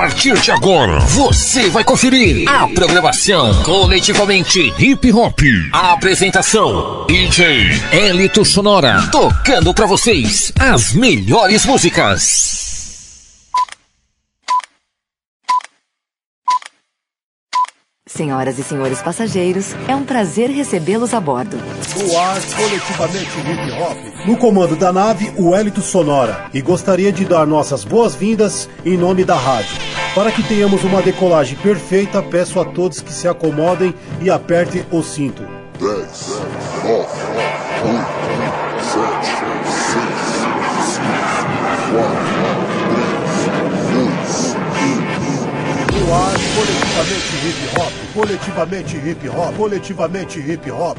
partir 0.00 0.32
de 0.40 0.50
agora, 0.50 0.98
você 1.00 1.68
vai 1.68 1.84
conferir 1.84 2.48
a 2.48 2.66
programação 2.68 3.62
coletivamente 3.62 4.72
hip 4.78 5.12
hop. 5.12 5.38
A 5.74 5.92
apresentação 5.92 7.04
DJ 7.06 7.78
Elito 7.92 8.42
Sonora, 8.42 9.10
tocando 9.12 9.74
para 9.74 9.84
vocês 9.84 10.54
as 10.58 10.94
melhores 10.94 11.66
músicas. 11.66 12.69
Senhoras 18.20 18.58
e 18.58 18.62
senhores 18.62 19.00
passageiros, 19.00 19.74
é 19.88 19.96
um 19.96 20.04
prazer 20.04 20.50
recebê-los 20.50 21.14
a 21.14 21.20
bordo. 21.20 21.56
No 21.56 22.18
ar, 22.18 22.38
coletivamente 22.54 23.30
hip 23.40 23.72
hop. 23.80 23.96
No 24.26 24.36
comando 24.36 24.76
da 24.76 24.92
nave, 24.92 25.32
o 25.38 25.54
Hélito 25.54 25.80
Sonora. 25.80 26.44
E 26.52 26.60
gostaria 26.60 27.10
de 27.10 27.24
dar 27.24 27.46
nossas 27.46 27.82
boas-vindas 27.82 28.68
em 28.84 28.98
nome 28.98 29.24
da 29.24 29.36
rádio. 29.36 29.74
Para 30.14 30.30
que 30.30 30.42
tenhamos 30.42 30.84
uma 30.84 31.00
decolagem 31.00 31.56
perfeita, 31.56 32.22
peço 32.22 32.60
a 32.60 32.64
todos 32.66 33.00
que 33.00 33.10
se 33.10 33.26
acomodem 33.26 33.94
e 34.20 34.28
apertem 34.28 34.84
o 34.90 35.02
cinto. 35.02 35.42
10, 35.80 36.42
9, 36.84 37.06
8, 37.86 38.84
7, 38.84 39.28
6, 39.64 39.96
5, 40.92 41.96
4, 41.96 42.29
Ar, 46.12 46.32
coletivamente 46.56 47.36
hip 47.46 47.78
hop, 47.78 47.92
coletivamente 48.12 48.96
hip 48.96 49.28
hop, 49.28 49.56
coletivamente 49.56 50.40
hip 50.40 50.70
hop. 50.72 50.98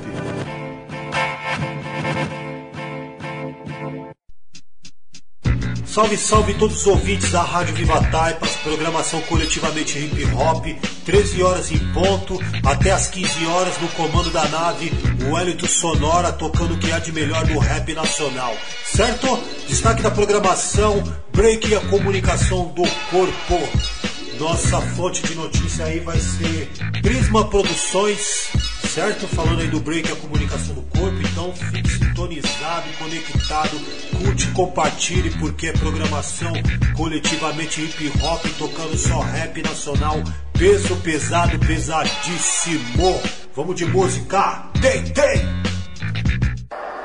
Salve, 5.85 6.15
salve 6.15 6.53
todos 6.53 6.77
os 6.77 6.87
ouvintes 6.87 7.29
da 7.33 7.41
Rádio 7.41 7.75
Viva 7.75 8.01
Taipas, 8.09 8.51
programação 8.63 9.19
coletivamente 9.23 9.99
hip 9.99 10.23
hop, 10.33 10.65
13 11.05 11.43
horas 11.43 11.69
em 11.69 11.79
ponto, 11.91 12.39
até 12.65 12.91
as 12.91 13.09
15 13.09 13.45
horas 13.47 13.77
no 13.81 13.89
comando 13.89 14.29
da 14.29 14.47
nave, 14.47 14.89
o 15.29 15.37
Hélito 15.37 15.67
Sonora 15.67 16.31
tocando 16.31 16.75
o 16.75 16.79
que 16.79 16.89
há 16.89 16.99
de 16.99 17.11
melhor 17.11 17.45
no 17.47 17.59
rap 17.59 17.93
nacional. 17.93 18.55
Certo? 18.85 19.37
Destaque 19.67 20.01
da 20.01 20.09
programação, 20.09 21.03
break 21.33 21.69
e 21.69 21.75
a 21.75 21.81
comunicação 21.81 22.67
do 22.69 22.83
corpo. 23.09 24.00
Nossa 24.41 24.81
fonte 24.81 25.21
de 25.21 25.35
notícia 25.35 25.85
aí 25.85 25.99
vai 25.99 26.17
ser 26.17 26.67
Prisma 27.03 27.47
Produções, 27.47 28.49
certo? 28.89 29.27
Falando 29.27 29.61
aí 29.61 29.67
do 29.67 29.79
break 29.79 30.11
a 30.11 30.15
comunicação 30.15 30.73
do 30.73 30.81
corpo, 30.81 31.15
então 31.21 31.53
fique 31.53 31.87
sintonizado 31.87 32.87
conectado, 32.97 33.79
curte, 34.17 34.47
compartilhe, 34.47 35.29
porque 35.37 35.67
é 35.67 35.73
programação 35.73 36.53
coletivamente 36.97 37.83
hip 37.83 38.11
hop, 38.23 38.43
tocando 38.57 38.97
só 38.97 39.19
rap 39.19 39.61
nacional, 39.61 40.15
peso 40.57 40.95
pesado, 41.01 41.59
pesadíssimo. 41.59 43.21
Vamos 43.55 43.75
de 43.75 43.85
música, 43.85 44.71
tem, 44.81 45.03
tem! 45.03 45.37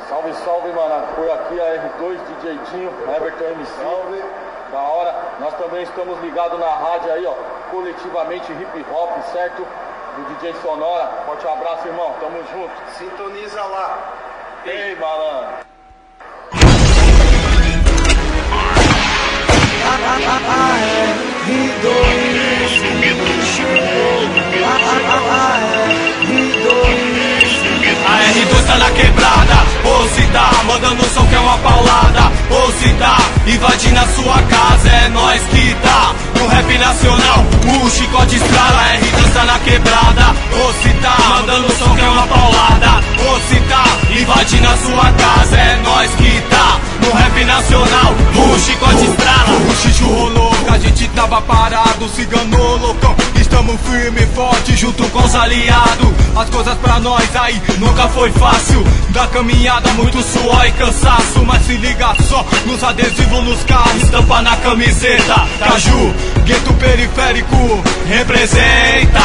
Salve, 0.08 0.32
salve, 0.42 0.68
mano. 0.72 1.06
Foi 1.14 1.30
aqui 1.30 1.60
a 1.60 1.98
R2 1.98 2.18
DJ 2.28 2.58
Dinho, 2.72 2.90
Everton 3.14 3.44
MC. 3.44 3.72
Salve. 3.82 4.45
Hora. 4.96 5.14
Nós 5.40 5.52
também 5.58 5.82
estamos 5.82 6.18
ligados 6.22 6.58
na 6.58 6.70
rádio 6.70 7.12
aí, 7.12 7.26
ó. 7.26 7.34
Coletivamente 7.70 8.50
hip 8.50 8.86
hop, 8.90 9.10
certo? 9.30 9.66
Do 10.16 10.24
DJ 10.34 10.54
Sonora. 10.62 11.10
Forte 11.26 11.46
abraço, 11.46 11.86
irmão. 11.86 12.14
Tamo 12.18 12.42
junto. 12.50 12.72
Sintoniza 12.96 13.62
lá. 13.62 13.98
Ei, 14.64 14.96
malandro. 14.96 15.66
A 19.84 19.96
R2 21.46 22.26
tá 28.66 28.76
na 28.78 28.90
quebrada, 28.90 29.56
ou 29.84 30.08
se 30.08 30.22
tá 30.28 30.50
mandando 30.66 31.04
som 31.14 31.26
que 31.26 31.34
é 31.34 31.38
uma 31.38 31.58
paulada, 31.58 32.32
ou 32.50 32.72
se 32.72 32.88
tá 32.94 33.18
invadindo 33.46 34.00
a 34.00 34.06
sua 34.08 34.42
casa, 34.42 34.88
é 34.88 35.08
nós 35.08 35.40
que 35.50 35.74
tá 35.82 36.14
no 36.38 36.46
rap 36.48 36.78
nacional. 36.78 37.44
O 37.66 37.90
chicote 37.90 38.36
estrala, 38.36 38.82
R2 39.00 39.32
tá 39.32 39.44
na 39.44 39.58
quebrada, 39.60 40.34
ou 40.52 40.72
se 40.74 40.88
tá 41.00 41.16
mandando 41.28 41.72
som 41.72 41.94
que 41.94 42.00
é 42.00 42.08
uma 42.08 42.26
paulada, 42.26 43.04
ou 43.28 43.40
se 43.48 43.60
tá 43.68 43.84
invadindo 44.18 44.68
a 44.68 44.76
sua 44.76 45.12
casa, 45.12 45.56
é 45.56 45.80
nós 45.82 46.10
que 46.14 46.40
tá 46.50 46.80
no 47.02 47.12
rap 47.12 47.44
nacional. 47.44 48.14
O 48.34 48.58
chicote 48.58 49.04
estrala, 49.04 49.58
o 49.70 49.76
xixo 49.76 50.04
rolou, 50.04 50.55
a 50.68 50.78
gente 50.78 51.08
tava 51.08 51.40
parado, 51.42 52.08
se 52.08 52.22
enganou, 52.22 52.78
loucão. 52.78 53.14
Estamos 53.40 53.80
firme 53.82 54.22
e 54.22 54.26
forte 54.26 54.76
junto 54.76 55.02
com 55.10 55.20
os 55.20 55.34
aliados. 55.34 56.08
As 56.36 56.50
coisas 56.50 56.76
pra 56.78 56.98
nós 57.00 57.34
aí 57.36 57.60
nunca 57.78 58.08
foi 58.08 58.30
fácil. 58.32 58.84
Da 59.10 59.26
caminhada, 59.28 59.90
muito 59.92 60.22
suor 60.22 60.66
e 60.66 60.72
cansaço. 60.72 61.44
Mas 61.44 61.64
se 61.64 61.72
liga 61.74 62.14
só 62.28 62.44
nos 62.66 62.82
adesivos 62.82 63.44
nos 63.44 63.62
carros, 63.64 64.02
estampa 64.02 64.42
na 64.42 64.56
camiseta. 64.56 65.46
Caju, 65.58 66.14
gueto 66.44 66.72
periférico, 66.74 67.82
representa. 68.08 69.20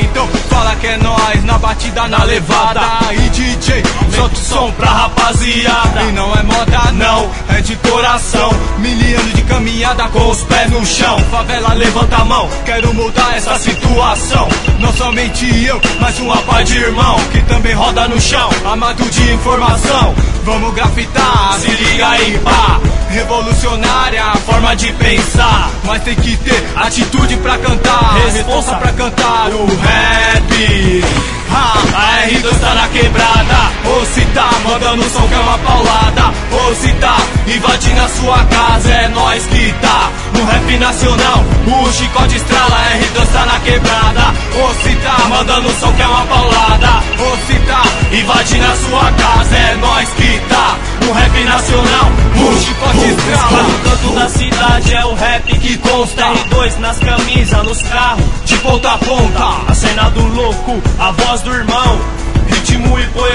então 0.00 0.26
fala 0.48 0.76
que 0.76 0.86
é 0.86 0.96
nós 0.96 1.44
na 1.44 1.58
batida, 1.58 2.06
na 2.08 2.24
levada. 2.24 2.80
E 3.12 3.28
DJ, 3.30 3.82
solta 4.14 4.34
o 4.34 4.38
som 4.38 4.72
pra 4.72 4.90
rapaziada. 4.90 6.02
E 6.08 6.12
não 6.12 6.32
é 6.34 6.42
moda, 6.42 6.92
não, 6.92 7.30
é 7.48 7.60
de 7.60 7.76
coração. 7.76 8.50
Miliano 8.78 9.30
de 9.32 9.42
caminhada 9.42 9.87
com 9.96 10.30
os 10.30 10.42
pés 10.42 10.70
no 10.70 10.84
chão. 10.84 11.18
Favela, 11.30 11.72
levanta 11.72 12.16
a 12.16 12.24
mão, 12.24 12.48
quero 12.64 12.92
mudar 12.92 13.36
essa 13.36 13.58
situação. 13.58 14.46
Não 14.78 14.92
somente 14.92 15.64
eu, 15.64 15.80
mas 15.98 16.18
uma 16.18 16.36
par 16.42 16.62
de 16.62 16.76
irmão 16.76 17.16
que 17.32 17.40
também 17.42 17.74
roda 17.74 18.06
no 18.06 18.20
chão. 18.20 18.50
Amado 18.70 19.02
de 19.08 19.32
informação, 19.32 20.14
vamos 20.44 20.74
grafitar, 20.74 21.54
se 21.58 21.70
liga 21.70 22.06
aí, 22.06 22.38
pá. 22.44 22.78
Revolucionária 23.10 24.22
a 24.22 24.36
forma 24.36 24.76
de 24.76 24.92
pensar, 24.92 25.70
mas 25.84 26.02
tem 26.02 26.14
que 26.14 26.36
ter 26.36 26.62
atitude 26.76 27.36
pra 27.38 27.56
cantar. 27.56 28.20
Responsa 28.26 28.74
pra 28.74 28.92
cantar 28.92 29.48
o 29.50 29.66
rap. 29.66 31.37
Ha, 31.52 31.72
a 31.94 32.28
R2 32.28 32.60
tá 32.60 32.74
na 32.74 32.88
quebrada, 32.88 33.72
ou 33.84 34.06
se 34.06 34.24
tá 34.26 34.50
mandando 34.64 35.02
som 35.10 35.26
que 35.28 35.34
é 35.34 35.38
uma 35.38 35.58
paulada, 35.58 36.34
ou 36.52 36.74
se 36.74 36.92
tá 36.94 37.16
invadindo 37.46 38.00
a 38.00 38.08
sua 38.08 38.44
casa, 38.44 38.90
é 38.90 39.08
nós 39.08 39.46
que 39.46 39.72
tá. 39.80 40.10
No 40.34 40.44
rap 40.44 40.78
nacional. 40.78 41.44
O 41.66 41.92
chicote 41.92 42.36
estrala, 42.36 42.78
R2 43.00 43.32
tá 43.32 43.46
na 43.46 43.60
quebrada, 43.60 44.34
ou 44.60 44.74
se 44.74 44.94
tá 44.96 45.28
mandando 45.28 45.70
som 45.80 45.92
que 45.92 46.02
é 46.02 46.06
uma 46.06 46.26
paulada, 46.26 47.02
ou 47.18 47.36
se 47.46 47.58
tá 47.66 47.82
invadindo 48.12 48.66
a 48.66 48.76
sua 48.76 49.12
casa, 49.12 49.56
é 49.56 49.76
nós 49.76 50.08
que 50.10 50.40
tá 50.48 50.76
no 51.04 51.12
rap 51.12 51.44
nacional. 51.44 52.10
O 52.36 52.60
chicote 52.60 53.04
estrala, 53.06 53.62
no 53.62 53.78
canto 53.80 54.14
da 54.14 54.28
cidade 54.28 54.94
é 54.94 55.04
o 55.04 55.14
rap 55.14 55.58
que 55.58 55.78
consta. 55.78 56.22
R2 56.22 56.78
nas 56.78 56.98
camisas, 56.98 57.64
nos 57.64 57.82
carros, 57.82 58.24
de 58.44 58.56
ponta 58.58 58.92
a 58.92 58.98
ponta. 58.98 59.44
A 59.68 59.74
cena 59.74 60.10
do 60.10 60.24
louco, 60.26 60.82
a 60.98 61.12
voz 61.12 61.40
do 61.42 61.52
irmão. 61.54 62.00
Ritmo 62.48 62.98
e 62.98 63.06
poesia, 63.08 63.27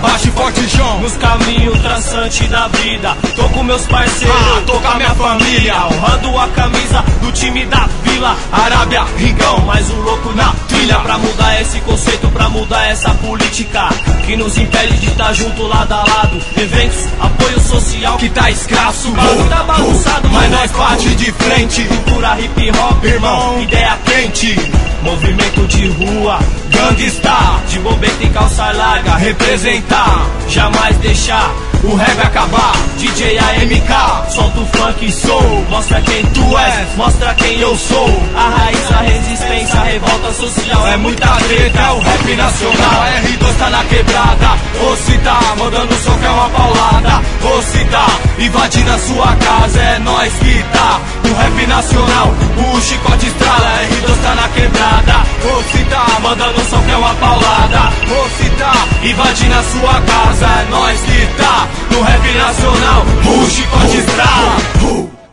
baixo 0.00 0.28
e 0.28 0.30
forte 0.32 0.68
chão 0.68 1.00
Nos 1.00 1.16
caminhos 1.16 1.78
traçante 1.80 2.46
da 2.48 2.68
vida 2.68 3.16
Tô 3.36 3.48
com 3.50 3.62
meus 3.62 3.86
parceiros, 3.86 4.36
ah, 4.36 4.62
tô 4.66 4.74
com 4.74 4.88
a 4.88 4.94
minha 4.96 5.14
família. 5.14 5.74
Honrando 5.86 6.38
a 6.38 6.48
camisa 6.48 7.04
do 7.20 7.32
time 7.32 7.64
da 7.66 7.88
Vila 8.02 8.36
Arábia, 8.52 9.04
Rigão, 9.16 9.60
mais 9.60 9.88
um 9.90 10.00
louco 10.00 10.32
na 10.34 10.52
trilha 10.68 10.96
Pra 11.00 11.18
mudar 11.18 11.60
esse 11.60 11.80
conceito, 11.80 12.28
pra 12.28 12.48
mudar 12.48 12.86
essa 12.86 13.10
política 13.14 13.88
Que 14.26 14.36
nos 14.36 14.56
impede 14.58 14.98
de 14.98 15.06
estar 15.06 15.32
junto 15.32 15.62
lado 15.66 15.92
a 15.92 15.98
lado. 15.98 16.40
Eventos, 16.56 17.08
apoio 17.20 17.60
social 17.60 18.16
que 18.16 18.28
tá 18.28 18.50
escasso 18.50 19.10
Bagulho 19.10 19.48
tá 19.48 19.62
bagunçado, 19.62 20.28
mas 20.30 20.50
nós 20.50 20.70
bate 20.80 21.14
de 21.14 21.32
frente. 21.32 21.84
Cultura 21.84 22.38
hip 22.40 22.70
hop, 22.78 23.04
irmão, 23.04 23.60
ideia 23.62 23.98
quente. 24.04 24.56
Movimento 25.02 25.66
de 25.66 25.88
rua, 25.88 26.38
gangsta. 26.68 27.60
De 27.68 27.78
bobeta 27.78 28.24
e 28.24 28.28
calça 28.30 28.72
larga, 28.72 29.14
representar 29.60 30.26
Jamais 30.48 30.96
deixar 30.98 31.69
o 31.82 31.94
rap 31.94 32.20
acabar 32.20 32.72
DJ 32.98 33.38
AMK, 33.38 34.32
solta 34.32 34.60
o 34.60 34.66
funk 34.66 35.10
soul 35.10 35.66
Mostra 35.70 36.00
quem 36.02 36.24
tu 36.26 36.58
és, 36.58 36.96
mostra 36.96 37.32
quem 37.34 37.60
eu 37.60 37.76
sou. 37.76 38.22
A 38.34 38.48
raiz, 38.50 38.92
a 38.92 39.02
resistência, 39.02 39.80
a 39.80 39.84
revolta 39.84 40.32
social. 40.32 40.86
É 40.88 40.96
muita 40.96 41.26
treta, 41.26 41.80
é 41.80 41.90
o 41.92 42.00
rap 42.00 42.36
nacional. 42.36 43.04
R2 43.22 43.58
tá 43.58 43.70
na 43.70 43.84
quebrada, 43.84 44.58
ou 44.82 44.96
se 44.96 45.18
tá 45.18 45.40
Mandando 45.58 45.94
som 45.94 46.16
que 46.18 46.26
é 46.26 46.30
uma 46.30 46.48
paulada. 46.50 47.22
Ou 47.42 47.62
se 47.62 47.84
tá, 47.86 48.06
invadindo 48.38 48.90
a 48.90 48.98
sua 48.98 49.36
casa. 49.36 49.80
É 49.80 49.98
nós 49.98 50.32
que 50.32 50.62
tá, 50.72 51.00
no 51.22 51.34
rap 51.34 51.66
nacional. 51.66 52.34
O 52.56 52.80
chicote 52.80 53.26
estrala, 53.26 53.80
R2 53.90 54.22
tá 54.22 54.34
na 54.34 54.48
quebrada. 54.48 55.26
Ou 55.52 55.62
se 55.64 55.84
tá, 55.84 56.06
mandando 56.20 56.60
som 56.68 56.82
que 56.82 56.90
é 56.90 56.96
uma 56.96 57.14
paulada. 57.14 57.92
Ou 58.10 58.28
se 58.30 58.50
tá, 58.50 58.72
invadindo 59.02 59.54
a 59.54 59.62
sua 59.62 60.00
casa. 60.00 60.46
É 60.46 60.66
nós 60.70 61.00
que 61.00 61.26
tá, 61.36 61.68
no 61.90 62.02
rap 62.02 62.34
nacional 62.34 63.02
O 63.26 63.50
chicote 63.50 63.96
estrala 63.96 64.56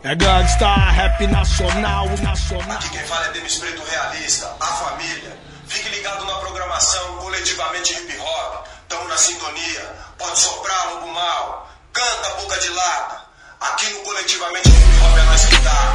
É 0.02 0.14
gangsta, 0.14 0.66
rap 0.66 1.26
nacional, 1.26 2.08
nacional. 2.22 2.78
Aqui 2.78 2.88
quem 2.90 3.02
fala 3.02 3.26
é 3.26 3.32
Demis 3.32 3.56
Preto 3.56 3.82
Realista, 3.82 4.56
a 4.58 4.66
família. 4.66 5.36
Fique 5.66 5.88
ligado 5.90 6.24
na 6.24 6.34
programação 6.34 7.16
coletivamente 7.18 7.92
hip 7.92 8.18
hop. 8.18 8.66
Tamo 8.88 9.06
na 9.06 9.18
sintonia. 9.18 9.94
Pode 10.16 10.38
soprar, 10.38 10.94
lobo 10.94 11.12
mal. 11.12 11.70
Canta, 11.92 12.30
boca 12.40 12.58
de 12.58 12.68
lata. 12.70 13.20
Aqui 13.60 13.92
no 13.92 14.00
coletivamente 14.00 14.68
hip 14.68 15.00
hop 15.02 15.18
é 15.18 15.22
nós 15.24 15.44
que 15.44 15.60
tá. 15.60 15.94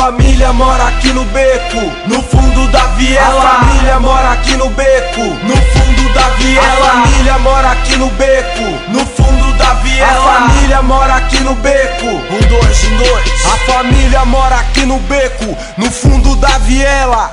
Família 0.00 0.50
mora 0.54 0.84
aqui 0.88 1.12
no 1.12 1.24
beco, 1.26 1.92
no 2.06 2.22
fundo 2.22 2.66
da 2.68 2.86
viela. 2.96 3.44
A 3.44 3.64
família 3.64 4.00
mora 4.00 4.30
aqui 4.30 4.56
no 4.56 4.70
beco, 4.70 5.20
no 5.20 5.56
fundo 5.56 6.14
da 6.14 6.28
viela. 6.30 6.86
A 6.86 6.90
família 6.90 7.38
mora 7.38 7.70
aqui 7.72 7.96
no 7.98 8.08
beco, 8.08 8.62
no 8.88 9.00
fundo 9.00 9.52
da 9.58 9.74
viela. 9.74 10.08
A 10.08 10.48
família 10.48 10.82
mora 10.82 11.14
aqui 11.16 11.40
no 11.40 11.54
beco. 11.54 12.06
Um, 12.06 12.48
dois, 12.48 12.84
um, 12.84 12.96
dois. 12.96 13.44
A 13.44 13.72
família 13.72 14.24
mora 14.24 14.56
aqui 14.56 14.86
no 14.86 14.98
beco, 15.00 15.54
no 15.76 15.90
fundo 15.90 16.34
da 16.36 16.56
viela. 16.60 17.30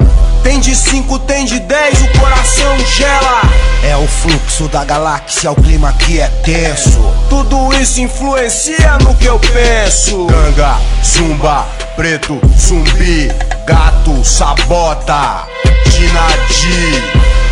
Tem 0.47 0.61
de 0.61 0.73
5, 0.73 1.19
tem 1.19 1.43
de 1.43 1.59
10, 1.59 2.03
o 2.03 2.19
coração 2.19 2.79
gela. 2.95 3.41
É 3.83 3.97
o 3.97 4.07
fluxo 4.07 4.69
da 4.69 4.85
galáxia, 4.85 5.51
o 5.51 5.55
clima 5.55 5.89
aqui 5.89 6.21
é 6.21 6.29
tenso. 6.41 7.01
Tudo 7.29 7.73
isso 7.73 7.99
influencia 7.99 8.97
no 9.03 9.13
que 9.15 9.25
eu 9.25 9.37
penso. 9.39 10.25
Ganga, 10.25 10.79
zumba, 11.03 11.65
preto, 11.97 12.39
zumbi, 12.57 13.29
gato, 13.65 14.23
sabota, 14.23 15.45
Dinadi. 15.89 17.03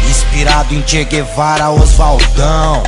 Inspirado 0.09 0.73
em 0.73 0.81
Che 0.87 1.03
Guevara, 1.03 1.71
Oswaldão. 1.71 2.81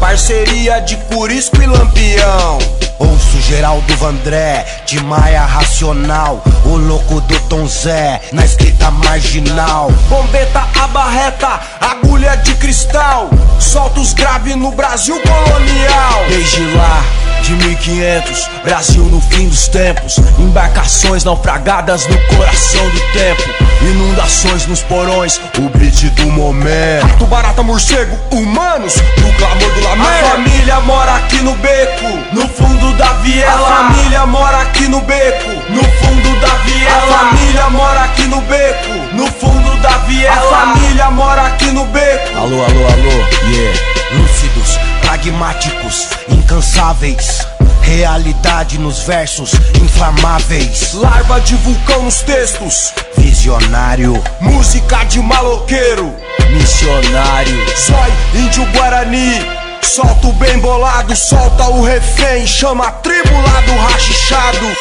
Parceria 0.00 0.80
de 0.80 0.96
Curisco 0.96 1.62
e 1.62 1.66
Lampião. 1.66 2.58
Ouço 2.98 3.40
Geraldo 3.42 3.94
Vandré, 3.96 4.64
de 4.86 4.98
Maia 5.04 5.44
Racional, 5.44 6.42
o 6.64 6.76
louco 6.76 7.20
do 7.20 7.38
Tom 7.40 7.66
Zé, 7.66 8.20
na 8.32 8.44
escrita 8.44 8.90
marginal. 8.90 9.90
Bombeta, 10.08 10.66
abarreta, 10.82 11.60
agulha 11.80 12.34
de 12.36 12.54
cristal, 12.54 13.28
solta 13.58 14.00
os 14.00 14.14
graves 14.14 14.56
no 14.56 14.72
Brasil 14.72 15.20
colonial. 15.20 16.24
Desde 16.28 16.62
lá, 16.74 17.04
de 17.42 17.52
1500, 17.52 18.50
Brasil 18.64 19.04
no 19.04 19.20
fim 19.20 19.48
dos 19.48 19.68
tempos, 19.68 20.18
embarcações 20.38 21.24
naufragadas 21.24 22.06
no 22.06 22.18
coração 22.36 22.88
do 22.88 23.00
tempo, 23.12 23.42
inundações 23.82 24.66
nos 24.66 24.82
porões, 24.82 25.40
o 25.58 25.68
beat 25.78 26.04
do 26.10 26.26
momento. 26.26 27.06
Rato, 27.06 27.26
barata, 27.26 27.62
morcego, 27.62 28.16
humanos, 28.30 28.94
no 28.96 29.32
clamor 29.34 29.70
do. 29.74 29.89
A 29.92 30.30
família 30.30 30.80
mora 30.82 31.16
aqui 31.16 31.42
no 31.42 31.52
beco, 31.56 32.06
no 32.32 32.48
fundo 32.48 32.92
da 32.96 33.12
viela. 33.14 33.68
A 33.68 33.88
família 33.88 34.24
mora 34.24 34.60
aqui 34.60 34.86
no 34.86 35.00
beco, 35.00 35.50
no 35.68 35.82
fundo 35.82 36.40
da 36.40 36.54
viela. 36.58 37.16
A 37.16 37.18
família 37.18 37.70
mora 37.70 38.00
aqui 38.02 38.26
no 38.28 38.40
beco, 38.42 39.16
no 39.16 39.26
fundo 39.26 39.76
da 39.82 39.98
viela. 39.98 40.36
A 40.36 40.74
família 40.74 41.10
mora 41.10 41.42
aqui 41.42 41.72
no 41.72 41.84
beco. 41.86 42.38
Alô, 42.38 42.64
alô, 42.64 42.86
alô, 42.86 43.48
yeah. 43.50 43.80
Lúcidos, 44.12 44.78
pragmáticos, 45.00 46.08
incansáveis. 46.28 47.46
Realidade 47.82 48.78
nos 48.78 49.00
versos 49.00 49.54
inflamáveis. 49.82 50.92
Larva 50.94 51.40
de 51.40 51.56
vulcão 51.56 52.04
nos 52.04 52.22
textos. 52.22 52.92
Visionário. 53.16 54.22
Música 54.40 55.02
de 55.04 55.18
maloqueiro. 55.18 56.14
Missionário. 56.50 57.58
Zói, 57.86 58.12
índio 58.40 58.64
guarani. 58.72 59.59
Solta 59.82 60.28
o 60.28 60.32
bem 60.34 60.58
bolado, 60.58 61.14
solta 61.16 61.64
o 61.64 61.82
refém, 61.82 62.46
chama 62.46 62.86
a 62.86 62.92
tribo 62.92 63.32
lá 63.40 63.60
do 63.60 63.76
rachichado. 63.76 64.76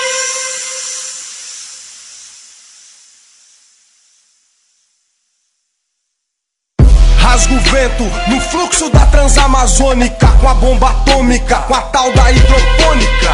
Rasga 7.18 7.54
o 7.54 7.60
vento 7.60 8.04
no 8.28 8.42
fluxo 8.42 8.90
da 8.90 9.06
transamazônica, 9.08 10.28
com 10.40 10.48
a 10.48 10.54
bomba 10.54 10.90
atômica, 10.90 11.58
com 11.58 11.76
a 11.76 11.82
tal 11.82 12.12
da 12.14 12.32
hidropônica. 12.32 13.34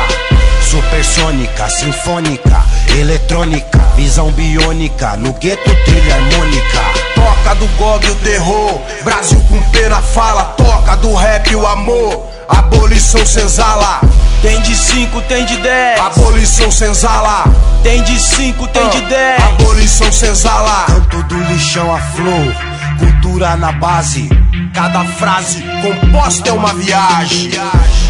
Supersônica, 0.70 1.70
sinfônica, 1.70 2.66
eletrônica, 3.00 3.80
visão 3.96 4.32
biônica, 4.32 5.16
no 5.18 5.34
gueto 5.34 5.76
trilha 5.86 6.16
harmônica. 6.16 7.05
Toca 7.26 7.56
do 7.56 7.66
GOG 7.70 8.08
o 8.08 8.16
terror, 8.18 8.82
Brasil 9.04 9.44
com 9.50 9.60
pena 9.72 10.00
fala, 10.00 10.44
toca 10.56 10.96
do 10.98 11.12
rap 11.16 11.56
o 11.56 11.66
amor. 11.66 12.24
Abolição 12.48 13.26
senzala. 13.26 14.00
Tem 14.44 14.62
de 14.62 14.76
5, 14.76 15.22
tem 15.24 15.44
de 15.44 15.58
10. 15.58 16.00
Abolição 16.02 16.70
senzala. 16.70 17.46
Tem 17.82 18.04
de 18.04 18.20
5, 18.20 18.68
tem 18.68 18.90
de 18.90 19.02
10. 19.02 19.44
Abolição 19.44 20.12
senzala. 20.12 20.86
Canto 20.86 21.24
do 21.24 21.44
lixão 21.46 21.96
a 21.96 22.00
flor, 22.00 22.56
cultura 23.00 23.56
na 23.56 23.72
base. 23.72 24.30
Cada 24.72 25.04
frase 25.04 25.64
composta 25.82 26.50
é 26.50 26.54
uma 26.54 26.76
viagem. 26.76 27.50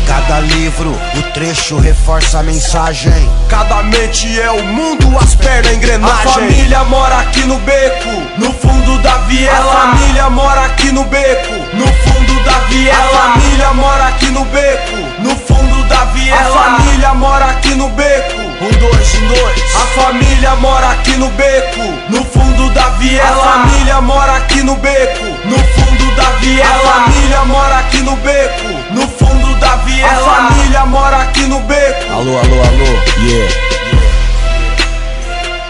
Cada 0.07 0.39
livro, 0.39 0.91
o 0.91 1.21
trecho 1.33 1.77
reforça 1.77 2.39
a 2.39 2.43
mensagem. 2.43 3.29
Cada 3.49 3.83
mente 3.83 4.39
é 4.39 4.51
o 4.51 4.63
mundo, 4.63 5.17
as 5.19 5.35
pernas 5.35 5.73
engrenagem. 5.73 6.31
A 6.31 6.33
família 6.33 6.83
mora 6.83 7.19
aqui 7.19 7.41
no 7.41 7.57
beco, 7.59 8.09
no 8.37 8.53
fundo 8.53 8.97
da 8.99 9.17
viela. 9.19 9.71
A 9.71 9.97
família 9.97 10.29
mora 10.29 10.65
aqui 10.65 10.91
no 10.91 11.03
beco, 11.05 11.53
no 11.73 11.87
fundo 11.87 12.43
da 12.43 12.59
viela. 12.69 12.99
A 12.99 13.33
família 13.33 13.73
mora 13.73 14.07
aqui 14.07 14.31
no 14.31 14.45
beco, 14.45 14.97
no 15.19 15.35
fundo 15.35 15.83
da 15.85 16.05
viela. 16.05 16.59
A 16.59 16.77
família 16.77 17.13
mora 17.13 17.45
aqui 17.45 17.75
no 17.75 17.89
beco. 17.89 18.45
Um, 18.61 18.71
dois, 18.79 19.15
um, 19.15 19.27
dois. 19.27 19.75
A 19.75 20.01
família 20.01 20.55
mora 20.55 20.91
aqui 20.91 21.17
no 21.17 21.29
beco, 21.29 21.81
no 22.09 22.23
fundo 22.25 22.69
da 22.69 22.89
viela. 22.91 23.43
A 23.43 23.67
família 23.67 24.01
mora 24.01 24.35
aqui 24.37 24.63
no 24.63 24.75
beco, 24.75 25.25
no 25.45 25.57
fundo 25.57 26.15
da 26.15 26.29
viela. 26.39 26.89
A 26.89 27.03
família 27.03 27.45
mora 27.45 27.77
aqui 27.79 28.01
no 28.01 28.15
beco, 28.15 28.74
no 28.91 29.07
fundo 29.07 29.55
da 29.59 29.75
viela. 29.77 30.11
A 30.11 30.49
família 30.49 30.85
mora 30.85 31.17
aqui 31.17 31.41
no 31.41 31.59
beco. 31.61 32.11
Alô, 32.11 32.37
alô, 32.37 32.61
alô, 32.61 32.85
yeah. 33.23 33.53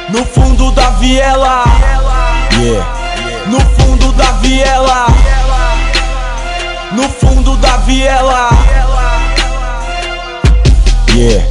No 0.10 0.26
fundo 0.26 0.72
da 0.72 0.90
viela. 0.92 1.64
Yeah. 2.60 2.88
No 3.48 3.60
fundo 3.60 4.12
da 4.14 4.32
viela. 4.34 5.08
No 6.92 7.10
fundo 7.10 7.56
da 7.58 7.78
viela. 7.78 8.50
Yeah. 11.14 11.46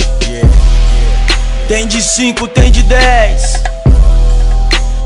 Tem 1.68 1.86
de 1.86 2.02
5, 2.02 2.48
tem 2.48 2.70
de 2.70 2.82
10. 2.82 3.62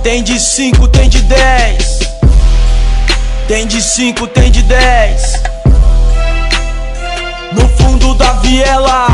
Tem 0.02 0.22
de 0.22 0.40
5, 0.40 0.88
tem 0.88 1.08
de 1.08 1.20
10. 1.22 1.98
Tem 3.46 3.66
de 3.66 3.80
5, 3.80 4.26
tem 4.26 4.50
de 4.50 4.62
10. 4.62 5.32
No 7.58 7.68
fundo 7.76 8.14
da 8.14 8.32
viela. 8.34 9.08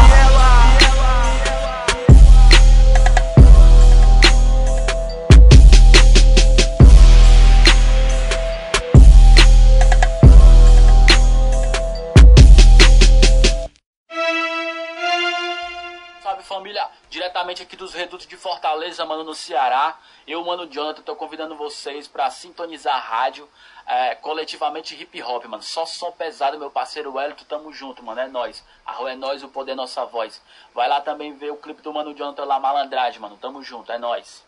Salve 16.22 16.42
família, 16.42 16.86
diretamente 17.08 17.62
aqui 17.62 17.76
dos 17.76 17.94
redutos 17.94 18.26
de 18.26 18.36
Fortaleza, 18.36 19.04
mano, 19.06 19.24
no 19.24 19.34
Ceará. 19.34 19.98
Eu, 20.26 20.44
mano, 20.44 20.66
Jonathan, 20.66 21.02
tô 21.02 21.16
convidando 21.16 21.56
vocês 21.56 22.06
pra 22.06 22.30
sintonizar 22.30 22.94
a 22.94 22.98
rádio 22.98 23.48
é, 23.87 24.14
coletivamente 24.14 24.95
hip 24.95 25.23
hop, 25.23 25.45
mano. 25.47 25.62
Só 25.62 25.85
som 25.85 26.11
pesado, 26.12 26.59
meu 26.59 26.71
parceiro 26.71 27.14
Wellington, 27.14 27.45
tamo 27.49 27.73
junto, 27.73 28.03
mano. 28.03 28.21
É 28.21 28.29
nós. 28.29 28.62
A 28.85 28.93
rua 28.93 29.12
é 29.12 29.17
nós, 29.17 29.43
o 29.43 29.49
poder 29.49 29.73
é 29.73 29.75
nossa 29.75 30.05
voz. 30.05 30.41
Vai 30.75 30.88
lá 30.88 31.00
também 31.00 31.35
ver 31.35 31.50
o 31.50 31.57
clipe 31.57 31.83
do 31.83 31.93
mano 31.93 32.14
Jonathan 32.14 32.45
lá, 32.45 32.59
Malandragem, 32.59 33.21
mano. 33.21 33.38
Tamo 33.41 33.62
junto, 33.62 33.93
é 33.93 33.99
nós. 33.99 34.43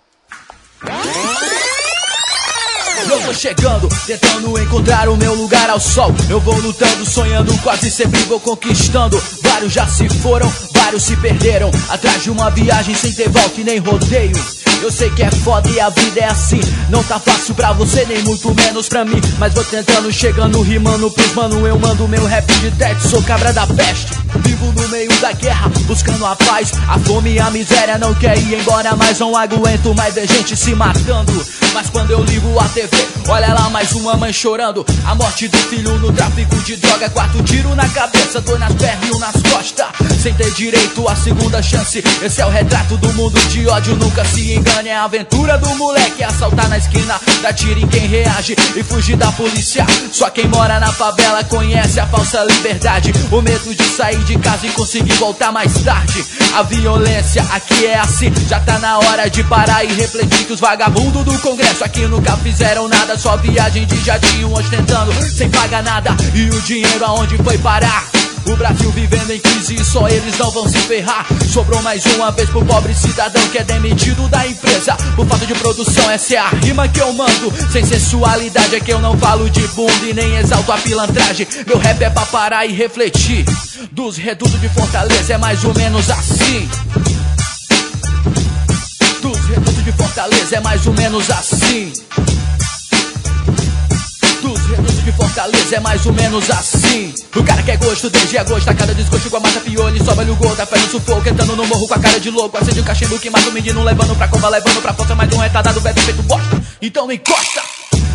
Eu 3.09 3.26
tô 3.26 3.35
chegando, 3.35 3.88
tentando 4.07 4.59
encontrar 4.59 5.09
o 5.09 5.16
meu 5.16 5.35
lugar 5.35 5.69
ao 5.69 5.78
sol. 5.78 6.11
Eu 6.31 6.40
vou 6.40 6.55
lutando, 6.57 7.05
sonhando, 7.05 7.57
quase 7.62 7.90
sempre 7.90 8.21
vou 8.23 8.40
conquistando. 8.40 9.19
Vários 9.43 9.73
já 9.73 9.87
se 9.87 10.09
foram, 10.21 10.49
vários 10.73 11.02
se 11.02 11.16
perderam. 11.21 11.71
Atrás 11.90 12.23
de 12.23 12.31
uma 12.31 12.50
viagem 12.50 12.95
sem 12.95 13.12
ter 13.12 13.28
volta 13.28 13.61
e 13.61 13.64
nem 13.64 13.78
rodeio. 13.78 14.65
Eu 14.83 14.90
sei 14.92 15.11
que 15.11 15.23
é 15.23 15.30
foda 15.30 15.68
e 15.68 15.80
a 15.80 15.88
vida 15.90 16.21
é 16.21 16.26
assim. 16.26 16.61
Não 16.88 17.02
tá 17.02 17.18
fácil 17.18 17.54
pra 17.54 17.73
você, 17.73 18.04
nem 18.06 18.23
muito 18.23 18.54
menos 18.54 18.88
pra 18.88 19.04
mim. 19.04 19.21
Mas 19.38 19.54
vou 19.54 19.64
tentando, 19.64 20.12
chegando, 20.12 20.61
rimando 20.62 21.11
pros 21.11 21.33
mano. 21.35 21.66
Eu 21.66 21.78
mando 21.78 22.06
meu 22.06 22.25
rap 22.25 22.47
de 22.61 22.71
tete, 22.73 23.09
sou 23.09 23.23
cabra 23.23 23.52
da 23.52 23.66
peste. 23.66 24.12
Vivo 24.37 24.73
no 24.73 24.88
meio 24.88 25.11
da 25.21 25.33
guerra, 25.33 25.71
buscando 25.87 26.25
a 26.25 26.37
paz. 26.37 26.73
A 26.88 26.99
fome 26.99 27.33
e 27.35 27.38
a 27.38 27.50
miséria 27.50 27.99
não 27.99 28.14
quer 28.14 28.38
ir 28.38 28.61
embora, 28.61 28.95
mas 28.97 29.18
não 29.18 29.37
aguento 29.37 29.95
mais 29.95 30.14
ver 30.14 30.28
gente 30.28 30.56
se 30.56 30.75
matando. 30.75 31.33
Mas 31.75 31.90
quando 31.90 32.11
eu 32.11 32.23
ligo 32.23 32.59
a 32.59 32.64
TV, 32.68 32.88
olha 33.28 33.52
lá 33.52 33.68
mais 33.71 33.92
uma 33.92 34.16
mãe 34.16 34.33
chorando. 34.33 34.85
A 35.04 35.14
morte 35.14 35.49
do 35.49 35.59
filho 35.59 35.99
no 35.99 36.12
tráfico 36.12 36.56
de 36.62 36.76
droga, 36.76 37.11
quarto 37.11 37.42
tiro 37.42 37.75
na 37.75 37.88
cabeça, 37.88 38.40
dois 38.40 38.59
nas 38.59 38.73
pernas 38.75 39.09
e 39.09 39.12
um 39.12 39.18
nas 39.18 39.42
costas. 39.42 39.87
Sem 40.23 40.33
ter 40.35 40.50
direito 40.52 41.06
à 41.09 41.14
segunda 41.14 41.62
chance. 41.62 42.02
Esse 42.23 42.40
é 42.40 42.47
o 42.47 42.50
retrato 42.50 42.97
do 42.97 43.12
mundo 43.14 43.38
de 43.49 43.66
ódio, 43.68 43.97
nunca 43.97 44.25
se 44.25 44.54
engane. 44.66 44.88
É 44.88 44.96
a 44.96 45.04
aventura 45.04 45.58
do 45.58 45.75
moleque 45.76 46.23
assaltar 46.23 46.68
na 46.68 46.78
esquina, 46.78 47.20
dar 47.42 47.52
tiro 47.52 47.80
em 47.80 47.87
quem 47.87 48.06
reage 48.06 48.54
e 48.75 48.82
fugir 48.82 49.16
da 49.16 49.30
polícia. 49.32 49.87
Só 50.12 50.28
quem 50.30 50.49
mora 50.49 50.80
na 50.80 50.92
favela 50.92 51.42
conhece 51.44 52.00
a 52.00 52.06
falsa 52.06 52.44
liberdade, 52.44 53.12
o 53.30 53.40
medo 53.40 53.75
de 53.75 53.85
sair 53.85 54.23
de 54.25 54.38
casa 54.38 54.66
e 54.66 54.70
conseguir 54.70 55.14
voltar 55.14 55.52
mais 55.52 55.73
tarde. 55.82 56.25
A 56.54 56.62
violência 56.62 57.44
aqui 57.52 57.87
é 57.87 57.99
assim, 57.99 58.32
já 58.49 58.61
tá 58.61 58.78
na 58.78 58.99
hora 58.99 59.28
de 59.28 59.42
parar 59.44 59.85
e 59.85 59.92
refletir 59.92 60.44
que 60.44 60.52
os 60.52 60.61
vagabundos 60.61 61.25
do 61.25 61.38
Congresso 61.40 61.85
aqui 61.85 62.06
nunca 62.06 62.37
fizeram 62.38 62.88
nada, 62.88 63.18
só 63.18 63.37
viagem 63.37 63.87
de 63.87 63.96
jardim 64.04 64.44
ostentando, 64.44 65.12
sem 65.28 65.50
pagar 65.50 65.82
nada. 65.82 66.16
E 66.35 66.49
o 66.49 66.61
dinheiro 66.62 67.04
aonde 67.04 67.37
foi 67.38 67.58
parar? 67.58 68.25
O 68.48 68.56
Brasil 68.56 68.90
vivendo 68.92 69.30
em 69.32 69.40
crise 69.40 69.74
e 69.74 69.84
só 69.84 70.08
eles 70.08 70.38
não 70.38 70.50
vão 70.50 70.68
se 70.68 70.78
ferrar. 70.78 71.26
Sobrou 71.52 71.82
mais 71.82 72.04
uma 72.14 72.30
vez 72.30 72.48
pro 72.48 72.64
pobre 72.64 72.94
cidadão 72.94 73.42
que 73.48 73.58
é 73.58 73.64
demitido 73.64 74.28
da 74.28 74.46
empresa. 74.46 74.94
Por 75.16 75.26
falta 75.26 75.44
de 75.46 75.54
produção, 75.54 76.08
essa 76.10 76.34
é 76.34 76.38
a 76.38 76.48
rima 76.48 76.86
que 76.86 77.00
eu 77.00 77.12
mando. 77.12 77.52
Sem 77.72 77.84
sensualidade 77.84 78.76
é 78.76 78.80
que 78.80 78.92
eu 78.92 79.00
não 79.00 79.16
falo 79.18 79.50
de 79.50 79.66
bunda 79.68 80.06
e 80.06 80.14
nem 80.14 80.36
exalto 80.36 80.70
a 80.70 80.78
pilantragem. 80.78 81.46
Meu 81.66 81.78
rap 81.78 82.00
é 82.00 82.10
pra 82.10 82.24
parar 82.26 82.64
e 82.66 82.72
refletir. 82.72 83.44
Dos 83.90 84.16
redutos 84.16 84.60
de 84.60 84.68
Fortaleza 84.68 85.34
é 85.34 85.38
mais 85.38 85.64
ou 85.64 85.74
menos 85.74 86.08
assim. 86.08 86.68
Dos 89.20 89.38
redutos 89.46 89.84
de 89.84 89.92
Fortaleza 89.92 90.56
é 90.56 90.60
mais 90.60 90.86
ou 90.86 90.94
menos 90.94 91.30
assim. 91.30 91.92
Redutos 94.76 95.04
de 95.04 95.12
Fortaleza 95.12 95.76
é 95.76 95.80
mais 95.80 96.04
ou 96.04 96.12
menos 96.12 96.50
assim. 96.50 97.14
O 97.35 97.42
cara 97.42 97.62
quer 97.62 97.78
gosto 97.78 98.11
desde 98.11 98.37
agosto, 98.37 98.68
a 98.68 98.75
cada 98.75 98.95
desgosto 98.95 99.26
igual 99.26 99.40
mata 99.40 99.59
piolho, 99.61 100.04
sobe 100.04 100.30
o 100.30 100.37
gol, 100.37 100.54
tá 100.54 100.66
no 100.71 100.90
sufoco, 100.90 101.26
entrando 101.26 101.56
no 101.56 101.66
morro 101.66 101.88
com 101.88 101.95
a 101.95 101.99
cara 101.99 102.21
de 102.21 102.30
louco. 102.30 102.59
Acende 102.59 102.80
o 102.80 102.85
cachimbo 102.85 103.18
que 103.18 103.30
mata 103.30 103.49
o 103.49 103.52
menino, 103.52 103.83
levando 103.83 104.14
pra 104.16 104.28
cova, 104.28 104.50
levando 104.50 104.83
pra 104.83 104.92
força, 104.92 105.14
mais 105.14 105.33
um 105.33 105.38
retardado, 105.38 105.80
bebe 105.80 106.00
feito 106.02 106.23
bosta. 106.25 106.62
Então 106.83 107.11
encosta! 107.11 107.62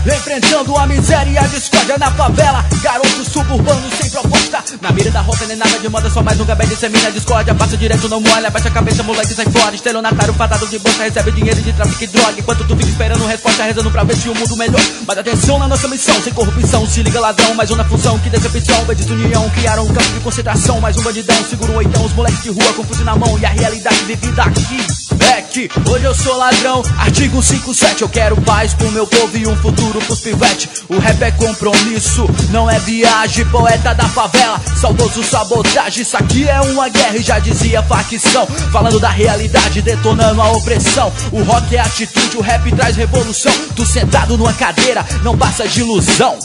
Enfrentando 0.06 0.76
a 0.78 0.88
miséria 0.88 1.30
e 1.30 1.38
a 1.38 1.44
discórdia 1.44 1.96
na 1.96 2.10
favela 2.10 2.66
Garoto 2.82 3.24
suburbano 3.24 3.88
sem 4.02 4.10
proposta 4.10 4.64
Na 4.82 4.92
mira 4.92 5.12
da 5.12 5.22
roupa 5.22 5.46
nem 5.46 5.56
nada 5.56 5.78
de 5.78 5.88
moda 5.90 6.10
Só 6.10 6.24
mais 6.24 6.40
um 6.40 6.46
cabelo 6.46 6.70
dissemina 6.72 7.12
discórdia 7.12 7.54
Passa 7.54 7.78
direto, 7.78 8.10
não 8.10 8.20
molha, 8.20 8.50
baixa 8.50 8.68
a 8.68 8.72
cabeça, 8.72 9.04
moleque 9.04 9.36
sai 9.36 9.46
fora 9.46 9.76
Estelionatário, 9.76 10.34
fatado 10.34 10.66
de 10.66 10.80
bolsa 10.80 11.04
Recebe 11.04 11.32
dinheiro 11.32 11.62
de 11.62 11.72
tráfico 11.74 12.04
e 12.04 12.08
droga 12.08 12.34
Enquanto 12.40 12.64
tu 12.64 12.76
fica 12.76 12.90
esperando 12.90 13.28
resposta 13.28 13.64
Rezando 13.64 13.92
pra 13.92 14.04
ver 14.04 14.16
se 14.16 14.28
o 14.28 14.34
mundo 14.34 14.58
melhor 14.58 14.82
Mas 15.06 15.18
atenção 15.20 15.60
na 15.60 15.68
nossa 15.68 15.88
missão 15.88 16.20
Sem 16.24 16.34
corrupção, 16.34 16.51
se 16.92 17.04
liga 17.04 17.20
ladrão 17.20 17.54
Mais 17.56 17.72
uma 17.72 17.86
função, 17.86 18.20
que 18.20 18.30
decepção. 18.30 18.86
Vez 18.86 19.06
de 19.06 19.12
união, 19.12 19.50
criaram 19.52 19.86
um 19.86 19.94
campo 19.94 20.10
de 20.12 20.20
concentração. 20.20 20.82
Mais 20.82 20.98
um 20.98 21.02
bandidão, 21.02 21.36
segura 21.50 21.72
um 21.72 21.76
oitão. 21.78 22.06
Os 22.06 22.14
moleques 22.14 22.44
de 22.44 22.50
rua 22.50 22.74
com 22.74 22.84
fuzil 22.84 23.06
na 23.06 23.16
mão 23.16 23.40
E 23.40 23.46
a 23.46 23.50
realidade 23.50 24.04
vivida 24.06 24.44
aqui 24.44 25.11
que 25.52 25.70
hoje 25.90 26.06
eu 26.06 26.16
sou 26.16 26.38
ladrão, 26.38 26.82
artigo 26.98 27.44
57 27.44 28.02
Eu 28.02 28.10
quero 28.10 28.40
paz 28.42 28.74
pro 28.74 28.92
meu 28.92 29.06
povo 29.06 29.38
e 29.38 29.46
um 29.46 29.56
futuro 29.58 30.00
pros 30.00 30.22
pivete 30.22 30.70
O 30.88 30.98
rap 30.98 31.22
é 31.22 31.32
compromisso, 31.32 32.26
não 32.50 32.70
é 32.70 32.80
viagem. 32.80 33.46
Poeta 33.46 33.94
da 33.94 34.06
favela, 34.06 34.60
saudoso 34.78 35.24
sabotagem. 35.24 36.04
Isso 36.04 36.16
aqui 36.16 36.48
é 36.48 36.62
uma 36.62 36.88
guerra 36.88 37.18
e 37.18 37.22
já 37.22 37.38
dizia 37.38 37.84
facção. 37.84 38.48
Falando 38.72 39.00
da 39.00 39.10
realidade, 39.10 39.82
detonando 39.82 40.42
a 40.42 40.52
opressão. 40.52 41.12
O 41.32 41.44
rock 41.44 41.76
é 41.76 41.80
atitude, 41.82 42.38
o 42.38 42.42
rap 42.42 42.72
traz 42.72 42.96
revolução. 42.96 43.52
Tu 43.76 43.86
sentado 43.86 44.38
numa 44.38 44.54
cadeira, 44.54 45.06
não 45.24 45.38
passa 45.38 45.68
de 45.68 45.82
ilusão 45.82 46.40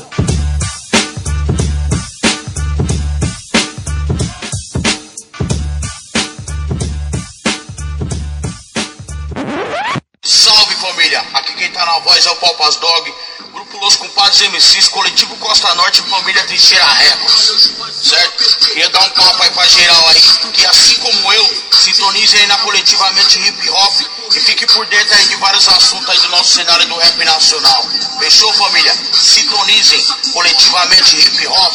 voz 12.07 12.25
o 12.27 12.37
Palpas 12.37 12.77
Dog, 12.77 13.15
Grupo 13.53 13.79
Los 13.79 13.97
Compadres 13.97 14.41
MCs, 14.49 14.89
Coletivo 14.89 15.35
Costa 15.39 15.75
Norte 15.75 16.01
e 16.01 16.09
Família 16.09 16.41
Trincheira 16.45 16.87
Records, 16.87 17.73
certo? 18.01 18.59
Queria 18.69 18.89
dar 18.91 19.03
um 19.03 19.11
papo 19.11 19.43
aí 19.43 19.51
pra 19.51 19.67
geral 19.67 20.09
aí, 20.09 20.23
que 20.53 20.65
assim 20.67 20.95
como 21.01 21.33
eu, 21.33 21.65
sintonize 21.73 22.37
aí 22.37 22.47
na 22.47 22.59
Coletivamente 22.59 23.41
Hip 23.41 23.71
Hop 23.71 24.01
e 24.33 24.41
fique 24.41 24.67
por 24.67 24.87
dentro 24.87 25.17
aí 25.17 25.27
de 25.27 25.37
vários 25.37 25.67
assuntos 25.67 26.09
aí 26.09 26.19
do 26.21 26.29
nosso 26.29 26.53
cenário 26.53 26.87
do 26.87 26.97
rap 26.97 27.25
nacional. 27.25 27.85
Fechou 28.21 28.53
família? 28.55 28.97
Sintonizem 29.13 30.07
Coletivamente 30.33 31.17
Hip 31.17 31.47
Hop. 31.49 31.73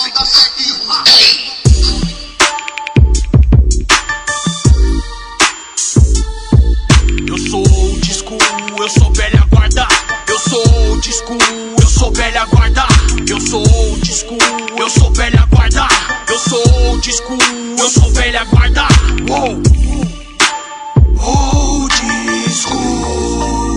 Eu 7.28 7.38
sou 7.50 7.68
old 7.74 8.14
school, 8.14 8.40
eu 8.80 8.90
sou 8.90 9.14
velha 9.14 9.41
velha 12.32 12.46
guarda. 12.46 12.88
Eu 13.28 13.42
sou 13.42 13.62
old 13.62 14.14
school, 14.14 14.38
eu 14.78 14.90
sou 14.90 15.12
velha 15.14 15.46
guarda. 15.52 15.88
Eu 16.30 16.40
sou 16.40 16.72
old 16.88 17.12
school, 17.14 17.38
eu 17.78 17.90
sou 17.90 18.10
velha 18.12 18.46
guarda. 18.46 18.88
Uou. 19.30 19.62
Old 21.20 21.94
school. 22.54 23.76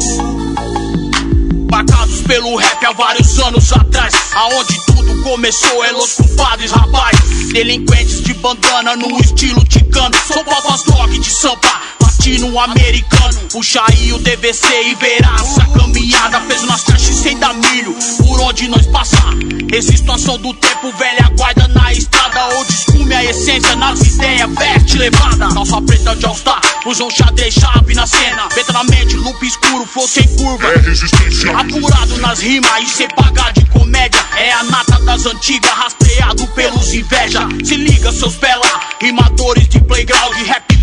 Marcados 1.68 2.20
pelo 2.22 2.56
rap 2.56 2.86
há 2.86 2.92
vários 2.92 3.38
anos 3.40 3.72
atrás. 3.72 4.14
Aonde 4.34 4.80
tudo 4.86 5.22
começou 5.24 5.84
é 5.84 5.90
Los 5.90 6.14
Compadres, 6.14 6.70
rapaz. 6.70 7.18
Delinquentes 7.52 8.22
de 8.22 8.34
bandana 8.34 8.94
no 8.94 9.18
estilo 9.20 9.64
ticano. 9.64 10.14
Sou 10.32 10.44
papas 10.44 10.84
dog 10.84 11.18
de 11.18 11.30
sampa 11.30 11.94
latino 12.24 12.58
americano. 12.58 13.40
Puxa 13.52 13.82
aí 13.86 14.10
o 14.14 14.18
DVC 14.18 14.66
e 14.86 14.94
verá 14.94 15.34
essa 15.34 15.66
caminhada. 15.78 16.40
Fez 16.40 16.62
nas 16.62 16.82
caixas 16.82 17.16
sem 17.16 17.38
dar 17.38 17.52
milho, 17.52 17.94
por 18.16 18.40
onde 18.40 18.66
nós 18.66 18.86
passar. 18.86 19.34
Resisto 19.70 20.10
à 20.10 20.14
ação 20.14 20.38
do 20.38 20.54
tempo, 20.54 20.90
velha 20.92 21.30
guarda 21.36 21.68
na 21.68 21.92
estrada. 21.92 22.46
Ou 22.56 22.64
descume 22.64 23.14
a 23.14 23.24
essência 23.24 23.76
nas 23.76 24.00
ideias, 24.00 24.50
veste 24.58 24.96
levada. 24.96 25.48
Nossa 25.48 25.82
preta 25.82 26.16
de 26.16 26.24
All-Star, 26.24 26.60
usa 26.86 27.04
um 27.04 27.10
xadrez 27.10 27.52
chave 27.52 27.94
na 27.94 28.06
cena. 28.06 28.48
Venta 28.54 28.72
na 28.72 28.84
mente, 28.84 29.16
loop 29.16 29.46
escuro, 29.46 29.84
flow 29.84 30.08
sem 30.08 30.26
curva. 30.36 30.66
É 30.66 30.78
resistência. 30.78 31.54
Apurado 31.54 32.16
nas 32.18 32.40
rimas 32.40 32.84
e 32.84 32.86
sem 32.86 33.08
pagar 33.08 33.52
de 33.52 33.66
comédia. 33.66 34.24
É 34.38 34.50
a 34.50 34.62
nata 34.64 34.98
das 35.00 35.26
antigas, 35.26 35.70
rastreado 35.70 36.46
pelos 36.48 36.94
inveja. 36.94 37.46
Se 37.62 37.76
liga, 37.76 38.10
seus 38.12 38.36
pela, 38.36 38.80
rimadores 38.98 39.68
de 39.68 39.78
playground, 39.80 40.34
rap. 40.46 40.73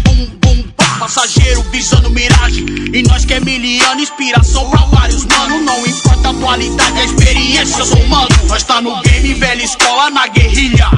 Passageiro 1.01 1.63
visando 1.71 2.11
miragem. 2.11 2.63
E 2.93 3.01
nós 3.01 3.25
que 3.25 3.33
é 3.33 3.39
miliano, 3.39 4.01
inspiração 4.01 4.69
pra 4.69 4.81
vários 4.81 5.25
mano. 5.25 5.59
Não 5.63 5.83
importa 5.87 6.29
a 6.29 6.33
qualidade, 6.35 6.99
a 6.99 7.03
experiência, 7.03 7.83
sou 7.83 7.97
humano. 8.03 8.29
Nós 8.47 8.61
tá 8.61 8.79
no 8.79 9.01
game, 9.01 9.33
velha 9.33 9.63
escola 9.63 10.11
na 10.11 10.27
guerrilha. 10.27 10.91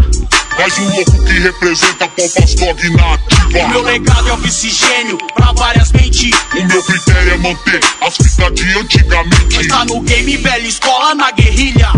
Mais 0.57 0.77
um 0.77 0.89
louco 0.89 1.23
que 1.25 1.39
representa 1.39 2.07
Palpas 2.07 2.55
Dog 2.55 2.89
na 2.91 3.13
ativa. 3.13 3.65
O 3.65 3.69
meu 3.69 3.81
legado 3.81 4.29
é 4.29 4.33
oxigênio 4.33 5.17
pra 5.35 5.51
várias 5.53 5.91
mentes. 5.91 6.31
O 6.55 6.65
meu 6.65 6.83
critério 6.83 7.33
é 7.33 7.37
manter 7.37 7.79
as 8.01 8.15
fitas 8.15 8.53
de 8.53 8.77
antigamente. 8.77 9.55
Nós 9.55 9.67
tá 9.67 9.85
no 9.85 10.01
game, 10.01 10.37
velha 10.37 10.67
escola 10.67 11.15
na 11.15 11.31
guerrilha. 11.31 11.91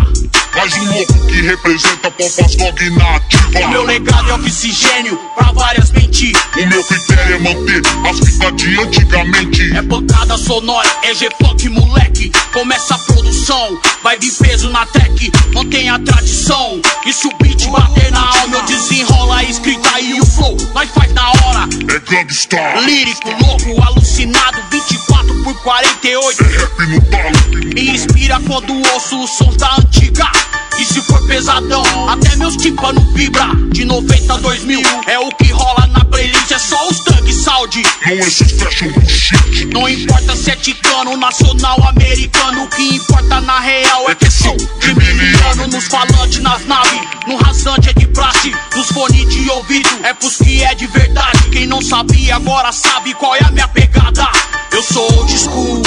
Mais 0.56 0.74
um 0.74 0.86
louco 0.86 1.28
que 1.28 1.42
representa 1.42 2.12
Palpas 2.12 2.56
Dog 2.56 2.90
na 2.92 3.16
ativa. 3.18 3.60
O 3.66 3.70
meu 3.70 3.84
legado 3.84 4.30
é 4.30 4.34
oxigênio 4.34 5.20
pra 5.36 5.52
várias 5.52 5.92
mentes. 5.92 6.32
O 6.56 6.66
meu 6.68 6.84
critério 6.84 7.36
é 7.36 7.40
manter 7.40 7.82
as 8.10 8.20
fitas 8.20 8.56
de 8.56 8.80
antigamente. 8.80 9.78
É 9.78 9.82
pancada 9.82 10.38
sonora, 10.38 10.90
é 11.04 11.14
G-Funk, 11.14 11.70
moleque. 11.70 12.32
Começa 12.54 12.96
a 12.96 13.00
produção, 13.00 13.78
vai 14.02 14.18
vir 14.18 14.32
peso 14.32 14.70
na 14.70 14.86
track. 14.86 15.30
Mantenha 15.54 15.96
a 15.96 16.00
tradição. 16.00 16.82
E 17.06 17.14
se 17.14 17.28
o 17.28 17.32
beat 17.38 17.68
bater 17.68 18.12
na 18.12 18.22
alma, 18.22 18.45
eu 18.54 18.62
desenrola 18.64 19.38
a 19.38 19.44
escrita 19.44 20.00
e 20.00 20.20
o 20.20 20.26
flow. 20.26 20.56
Nós 20.74 20.90
faz 20.92 21.12
na 21.14 21.30
hora. 21.30 21.68
É 21.90 22.00
gangstar. 22.12 22.84
Lírico, 22.84 23.30
louco, 23.42 23.82
alucinado. 23.84 24.62
24 24.72 25.44
por 25.44 25.56
48. 25.62 26.44
É 26.44 26.48
rap 26.48 26.88
no 26.88 27.02
talo. 27.10 27.74
Me 27.74 27.90
inspira 27.90 28.40
quando 28.48 28.74
ouço 28.94 29.24
os 29.24 29.32
sons 29.38 29.58
da 29.58 29.76
antiga. 29.78 30.30
E 30.80 30.86
se 30.86 31.02
for 31.02 31.26
pesadão, 31.28 31.84
até 32.10 32.36
meus 32.36 32.56
tímpanos 32.58 33.04
vibra. 33.14 33.48
De 33.72 33.86
90 33.86 34.34
a 34.34 34.38
2000 34.38 34.82
é 35.08 35.20
o 35.20 35.30
que 35.30 35.52
rola 35.52 35.88
na 35.88 36.04
playlist, 36.06 36.52
é 36.52 36.60
só 36.60 36.90
os 36.90 37.00
tanques 37.00 37.36
saudi. 37.36 37.84
Não 38.06 38.14
esses 38.14 38.52
fashion 38.52 38.92
bullshit. 38.92 39.66
Não 39.74 39.90
importa 39.90 40.36
se 40.36 40.52
é 40.52 40.56
ticano, 40.56 41.18
nacional, 41.18 41.82
americano. 41.88 42.64
O 42.64 42.68
que 42.68 42.96
importa 42.96 43.42
na 43.42 43.60
real 43.60 44.10
é 44.10 44.16
que 44.16 44.30
são 44.30 44.56
de 44.56 44.94
miliano. 44.94 45.68
Nos 45.68 45.86
falantes, 45.86 46.40
nas 46.40 46.66
naves, 46.66 47.02
no 47.28 47.36
rasante 47.38 47.90
é 47.90 47.94
de 47.94 48.08
praxe. 48.08 48.54
Nos 48.76 48.88
fones 48.90 49.28
de 49.30 49.50
ouvido 49.50 49.90
é 50.04 50.14
pros 50.14 50.38
que 50.38 50.64
é 50.64 50.76
de 50.76 50.88
verdade. 50.88 51.50
Quem 51.52 51.66
não 51.68 51.82
sabia 51.82 52.36
agora 52.36 52.72
sabe 52.72 53.14
qual 53.16 53.36
é 53.36 53.44
a 53.44 53.52
minha 53.52 53.68
pegada. 53.68 54.30
Eu 54.72 54.84
sou 54.84 55.04
old 55.14 55.38
school, 55.38 55.82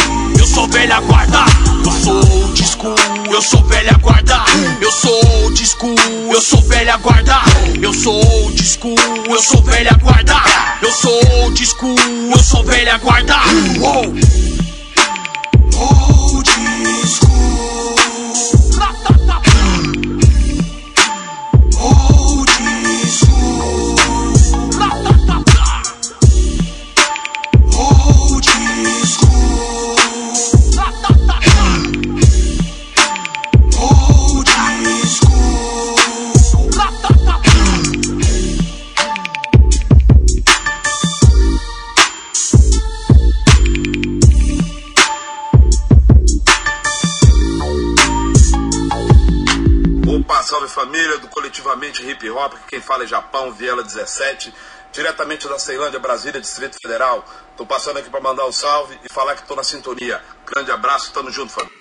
sou 0.48 0.66
velha 0.68 1.00
guarda. 1.00 1.44
Eu 1.84 1.92
sou 1.92 2.16
old 2.16 2.64
school, 2.64 2.94
eu 3.30 3.42
sou 3.42 3.62
velha 3.64 3.92
guarda. 4.00 4.44
Eu 4.80 4.90
sou 4.90 5.42
old 5.42 5.66
school, 5.66 5.96
eu 6.32 6.40
sou 6.40 6.62
velha 6.62 6.96
guarda. 6.96 7.36
Eu 7.80 7.92
sou 7.92 8.14
old 8.14 8.62
school, 8.64 8.96
eu 9.28 9.42
sou 9.42 9.62
velha 9.62 9.92
guarda. 10.02 10.36
Eu 10.82 10.92
sou 10.92 11.42
old 11.42 11.66
school, 11.66 11.96
eu 12.30 12.38
sou 12.38 12.64
velha 12.64 12.96
guarda. 12.98 13.36
Old 15.80 16.57
quem 52.78 52.80
fala 52.80 53.02
é 53.02 53.06
Japão, 53.06 53.52
Viela 53.52 53.82
17, 53.82 54.54
diretamente 54.92 55.48
da 55.48 55.58
Ceilândia, 55.58 55.98
Brasília, 55.98 56.40
Distrito 56.40 56.76
Federal. 56.80 57.24
Tô 57.56 57.66
passando 57.66 57.98
aqui 57.98 58.08
para 58.08 58.20
mandar 58.20 58.46
um 58.46 58.52
salve 58.52 58.98
e 59.04 59.12
falar 59.12 59.34
que 59.34 59.42
tô 59.42 59.56
na 59.56 59.64
sintonia. 59.64 60.22
Grande 60.46 60.70
abraço, 60.70 61.12
tamo 61.12 61.30
junto, 61.30 61.52
família. 61.52 61.77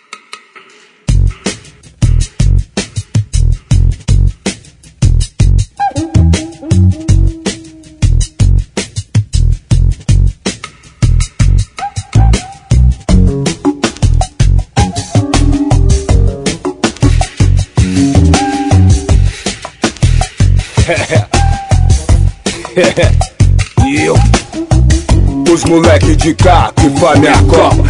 E 23.87 24.05
eu, 24.05 24.13
os 25.51 25.63
moleque 25.63 26.15
de 26.15 26.35
cá 26.35 26.71
que 26.75 26.89
faz 26.99 27.19
minha 27.19 27.41
copa. 27.43 27.83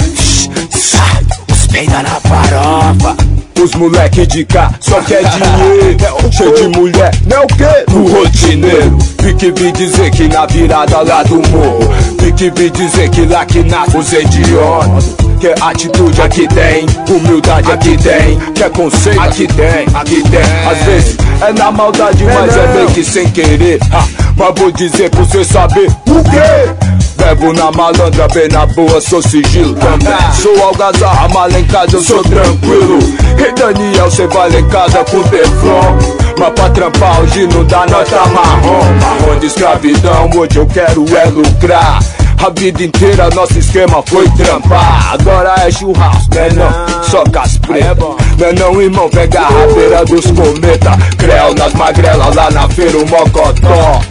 Os 1.52 1.68
peida 1.68 2.04
na 2.04 2.20
farofa. 2.22 3.37
Os 3.68 3.76
moleque 3.76 4.26
de 4.26 4.46
cá 4.46 4.72
só 4.80 5.02
quer 5.02 5.26
dinheiro. 5.26 5.98
Cheio 6.32 6.56
de 6.56 6.80
mulher, 6.80 7.12
não 7.26 7.36
é 7.36 7.40
o 7.42 7.48
quê? 7.48 7.84
No 7.90 8.08
rotineiro. 8.08 8.98
Fique 9.20 9.48
me 9.62 9.74
dizer 9.74 10.10
que 10.10 10.30
na 10.30 10.46
virada 10.46 11.02
lá 11.02 11.22
do 11.24 11.36
morro. 11.50 11.94
Fique 12.18 12.50
me 12.58 12.70
dizer 12.70 13.10
que 13.10 13.26
lá 13.26 13.46
que 13.46 13.62
nasce 13.66 13.98
os 13.98 14.14
idiotas. 14.14 15.18
Que 15.42 15.54
atitude 15.60 16.22
aqui 16.22 16.48
tem, 16.48 16.86
humildade 17.10 17.70
aqui 17.70 17.98
tem, 17.98 18.40
que 18.54 18.70
conceito 18.70 19.20
aqui 19.20 19.48
tem, 19.48 19.86
aqui 19.94 20.24
tem. 20.30 20.72
Às 20.72 20.84
vezes 20.86 21.18
é 21.42 21.52
na 21.52 21.70
maldade, 21.70 22.24
mas 22.24 22.56
é 22.56 22.68
meio 22.74 22.88
que 22.88 23.04
sem 23.04 23.30
querer. 23.30 23.80
Ha, 23.92 24.08
mas 24.38 24.54
vou 24.56 24.72
dizer 24.72 25.10
pra 25.10 25.26
você 25.26 25.44
saber 25.44 25.88
o 26.08 26.24
quê? 26.24 26.98
Bebo 27.18 27.52
na 27.52 27.72
malandra, 27.72 28.28
bem 28.28 28.48
na 28.48 28.66
boa, 28.68 29.02
sou 29.02 29.22
sigilo 29.22 29.76
também. 29.76 30.32
Sou 30.42 30.64
algazarra, 30.64 31.28
mal 31.30 31.50
em 31.52 31.66
casa, 31.66 31.98
eu 31.98 32.02
sou 32.02 32.24
tranquilo. 32.24 33.00
Daniel, 33.58 34.12
cê 34.12 34.28
vai 34.28 34.52
lá 34.52 34.60
em 34.60 34.68
casa 34.70 35.04
com 35.06 35.24
Teflon. 35.24 35.98
Mas 36.38 36.54
pra 36.54 36.70
trampar 36.70 37.22
hoje 37.22 37.48
não 37.48 37.64
dá 37.66 37.86
nota 37.88 38.26
marrom. 38.28 38.84
Marrom 39.02 39.40
de 39.40 39.48
escravidão, 39.48 40.30
hoje 40.36 40.58
eu 40.58 40.68
quero 40.68 41.06
é 41.18 41.26
lucrar. 41.26 42.00
A 42.46 42.52
vida 42.52 42.84
inteira 42.84 43.30
nosso 43.32 43.58
esquema 43.58 44.04
foi 44.06 44.30
trampar. 44.32 45.14
Agora 45.14 45.56
é 45.66 45.72
churrasco, 45.72 46.36
né 46.36 46.50
não? 46.54 47.04
Só 47.04 47.24
caspreta. 47.24 48.06
Né 48.38 48.54
não, 48.60 48.80
irmão? 48.80 49.10
Pega 49.10 49.42
a 49.42 49.50
rabeira 49.50 50.06
dos 50.06 50.26
cometa. 50.28 50.92
Creu 51.18 51.56
nas 51.56 51.74
magrelas 51.74 52.36
lá 52.36 52.52
na 52.52 52.70
feira, 52.70 52.98
o 53.00 53.08
mocotó. 53.08 54.02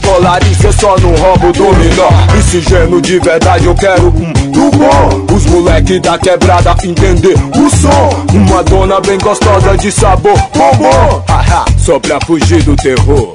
Colarinho 0.00 0.54
cê 0.54 0.72
só 0.72 0.96
não 0.98 1.14
rouba 1.14 1.48
o 1.48 1.52
dominó. 1.52 2.08
Esse 2.38 2.60
gênio 2.60 3.00
de 3.00 3.18
verdade 3.18 3.66
eu 3.66 3.74
quero 3.74 4.08
um 4.08 4.32
do 4.50 4.70
bom 4.70 5.34
Os 5.34 5.44
moleque 5.46 6.00
da 6.00 6.18
quebrada 6.18 6.74
entender 6.84 7.34
o 7.34 7.70
som. 7.70 8.24
Uma 8.32 8.62
dona 8.62 9.00
bem 9.00 9.18
gostosa 9.18 9.76
de 9.76 9.90
sabor. 9.92 10.38
Bombom. 10.54 11.24
Haha, 11.28 11.64
Só 11.78 11.98
pra 11.98 12.18
fugir 12.26 12.62
do 12.62 12.74
terror 12.76 13.32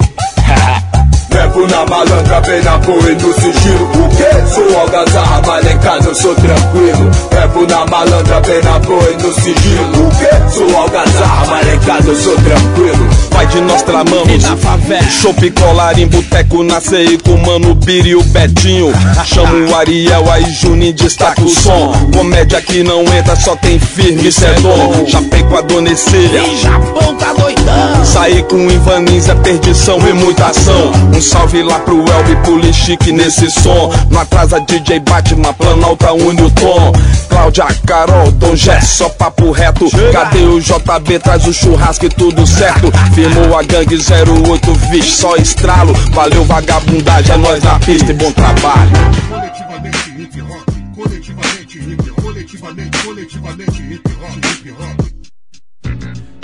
Levo 1.31 1.67
na 1.67 1.85
malandra, 1.85 2.41
bem 2.41 2.61
na 2.63 2.77
boa 2.77 3.11
e 3.11 3.15
no 3.15 3.33
sigilo. 3.33 3.85
O 3.93 4.09
quê? 4.09 4.53
Sou 4.53 4.79
algazarra, 4.79 5.41
mas 5.45 5.65
lá 5.65 5.71
em 5.71 5.77
casa 5.79 6.09
eu 6.09 6.15
sou 6.15 6.35
tranquilo. 6.35 7.11
Levo 7.31 7.67
na 7.67 7.85
malandra, 7.85 8.41
bem 8.41 8.61
na 8.63 8.79
boa 8.79 9.09
e 9.09 9.23
no 9.23 9.33
sigilo. 9.33 10.07
O 10.07 10.09
quê? 10.17 10.29
Sou 10.51 10.77
algazarra, 10.77 11.45
mas 11.47 11.67
lá 11.67 11.75
em 11.75 11.79
casa 11.79 12.09
eu 12.09 12.15
sou 12.15 12.35
tranquilo. 12.35 13.09
Pai 13.29 13.47
de 13.47 13.61
nós 13.61 13.81
tramamos 13.83 14.43
na 14.43 14.57
favela. 14.57 15.09
Chopp 15.09 15.51
colar 15.51 15.97
em 15.99 16.07
boteco 16.07 16.63
na 16.63 16.81
CI 16.81 17.17
com 17.23 17.37
Mano 17.37 17.75
Biri 17.75 18.09
e 18.09 18.15
o 18.15 18.23
Betinho. 18.23 18.91
Chamo 19.25 19.69
o 19.69 19.75
Ariel, 19.75 20.31
aí 20.31 20.45
Juninho 20.51 20.93
destaca 20.93 21.41
o 21.41 21.49
som. 21.49 21.93
Comédia 22.13 22.61
que 22.61 22.83
não 22.83 23.01
entra, 23.01 23.35
só 23.35 23.55
tem 23.55 23.79
firme, 23.79 24.31
cê 24.31 24.45
é 24.45 25.07
Chapei 25.07 25.43
com 25.43 25.57
a 25.57 25.61
dona 25.61 25.95
Cecília. 25.95 26.43
Japão 26.57 27.15
tá 27.15 27.33
doidão. 27.33 28.05
Saí 28.05 28.43
com 28.43 28.67
o 28.67 28.71
Ivanins, 28.71 29.29
é 29.29 29.35
perdição 29.35 29.99
e 30.07 30.13
muita 30.13 30.47
ação 30.47 30.91
Um 31.19 31.21
salve 31.21 31.61
lá 31.61 31.77
pro 31.79 31.97
Elbi, 31.97 32.33
pro 32.43 32.73
Chique 32.73 33.11
nesse 33.11 33.51
som. 33.51 33.91
Não 34.09 34.21
atrasa 34.21 34.57
DJ 34.61 35.01
Batman, 35.01 35.53
Planalta 35.53 36.13
une 36.13 36.41
o 36.43 36.49
tom. 36.49 36.93
Cláudia, 37.27 37.65
Carol, 37.85 38.31
Dom 38.31 38.55
Jé, 38.55 38.79
só 38.79 39.09
papo 39.09 39.51
reto. 39.51 39.89
Cadê 40.13 40.43
o 40.43 40.61
JB, 40.61 41.19
traz 41.19 41.45
o 41.45 41.51
churrasco 41.51 42.05
e 42.05 42.09
tudo 42.09 42.47
certo. 42.47 42.89
Firmou 43.13 43.57
a 43.57 43.63
gangue 43.63 43.95
08, 43.95 44.73
vixe, 44.91 45.17
só 45.17 45.35
estralo. 45.35 45.93
Valeu 46.13 46.45
vagabundagem, 46.45 47.35
é 47.35 47.37
nós 47.37 47.61
na 47.65 47.77
pista 47.79 48.11
e 48.11 48.15
bom 48.15 48.31
trabalho. 48.31 48.89
Coletivamente 49.27 50.21
hip 50.21 50.41
hop, 50.41 50.95
coletivamente 50.95 51.79
hip 51.79 52.11
hop, 52.11 52.21
coletivamente, 52.21 52.97
coletivamente 53.03 53.81
hip 53.81 54.09
hop, 54.21 54.45
hip 54.45 54.71
hop. 54.71 55.09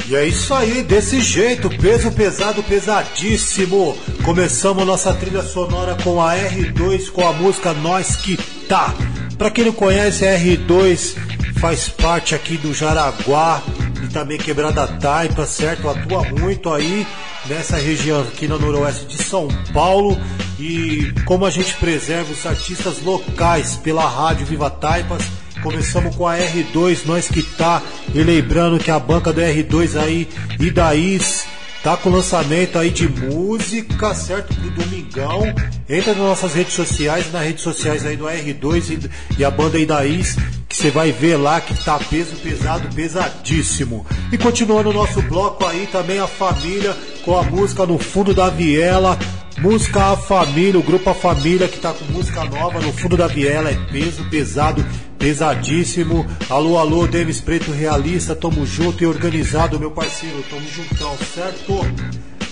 E 0.08 0.15
é 0.15 0.28
isso 0.28 0.54
aí, 0.54 0.84
desse 0.84 1.20
jeito, 1.20 1.68
peso 1.68 2.12
pesado, 2.12 2.62
pesadíssimo. 2.62 3.98
Começamos 4.24 4.86
nossa 4.86 5.12
trilha 5.13 5.41
sonora 5.41 5.98
com 6.04 6.22
a 6.22 6.36
R2 6.36 7.10
com 7.10 7.28
a 7.28 7.34
música 7.34 7.74
Nós 7.74 8.15
Que 8.15 8.38
Tá. 8.68 8.94
Pra 9.36 9.50
quem 9.50 9.65
não 9.65 9.72
conhece, 9.72 10.26
a 10.26 10.38
R2 10.38 11.15
faz 11.60 11.89
parte 11.89 12.36
aqui 12.36 12.56
do 12.56 12.72
Jaraguá 12.72 13.63
e 14.04 14.08
também 14.08 14.38
Quebrada 14.38 14.88
Taipa, 14.88 15.46
certo? 15.48 15.89
Atua 15.89 16.24
muito 16.24 16.72
aí 16.72 17.06
nessa 17.48 17.78
região 17.78 18.22
aqui 18.22 18.48
no 18.48 18.60
noroeste 18.60 19.08
de 19.08 19.24
São 19.24 19.48
Paulo 19.74 20.20
e 20.60 21.13
como 21.26 21.46
a 21.46 21.50
gente 21.50 21.74
preserva 21.78 22.32
os 22.32 22.46
artistas 22.46 23.02
locais 23.02 23.76
pela 23.78 24.08
rádio 24.08 24.46
Viva 24.46 24.70
Taipas. 24.70 25.24
Começamos 25.65 26.15
com 26.15 26.28
a 26.28 26.38
R2, 26.38 27.08
nós 27.08 27.28
que 27.28 27.41
tá. 27.41 27.82
E 28.13 28.21
lembrando 28.21 28.78
que 28.78 28.91
a 28.91 28.99
banca 28.99 29.34
do 29.34 29.41
R2 29.41 29.99
aí, 29.99 30.30
Idaís, 30.60 31.47
tá 31.84 31.97
com 31.97 32.12
lançamento 32.12 32.78
aí 32.78 32.91
de 32.91 33.10
música, 33.10 34.13
certo? 34.13 34.54
Pro 34.54 34.69
domingão. 34.69 35.41
Entra 35.89 36.13
nas 36.13 36.21
nossas 36.21 36.54
redes 36.54 36.75
sociais, 36.75 37.32
nas 37.34 37.43
redes 37.43 37.63
sociais 37.63 38.06
aí 38.06 38.15
do 38.15 38.25
R2 38.25 39.10
e, 39.38 39.39
e 39.39 39.43
a 39.43 39.49
banda 39.49 39.80
Idaís, 39.80 40.38
que 40.69 40.78
você 40.78 40.91
vai 40.91 41.12
ver 41.12 41.36
lá 41.36 41.60
que 41.60 41.73
tá 41.84 41.97
peso 41.97 42.36
pesado, 42.36 42.88
pesadíssimo. 42.93 44.06
E 44.32 44.38
continuando 44.38 44.91
o 44.91 44.93
nosso 44.93 45.19
bloco 45.23 45.65
aí, 45.65 45.88
também 45.91 46.19
a 46.19 46.28
família 46.28 46.95
com 47.23 47.36
a 47.36 47.41
música 47.41 47.88
No 47.88 47.97
Fundo 47.97 48.36
da 48.36 48.51
Viela. 48.51 49.17
Música 49.58 50.12
A 50.12 50.18
Família, 50.18 50.80
o 50.80 50.84
grupo 50.84 51.10
A 51.10 51.13
Família 51.13 51.68
que 51.68 51.80
tá 51.80 51.94
com 51.94 52.06
música 52.12 52.44
nova 52.44 52.80
no 52.82 52.91
fundo 52.91 53.15
da 53.15 53.26
viela, 53.26 53.70
é 53.70 53.76
peso 53.91 54.24
pesado, 54.30 54.86
pesadíssimo. 55.18 56.26
Alô, 56.50 56.78
alô, 56.78 57.08
Denis 57.08 57.39
Preto 57.39 57.72
Realista, 57.72 58.36
tamo 58.36 58.65
junto 58.65 59.02
e 59.02 59.08
organizado, 59.08 59.80
meu 59.80 59.91
parceiro, 59.91 60.44
tamo 60.50 60.68
juntão, 60.70 61.18
certo? 61.34 61.80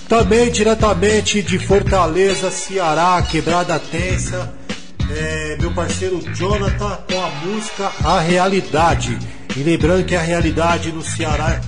Também 0.07 0.49
diretamente 0.49 1.41
de 1.41 1.59
Fortaleza, 1.59 2.49
Ceará, 2.49 3.21
Quebrada 3.21 3.77
Tensa, 3.79 4.53
é, 5.09 5.57
meu 5.59 5.73
parceiro 5.73 6.21
Jonathan 6.33 6.99
com 7.11 7.21
a 7.21 7.29
música 7.45 7.91
A 8.03 8.19
Realidade. 8.21 9.19
E 9.55 9.61
lembrando 9.61 10.05
que 10.05 10.15
a 10.15 10.21
realidade 10.21 10.91
no 10.91 11.03
Ceará, 11.03 11.61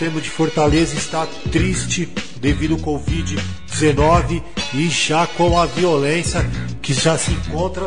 extremo 0.00 0.18
de 0.18 0.30
Fortaleza, 0.30 0.96
está 0.96 1.26
triste 1.52 2.08
devido 2.40 2.72
ao 2.72 2.80
Covid-19 2.80 4.42
e 4.72 4.88
já 4.88 5.26
com 5.26 5.58
a 5.58 5.66
violência 5.66 6.40
que 6.80 6.94
já 6.94 7.18
se 7.18 7.30
encontra 7.32 7.84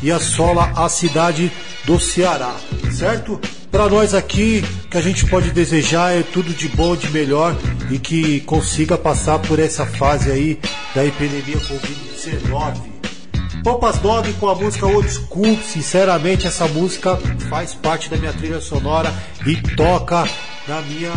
e 0.00 0.12
assola 0.12 0.72
a 0.76 0.88
cidade 0.88 1.50
do 1.84 1.98
Ceará, 1.98 2.54
certo? 2.92 3.40
Para 3.68 3.88
nós 3.88 4.14
aqui, 4.14 4.62
que 4.88 4.96
a 4.96 5.00
gente 5.00 5.26
pode 5.26 5.50
desejar 5.50 6.12
é 6.12 6.22
tudo 6.22 6.54
de 6.54 6.68
bom, 6.68 6.94
de 6.94 7.10
melhor 7.10 7.56
e 7.90 7.98
que 7.98 8.42
consiga 8.42 8.96
passar 8.96 9.40
por 9.40 9.58
essa 9.58 9.84
fase 9.84 10.30
aí 10.30 10.60
da 10.94 11.04
epidemia 11.04 11.58
Covid-19. 11.58 12.76
Popas 13.64 13.98
Dog 13.98 14.32
com 14.34 14.48
a 14.48 14.54
música 14.54 14.86
Old 14.86 15.10
School, 15.10 15.58
sinceramente 15.64 16.46
essa 16.46 16.68
música 16.68 17.16
faz 17.50 17.74
parte 17.74 18.08
da 18.08 18.16
minha 18.16 18.32
trilha 18.32 18.60
sonora 18.60 19.12
e 19.44 19.56
toca 19.74 20.28
na 20.68 20.80
minha 20.82 21.12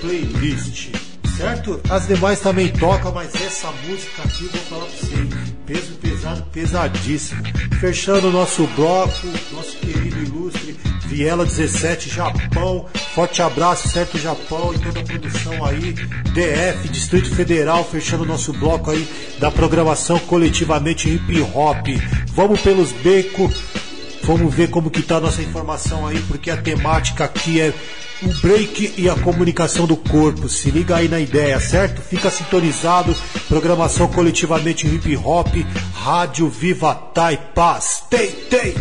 playlist 0.00 0.90
certo? 1.36 1.80
As 1.90 2.06
demais 2.06 2.40
também 2.40 2.68
tocam, 2.68 3.12
mas 3.12 3.34
essa 3.34 3.70
música 3.86 4.22
aqui 4.22 4.44
eu 4.44 4.50
vou 4.50 4.60
falar 4.62 4.86
pra 4.86 4.96
você, 4.96 5.28
peso 5.66 5.92
pesado, 5.94 6.42
pesadíssimo. 6.52 7.42
Fechando 7.78 8.28
o 8.28 8.32
nosso 8.32 8.66
bloco, 8.68 9.12
nosso 9.52 9.76
querido 9.76 10.18
ilustre 10.22 10.76
Viela 11.06 11.44
17 11.44 12.08
Japão. 12.08 12.86
Forte 13.14 13.40
abraço, 13.42 13.88
certo 13.88 14.18
Japão 14.18 14.74
e 14.74 14.78
toda 14.78 15.00
a 15.00 15.04
produção 15.04 15.64
aí. 15.64 15.92
DF, 15.92 16.88
Distrito 16.88 17.34
Federal, 17.34 17.84
fechando 17.84 18.24
o 18.24 18.26
nosso 18.26 18.52
bloco 18.52 18.90
aí 18.90 19.06
da 19.38 19.50
programação 19.50 20.18
coletivamente 20.18 21.08
hip 21.08 21.40
hop. 21.54 21.86
Vamos 22.28 22.60
pelos 22.60 22.92
becos. 22.92 23.85
Vamos 24.26 24.52
ver 24.52 24.70
como 24.70 24.90
que 24.90 25.02
tá 25.02 25.18
a 25.18 25.20
nossa 25.20 25.40
informação 25.40 26.04
aí, 26.04 26.18
porque 26.26 26.50
a 26.50 26.56
temática 26.56 27.22
aqui 27.22 27.60
é 27.60 27.72
o 28.20 28.28
break 28.40 28.94
e 28.98 29.08
a 29.08 29.14
comunicação 29.14 29.86
do 29.86 29.96
corpo. 29.96 30.48
Se 30.48 30.68
liga 30.68 30.96
aí 30.96 31.06
na 31.06 31.20
ideia, 31.20 31.60
certo? 31.60 32.02
Fica 32.02 32.28
sintonizado. 32.28 33.14
Programação 33.48 34.08
coletivamente 34.08 34.84
hip 34.84 35.16
hop, 35.16 35.54
Rádio 35.94 36.48
Viva 36.48 36.92
Tai 37.14 37.36
Paz. 37.54 38.02
Tem, 38.10 38.32
tem! 38.50 38.74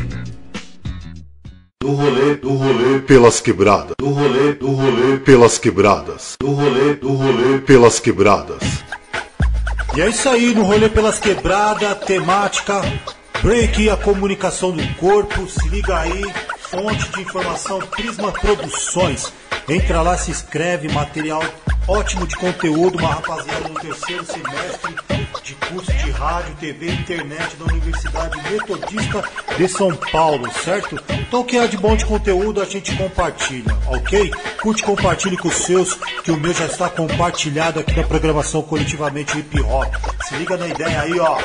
Do 1.80 1.92
rolê, 1.92 2.36
do 2.38 2.50
rolê 2.50 3.00
pelas 3.02 3.40
quebradas. 3.40 3.94
Do 4.00 4.10
rolê, 4.10 4.54
do 4.54 4.72
rolê 4.72 5.18
pelas 5.20 5.60
quebradas. 5.60 6.38
Do 6.40 6.52
rolê, 6.54 6.96
do 6.96 7.14
rolê 7.14 7.60
pelas 7.60 8.00
quebradas. 8.00 8.64
E 9.96 10.02
é 10.02 10.10
isso 10.10 10.28
aí, 10.28 10.56
no 10.56 10.64
rolê 10.64 10.90
pelas 10.90 11.20
quebradas, 11.20 12.00
temática, 12.00 12.82
break 13.42 13.90
a 13.90 13.98
comunicação 13.98 14.72
do 14.72 14.96
corpo. 14.96 15.48
Se 15.50 15.68
liga 15.70 16.00
aí, 16.00 16.24
fonte 16.60 17.10
de 17.10 17.22
informação 17.22 17.80
Prisma 17.80 18.32
Produções. 18.32 19.32
Entra 19.68 20.02
lá, 20.02 20.18
se 20.18 20.32
inscreve, 20.32 20.88
material 20.90 21.44
ótimo 21.88 22.26
de 22.26 22.36
conteúdo, 22.36 22.98
uma 22.98 23.16
rapaziada 23.16 23.68
no 23.70 23.80
terceiro 23.80 24.26
semestre 24.26 24.96
de 25.44 25.54
curso 25.54 25.92
de 25.92 26.10
rádio, 26.12 26.56
TV 26.56 26.88
e 26.88 26.94
internet 26.94 27.56
da 27.58 27.66
Universidade 27.66 28.52
Metodista 28.52 29.24
de 29.58 29.68
São 29.68 29.96
Paulo, 29.96 30.52
certo? 30.52 31.00
Então 31.10 31.42
o 31.42 31.46
que 31.46 31.58
é 31.58 31.68
de 31.68 31.78
bom 31.78 31.96
de 31.96 32.06
conteúdo 32.06 32.62
a 32.62 32.66
gente 32.66 32.96
compartilha, 32.96 33.78
ok? 33.88 34.32
Curte, 34.62 34.84
compartilhe 34.84 35.38
com 35.38 35.48
os 35.48 35.56
seus, 35.56 35.94
que 36.24 36.32
o 36.32 36.38
meu 36.38 36.54
já 36.54 36.66
está 36.66 36.90
compartilhado 36.90 37.80
aqui 37.80 37.96
na 37.96 38.04
programação 38.04 38.64
coletivamente 38.64 39.38
hip 39.38 39.62
hop. 39.62 39.94
Se 40.24 40.36
liga 40.36 40.58
na 40.58 40.68
ideia 40.68 41.02
aí, 41.02 41.20
ó. 41.20 41.38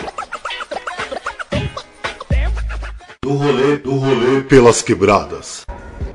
Do 3.30 3.36
rolê, 3.36 3.76
do 3.76 3.94
rolê 3.94 4.40
pelas 4.40 4.82
quebradas. 4.82 5.64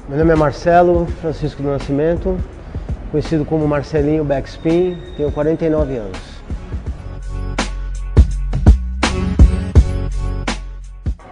Meu 0.10 0.17
nome 0.17 0.34
é 0.34 0.36
Marcelo 0.36 1.08
Francisco 1.21 1.63
do 1.63 1.69
Nascimento, 1.69 2.38
conhecido 3.10 3.45
como 3.45 3.65
Marcelinho 3.65 4.25
Backspin, 4.25 4.97
tenho 5.15 5.32
49 5.32 5.95
anos. 5.95 6.19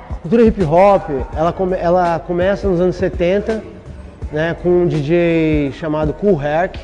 A 0.09 0.15
cultura 0.21 0.43
hip 0.43 0.63
hop, 0.63 1.09
ela, 1.35 1.51
come, 1.51 1.75
ela 1.75 2.17
começa 2.17 2.65
nos 2.65 2.79
anos 2.79 2.95
70, 2.95 3.61
né, 4.31 4.55
com 4.63 4.83
um 4.83 4.87
DJ 4.87 5.73
chamado 5.73 6.13
Cool 6.13 6.41
Herc. 6.41 6.79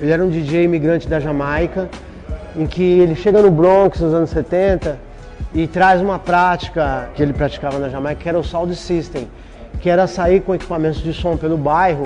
Ele 0.00 0.10
era 0.10 0.24
um 0.24 0.30
DJ 0.30 0.64
imigrante 0.64 1.06
da 1.06 1.20
Jamaica, 1.20 1.86
em 2.56 2.66
que 2.66 2.82
ele 2.82 3.14
chega 3.14 3.42
no 3.42 3.50
Bronx 3.50 4.00
nos 4.00 4.14
anos 4.14 4.30
70 4.30 5.07
e 5.54 5.66
traz 5.66 6.00
uma 6.00 6.18
prática 6.18 7.10
que 7.14 7.22
ele 7.22 7.32
praticava 7.32 7.78
na 7.78 7.88
Jamaica, 7.88 8.20
que 8.22 8.28
era 8.28 8.38
o 8.38 8.44
sound 8.44 8.74
system, 8.74 9.28
que 9.80 9.88
era 9.88 10.06
sair 10.06 10.40
com 10.40 10.54
equipamentos 10.54 11.02
de 11.02 11.12
som 11.12 11.36
pelo 11.36 11.56
bairro 11.56 12.04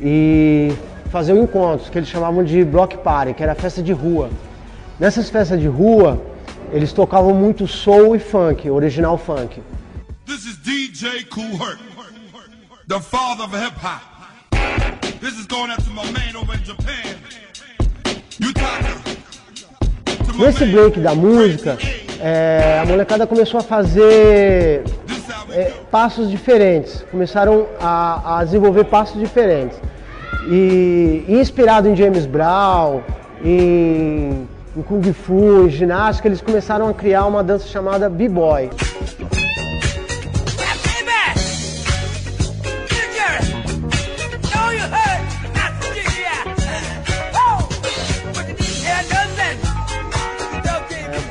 e 0.00 0.72
fazer 1.10 1.32
encontros, 1.32 1.88
que 1.88 1.98
eles 1.98 2.08
chamavam 2.08 2.44
de 2.44 2.64
block 2.64 2.98
party, 2.98 3.34
que 3.34 3.42
era 3.42 3.54
festa 3.54 3.82
de 3.82 3.92
rua. 3.92 4.30
Nessas 4.98 5.30
festas 5.30 5.60
de 5.60 5.68
rua, 5.68 6.20
eles 6.72 6.92
tocavam 6.92 7.34
muito 7.34 7.66
soul 7.66 8.14
e 8.14 8.18
funk, 8.18 8.68
original 8.68 9.16
funk. 9.16 9.62
This 10.26 10.44
is 10.44 10.56
DJ 10.58 11.24
Cool 11.30 11.56
Herc, 11.56 11.78
the 12.86 13.00
father 13.00 13.44
of 13.44 13.54
hip 13.54 13.74
hop. 13.82 14.02
This 15.20 15.38
is 15.38 15.46
going 15.46 15.70
my 15.94 16.10
man 16.12 16.36
over 16.36 16.54
in 16.54 16.64
Japan. 16.64 17.18
Nesse 20.38 20.64
break 20.66 21.00
da 21.00 21.16
música, 21.16 21.76
é, 22.20 22.80
a 22.82 22.86
molecada 22.86 23.26
começou 23.26 23.60
a 23.60 23.62
fazer 23.62 24.82
é, 25.50 25.72
passos 25.90 26.30
diferentes, 26.30 27.04
começaram 27.10 27.66
a, 27.80 28.38
a, 28.38 28.44
desenvolver 28.44 28.84
passos 28.84 29.18
diferentes. 29.20 29.80
E 30.50 31.24
inspirado 31.28 31.88
em 31.88 31.94
James 31.94 32.26
Brown, 32.26 33.00
em, 33.44 34.48
em 34.76 34.82
Kung 34.82 35.12
Fu, 35.12 35.66
em 35.66 35.70
ginástica, 35.70 36.28
eles 36.28 36.40
começaram 36.40 36.88
a 36.88 36.94
criar 36.94 37.26
uma 37.26 37.44
dança 37.44 37.66
chamada 37.68 38.08
B-Boy. 38.08 38.70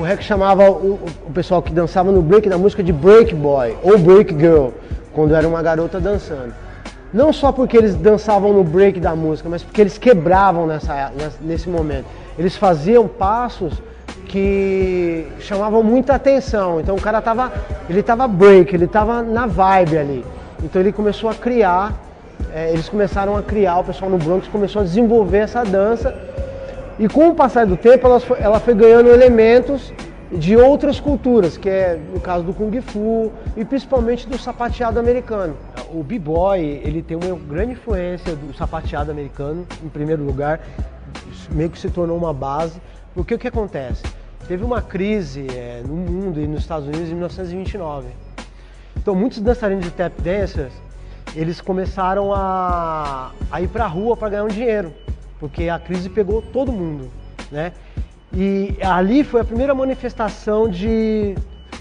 O 0.07 0.09
Rec 0.09 0.21
chamava 0.21 0.71
o, 0.71 0.93
o, 1.27 1.31
pessoal 1.33 1.61
que 1.61 1.69
dançava 1.69 2.13
no 2.13 2.21
break 2.21 2.47
da 2.47 2.57
música 2.57 2.81
de 2.81 2.93
break 2.93 3.35
boy 3.35 3.75
ou 3.83 3.97
break 3.97 4.33
girl, 4.39 4.69
quando 5.11 5.35
era 5.35 5.45
uma 5.45 5.61
garota 5.61 5.99
dançando. 5.99 6.53
Não 7.13 7.33
só 7.33 7.51
porque 7.51 7.75
eles 7.75 7.93
dançavam 7.93 8.53
no 8.53 8.63
break 8.63 9.01
da 9.01 9.13
música, 9.13 9.49
mas 9.49 9.63
porque 9.63 9.81
eles 9.81 9.97
quebravam 9.97 10.65
nessa, 10.65 11.11
nesse 11.41 11.67
momento. 11.67 12.05
Eles 12.39 12.55
faziam 12.55 13.05
passos 13.05 13.73
que 14.29 15.27
chamavam 15.41 15.83
muita 15.83 16.15
atenção. 16.15 16.79
Então 16.79 16.95
o 16.95 17.01
cara 17.01 17.21
tava, 17.21 17.51
ele 17.89 18.01
tava 18.01 18.29
break, 18.29 18.73
ele 18.73 18.87
tava 18.87 19.21
na 19.21 19.45
vibe 19.45 19.97
ali. 19.97 20.25
Então 20.63 20.81
ele 20.81 20.93
começou 20.93 21.29
a 21.29 21.33
criar, 21.33 21.91
é, 22.53 22.71
eles 22.71 22.87
começaram 22.87 23.35
a 23.35 23.43
criar, 23.43 23.79
o 23.79 23.83
pessoal 23.83 24.09
no 24.09 24.17
Bronx 24.17 24.47
começou 24.47 24.83
a 24.83 24.85
desenvolver 24.85 25.39
essa 25.39 25.65
dança 25.65 26.15
e 26.99 27.07
com 27.07 27.29
o 27.29 27.36
passar 27.36 27.65
do 27.65 27.77
tempo, 27.77 28.07
ela 28.07 28.19
foi, 28.19 28.39
ela 28.39 28.60
foi 28.60 28.73
ganhando 28.73 29.10
elementos 29.10 29.93
de 30.31 30.57
outras 30.57 30.99
culturas, 30.99 31.55
que 31.55 31.69
é 31.69 31.99
no 32.13 32.19
caso 32.19 32.43
do 32.43 32.53
Kung 32.53 32.81
Fu 32.81 33.31
e 33.55 33.63
principalmente 33.63 34.27
do 34.27 34.38
sapateado 34.38 34.99
americano. 34.99 35.55
O 35.93 36.03
B-Boy, 36.03 36.60
ele 36.83 37.03
tem 37.03 37.15
uma 37.15 37.38
grande 37.38 37.73
influência 37.73 38.36
do 38.36 38.53
sapateado 38.55 39.12
americano, 39.12 39.65
em 39.83 39.89
primeiro 39.89 40.23
lugar, 40.23 40.60
meio 41.51 41.69
que 41.69 41.77
se 41.77 41.89
tornou 41.89 42.17
uma 42.17 42.33
base, 42.33 42.81
porque 43.13 43.36
o 43.36 43.39
que 43.39 43.47
acontece? 43.47 44.03
Teve 44.47 44.63
uma 44.63 44.81
crise 44.81 45.45
é, 45.51 45.83
no 45.86 45.95
mundo 45.95 46.41
e 46.41 46.47
nos 46.47 46.62
Estados 46.62 46.88
Unidos 46.88 47.10
em 47.10 47.13
1929. 47.13 48.07
Então 48.97 49.13
muitos 49.13 49.39
dançarinos 49.39 49.86
de 49.86 49.91
tap 49.91 50.19
dancers, 50.19 50.73
eles 51.36 51.62
começaram 51.62 52.33
a, 52.33 53.31
a 53.51 53.62
ir 53.62 53.67
para 53.67 53.86
a 53.86 53.88
rua 53.88 54.17
para 54.17 54.29
ganhar 54.29 54.43
um 54.43 54.49
dinheiro 54.49 54.91
porque 55.39 55.69
a 55.69 55.80
crise 55.80 56.10
pegou 56.10 56.41
todo 56.41 56.71
mundo, 56.71 57.10
né? 57.52 57.73
E 58.34 58.76
ali 58.82 59.23
foi 59.23 59.41
a 59.41 59.45
primeira 59.45 59.73
manifestação 59.73 60.69
de, 60.69 61.36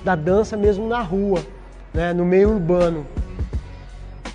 da 0.04 0.14
dança 0.14 0.56
mesmo 0.56 0.86
na 0.88 1.00
rua, 1.00 1.40
né? 1.92 2.12
no 2.12 2.24
meio 2.24 2.50
urbano. 2.50 3.06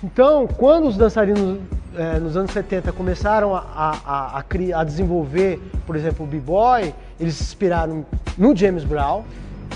Então, 0.04 0.46
quando 0.46 0.88
os 0.88 0.96
dançarinos 0.96 1.58
é, 1.96 2.18
nos 2.18 2.36
anos 2.36 2.50
70 2.52 2.92
começaram 2.92 3.54
a, 3.54 3.60
a, 3.60 4.38
a, 4.38 4.80
a 4.80 4.84
desenvolver, 4.84 5.60
por 5.86 5.96
exemplo, 5.96 6.24
o 6.24 6.28
b-boy, 6.28 6.92
eles 7.18 7.34
se 7.34 7.44
inspiraram 7.44 8.04
no 8.36 8.54
James 8.54 8.84
Brown, 8.84 9.22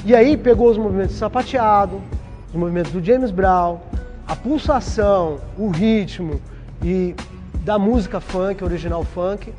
e 0.04 0.14
aí 0.14 0.36
pegou 0.36 0.70
os 0.70 0.78
movimentos 0.78 1.14
do 1.14 1.18
sapateado, 1.18 2.00
os 2.48 2.54
movimentos 2.54 2.92
do 2.92 3.02
James 3.04 3.30
Brown, 3.30 3.78
a 4.26 4.34
pulsação, 4.34 5.38
o 5.56 5.68
ritmo 5.68 6.40
e 6.82 7.14
da 7.66 7.80
música 7.80 8.20
funk, 8.20 8.62
original 8.62 9.02
funk. 9.02 9.52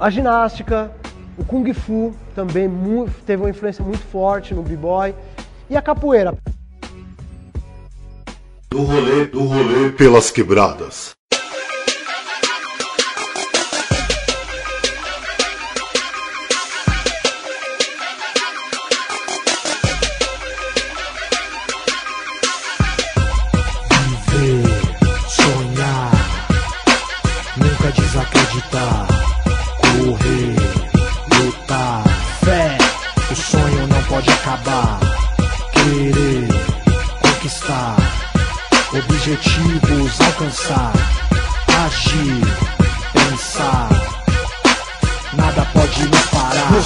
A 0.00 0.08
ginástica, 0.08 0.90
o 1.36 1.44
kung 1.44 1.70
fu 1.74 2.14
também 2.34 2.66
teve 3.26 3.42
uma 3.42 3.50
influência 3.50 3.84
muito 3.84 4.02
forte 4.04 4.54
no 4.54 4.62
b-boy 4.62 5.14
e 5.68 5.76
a 5.76 5.82
capoeira. 5.82 6.34
Do 8.70 8.82
rolê, 8.84 9.26
do 9.26 9.44
rolê 9.44 9.90
pelas 9.90 10.30
quebradas. 10.30 11.10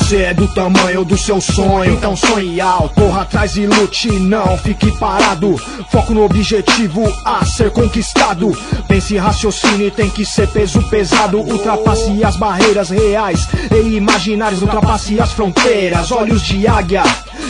Você 0.06 0.22
é 0.22 0.32
do 0.32 0.46
tamanho 0.46 1.04
do 1.04 1.18
seu 1.18 1.40
sonho, 1.40 1.92
então 1.92 2.14
sonhe 2.14 2.60
alto, 2.60 2.94
corra 2.94 3.22
atrás 3.22 3.56
e 3.56 3.66
lute, 3.66 4.08
não 4.20 4.56
fique 4.56 4.96
parado. 5.00 5.56
Foco 5.90 6.14
no 6.14 6.24
objetivo 6.24 7.02
a 7.24 7.44
ser 7.44 7.72
conquistado. 7.72 8.56
Pense 8.86 9.16
raciocínio 9.16 9.90
tem 9.90 10.08
que 10.08 10.24
ser 10.24 10.46
peso 10.46 10.80
pesado. 10.84 11.40
Ultrapasse 11.40 12.22
as 12.22 12.36
barreiras 12.36 12.90
reais 12.90 13.48
e 13.72 13.96
imaginárias, 13.96 14.62
ultrapasse 14.62 15.20
as 15.20 15.32
fronteiras. 15.32 16.12
Olhos 16.12 16.42
de 16.42 16.68
águia. 16.68 17.02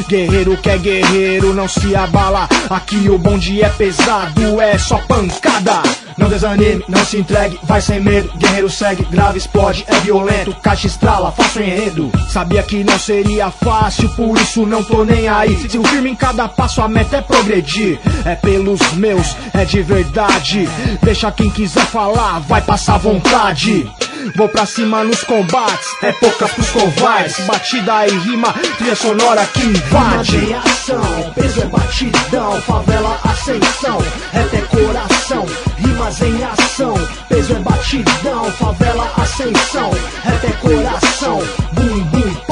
Guerreiro 0.09 0.57
que 0.57 0.71
é 0.71 0.79
guerreiro, 0.79 1.53
não 1.53 1.69
se 1.69 1.95
abala. 1.95 2.49
Aqui 2.71 3.11
o 3.11 3.19
bonde 3.19 3.63
é 3.63 3.69
pesado, 3.69 4.63
é 4.63 4.79
só 4.79 4.97
pancada. 5.07 5.83
Não 6.17 6.31
desanime, 6.31 6.83
não 6.89 7.05
se 7.05 7.19
entregue, 7.19 7.59
vai 7.63 7.81
sem 7.81 8.01
medo. 8.01 8.33
Guerreiro 8.39 8.71
segue, 8.71 9.05
grave, 9.05 9.37
explode, 9.39 9.85
é 9.87 9.95
violento. 10.01 10.57
Caixa 10.63 10.87
estrala, 10.87 11.31
faço 11.31 11.61
enredo. 11.61 12.11
Sabia 12.47 12.63
que 12.63 12.85
não 12.85 12.97
seria 12.97 13.51
fácil, 13.51 14.09
por 14.11 14.39
isso 14.39 14.65
não 14.65 14.81
tô 14.81 15.05
nem 15.05 15.27
aí. 15.27 15.69
Sigo 15.69 15.85
firme 15.89 16.11
em 16.11 16.15
cada 16.15 16.47
passo, 16.47 16.81
a 16.81 16.87
meta 16.87 17.17
é 17.17 17.21
progredir. 17.21 17.99
É 18.25 18.37
pelos 18.37 18.93
meus, 18.93 19.37
é 19.53 19.65
de 19.65 19.83
verdade. 19.83 20.69
Deixa 21.03 21.33
quem 21.33 21.51
quiser 21.51 21.85
falar, 21.87 22.39
vai 22.39 22.63
passar 22.63 22.99
vontade. 22.99 23.91
Vou 24.35 24.49
pra 24.49 24.67
cima 24.67 25.05
nos 25.05 25.23
combates, 25.23 25.89
é 26.03 26.13
pouca 26.13 26.49
pros 26.49 26.71
covardes. 26.71 27.39
Batida 27.47 28.07
e 28.07 28.19
rima, 28.19 28.53
trilha 28.79 28.97
sonora 28.97 29.45
que 29.47 29.63
invade. 29.65 30.39
Rima 30.39 30.59
ação, 30.59 31.33
peso 31.35 31.63
é 31.63 31.67
batidão, 31.67 32.63
favela 32.63 33.21
ascensão, 33.25 33.99
rap 34.33 34.55
é 34.55 34.61
coração. 34.63 35.47
Rimas 35.79 36.23
em 36.23 36.45
ação, 36.45 36.95
peso 37.29 37.53
é 37.55 37.59
batidão, 37.59 38.45
favela 38.53 39.13
ascensão, 39.17 39.91
rap 40.23 40.45
é 40.45 40.53
coração. 40.53 41.39
Bum 41.73 42.05
bum 42.05 42.46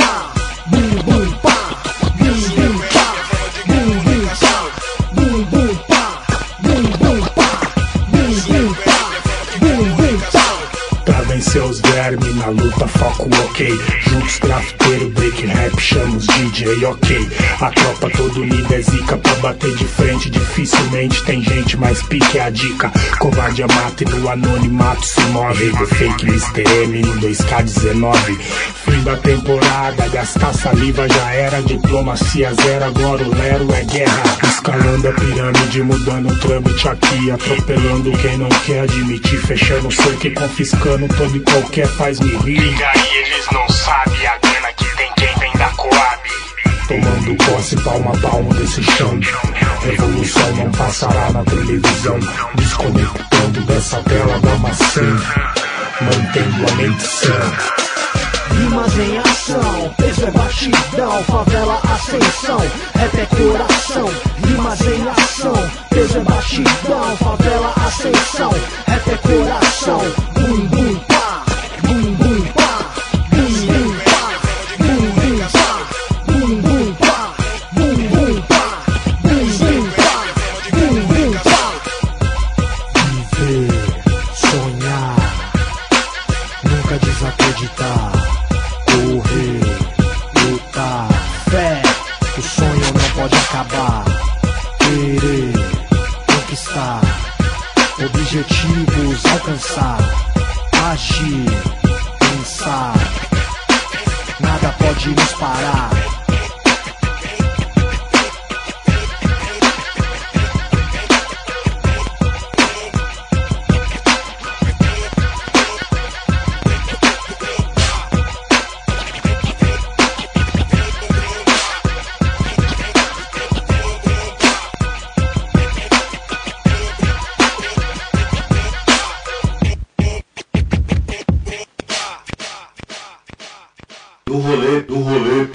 Os 11.56 11.80
vermes 11.80 12.34
na 12.34 12.48
luta, 12.48 12.86
foco 12.88 13.30
ok. 13.46 13.68
Juntos 14.00 14.38
grafiteiro, 14.40 15.10
break 15.34 15.46
rap, 15.46 15.80
chama 15.80 16.16
os 16.16 16.26
DJ 16.26 16.84
ok. 16.84 17.28
A 17.60 17.70
tropa 17.70 18.10
todo 18.10 18.42
unida 18.42 18.76
é 18.76 18.80
zica 18.80 19.16
pra 19.16 19.34
bater 19.36 19.74
de 19.74 19.84
frente. 19.84 20.30
Dificilmente 20.30 21.22
tem 21.24 21.42
gente 21.42 21.76
mais 21.76 22.02
pique, 22.02 22.38
é 22.38 22.44
a 22.44 22.50
dica. 22.50 22.90
Covarde 23.18 23.62
é 23.62 23.66
mata 23.66 24.04
e 24.04 24.06
no 24.06 24.28
anonimato 24.28 25.04
se 25.04 25.20
move. 25.22 25.70
Do 25.70 25.86
fake 25.86 26.26
Mr. 26.26 26.64
M 26.84 27.02
no 27.02 27.14
2K19. 27.20 28.38
Fim 28.84 29.02
da 29.02 29.16
temporada, 29.16 30.08
gastar 30.08 30.54
saliva 30.54 31.08
já 31.08 31.32
era. 31.32 31.62
Diplomacia 31.62 32.52
zero, 32.54 32.84
agora 32.84 33.24
o 33.24 33.34
Lero 33.34 33.72
é 33.74 33.84
guerra. 33.84 34.22
Escalando 34.42 35.08
a 35.08 35.12
pirâmide, 35.12 35.82
mudando 35.82 36.30
o 36.30 36.38
trâmite 36.38 36.88
aqui. 36.88 37.30
Atropelando 37.30 38.12
quem 38.18 38.38
não 38.38 38.48
quer 38.48 38.80
admitir. 38.80 39.38
Fechando 39.40 39.88
o 39.88 39.92
cerco 39.92 40.26
e 40.26 40.30
confiscando 40.30 41.08
todo 41.08 41.36
e 41.36 41.40
qualquer 41.40 41.88
faz-me 41.88 42.36
rir. 42.36 42.60
Liga 42.60 42.86
aí, 42.94 43.24
eles 43.26 43.46
não 43.52 43.68
sabem 43.68 44.26
Tomando 46.86 47.34
posse 47.44 47.76
palmo 47.76 48.12
a 48.12 48.18
palmo 48.18 48.54
desse 48.54 48.82
chão. 48.82 49.18
Revolução 49.82 50.56
não 50.56 50.70
passará 50.72 51.30
na 51.30 51.42
televisão. 51.44 52.18
Desconectando 52.56 53.60
dessa 53.62 54.02
tela 54.02 54.38
da 54.40 54.56
maçã. 54.56 55.00
Mantendo 56.02 56.70
a 56.70 56.74
mente 56.76 57.02
sã. 57.02 57.84
Rimas 58.50 58.98
em 58.98 59.18
ação, 59.18 59.94
peso 59.96 60.26
é 60.26 60.30
batidão, 60.30 61.24
favela 61.24 61.80
ascensão, 61.92 62.58
rap 62.94 63.18
é 63.18 63.26
coração. 63.26 64.10
Rimas 64.46 64.80
em 64.82 65.08
ação, 65.08 65.70
peso 65.90 66.18
é 66.18 66.20
batidão, 66.20 67.16
favela 67.16 67.74
ascensão, 67.86 68.50
rap 68.86 69.10
é 69.10 69.16
coração. 69.16 70.00
Bum 70.34 70.66
bum 70.68 71.13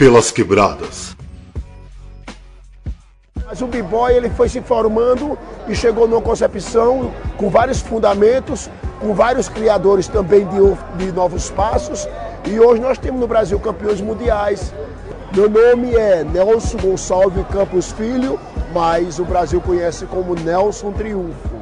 pelas 0.10 0.32
quebradas. 0.32 1.16
Mas 3.46 3.62
o 3.62 3.68
b-boy 3.68 4.12
ele 4.12 4.28
foi 4.32 4.50
se 4.50 4.60
formando 4.60 5.38
e 5.68 5.76
chegou 5.76 6.08
numa 6.08 6.20
concepção 6.20 7.14
com 7.38 7.48
vários 7.48 7.80
fundamentos, 7.80 8.72
com 9.00 9.14
vários 9.14 9.48
criadores 9.48 10.08
também 10.08 10.48
de, 10.48 11.06
de 11.06 11.12
novos 11.12 11.52
passos. 11.52 12.10
E 12.48 12.60
hoje 12.60 12.82
nós 12.82 12.98
temos 12.98 13.20
no 13.20 13.28
Brasil 13.28 13.60
campeões 13.60 14.02
mundiais. 14.02 14.74
Meu 15.32 15.48
nome 15.48 15.94
é 15.94 16.24
Nelson 16.24 16.80
Gonçalves 16.80 17.46
Campos 17.52 17.92
Filho, 17.92 18.40
mas 18.74 19.20
o 19.20 19.26
Brasil 19.26 19.62
conhece 19.62 20.08
como 20.08 20.34
Nelson 20.34 20.92
Triunfo. 20.92 21.60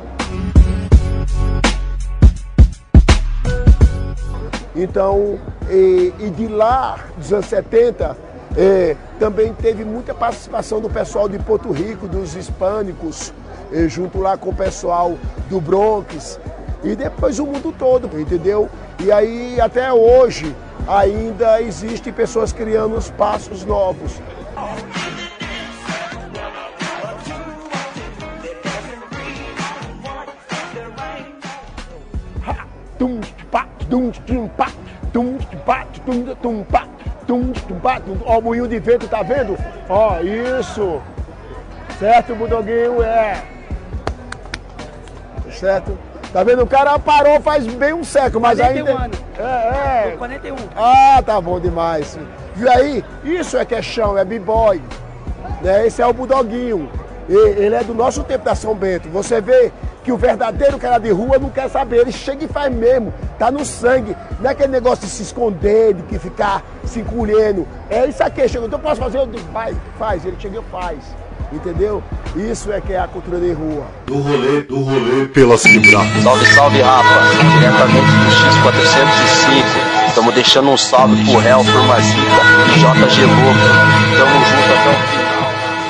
Então, 4.74 5.38
e, 5.70 6.14
e 6.20 6.30
de 6.30 6.48
lá, 6.48 7.00
dos 7.18 7.34
anos 7.34 7.48
70, 7.48 8.27
é, 8.58 8.62
é, 8.62 8.98
também 9.20 9.54
teve 9.54 9.86
muita 9.86 10.16
participação 10.16 10.82
do 10.82 10.90
pessoal 10.90 11.30
de 11.30 11.38
Porto 11.38 11.72
Rico, 11.72 12.08
dos 12.08 12.36
hispânicos, 12.36 13.32
é, 13.72 13.88
junto 13.88 14.20
lá 14.20 14.36
com 14.36 14.50
o 14.50 14.56
pessoal 14.56 15.16
do 15.48 15.62
Bronx 15.62 16.40
e 16.84 16.96
depois 16.96 17.38
o 17.38 17.46
mundo 17.46 17.72
todo, 17.78 18.20
entendeu? 18.20 18.68
E 19.00 19.12
aí 19.12 19.62
até 19.62 19.94
hoje 19.94 20.56
ainda 20.88 21.62
existe 21.62 22.12
pessoas 22.12 22.52
criando 22.52 22.98
espaços 22.98 23.64
novos. 23.64 24.20
tum 32.98 33.22
pa 33.52 33.68
tum 33.88 34.10
tum 34.10 34.48
pa 34.48 34.72
tum 35.14 35.38
pa 35.64 35.86
tum 36.04 36.36
tum 36.42 36.64
pa 36.64 36.97
tum, 37.28 37.52
tum, 37.52 37.80
pá, 37.80 38.00
tum. 38.00 38.18
Ó, 38.26 38.40
o 38.40 38.42
moinho 38.42 38.68
de 38.68 38.80
vento, 38.80 39.08
tá 39.08 39.22
vendo? 39.22 39.58
Ó, 39.90 40.20
isso. 40.22 41.02
Certo, 42.00 42.34
Budoguinho? 42.34 43.04
É. 43.04 43.44
Certo? 45.52 45.98
Tá 46.32 46.44
vendo? 46.44 46.64
O 46.64 46.68
cara 46.68 46.98
parou 46.98 47.40
faz 47.42 47.66
bem 47.68 47.94
um 47.94 48.04
século, 48.04 48.42
mas 48.42 48.60
41 48.60 48.88
ainda. 48.88 49.04
anos. 49.04 49.20
É, 49.38 50.10
é. 50.10 50.16
41. 50.18 50.56
Ah, 50.76 51.22
tá 51.26 51.40
bom 51.42 51.60
demais. 51.60 52.18
Viu 52.56 52.72
aí? 52.72 53.04
Isso 53.24 53.58
é 53.58 53.66
que 53.66 53.76
é 53.76 53.82
chão, 53.82 54.18
é 54.18 54.26
b-boy. 54.26 54.82
Né? 55.62 55.88
Esse 55.88 56.02
é 56.02 56.08
o 56.08 56.14
Budoguinho. 56.14 56.90
Ele 57.30 57.76
é 57.76 57.84
do 57.84 57.94
nosso 57.94 58.24
tempo 58.24 58.46
da 58.46 58.56
São 58.56 58.74
Bento. 58.74 59.10
Você 59.10 59.42
vê 59.42 59.72
que 60.08 60.12
o 60.14 60.16
verdadeiro 60.16 60.80
cara 60.80 61.00
de 61.00 61.12
rua 61.12 61.38
não 61.38 61.50
quer 61.50 61.70
saber. 61.70 61.98
Ele 61.98 62.14
chega 62.14 62.46
e 62.46 62.48
faz 62.48 62.74
mesmo. 62.74 63.14
Tá 63.38 63.52
no 63.52 63.66
sangue. 63.66 64.16
Não 64.40 64.50
é 64.50 64.54
aquele 64.54 64.70
negócio 64.70 65.06
de 65.06 65.12
se 65.12 65.22
esconder, 65.22 65.96
de 65.96 66.02
que 66.04 66.18
ficar 66.18 66.64
se 66.86 67.02
encolhendo. 67.02 67.68
É 67.90 68.06
isso 68.06 68.24
aqui. 68.24 68.48
Chega, 68.48 68.66
então 68.66 68.80
eu 68.80 68.84
posso 68.84 69.02
fazer? 69.02 69.18
Eu 69.18 69.28
digo, 69.28 69.44
vai, 69.52 69.76
faz. 70.00 70.26
Ele 70.26 70.38
chega 70.40 70.60
e 70.60 70.72
faz. 70.72 71.00
Entendeu? 71.52 72.02
Isso 72.38 72.72
é 72.72 72.80
que 72.80 72.94
é 72.94 73.00
a 73.00 73.08
cultura 73.10 73.38
de 73.38 73.52
rua. 73.52 73.86
Do 74.06 74.18
rolê, 74.20 74.62
do 74.62 74.80
rolê 74.80 75.26
pelas 75.26 75.64
quebradas. 75.64 76.24
Salve, 76.24 76.46
salve, 76.54 76.82
Rafa. 76.82 77.20
Diretamente 77.60 78.08
do 78.08 78.30
X405. 78.64 80.08
Estamos 80.08 80.34
deixando 80.34 80.70
um 80.70 80.78
salve 80.78 81.22
pro 81.26 81.38
réu, 81.40 81.66
por 81.66 81.84
Mazica 81.86 82.22
e 82.74 82.80
JG 82.80 83.26
Louco. 83.26 84.18
Tamo 84.18 84.46
junto 84.46 84.74
até 84.74 84.90
o 84.90 85.08
final. 85.08 85.27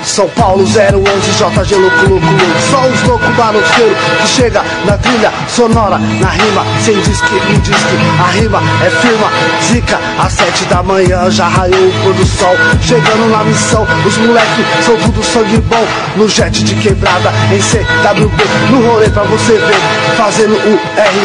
São 0.03 0.27
Paulo 0.29 0.63
011, 0.63 0.73
JG 0.73 1.75
Louco 1.75 2.09
Louco 2.09 2.25
Louco 2.25 2.61
Só 2.71 2.81
os 2.87 3.03
loucos 3.03 3.35
baloteiros 3.35 3.97
que 4.21 4.27
chega 4.27 4.63
na 4.85 4.97
trilha 4.97 5.31
sonora 5.47 5.97
Na 5.97 6.29
rima, 6.29 6.65
sem 6.83 6.99
disque, 7.01 7.35
em 7.49 7.59
disque. 7.59 7.95
A 8.19 8.31
rima 8.31 8.61
é 8.85 8.89
firma, 8.89 9.31
zica 9.61 9.99
Às 10.19 10.33
sete 10.33 10.65
da 10.65 10.81
manhã 10.81 11.29
já 11.29 11.47
raiou 11.47 11.87
o 11.87 11.93
pôr 12.03 12.13
do 12.13 12.25
sol. 12.25 12.55
Chegando 12.81 13.29
na 13.31 13.43
missão, 13.43 13.85
os 14.05 14.17
moleques 14.17 14.65
são 14.85 14.95
tudo 14.97 15.23
sangue 15.23 15.57
bom. 15.61 15.85
No 16.15 16.27
jet 16.27 16.63
de 16.63 16.75
quebrada, 16.75 17.31
em 17.51 17.61
CWB 17.61 18.43
No 18.69 18.87
rolê 18.87 19.09
pra 19.09 19.23
você 19.23 19.53
ver, 19.53 20.15
fazendo 20.15 20.55
o 20.55 20.79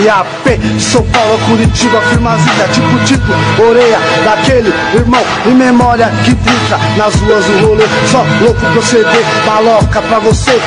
RAP 0.07 0.61
São 0.81 1.03
Paulo 1.05 1.39
Curitiba, 1.49 2.01
firma 2.03 2.37
zica 2.37 2.69
Tipo, 2.73 2.99
tipo, 3.05 3.63
orelha 3.63 3.99
daquele 4.25 4.73
irmão. 4.95 5.23
Em 5.47 5.55
memória 5.55 6.13
que 6.25 6.35
trinca 6.35 6.79
nas 6.97 7.15
ruas 7.17 7.45
do 7.45 7.67
rolê 7.67 7.85
Só 8.11 8.25
louco 8.41 8.72
proceder, 8.73 9.25
maloca 9.47 10.01
pra 10.03 10.19
você 10.19 10.61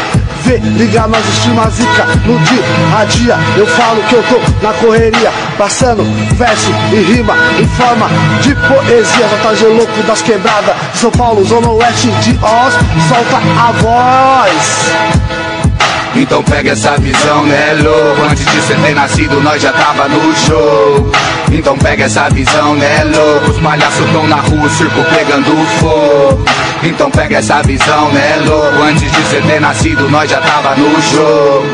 ver, 0.44 0.60
ligar 0.60 1.08
nós 1.08 1.26
firma 1.44 1.70
zica 1.70 2.06
no 2.26 2.38
dia 2.40 2.64
a 3.00 3.06
dia. 3.06 3.38
Eu 3.58 3.66
falo 3.68 4.02
que 4.04 4.16
eu 4.16 4.24
tô 4.24 4.66
na 4.66 4.74
correria, 4.74 5.32
passando 5.58 6.04
verso 6.36 6.72
e 6.92 7.02
rima 7.02 7.36
em 7.60 7.68
forma 7.70 8.08
de 8.42 8.56
poesia. 8.56 9.26
JG 9.44 9.66
louco 9.68 10.04
das 10.04 10.22
quebradas, 10.22 10.76
São 10.94 11.12
Paulo, 11.12 11.44
Zona 11.44 11.70
Oeste 11.70 12.10
de 12.22 12.32
Oz, 12.32 12.74
solta 13.10 13.38
a 13.60 13.72
voz. 13.72 15.55
Então 16.16 16.42
pega 16.44 16.72
essa 16.72 16.98
visão, 16.98 17.44
né, 17.44 17.78
louco? 17.82 18.22
Antes 18.24 18.46
de 18.46 18.62
você 18.62 18.74
ter 18.74 18.96
nascido, 18.96 19.42
nós 19.42 19.62
já 19.62 19.74
tava 19.74 20.08
no 20.08 20.34
show. 20.34 21.12
Então 21.52 21.78
pega 21.78 22.06
essa 22.06 22.30
visão, 22.30 22.74
né, 22.76 23.04
louco? 23.04 23.52
Os 23.52 23.60
malhaços 23.60 24.10
tão 24.12 24.26
na 24.26 24.38
rua, 24.38 24.66
o 24.66 24.70
circo 24.70 25.04
pegando 25.14 25.52
fogo. 25.80 26.46
Então 26.84 27.12
pega 27.12 27.38
essa 27.38 27.62
visão, 27.64 28.10
né, 28.12 28.42
louco? 28.46 28.82
Antes 28.84 29.12
de 29.12 29.22
você 29.22 29.42
ter 29.42 29.60
nascido, 29.60 30.10
nós 30.10 30.30
já 30.30 30.40
tava 30.40 30.76
no 30.76 31.02
show. 31.02 31.66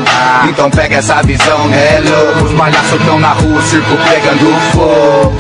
Então 0.50 0.72
pega 0.72 0.96
essa 0.98 1.22
visão, 1.22 1.68
né, 1.68 2.02
louco? 2.04 2.46
Os 2.46 2.52
malhaços 2.54 3.02
tão 3.06 3.20
na 3.20 3.34
rua, 3.34 3.60
o 3.60 3.62
circo 3.62 3.96
pegando 4.10 4.60
fogo. 4.72 5.38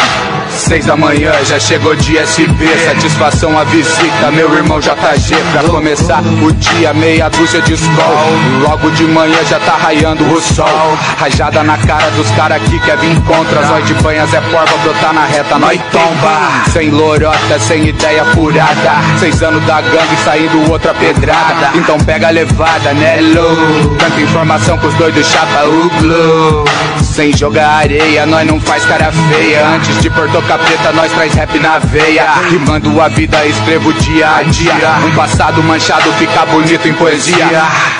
Seis 0.62 0.86
da 0.86 0.95
manhã 0.95 1.32
já 1.43 1.60
chegou 1.60 1.95
de 1.95 2.17
SP 2.21 2.62
Satisfação 2.86 3.58
a 3.58 3.63
visita, 3.63 4.32
meu 4.32 4.54
irmão 4.56 4.80
JG 4.80 5.36
Pra 5.52 5.63
começar 5.63 6.21
o 6.21 6.52
dia, 6.54 6.93
meia 6.93 7.30
dúzia 7.30 7.62
de 7.62 7.74
escol 7.74 8.62
Logo 8.62 8.91
de 8.91 9.04
manhã 9.06 9.38
já 9.50 9.60
tá 9.60 9.76
raiando 9.76 10.24
o 10.32 10.39
sol. 10.39 10.97
Rajada 11.17 11.63
na 11.63 11.78
cara 11.78 12.10
dos 12.12 12.30
cara 12.32 12.60
que 12.60 12.80
quer 12.80 12.97
vir 12.97 13.19
contra. 13.21 13.63
Zói 13.63 13.82
de 13.84 13.93
banhas 13.95 14.34
é 14.34 14.41
porva, 14.41 14.78
brotar 14.84 15.13
na 15.13 15.26
reta, 15.26 15.58
nós 15.58 15.80
tomba 15.91 16.63
Sem 16.71 16.89
lorota, 16.89 17.60
sem 17.60 17.88
ideia 17.88 18.24
furada. 18.26 18.91
Seis 19.19 19.41
anos 19.41 19.63
da 19.65 19.82
gangue, 19.82 20.17
saindo 20.24 20.71
outra 20.71 20.93
pedrada. 20.93 21.71
Então 21.76 21.97
pega 22.00 22.28
a 22.28 22.32
levada, 22.32 22.93
né, 22.93 23.19
louco? 23.21 23.95
Tanta 23.97 24.21
informação 24.21 24.78
com 24.78 24.88
os 24.88 24.93
doidos 24.95 25.28
chapa 25.28 25.65
o 25.65 25.89
glow 26.02 26.65
Sem 27.02 27.36
jogar 27.36 27.69
areia, 27.78 28.26
nós 28.26 28.47
não 28.47 28.60
faz 28.60 28.86
cara 28.86 29.12
feia. 29.12 29.67
Antes 29.76 30.02
de 30.02 30.10
pôr 30.10 30.28
preta, 30.57 30.91
nós 30.93 31.11
traz 31.11 31.33
rap 31.33 31.59
na 31.59 31.79
veia. 31.79 32.25
Rimando 32.49 33.01
a 33.01 33.07
vida, 33.07 33.45
escrevo 33.45 33.93
dia 33.93 34.37
a 34.37 34.43
dia. 34.43 34.73
Um 35.05 35.15
passado 35.15 35.61
manchado 35.63 36.11
fica 36.13 36.45
bonito 36.45 36.87
em 36.87 36.93
poesia. 36.93 37.49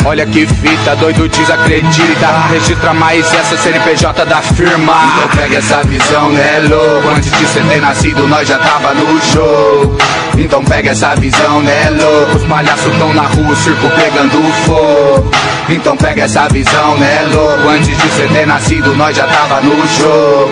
Olha 0.05 0.25
que 0.25 0.45
fita, 0.45 0.95
doido 0.95 1.27
desacredita. 1.29 2.27
Registra 2.49 2.93
mais 2.93 3.33
essa 3.33 3.57
CNPJ 3.57 4.25
da 4.25 4.41
firma. 4.41 4.93
Então 5.17 5.29
pega 5.35 5.57
essa 5.57 5.83
visão, 5.83 6.29
né, 6.29 6.59
louco? 6.67 7.09
Antes 7.09 7.31
de 7.31 7.45
você 7.45 7.61
ter 7.61 7.81
nascido, 7.81 8.27
nós 8.27 8.47
já 8.47 8.57
tava 8.57 8.93
no 8.93 9.21
show. 9.21 9.97
Então 10.37 10.63
pega 10.63 10.91
essa 10.91 11.15
visão, 11.15 11.61
né, 11.61 11.89
louco? 11.89 12.37
Os 12.37 12.43
palhaços 12.43 12.95
tão 12.97 13.13
na 13.13 13.23
rua, 13.23 13.51
o 13.51 13.55
circo 13.55 13.89
pegando 13.89 14.41
fogo 14.65 15.31
Então 15.73 15.95
pega 15.95 16.23
essa 16.23 16.49
visão, 16.49 16.97
né, 16.97 17.21
louco? 17.34 17.69
Antes 17.69 17.88
de 17.88 17.95
você 17.95 18.27
ter 18.27 18.45
nascido, 18.45 18.93
nós 18.93 19.15
já 19.15 19.25
tava 19.25 19.62
no 19.62 19.88
show 19.88 20.49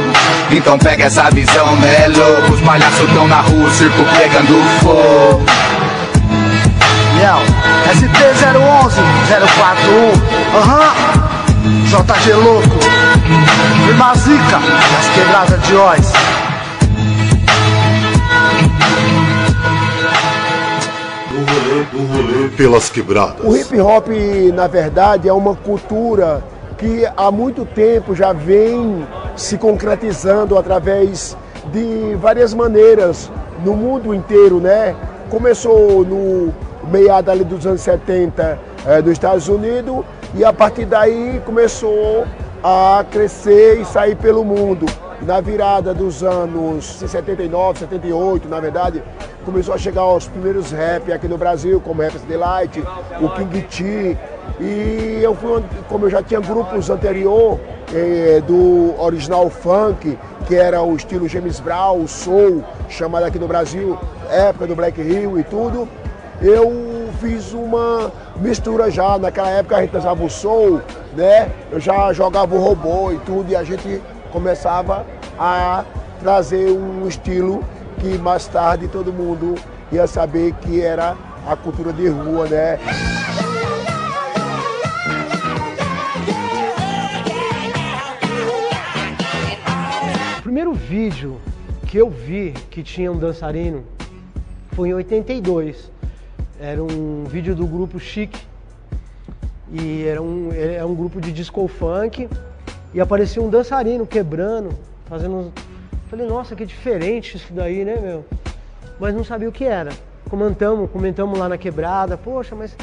Então 0.49 0.79
pega 0.79 1.03
essa 1.05 1.29
visão, 1.29 1.75
né, 1.75 2.07
louco? 2.07 2.53
Os 2.53 2.61
palhaços 2.61 3.11
tão 3.13 3.27
na 3.27 3.41
rua, 3.41 3.67
o 3.67 3.71
circo 3.71 4.01
pegando 4.17 4.63
fogo 4.81 5.43
Miau, 7.15 7.41
ST011, 7.91 8.93
041, 9.27 10.57
aham, 10.57 10.93
JG 11.83 12.33
Louco, 12.33 12.79
Firma 13.85 14.15
Zica, 14.15 14.59
das 14.59 15.07
quebradas 15.13 15.61
de 15.63 15.75
Oz. 15.75 16.13
Pelas 22.59 22.89
quebradas. 22.89 23.45
O 23.45 23.55
hip 23.55 23.79
hop, 23.79 24.09
na 24.53 24.67
verdade, 24.67 25.29
é 25.29 25.31
uma 25.31 25.55
cultura 25.55 26.43
que 26.77 27.07
há 27.15 27.31
muito 27.31 27.63
tempo 27.63 28.13
já 28.13 28.33
vem 28.33 29.07
se 29.37 29.57
concretizando 29.57 30.57
através 30.57 31.37
de 31.71 32.15
várias 32.15 32.53
maneiras 32.53 33.31
no 33.63 33.77
mundo 33.77 34.13
inteiro, 34.13 34.59
né? 34.59 34.93
Começou 35.29 36.03
no 36.03 36.53
meado 36.91 37.31
ali 37.31 37.45
dos 37.45 37.65
anos 37.65 37.79
70 37.79 38.59
eh, 38.85 39.01
dos 39.01 39.13
Estados 39.13 39.47
Unidos 39.47 40.03
e 40.35 40.43
a 40.43 40.51
partir 40.51 40.83
daí 40.83 41.41
começou 41.45 42.25
a 42.61 43.05
crescer 43.09 43.79
e 43.79 43.85
sair 43.85 44.17
pelo 44.17 44.43
mundo. 44.43 44.85
Na 45.21 45.41
virada 45.41 45.93
dos 45.93 46.23
anos 46.23 46.85
79, 46.85 47.79
78, 47.79 48.47
na 48.47 48.59
verdade, 48.61 49.03
começou 49.43 49.73
a 49.73 49.77
chegar 49.77 50.05
os 50.07 50.27
primeiros 50.27 50.71
rap 50.71 51.11
aqui 51.11 51.27
no 51.27 51.37
Brasil, 51.37 51.81
como 51.81 52.01
Rap 52.01 52.17
Delight, 52.19 52.81
o 53.21 53.29
King 53.31 53.61
T. 53.63 54.17
E 54.61 55.19
eu 55.21 55.35
fui, 55.35 55.61
como 55.89 56.05
eu 56.05 56.09
já 56.09 56.23
tinha 56.23 56.39
grupos 56.39 56.89
anterior 56.89 57.59
eh, 57.93 58.41
do 58.47 58.95
original 58.97 59.49
funk, 59.49 60.17
que 60.47 60.55
era 60.55 60.81
o 60.81 60.95
estilo 60.95 61.27
James 61.27 61.59
Brown, 61.59 62.01
o 62.01 62.07
soul, 62.07 62.63
chamado 62.87 63.25
aqui 63.25 63.37
no 63.37 63.47
Brasil, 63.47 63.97
época 64.31 64.67
do 64.67 64.75
Black 64.75 65.01
Hill 65.01 65.37
e 65.37 65.43
tudo, 65.43 65.87
eu 66.41 67.09
fiz 67.19 67.51
uma 67.51 68.09
mistura 68.37 68.89
já. 68.89 69.17
Naquela 69.17 69.49
época 69.49 69.75
a 69.75 69.81
gente 69.81 69.91
dançava 69.91 70.23
o 70.23 70.29
soul, 70.29 70.79
né? 71.15 71.51
Eu 71.69 71.79
já 71.79 72.13
jogava 72.13 72.55
o 72.55 72.59
robô 72.59 73.11
e 73.11 73.17
tudo, 73.19 73.51
e 73.51 73.55
a 73.55 73.63
gente 73.63 74.01
começava 74.31 75.05
a 75.37 75.83
trazer 76.19 76.71
um 76.71 77.07
estilo 77.07 77.63
que 77.99 78.17
mais 78.17 78.47
tarde 78.47 78.87
todo 78.87 79.11
mundo 79.11 79.55
ia 79.91 80.07
saber 80.07 80.53
que 80.55 80.81
era 80.81 81.15
a 81.47 81.55
cultura 81.55 81.91
de 81.91 82.07
rua, 82.07 82.47
né? 82.47 82.79
O 90.37 90.41
primeiro 90.41 90.73
vídeo 90.73 91.39
que 91.87 91.97
eu 91.97 92.09
vi 92.09 92.53
que 92.69 92.83
tinha 92.83 93.11
um 93.11 93.17
dançarino 93.17 93.83
foi 94.71 94.89
em 94.89 94.93
82. 94.93 95.91
Era 96.59 96.83
um 96.83 97.23
vídeo 97.25 97.55
do 97.55 97.65
grupo 97.65 97.99
Chique. 97.99 98.39
E 99.71 100.03
era 100.05 100.21
um, 100.21 100.51
era 100.51 100.85
um 100.85 100.95
grupo 100.95 101.21
de 101.21 101.31
disco 101.31 101.67
funk. 101.67 102.27
E 102.93 102.99
aparecia 102.99 103.41
um 103.41 103.49
dançarino 103.49 104.05
quebrando, 104.05 104.71
fazendo. 105.05 105.53
Falei, 106.09 106.27
nossa, 106.27 106.55
que 106.55 106.65
diferente 106.65 107.37
isso 107.37 107.53
daí, 107.53 107.85
né, 107.85 107.97
meu? 108.01 108.25
Mas 108.99 109.13
não 109.13 109.23
sabia 109.23 109.47
o 109.47 109.51
que 109.51 109.63
era. 109.63 109.91
Comentamos, 110.29 110.89
comentamos 110.89 111.37
lá 111.37 111.47
na 111.47 111.57
quebrada, 111.57 112.17
poxa, 112.17 112.55
mas 112.55 112.75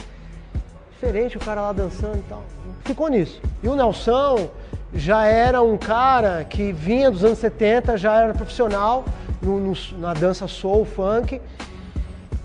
diferente 0.92 1.36
o 1.36 1.40
cara 1.40 1.60
lá 1.60 1.72
dançando 1.72 2.18
e 2.18 2.24
tal. 2.28 2.42
Ficou 2.84 3.08
nisso. 3.08 3.40
E 3.62 3.68
o 3.68 3.74
Nelson, 3.74 4.48
já 4.94 5.26
era 5.26 5.60
um 5.60 5.76
cara 5.76 6.44
que 6.44 6.72
vinha 6.72 7.10
dos 7.10 7.24
anos 7.24 7.38
70, 7.38 7.96
já 7.98 8.14
era 8.14 8.32
profissional 8.32 9.04
no, 9.42 9.58
no, 9.58 9.74
na 9.98 10.14
dança 10.14 10.46
soul, 10.46 10.84
funk. 10.84 11.40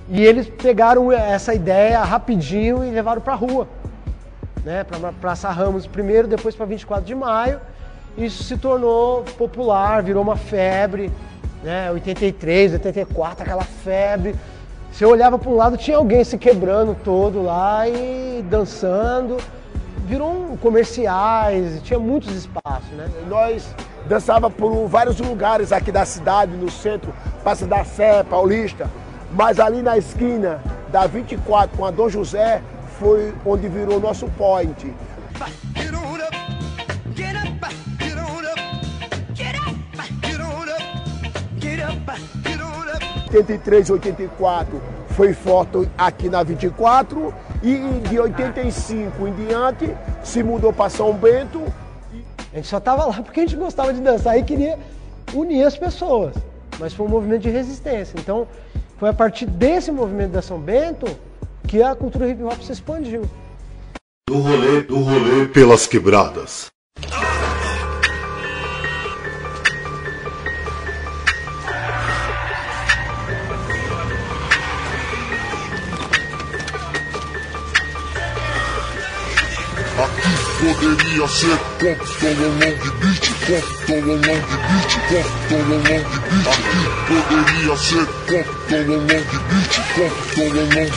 E 0.09 0.22
eles 0.22 0.49
pegaram 0.49 1.12
essa 1.12 1.53
ideia 1.53 2.03
rapidinho 2.03 2.84
e 2.84 2.89
levaram 2.89 3.22
para 3.22 3.34
a 3.34 3.36
rua. 3.36 3.68
Né, 4.64 4.84
para 4.84 5.12
Praça 5.14 5.49
Ramos 5.49 5.88
primeiro, 5.88 6.28
depois 6.28 6.55
para 6.55 6.66
24 6.66 7.03
de 7.03 7.16
maio. 7.16 7.59
Isso 8.18 8.43
se 8.43 8.57
tornou 8.57 9.24
popular, 9.38 10.03
virou 10.03 10.22
uma 10.22 10.36
febre. 10.36 11.12
Né, 11.64 11.91
83, 11.91 12.74
84, 12.74 13.43
aquela 13.43 13.64
febre. 13.64 14.36
Você 14.91 15.05
olhava 15.05 15.39
para 15.39 15.49
um 15.49 15.55
lado, 15.55 15.78
tinha 15.78 15.97
alguém 15.97 16.24
se 16.24 16.38
quebrando 16.38 16.95
todo 17.03 17.41
lá 17.41 17.88
e 17.88 18.43
dançando. 18.49 19.38
Virou 20.05 20.51
um 20.51 20.57
comerciais, 20.57 21.82
tinha 21.84 21.99
muitos 21.99 22.36
espaços, 22.36 22.89
né? 22.91 23.09
Nós 23.28 23.74
dançava 24.07 24.49
por 24.49 24.88
vários 24.88 25.20
lugares 25.20 25.72
aqui 25.72 25.91
da 25.91 26.03
cidade, 26.03 26.51
no 26.51 26.70
centro, 26.70 27.14
Praça 27.41 27.66
da 27.66 27.86
Sé, 27.86 28.24
Paulista. 28.24 28.89
Mas 29.32 29.59
ali 29.59 29.82
na 29.82 29.97
esquina 29.97 30.59
da 30.91 31.07
24 31.07 31.78
com 31.78 31.86
a 31.86 31.91
Dom 31.91 32.09
José 32.09 32.62
foi 33.02 33.34
onde 33.43 33.68
virou 33.68 33.99
nosso 33.99 34.28
point. 34.38 34.93
83, 43.34 43.89
84 43.89 44.82
foi 45.16 45.34
foto 45.34 45.89
aqui 45.97 46.30
na 46.30 46.43
24 46.43 47.34
e 47.64 47.78
de 48.08 48.20
85 48.20 49.28
em 49.28 49.34
diante 49.34 49.97
se 50.22 50.43
mudou 50.43 50.72
para 50.72 50.89
São 50.89 51.12
Bento. 51.14 51.64
A 52.54 52.58
gente 52.58 52.68
só 52.68 52.78
estava 52.78 53.06
lá 53.06 53.24
porque 53.24 53.39
a 53.39 53.43
gente 53.43 53.56
gostava 53.56 53.91
de 53.93 54.02
dançar 54.02 54.38
e 54.38 54.43
queria 54.43 54.78
unir 55.34 55.64
as 55.64 55.76
pessoas, 55.76 56.36
mas 56.78 56.93
foi 56.93 57.08
um 57.08 57.10
movimento 57.10 57.41
de 57.41 57.49
resistência. 57.49 58.16
Então 58.20 58.47
foi 58.97 59.10
a 59.10 59.14
partir 59.14 59.47
desse 59.47 59.91
movimento 59.91 60.34
da 60.34 60.41
São 60.43 60.60
Bento 60.60 61.08
que 61.72 61.82
a 61.82 61.95
cultura 61.95 62.28
hip 62.28 62.43
hop 62.43 62.61
se 62.61 62.74
expandiu. 62.74 63.22
Do 64.28 64.39
rolê, 64.39 64.82
do 64.82 64.99
rolê 64.99 65.47
pelas 65.47 65.88
quebradas. 65.88 66.69
Poderia 80.62 81.28
ser 81.28 81.57
Compton 81.80 82.36
long 82.39 82.59
beat, 82.59 83.26
Compton 83.47 84.05
long 84.05 84.22
beat, 84.22 84.45
Compton 85.09 85.70
long 85.70 85.84
beat. 85.84 86.05
Aqui 86.47 86.84
poderia 87.07 87.76
ser 87.78 88.05
Compton 88.28 88.88
long 88.88 89.07
beat, 89.07 89.26
Compton 89.95 90.49
long 90.55 90.70
beat, 90.70 90.91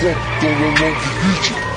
Compton 0.00 0.60
long 0.60 0.74
beat. 0.74 1.73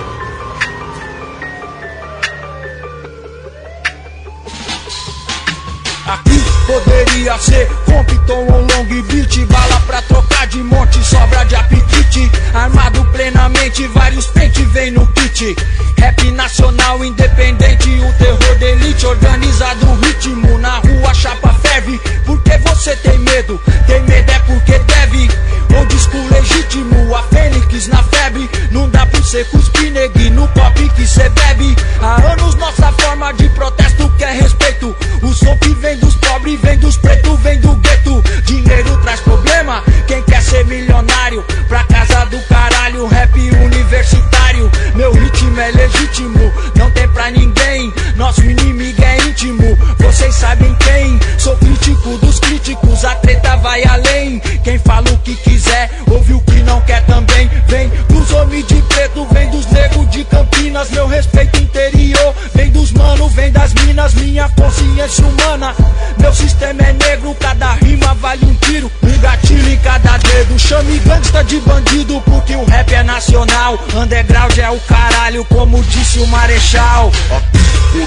Poderia 6.67 7.37
ser 7.39 7.65
Compton 7.85 8.45
ou 8.51 8.61
Long 8.61 9.03
Beach 9.03 9.45
Bala 9.45 9.79
pra 9.87 10.01
trocar 10.01 10.45
de 10.47 10.61
monte, 10.61 11.03
sobra 11.03 11.45
de 11.45 11.55
apetite. 11.55 12.29
Armado 12.53 13.03
plenamente, 13.05 13.87
vários 13.87 14.27
pente 14.27 14.63
vem 14.65 14.91
no 14.91 15.07
kit. 15.07 15.55
Rap 15.97 16.31
nacional 16.31 17.03
independente, 17.03 17.89
o 17.89 18.13
terror 18.13 18.55
de 18.57 18.65
elite 18.65 19.05
Organizado 19.05 19.89
o 19.89 19.95
ritmo, 19.95 20.59
na 20.59 20.77
rua 20.77 21.13
chapa 21.13 21.53
ferve 21.61 21.99
Porque 22.25 22.57
você 22.57 22.95
tem 22.97 23.17
medo, 23.19 23.59
tem 23.87 24.01
medo 24.03 24.29
é 24.29 24.39
porque 24.39 24.77
deve. 24.77 25.29
Old 25.75 25.99
school 25.99 26.27
legítimo, 26.29 27.15
a 27.15 27.23
fênix 27.23 27.87
na 27.87 28.03
febre. 28.03 28.49
Não 28.71 28.89
dá 28.89 29.05
pra 29.05 29.19
você 29.21 29.43
cuspir 29.45 29.91
negui 29.91 30.29
no 30.29 30.47
copo 30.49 30.89
que 30.95 31.05
cê 31.05 31.29
bebe. 31.29 31.75
Há 32.01 32.31
anos 32.33 32.55
nossa 32.55 32.91
forma 32.93 33.31
de 33.33 33.49
protesto 33.49 34.11
quer 34.17 34.33
respeito. 34.41 34.95
O 35.21 35.33
som 35.33 35.55
que 35.57 35.69
vem 35.75 35.97
dos 35.97 36.15
pobres, 36.15 36.56
vem 36.57 36.77
dos 36.77 36.97
pretos, 36.97 37.39
vem 37.41 37.59
do 37.59 37.75
gueto. 37.75 38.23
Dinheiro 38.45 38.97
traz 39.01 39.19
problema, 39.21 39.83
quem 40.07 40.21
quer 40.23 40.41
ser 40.41 40.65
milionário? 40.65 41.43
Pra 41.67 41.83
casa 41.83 42.25
do 42.25 42.39
caralho, 42.47 43.07
rap 43.07 43.37
universitário. 43.39 44.69
Meu 44.95 45.11
ritmo 45.11 45.59
é 45.59 45.71
legítimo, 45.71 46.51
não 46.75 46.89
tem 46.91 47.07
pra 47.09 47.29
ninguém. 47.31 47.93
Nosso 48.15 48.43
inimigo 48.43 49.03
é 49.03 49.17
íntimo, 49.27 49.77
vocês 49.99 50.35
sabem 50.35 50.73
quem. 50.75 51.19
Sou 51.37 51.55
crítico 51.57 52.17
dos 52.17 52.39
críticos, 52.39 53.05
a 53.05 53.15
treta 53.15 53.55
vai 53.57 53.83
além. 53.85 54.39
Quem 54.63 54.79
fala 54.79 55.09
o 55.09 55.17
que 55.19 55.35
quiser, 55.35 55.89
ouve 56.09 56.33
o 56.33 56.41
que 56.41 56.63
não 56.63 56.81
quer 56.81 57.05
também. 57.05 57.49
Vem 57.67 57.91
dos 58.27 58.31
homens 58.31 58.67
de 58.67 58.81
preto, 58.83 59.25
vem 59.31 59.49
dos 59.49 59.65
negros 59.67 60.09
de 60.09 60.23
Campinas. 60.25 60.89
Meu 60.89 61.07
respeito 61.07 61.59
interior, 61.59 62.35
vem 62.53 62.69
dos 62.71 62.91
mano, 62.91 63.29
vem 63.29 63.51
das 63.51 63.73
minas. 63.73 64.13
Minha 64.15 64.49
consciência 64.49 65.25
humana, 65.25 65.73
meu 66.17 66.33
sistema 66.33 66.81
é 66.83 66.93
negro. 66.93 67.35
Cada 67.39 67.73
rima 67.73 68.13
vale 68.15 68.45
um 68.45 68.53
tiro, 68.55 68.91
um 69.01 69.17
gatilho 69.19 69.69
em 69.69 69.77
cada 69.77 70.17
dedo. 70.17 70.59
Chame 70.59 70.99
gangsta 70.99 71.43
de 71.43 71.59
bandido 71.61 72.21
porque 72.21 72.55
o 72.55 72.65
rap 72.65 72.91
é 72.93 73.03
nacional. 73.03 73.79
Underground 73.95 74.57
é 74.57 74.69
o 74.69 74.79
caralho, 74.81 75.45
como 75.45 75.81
disse 75.83 76.19
o 76.19 76.27
Marechal. 76.27 77.11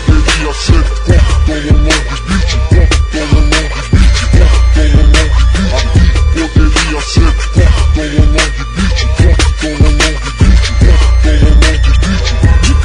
Poderia 0.07 0.55
ser 0.55 0.85
Compton 1.07 1.55
long 1.73 1.85
beat, 2.29 2.51
Compton 2.68 3.27
long 3.33 3.49
beat, 3.49 3.73
Compton 4.37 4.89
long 4.97 5.11
beat. 5.12 5.33
Poderia 6.35 7.01
ser 7.01 7.33
Compton 7.55 8.03
long 8.16 8.33
beat, 8.35 9.39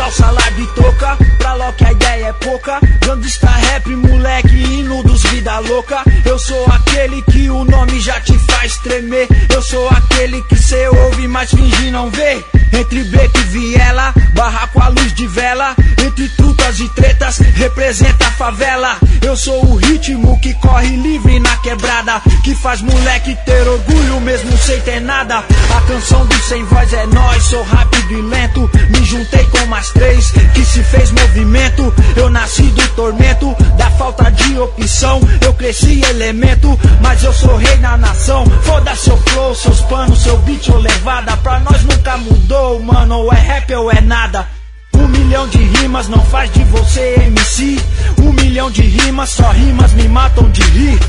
calça 0.05 0.29
larga 0.29 0.61
e 0.61 0.67
toca, 0.67 1.17
pra 1.39 1.53
Loki 1.55 1.83
a 1.83 1.93
pouca. 2.36 2.79
Gangsta 3.05 3.49
rap, 3.49 3.88
moleque, 3.95 4.55
hino 4.55 5.03
dos 5.03 5.23
vida 5.23 5.59
louca. 5.59 6.03
Eu 6.25 6.38
sou 6.39 6.65
aquele 6.67 7.21
que 7.23 7.49
o 7.49 7.63
nome 7.63 7.99
já 7.99 8.19
te 8.21 8.38
faz 8.39 8.77
tremer. 8.77 9.27
Eu 9.53 9.61
sou 9.61 9.88
aquele 9.89 10.41
que 10.43 10.55
cê 10.55 10.88
ouve, 10.88 11.27
mas 11.27 11.49
finge 11.49 11.91
não 11.91 12.09
ver. 12.09 12.43
Entre 12.73 13.03
beco 13.05 13.38
e 13.38 13.43
viela, 13.43 14.13
barra 14.33 14.67
com 14.67 14.81
a 14.81 14.89
luz 14.89 15.13
de 15.13 15.27
vela. 15.27 15.75
Entre 16.05 16.27
trutas 16.29 16.79
e 16.79 16.89
tretas, 16.89 17.38
representa 17.38 18.27
a 18.27 18.31
favela. 18.31 18.97
Eu 19.21 19.36
sou 19.36 19.65
o 19.65 19.75
ritmo 19.75 20.39
que 20.41 20.53
corre 20.55 20.95
livre 20.95 21.39
na 21.39 21.55
quebrada. 21.57 22.21
Que 22.43 22.53
faz 22.55 22.81
moleque 22.81 23.38
ter 23.45 23.67
orgulho 23.67 24.19
mesmo 24.21 24.57
sem 24.57 24.79
ter 24.81 24.99
nada. 24.99 25.38
A 25.38 25.81
canção 25.88 26.25
do 26.25 26.36
sem 26.43 26.63
voz 26.65 26.91
é 26.93 27.05
nós, 27.07 27.43
sou 27.43 27.63
rápido 27.63 28.11
e 28.11 28.21
lento. 28.21 28.69
Me 28.89 29.05
juntei 29.05 29.45
com 29.45 29.65
mais 29.67 29.89
três 29.91 30.31
que 30.53 30.65
se 30.65 30.83
fez 30.83 31.11
movimento. 31.11 31.93
Eu 32.15 32.24
nasci 32.30 32.63
do 32.63 32.88
tormento, 32.89 33.55
da 33.78 33.89
falta 33.91 34.32
de 34.32 34.57
opção 34.59 35.19
Eu 35.41 35.53
cresci 35.53 36.01
elemento, 36.09 36.80
mas 37.01 37.23
eu 37.23 37.34
sou 37.34 37.55
rei 37.55 37.78
na 37.78 37.97
nação 37.97 38.45
Foda 38.63 38.95
seu 38.95 39.17
flow, 39.17 39.55
seus 39.55 39.82
panos, 39.82 40.23
seu 40.23 40.38
beat 40.39 40.67
ou 40.69 40.78
levada 40.78 41.36
Pra 41.38 41.59
nós 41.59 41.84
nunca 41.84 42.17
mudou, 42.17 42.82
mano, 42.82 43.19
ou 43.19 43.34
é 43.34 43.38
rap 43.38 43.73
ou 43.73 43.91
é 43.91 44.01
nada 44.01 44.47
um 44.95 45.07
milhão 45.09 45.47
de 45.49 45.57
rimas 45.57 46.07
não 46.07 46.23
faz 46.23 46.51
de 46.53 46.63
você 46.63 47.15
MC. 47.28 47.78
Um 48.17 48.32
milhão 48.32 48.71
de 48.71 48.82
rimas, 48.82 49.30
só 49.32 49.51
rimas 49.51 49.91
me 49.93 50.07
matam 50.07 50.49
de 50.49 50.61
rir. 50.61 50.99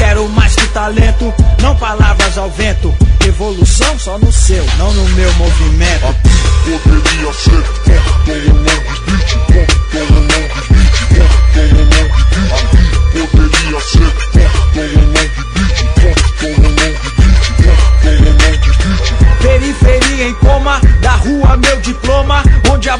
Quero 0.00 0.26
mais 0.30 0.56
que 0.56 0.66
talento, 0.68 1.34
não 1.60 1.76
palavras 1.76 2.38
ao 2.38 2.50
vento. 2.50 2.96
Evolução 3.26 3.98
só 3.98 4.18
no 4.18 4.32
seu, 4.32 4.64
não 4.78 4.90
no 4.94 5.04
meu 5.10 5.30
movimento. 5.34 6.16
Poderia 6.64 7.32
ser 7.34 7.62
Compton 7.84 8.32
long 8.54 8.80
beat, 9.04 9.30
Compton 9.46 10.06
long 10.14 10.48
beat, 10.70 10.96
Compton 11.12 11.68
long 11.84 12.08
beat. 12.30 12.56
Aqui 12.56 13.22
poderia 13.26 13.80
ser 13.82 14.10
Compton 14.32 14.88
long 15.04 15.28
beat, 15.52 15.78
Compton 16.00 16.54
long 16.62 16.94
beat, 17.18 17.44
Compton 17.60 18.16
long 18.24 18.56
beat. 18.56 19.40
Periferia 19.42 20.28
em 20.28 20.34
coma, 20.36 20.80
da 21.02 21.10
rua 21.10 21.58
meu 21.58 21.78
diploma, 21.82 22.42
onde 22.72 22.88
a 22.88 22.96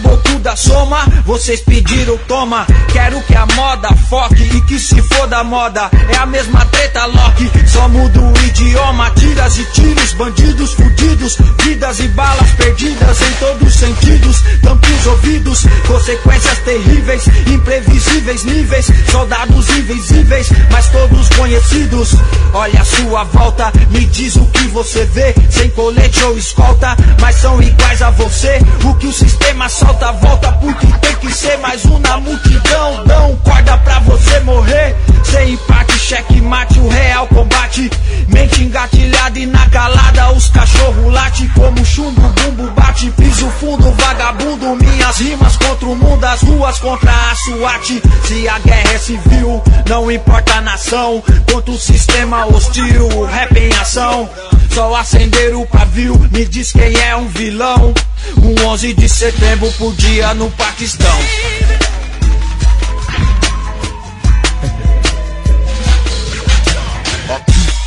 bocuda 0.50 0.56
soma, 0.56 0.98
vocês 1.24 1.60
pediram 1.60 2.16
toma. 2.26 2.66
Quero 2.92 3.20
que 3.22 3.34
a 3.34 3.46
moda 3.54 3.88
foque 4.08 4.42
e 4.42 4.60
que 4.62 4.78
se 4.78 5.00
for 5.02 5.26
da 5.26 5.44
moda, 5.44 5.90
é 6.08 6.16
a 6.16 6.26
mesma 6.26 6.64
treta 6.66 7.06
Loki, 7.06 7.50
só 7.68 7.88
muda 7.88 8.20
o 8.20 8.32
idioma. 8.46 9.10
Tiras 9.10 9.58
e 9.58 9.64
tiros, 9.72 10.12
bandidos 10.14 10.72
fudidos, 10.72 11.36
vidas 11.62 12.00
e 12.00 12.08
balas 12.08 12.50
perdidas 12.56 13.20
em 13.20 13.32
todos 13.34 13.68
os 13.68 13.74
sentidos. 13.74 14.42
Tampe 14.62 14.90
os 14.92 15.06
ouvidos, 15.06 15.66
consequências 15.86 16.58
terríveis, 16.58 17.26
imprevisíveis 17.46 18.44
níveis, 18.44 18.86
soldados 19.10 19.68
invisíveis, 19.70 20.48
mas 20.70 20.88
todos 20.88 21.28
desconhecidos. 21.28 22.14
Olha 22.52 22.80
a 22.80 22.84
sua 22.84 23.24
volta, 23.24 23.72
me 23.90 24.04
diz 24.06 24.36
o 24.36 24.46
que 24.46 24.66
você 24.68 25.04
vê. 25.06 25.34
Sem 25.50 25.70
colete 25.70 26.22
ou 26.24 26.36
escolta, 26.36 26.96
mas 27.20 27.36
são 27.36 27.62
iguais 27.62 28.02
a 28.02 28.10
você. 28.10 28.58
O 28.84 28.94
que 28.94 29.06
o 29.06 29.12
sistema 29.12 29.68
solta, 29.68 30.12
volta 30.12 30.39
porque 30.60 30.86
tem 30.86 31.14
que 31.16 31.32
ser 31.32 31.56
mais 31.58 31.84
um 31.84 31.98
na 31.98 32.18
multidão. 32.18 33.04
Dão 33.06 33.36
corda 33.44 33.76
pra 33.78 33.98
você 34.00 34.40
morrer. 34.40 34.96
Sem 35.24 35.52
empate, 35.52 35.98
cheque 35.98 36.40
mate, 36.40 36.78
o 36.78 36.88
real 36.88 37.26
combate. 37.28 37.90
Mente 38.28 38.62
engatilhada 38.64 39.38
e 39.38 39.46
na 39.46 39.68
calada, 39.68 40.32
os 40.32 40.48
cachorro 40.48 41.08
late 41.10 41.48
como 41.48 41.84
chumbo, 41.84 42.20
bumbo 42.20 42.70
bate. 42.72 43.10
Piso 43.10 43.48
fundo, 43.60 43.90
vagabundo. 43.92 44.76
Minhas 44.76 45.18
rimas 45.18 45.56
contra 45.56 45.86
o 45.86 45.96
mundo, 45.96 46.24
as 46.24 46.42
ruas 46.42 46.78
contra 46.78 47.10
a 47.10 47.34
SWAT. 47.34 48.02
Se 48.24 48.48
a 48.48 48.58
guerra 48.58 48.92
é 48.94 48.98
civil, 48.98 49.62
não 49.88 50.10
importa 50.10 50.54
a 50.54 50.60
nação. 50.60 51.22
Contra 51.50 51.70
o 51.70 51.78
sistema 51.78 52.46
hostil, 52.46 53.08
o 53.08 53.24
rap 53.24 53.56
em 53.56 53.72
ação. 53.74 54.28
Só 54.72 54.94
acender 54.94 55.54
o 55.56 55.66
pavio, 55.66 56.16
me 56.30 56.44
diz 56.44 56.72
quem 56.72 56.96
é 57.00 57.16
um 57.16 57.26
vilão. 57.26 57.92
Um 58.36 58.68
11 58.68 58.94
de 58.94 59.08
setembro 59.08 59.70
por 59.72 59.92
no 60.34 60.50
Paquistão. 60.50 61.18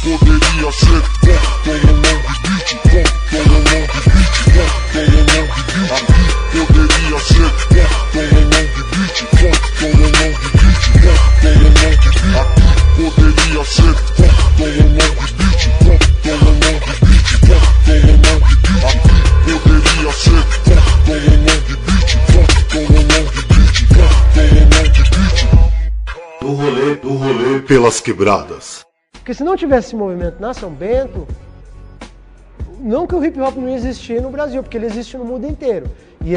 Poderia 0.03 0.71
ser 0.73 1.01
Compton 1.21 1.71
ou 1.71 1.93
Long 1.95 2.21
Beach 2.43 2.75
Compton 2.83 3.37
ou 3.37 3.45
Long 3.47 3.85
Beach 3.87 4.39
Compton 4.43 4.99
ou 4.99 5.21
Long 5.33 5.47
Beach 5.53 5.91
Aqui 5.93 6.23
poderia 6.51 7.19
ser 7.19 7.49
Compton 7.69 8.27
Long 8.33 8.49
Beach 8.49 8.52
do 27.03 27.15
rolê 27.15 27.59
pelas 27.59 27.99
quebradas. 27.99 28.85
Porque 29.11 29.33
se 29.33 29.43
não 29.43 29.57
tivesse 29.57 29.87
esse 29.87 29.95
movimento 29.95 30.39
na 30.39 30.53
São 30.53 30.71
Bento, 30.71 31.27
não 32.79 33.05
que 33.05 33.13
o 33.13 33.23
hip 33.23 33.39
hop 33.41 33.57
não 33.57 33.67
ia 33.67 33.75
existir 33.75 34.21
no 34.21 34.29
Brasil, 34.29 34.63
porque 34.63 34.77
ele 34.77 34.85
existe 34.85 35.17
no 35.17 35.25
mundo 35.25 35.45
inteiro. 35.45 35.91
E 36.21 36.33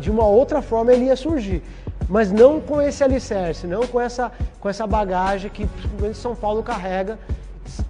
de 0.00 0.10
uma 0.10 0.26
outra 0.26 0.62
forma 0.62 0.90
ele 0.90 1.04
ia 1.04 1.16
surgir. 1.16 1.62
Mas 2.08 2.32
não 2.32 2.60
com 2.60 2.80
esse 2.80 3.04
alicerce, 3.04 3.66
não 3.66 3.86
com 3.86 4.00
essa, 4.00 4.32
com 4.58 4.70
essa 4.70 4.86
bagagem 4.86 5.50
que 5.50 5.66
principalmente 5.66 6.16
São 6.16 6.34
Paulo 6.34 6.62
carrega 6.62 7.18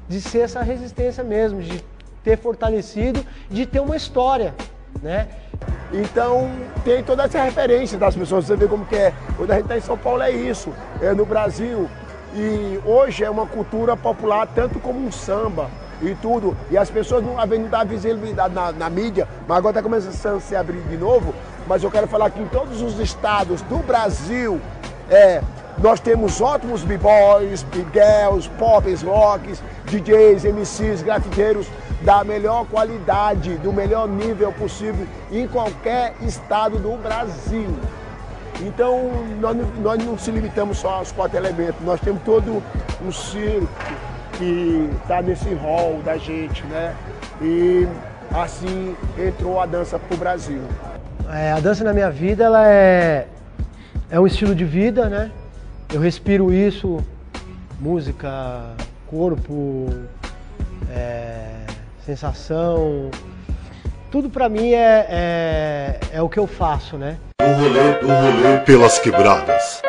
de 0.09 0.21
ser 0.21 0.41
essa 0.41 0.63
resistência 0.63 1.23
mesmo, 1.23 1.63
de 1.63 1.81
ter 2.25 2.37
fortalecido, 2.39 3.25
de 3.49 3.67
ter 3.67 3.79
uma 3.79 3.97
história, 3.97 4.53
né? 5.01 5.29
Então 5.93 6.51
tem 6.85 7.05
toda 7.05 7.25
essa 7.25 7.41
referência 7.41 7.97
das 7.97 8.17
pessoas, 8.17 8.47
você 8.47 8.57
vê 8.57 8.67
como 8.67 8.85
que 8.85 8.97
é. 8.97 9.13
Quando 9.37 9.53
a 9.53 9.55
gente 9.55 9.65
está 9.65 9.77
em 9.77 9.81
São 9.81 9.97
Paulo 9.97 10.23
é 10.23 10.31
isso, 10.33 10.73
é 11.01 11.15
no 11.15 11.25
Brasil. 11.25 11.89
E 12.39 12.79
hoje 12.85 13.25
é 13.25 13.31
uma 13.31 13.47
cultura 13.47 13.97
popular 13.97 14.47
tanto 14.55 14.79
como 14.79 14.99
um 14.99 15.11
samba 15.11 15.71
e 16.03 16.15
tudo. 16.17 16.55
E 16.71 16.77
as 16.77 16.91
pessoas 16.91 17.25
não 17.25 17.41
havendo 17.41 17.69
da 17.69 17.83
visibilidade 17.83 18.53
na, 18.53 18.73
na 18.73 18.91
mídia, 18.91 19.27
mas 19.49 19.57
agora 19.57 19.71
está 19.71 19.83
começando 19.83 20.37
a 20.37 20.41
se 20.41 20.55
abrir 20.55 20.83
de 20.83 20.99
novo. 20.99 21.35
Mas 21.67 21.83
eu 21.83 21.91
quero 21.91 22.07
falar 22.07 22.29
que 22.29 22.39
em 22.39 22.47
todos 22.49 22.83
os 22.83 23.01
estados 23.01 23.63
do 23.63 23.79
Brasil, 23.79 24.61
é, 25.09 25.41
nós 25.79 25.99
temos 25.99 26.39
ótimos 26.43 26.83
b-boys, 26.83 27.63
b-girls, 27.63 28.51
pops, 28.59 29.01
rocks, 29.01 29.63
DJs, 29.87 30.45
MCs, 30.45 31.03
grafiteiros 31.03 31.67
da 32.03 32.23
melhor 32.23 32.67
qualidade, 32.67 33.57
do 33.57 33.73
melhor 33.73 34.07
nível 34.07 34.53
possível 34.53 35.07
em 35.33 35.49
qualquer 35.49 36.15
estado 36.21 36.79
do 36.79 36.99
Brasil. 36.99 37.75
Então, 38.61 39.11
nós, 39.41 39.57
nós 39.83 40.05
não 40.05 40.19
se 40.19 40.31
limitamos 40.31 40.79
só 40.79 40.97
aos 40.97 41.13
quatro 41.13 41.37
elementos, 41.37 41.81
nós 41.85 42.01
temos 42.01 42.23
todo 42.23 42.63
um 43.05 43.13
circo 43.13 43.69
que 44.39 44.91
está 45.03 45.21
nesse 45.23 45.53
rol 45.55 46.01
da 46.05 46.17
gente, 46.17 46.65
né? 46.65 46.95
E 47.41 47.87
assim 48.33 48.97
entrou 49.19 49.61
a 49.61 49.67
dança 49.67 49.99
para 49.99 50.15
o 50.15 50.19
Brasil. 50.19 50.61
É, 51.31 51.53
a 51.53 51.61
dança 51.61 51.85
na 51.85 51.93
minha 51.93 52.11
vida 52.11 52.45
ela 52.45 52.67
é, 52.69 53.27
é 54.11 54.21
um 54.21 54.27
estilo 54.27 54.55
de 54.55 54.65
vida, 54.65 55.09
né? 55.09 55.31
Eu 55.93 56.01
respiro 56.01 56.53
isso, 56.53 56.99
música, 57.81 58.75
corpo, 59.07 59.89
é, 60.91 61.65
sensação, 62.05 63.11
tudo 64.17 64.31
para 64.31 64.49
mim 64.49 64.73
é, 64.73 65.07
é, 65.11 66.01
é 66.11 66.23
o 66.23 66.29
que 66.31 66.39
eu 66.39 66.47
faço, 66.47 66.97
né? 66.97 67.19
Do 67.39 67.47
rolê, 67.47 67.93
do 68.01 68.07
rolê 68.07 68.59
pelas 68.65 68.99
quebradas. 68.99 69.83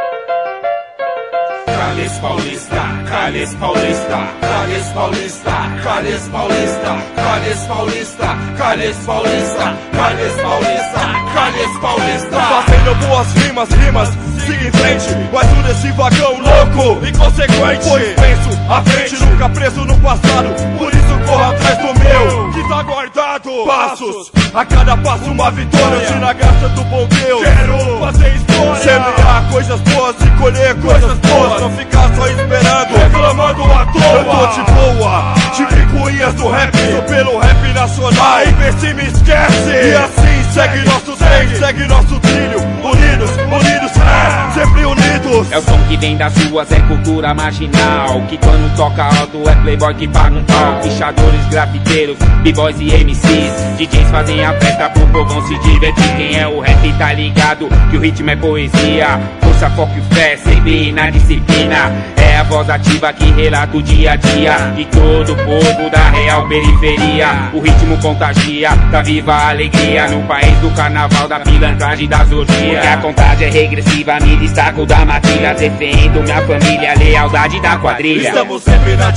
Calles 1.66 2.20
Paulista, 2.20 2.97
Calles 3.10 3.54
Paulista, 3.56 4.28
Calles 4.42 4.88
Paulista, 4.94 5.52
Calles 5.82 6.28
Paulista, 6.30 6.98
Calles 7.16 7.60
Paulista, 7.68 8.38
Calles 8.58 8.98
Paulista, 9.06 9.78
Calles 9.94 10.34
Paulista, 10.42 11.00
Calles 11.34 11.80
Paulista. 11.80 12.38
Fazendo 12.38 12.96
boas 13.08 13.34
rimas, 13.34 13.70
rimas, 13.70 14.10
siga 14.46 14.68
em 14.68 14.72
frente, 14.72 15.30
mas 15.32 15.48
tudo 15.48 15.72
esse 15.72 15.92
vagão 15.94 16.34
louco, 16.42 17.06
inconsequente. 17.06 17.88
Pois 17.88 18.14
penso, 18.14 18.60
à 18.70 18.82
frente, 18.82 19.24
nunca 19.24 19.50
preso 19.50 19.86
no 19.86 19.98
passado, 20.00 20.50
por 20.78 20.94
isso 20.94 21.08
corra 21.26 21.52
atrás 21.52 21.78
do 21.78 22.00
meu, 22.00 22.52
que 22.52 22.70
tá 22.70 22.84
guardado. 22.84 23.66
Passos, 23.66 24.32
a 24.54 24.66
cada 24.66 24.98
passo 24.98 25.32
uma 25.32 25.52
vitória, 25.52 26.08
se 26.08 26.14
na 26.16 26.34
graça 26.34 26.70
do 26.70 26.84
bom 26.86 27.08
Deus, 27.08 27.44
quero 27.44 28.00
fazer 28.00 28.36
história. 28.36 28.84
Semear 28.84 29.50
coisas 29.52 29.80
boas 29.82 30.16
e 30.22 30.30
colher 30.42 30.76
coisas 30.76 31.18
boas, 31.20 31.62
não 31.62 31.72
ficar 31.72 32.16
só 32.16 32.28
esperando, 32.28 32.97
reclamando 32.98 33.64
à 33.64 33.86
toa. 33.86 34.04
Eu 34.04 34.26
tô 34.26 34.48
de 34.48 34.72
boa, 34.72 35.34
de 35.56 35.66
picuinhas 35.66 36.34
do 36.34 36.50
rap, 36.50 36.78
sou 36.78 37.02
pelo 37.04 37.40
rap 37.40 37.74
nacional. 37.74 38.36
Aí 38.36 38.52
vê 38.54 38.72
se 38.74 38.94
me 38.94 39.04
esquece, 39.04 39.70
e 39.70 39.96
assim 39.96 40.38
segue 40.54 40.80
nosso 40.86 41.16
trem, 41.16 41.56
segue 41.56 41.88
nosso 41.88 42.20
trilho, 42.20 42.60
unidos, 42.84 43.32
unidos, 43.32 43.92
é, 43.98 44.54
sempre 44.54 44.86
unidos. 44.86 45.52
É 45.52 45.58
o 45.58 45.62
som 45.62 45.78
que 45.88 45.98
vem 45.98 46.18
das 46.18 46.36
ruas, 46.46 46.72
é 46.72 46.80
cultura 46.82 47.34
marginal. 47.34 48.22
Que 48.28 48.38
quando 48.38 48.76
toca 48.76 49.04
alto 49.04 49.48
é 49.48 49.56
playboy 49.56 49.94
que 49.94 50.08
paga 50.08 50.36
um 50.36 50.44
pau. 50.44 50.80
Pichadores, 50.82 51.46
grafiteiros, 51.50 52.18
b-boys 52.44 52.78
e 52.80 52.92
MCs. 53.04 53.78
DJs 53.78 54.10
fazem 54.10 54.44
a 54.44 54.54
festa 54.54 54.90
pro 54.90 55.06
povão 55.08 55.46
se 55.48 55.58
divertir. 55.60 56.16
Quem 56.16 56.40
é 56.40 56.48
o 56.48 56.60
rap 56.60 56.94
tá 56.98 57.14
ligado 57.14 57.68
que 57.92 57.98
o 57.98 58.00
ritmo 58.00 58.30
é 58.30 58.36
poesia. 58.36 59.20
Força, 59.58 59.70
foco 59.72 59.94
e 59.98 60.14
fé, 60.14 60.38
sempre 60.38 60.92
na 60.92 61.10
disciplina. 61.10 61.92
É 62.16 62.38
a 62.38 62.44
voz 62.44 62.70
ativa 62.70 63.12
que 63.12 63.26
relata 63.32 63.76
o 63.76 63.82
dia 63.82 64.12
a 64.12 64.16
dia 64.16 64.56
de 64.76 64.86
todo 64.86 65.34
o 65.34 65.36
povo 65.36 65.90
da 65.90 66.10
real 66.12 66.48
periferia. 66.48 67.50
O 67.52 67.60
ritmo 67.60 67.98
contagia, 67.98 68.70
tá 68.92 69.02
viva 69.02 69.34
a 69.34 69.50
alegria 69.50 70.08
no 70.10 70.22
país 70.28 70.56
do 70.60 70.70
carnaval, 70.76 71.28
da 71.28 71.40
pilantragem 71.40 72.08
orgias. 72.32 72.72
Porque 72.72 72.88
a 72.88 72.98
contagem 72.98 73.48
é 73.48 73.50
regressiva, 73.50 74.20
me 74.20 74.36
destaco 74.36 74.86
da 74.86 75.04
matilha. 75.04 75.56
Defendo 75.56 76.22
minha 76.22 76.42
família, 76.46 76.94
lealdade 76.96 77.60
da 77.60 77.78
quadrilha. 77.78 78.28
Estamos 78.28 78.62
sempre 78.62 78.96
na 78.96 79.12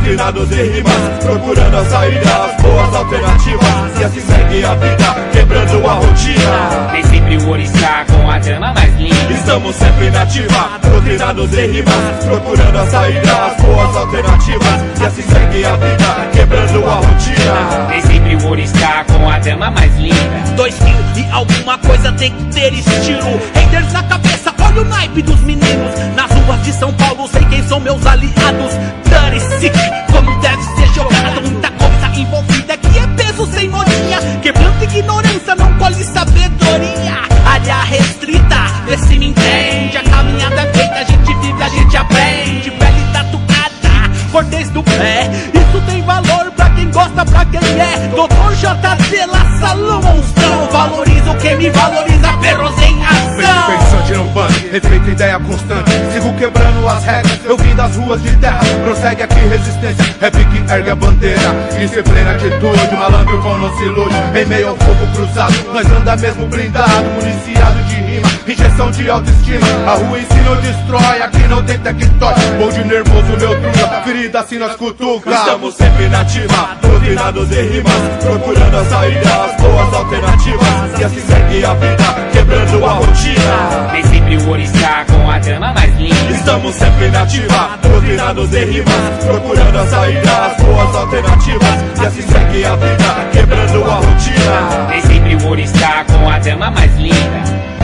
doutrinados 0.00 0.50
em 0.52 0.70
rimas, 0.70 1.24
procurando 1.24 1.76
a 1.76 1.84
saída, 1.84 2.30
as 2.30 2.62
boas 2.62 2.94
alternativas. 2.94 4.00
E 4.00 4.04
assim 4.04 4.20
segue 4.20 4.64
a 4.64 4.74
vida, 4.74 5.16
quebrando 5.32 5.86
a 5.86 5.92
rotina. 5.92 6.90
Nem 6.92 7.04
sempre 7.04 7.36
o 7.36 7.56
está 7.56 8.04
com 8.06 8.30
a 8.30 8.40
trama 8.40 8.72
mais 8.72 8.94
linda. 8.96 9.32
Estamos 9.32 9.76
sempre 9.76 10.10
na 10.10 10.22
ativa, 10.22 10.70
doutrinados 10.82 11.52
em 11.52 11.70
rimas, 11.70 12.24
procurando 12.24 12.78
a 12.78 12.86
saída, 12.86 13.46
as 13.46 13.62
boas 13.62 13.96
alternativas. 13.96 15.00
E 15.00 15.04
assim 15.04 15.22
segue 15.22 15.64
a 15.66 15.76
vida, 15.76 16.28
quebrando 16.32 16.88
a 16.88 16.94
rotina. 16.94 17.88
Nem 17.90 18.00
sempre 18.00 18.36
o 18.36 18.58
está 18.58 19.04
com 19.04 19.28
a 19.28 19.38
dama 19.38 19.70
mais 19.70 19.94
linda. 19.96 20.54
Dois 20.56 20.74
quilos 20.76 21.18
e 21.18 21.30
alguma 21.30 21.76
coisa 21.78 22.10
tem 22.12 22.32
que 22.32 22.44
ter 22.54 22.72
estilo. 22.72 23.38
Haters 23.54 23.92
na 23.92 24.02
cabeça, 24.04 24.54
olha 24.62 24.80
o 24.80 24.84
naipe 24.86 25.20
dos 25.20 25.40
meninos. 25.40 25.94
Nas 26.16 26.30
ruas 26.32 26.62
de 26.62 26.72
São 26.72 26.92
Paulo, 26.94 27.28
sei 27.28 27.44
quem 27.44 27.62
são 27.68 27.80
meus 27.80 28.04
aliados. 28.06 28.72
Dirty 29.04 29.89
como 30.12 30.38
deve 30.40 30.62
ser 30.62 30.86
jogado. 30.94 31.42
Muita 31.42 31.70
coisa 31.70 32.20
envolvida 32.20 32.76
que 32.76 32.98
é 32.98 33.06
peso 33.16 33.46
sem 33.46 33.68
molinha. 33.68 34.20
Quebrando 34.42 34.82
ignorância, 34.84 35.54
não 35.54 35.72
colhe 35.78 36.04
sabedoria. 36.04 37.22
Área 37.44 37.82
restrita, 37.82 38.56
vê 38.86 38.96
se 38.98 39.18
me 39.18 39.28
entende. 39.28 39.96
A 39.96 40.02
caminhada 40.02 40.60
é 40.62 40.72
feita, 40.72 40.94
a 40.94 41.04
gente 41.04 41.34
vive, 41.34 41.62
a 41.62 41.68
gente 41.68 41.96
aprende. 41.96 42.70
Pele 42.70 43.12
tatuada, 43.12 44.10
cor 44.30 44.44
desde 44.44 44.78
o 44.78 44.82
pé. 44.82 45.30
Isso 45.54 45.80
tem 45.86 46.02
valor 46.02 46.50
pra 46.52 46.70
quem 46.70 46.90
gosta 46.90 47.24
pra 47.24 47.44
quem 47.46 47.60
é. 47.60 48.08
Doutor 48.14 48.54
JC 48.54 49.26
La 49.26 49.58
Salão 49.60 50.02
Monstrão. 50.02 50.68
Valorizo 50.70 51.34
quem 51.40 51.56
me 51.56 51.70
valoriza, 51.70 52.32
perros 52.40 52.82
em 52.82 53.04
ação. 53.04 53.99
Punk, 54.18 54.68
respeito 54.72 55.10
ideia 55.10 55.38
constante. 55.38 55.90
Sigo 56.12 56.32
quebrando 56.34 56.88
as 56.88 57.04
regras, 57.04 57.40
eu 57.44 57.56
vim 57.56 57.74
das 57.74 57.96
ruas 57.96 58.22
de 58.22 58.36
terra. 58.38 58.60
Prossegue 58.84 59.22
aqui 59.22 59.40
resistência, 59.40 60.04
rap 60.20 60.32
que 60.32 60.72
ergue 60.72 60.90
a 60.90 60.94
bandeira. 60.96 61.40
Disciplina, 61.78 62.32
atitude, 62.32 62.96
malandro 62.96 63.40
com 63.40 63.56
não 63.56 63.82
ilude. 63.82 64.14
Em 64.36 64.44
meio 64.46 64.68
ao 64.68 64.76
fogo 64.76 65.06
cruzado, 65.14 65.54
nós 65.72 65.86
anda 65.86 66.16
mesmo 66.16 66.46
blindado, 66.46 67.04
municiado 67.14 67.82
de 67.84 67.94
rima, 67.94 68.28
injeção 68.46 68.90
de 68.90 69.10
autoestima. 69.10 69.66
A 69.86 69.94
rua 69.94 70.18
ensina 70.18 70.50
ou 70.50 70.56
destrói, 70.56 71.22
aqui 71.22 71.48
não 71.48 71.62
tem 71.62 71.78
tectói. 71.78 72.34
Bonde 72.58 72.84
nervoso, 72.84 73.36
neutruna, 73.36 74.02
ferida 74.04 74.40
assim 74.40 74.58
nós 74.58 74.74
cutuca. 74.76 75.30
Estamos 75.30 75.74
sempre 75.74 76.08
na 76.08 76.20
ativa, 76.20 76.76
doutrinados 76.82 77.50
em 77.52 77.68
rimas, 77.68 77.94
procurando 78.20 78.76
as 78.76 79.60
boas 79.60 79.94
alternativas. 79.94 80.98
E 80.98 81.04
assim 81.04 81.20
segue 81.20 81.64
a 81.64 81.74
vida, 81.74 82.04
quebrando 82.32 82.84
a 82.84 82.92
rotina. 82.92 83.99
Nem 84.00 84.08
sempre 84.08 84.36
o 84.38 84.48
ouro 84.48 84.62
está 84.62 85.04
com 85.04 85.30
a 85.30 85.38
dama 85.38 85.74
mais 85.74 85.94
linda. 85.98 86.30
Estamos 86.30 86.74
sempre 86.74 87.08
na 87.08 87.22
ativa, 87.22 87.78
doutrinados 87.82 88.54
em 88.54 88.64
rimas, 88.64 89.24
procurando 89.26 89.78
a 89.78 89.86
saída, 89.88 90.46
as 90.46 90.62
boas 90.62 90.96
alternativas. 90.96 92.00
E 92.00 92.06
assim 92.06 92.22
segue 92.22 92.64
a 92.64 92.76
vida, 92.76 93.28
quebrando 93.30 93.84
a 93.84 93.94
rotina. 93.96 94.86
Nem 94.88 95.02
sempre 95.02 95.36
o 95.36 95.48
ouro 95.48 95.60
está 95.60 96.04
com 96.04 96.30
a 96.30 96.38
dama 96.38 96.70
mais 96.70 96.96
linda. 96.96 97.79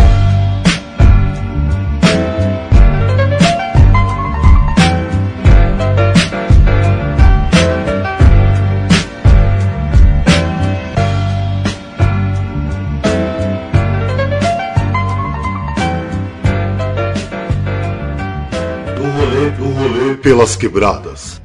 Pelas 20.17 20.57
quebradas. 20.57 21.41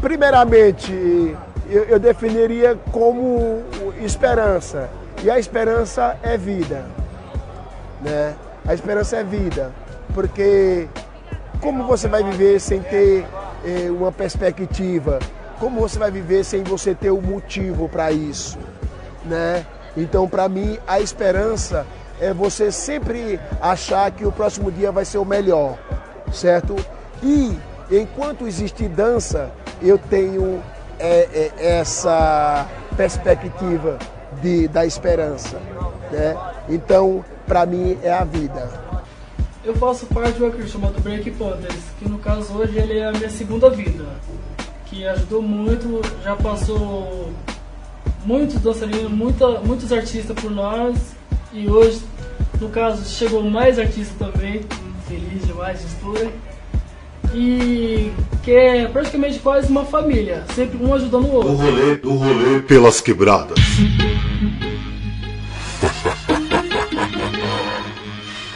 Primeiramente, 0.00 0.92
eu, 1.68 1.84
eu 1.84 1.98
definiria 1.98 2.76
como 2.90 3.62
esperança. 4.00 4.88
E 5.22 5.30
a 5.30 5.38
esperança 5.38 6.16
é 6.22 6.36
vida. 6.36 6.86
Né? 8.00 8.34
A 8.66 8.74
esperança 8.74 9.16
é 9.16 9.24
vida. 9.24 9.72
Porque 10.14 10.88
como 11.60 11.84
você 11.86 12.08
vai 12.08 12.22
viver 12.22 12.60
sem 12.60 12.80
ter 12.80 13.26
eh, 13.64 13.90
uma 13.90 14.12
perspectiva? 14.12 15.18
Como 15.58 15.80
você 15.80 15.98
vai 15.98 16.10
viver 16.10 16.44
sem 16.44 16.62
você 16.62 16.94
ter 16.94 17.10
um 17.10 17.20
motivo 17.20 17.88
para 17.88 18.12
isso? 18.12 18.58
Né? 19.24 19.66
Então, 19.96 20.28
para 20.28 20.48
mim, 20.48 20.78
a 20.86 21.00
esperança 21.00 21.84
é 22.20 22.32
você 22.32 22.70
sempre 22.70 23.40
achar 23.60 24.10
que 24.12 24.24
o 24.24 24.30
próximo 24.30 24.70
dia 24.70 24.92
vai 24.92 25.04
ser 25.04 25.18
o 25.18 25.24
melhor, 25.24 25.76
certo? 26.32 26.76
E 27.22 27.58
enquanto 27.90 28.46
existe 28.46 28.88
dança, 28.88 29.50
eu 29.80 29.98
tenho 29.98 30.62
é, 30.98 31.52
é, 31.58 31.78
essa 31.78 32.66
perspectiva 32.96 33.98
de, 34.42 34.68
da 34.68 34.84
esperança, 34.84 35.58
né? 36.10 36.36
Então, 36.68 37.24
para 37.46 37.64
mim, 37.64 37.98
é 38.02 38.12
a 38.12 38.24
vida. 38.24 38.70
Eu 39.64 39.74
faço 39.74 40.06
parte 40.06 40.34
de 40.34 40.42
uma 40.42 40.50
crew 40.50 40.66
chamado 40.66 41.00
Break 41.00 41.30
Panthers, 41.32 41.82
que 41.98 42.08
no 42.08 42.18
caso 42.18 42.54
hoje 42.54 42.78
ele 42.78 42.98
é 42.98 43.08
a 43.08 43.12
minha 43.12 43.30
segunda 43.30 43.68
vida, 43.68 44.04
que 44.86 45.06
ajudou 45.06 45.42
muito, 45.42 46.00
já 46.22 46.36
passou 46.36 47.30
muitos 48.24 48.60
dançarinos, 48.60 49.10
muita, 49.10 49.60
muitos 49.60 49.92
artistas 49.92 50.38
por 50.38 50.50
nós 50.50 50.96
e 51.52 51.68
hoje, 51.68 52.02
no 52.60 52.68
caso, 52.68 53.04
chegou 53.04 53.42
mais 53.42 53.78
artistas 53.78 54.16
também, 54.18 54.60
feliz 55.06 55.46
demais 55.46 55.80
de 55.80 55.94
tudo. 55.96 56.32
E 57.34 58.10
que 58.42 58.50
é 58.52 58.86
praticamente 58.86 59.38
quase 59.40 59.68
uma 59.70 59.84
família, 59.84 60.44
sempre 60.54 60.82
um 60.82 60.94
ajudando 60.94 61.24
o 61.26 61.28
Do 61.28 61.36
outro. 61.36 61.52
rolê, 61.54 61.96
do 61.96 62.12
rolê 62.14 62.60
pelas 62.60 63.00
quebradas. 63.00 63.58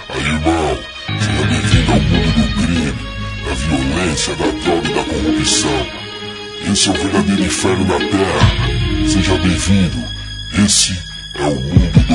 Aí, 0.09 0.21
irmão, 0.23 0.79
seja 1.21 1.45
bem-vindo 1.47 1.93
ao 1.93 2.01
mundo 2.01 2.33
do 2.35 2.47
crime, 2.63 2.95
da 3.45 3.55
violência, 3.55 4.35
da 4.37 4.47
droga 4.47 4.89
e 4.89 4.95
da 4.95 5.05
corrupção. 5.05 5.87
Esse 6.73 6.89
é 6.89 6.91
o 6.91 6.95
verdadeiro 6.95 7.43
inferno 7.43 7.85
na 7.85 7.99
Terra. 7.99 9.09
Seja 9.09 9.35
bem-vindo. 9.39 9.99
Esse 10.65 10.93
é 11.35 11.45
o 11.47 11.55
mundo 11.55 11.93
do 11.93 12.15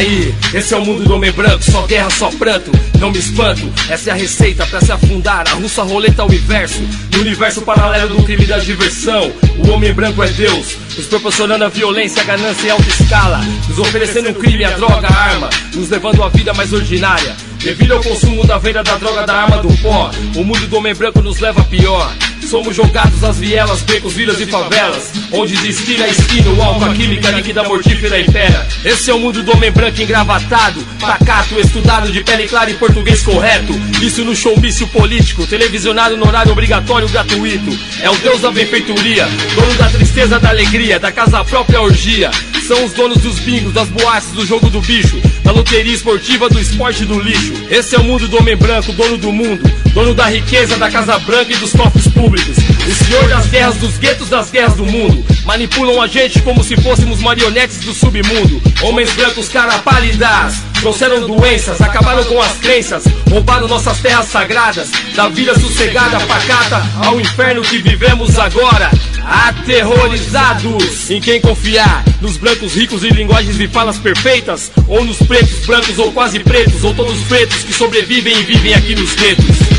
Aí, 0.00 0.34
esse 0.54 0.72
é 0.72 0.78
o 0.78 0.82
mundo 0.82 1.04
do 1.04 1.14
homem 1.14 1.30
branco, 1.30 1.62
só 1.62 1.82
guerra, 1.82 2.08
só 2.08 2.30
pranto, 2.30 2.72
não 2.98 3.10
me 3.10 3.18
espanto. 3.18 3.70
Essa 3.86 4.08
é 4.08 4.12
a 4.14 4.16
receita 4.16 4.64
pra 4.64 4.80
se 4.80 4.90
afundar, 4.90 5.46
a 5.46 5.56
russa 5.56 5.82
roleta 5.82 6.22
ao 6.22 6.32
inverso. 6.32 6.80
No 7.12 7.20
universo 7.20 7.60
paralelo 7.60 8.16
do 8.16 8.22
crime 8.22 8.46
da 8.46 8.58
diversão, 8.58 9.30
o 9.58 9.70
homem 9.70 9.92
branco 9.92 10.22
é 10.22 10.28
Deus, 10.28 10.78
nos 10.96 11.04
proporcionando 11.04 11.64
a 11.64 11.68
violência, 11.68 12.22
a 12.22 12.24
ganância 12.24 12.66
em 12.66 12.70
alta 12.70 12.88
escala, 12.88 13.42
nos 13.68 13.78
oferecendo 13.78 14.30
o 14.30 14.34
crime, 14.34 14.64
a 14.64 14.70
droga, 14.70 15.06
a 15.06 15.14
arma, 15.14 15.50
nos 15.74 15.90
levando 15.90 16.24
à 16.24 16.30
vida 16.30 16.54
mais 16.54 16.72
ordinária. 16.72 17.36
Devido 17.62 17.92
ao 17.92 18.02
consumo 18.02 18.46
da 18.46 18.56
venda 18.56 18.82
da 18.82 18.96
droga, 18.96 19.26
da 19.26 19.34
arma, 19.34 19.58
do 19.58 19.68
pó, 19.82 20.10
o 20.34 20.42
mundo 20.42 20.66
do 20.66 20.78
homem 20.78 20.94
branco 20.94 21.20
nos 21.20 21.40
leva 21.40 21.60
a 21.60 21.64
pior. 21.64 22.10
Somos 22.48 22.74
jogados 22.74 23.22
às 23.22 23.38
vielas, 23.38 23.82
becos, 23.82 24.14
vilas 24.14 24.40
e 24.40 24.46
favelas, 24.46 25.12
onde 25.30 25.54
de 25.56 25.68
esquina 25.68 26.04
a 26.06 26.08
esquina 26.08 26.50
o 26.50 26.62
álcool, 26.62 26.86
a 26.86 26.94
química 26.94 27.30
líquida 27.30 27.62
mortífera 27.62 28.18
impera. 28.18 28.66
Esse 28.82 29.10
é 29.10 29.14
o 29.14 29.20
mundo 29.20 29.42
do 29.42 29.52
homem 29.52 29.70
branco 29.70 30.00
engravatado, 30.00 30.80
pacato, 30.98 31.60
estudado 31.60 32.10
de 32.10 32.24
pele 32.24 32.48
clara 32.48 32.70
e 32.70 32.74
português 32.74 33.22
correto. 33.22 33.72
Isso 34.02 34.24
no 34.24 34.34
showmício 34.34 34.88
político, 34.88 35.46
televisionado 35.46 36.16
no 36.16 36.26
horário 36.26 36.52
obrigatório 36.52 37.08
gratuito. 37.10 37.78
É 38.00 38.08
o 38.08 38.16
deus 38.16 38.40
da 38.40 38.50
benfeitoria, 38.50 39.28
dono 39.54 39.74
da 39.74 39.88
tristeza, 39.90 40.40
da 40.40 40.48
alegria, 40.48 40.98
da 40.98 41.12
casa 41.12 41.44
própria 41.44 41.80
orgia. 41.80 42.30
São 42.70 42.84
os 42.84 42.92
donos 42.92 43.18
dos 43.18 43.40
bingos, 43.40 43.72
das 43.72 43.88
boates, 43.88 44.30
do 44.30 44.46
jogo 44.46 44.70
do 44.70 44.80
bicho, 44.80 45.20
da 45.42 45.50
loteria 45.50 45.92
esportiva, 45.92 46.48
do 46.48 46.60
esporte 46.60 47.04
do 47.04 47.18
lixo. 47.18 47.52
Esse 47.68 47.96
é 47.96 47.98
o 47.98 48.04
mundo 48.04 48.28
do 48.28 48.38
homem 48.38 48.56
branco, 48.56 48.92
dono 48.92 49.18
do 49.18 49.32
mundo, 49.32 49.60
dono 49.92 50.14
da 50.14 50.26
riqueza, 50.26 50.76
da 50.76 50.88
casa 50.88 51.18
branca 51.18 51.52
e 51.52 51.56
dos 51.56 51.72
cofres 51.72 52.06
públicos. 52.06 52.58
O 52.90 53.04
senhor 53.04 53.28
das 53.28 53.46
guerras, 53.46 53.76
dos 53.76 53.98
guetos, 53.98 54.28
das 54.28 54.50
guerras 54.50 54.74
do 54.74 54.84
mundo. 54.84 55.24
Manipulam 55.44 56.02
a 56.02 56.08
gente 56.08 56.42
como 56.42 56.64
se 56.64 56.76
fôssemos 56.76 57.20
marionetes 57.20 57.78
do 57.84 57.94
submundo. 57.94 58.60
Homens 58.82 59.12
brancos, 59.12 59.48
cara 59.48 59.78
pálidas. 59.78 60.56
Trouxeram 60.80 61.24
doenças, 61.24 61.80
acabaram 61.80 62.24
com 62.24 62.42
as 62.42 62.58
crenças, 62.58 63.04
roubaram 63.30 63.68
nossas 63.68 63.98
terras 64.00 64.26
sagradas, 64.26 64.90
da 65.14 65.28
vida 65.28 65.54
sossegada, 65.56 66.18
pacata, 66.20 66.82
ao 67.06 67.20
inferno 67.20 67.62
que 67.62 67.78
vivemos 67.78 68.36
agora. 68.40 68.90
Aterrorizados 69.24 71.10
em 71.10 71.20
quem 71.20 71.40
confiar? 71.40 72.02
Nos 72.20 72.38
brancos 72.38 72.74
ricos 72.74 73.04
e 73.04 73.08
linguagens 73.10 73.60
e 73.60 73.68
falas 73.68 73.98
perfeitas? 73.98 74.72
Ou 74.88 75.04
nos 75.04 75.18
pretos, 75.18 75.64
brancos 75.64 75.96
ou 75.96 76.10
quase 76.10 76.40
pretos? 76.40 76.82
Ou 76.82 76.92
todos 76.92 77.20
pretos 77.28 77.62
que 77.62 77.72
sobrevivem 77.72 78.36
e 78.36 78.42
vivem 78.42 78.74
aqui 78.74 78.96
nos 78.96 79.14
guetos? 79.14 79.69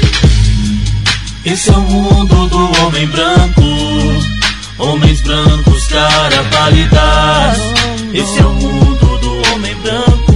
Esse 1.43 1.71
é 1.71 1.73
o 1.73 1.81
mundo 1.81 2.47
do 2.49 2.83
homem 2.83 3.07
branco. 3.07 3.61
Homens 4.77 5.21
brancos, 5.21 5.87
cara 5.87 6.43
pálidas. 6.51 7.57
Esse 8.13 8.39
é 8.39 8.45
o 8.45 8.53
mundo 8.53 9.17
do 9.17 9.51
homem 9.51 9.75
branco. 9.77 10.33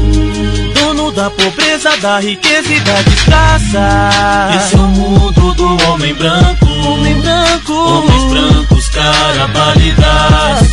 Dono 0.73 1.11
da 1.11 1.29
pobreza, 1.29 1.95
da 1.97 2.19
riqueza 2.19 2.73
e 2.73 2.79
da 2.79 3.01
desgraça. 3.03 4.09
Esse 4.57 4.75
é 4.75 4.79
o 4.79 4.87
mundo 4.87 5.53
do 5.53 5.91
homem 5.91 6.13
branco. 6.15 6.65
Homem 6.87 7.21
branco. 7.21 7.73
Homens 7.73 8.23
brancos, 8.31 8.87
cara 8.89 9.47
pálidas. 9.49 10.69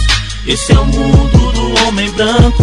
Esse 0.46 0.72
é 0.72 0.78
o 0.78 0.86
mundo 0.86 1.41
homem 1.86 2.10
branco. 2.12 2.62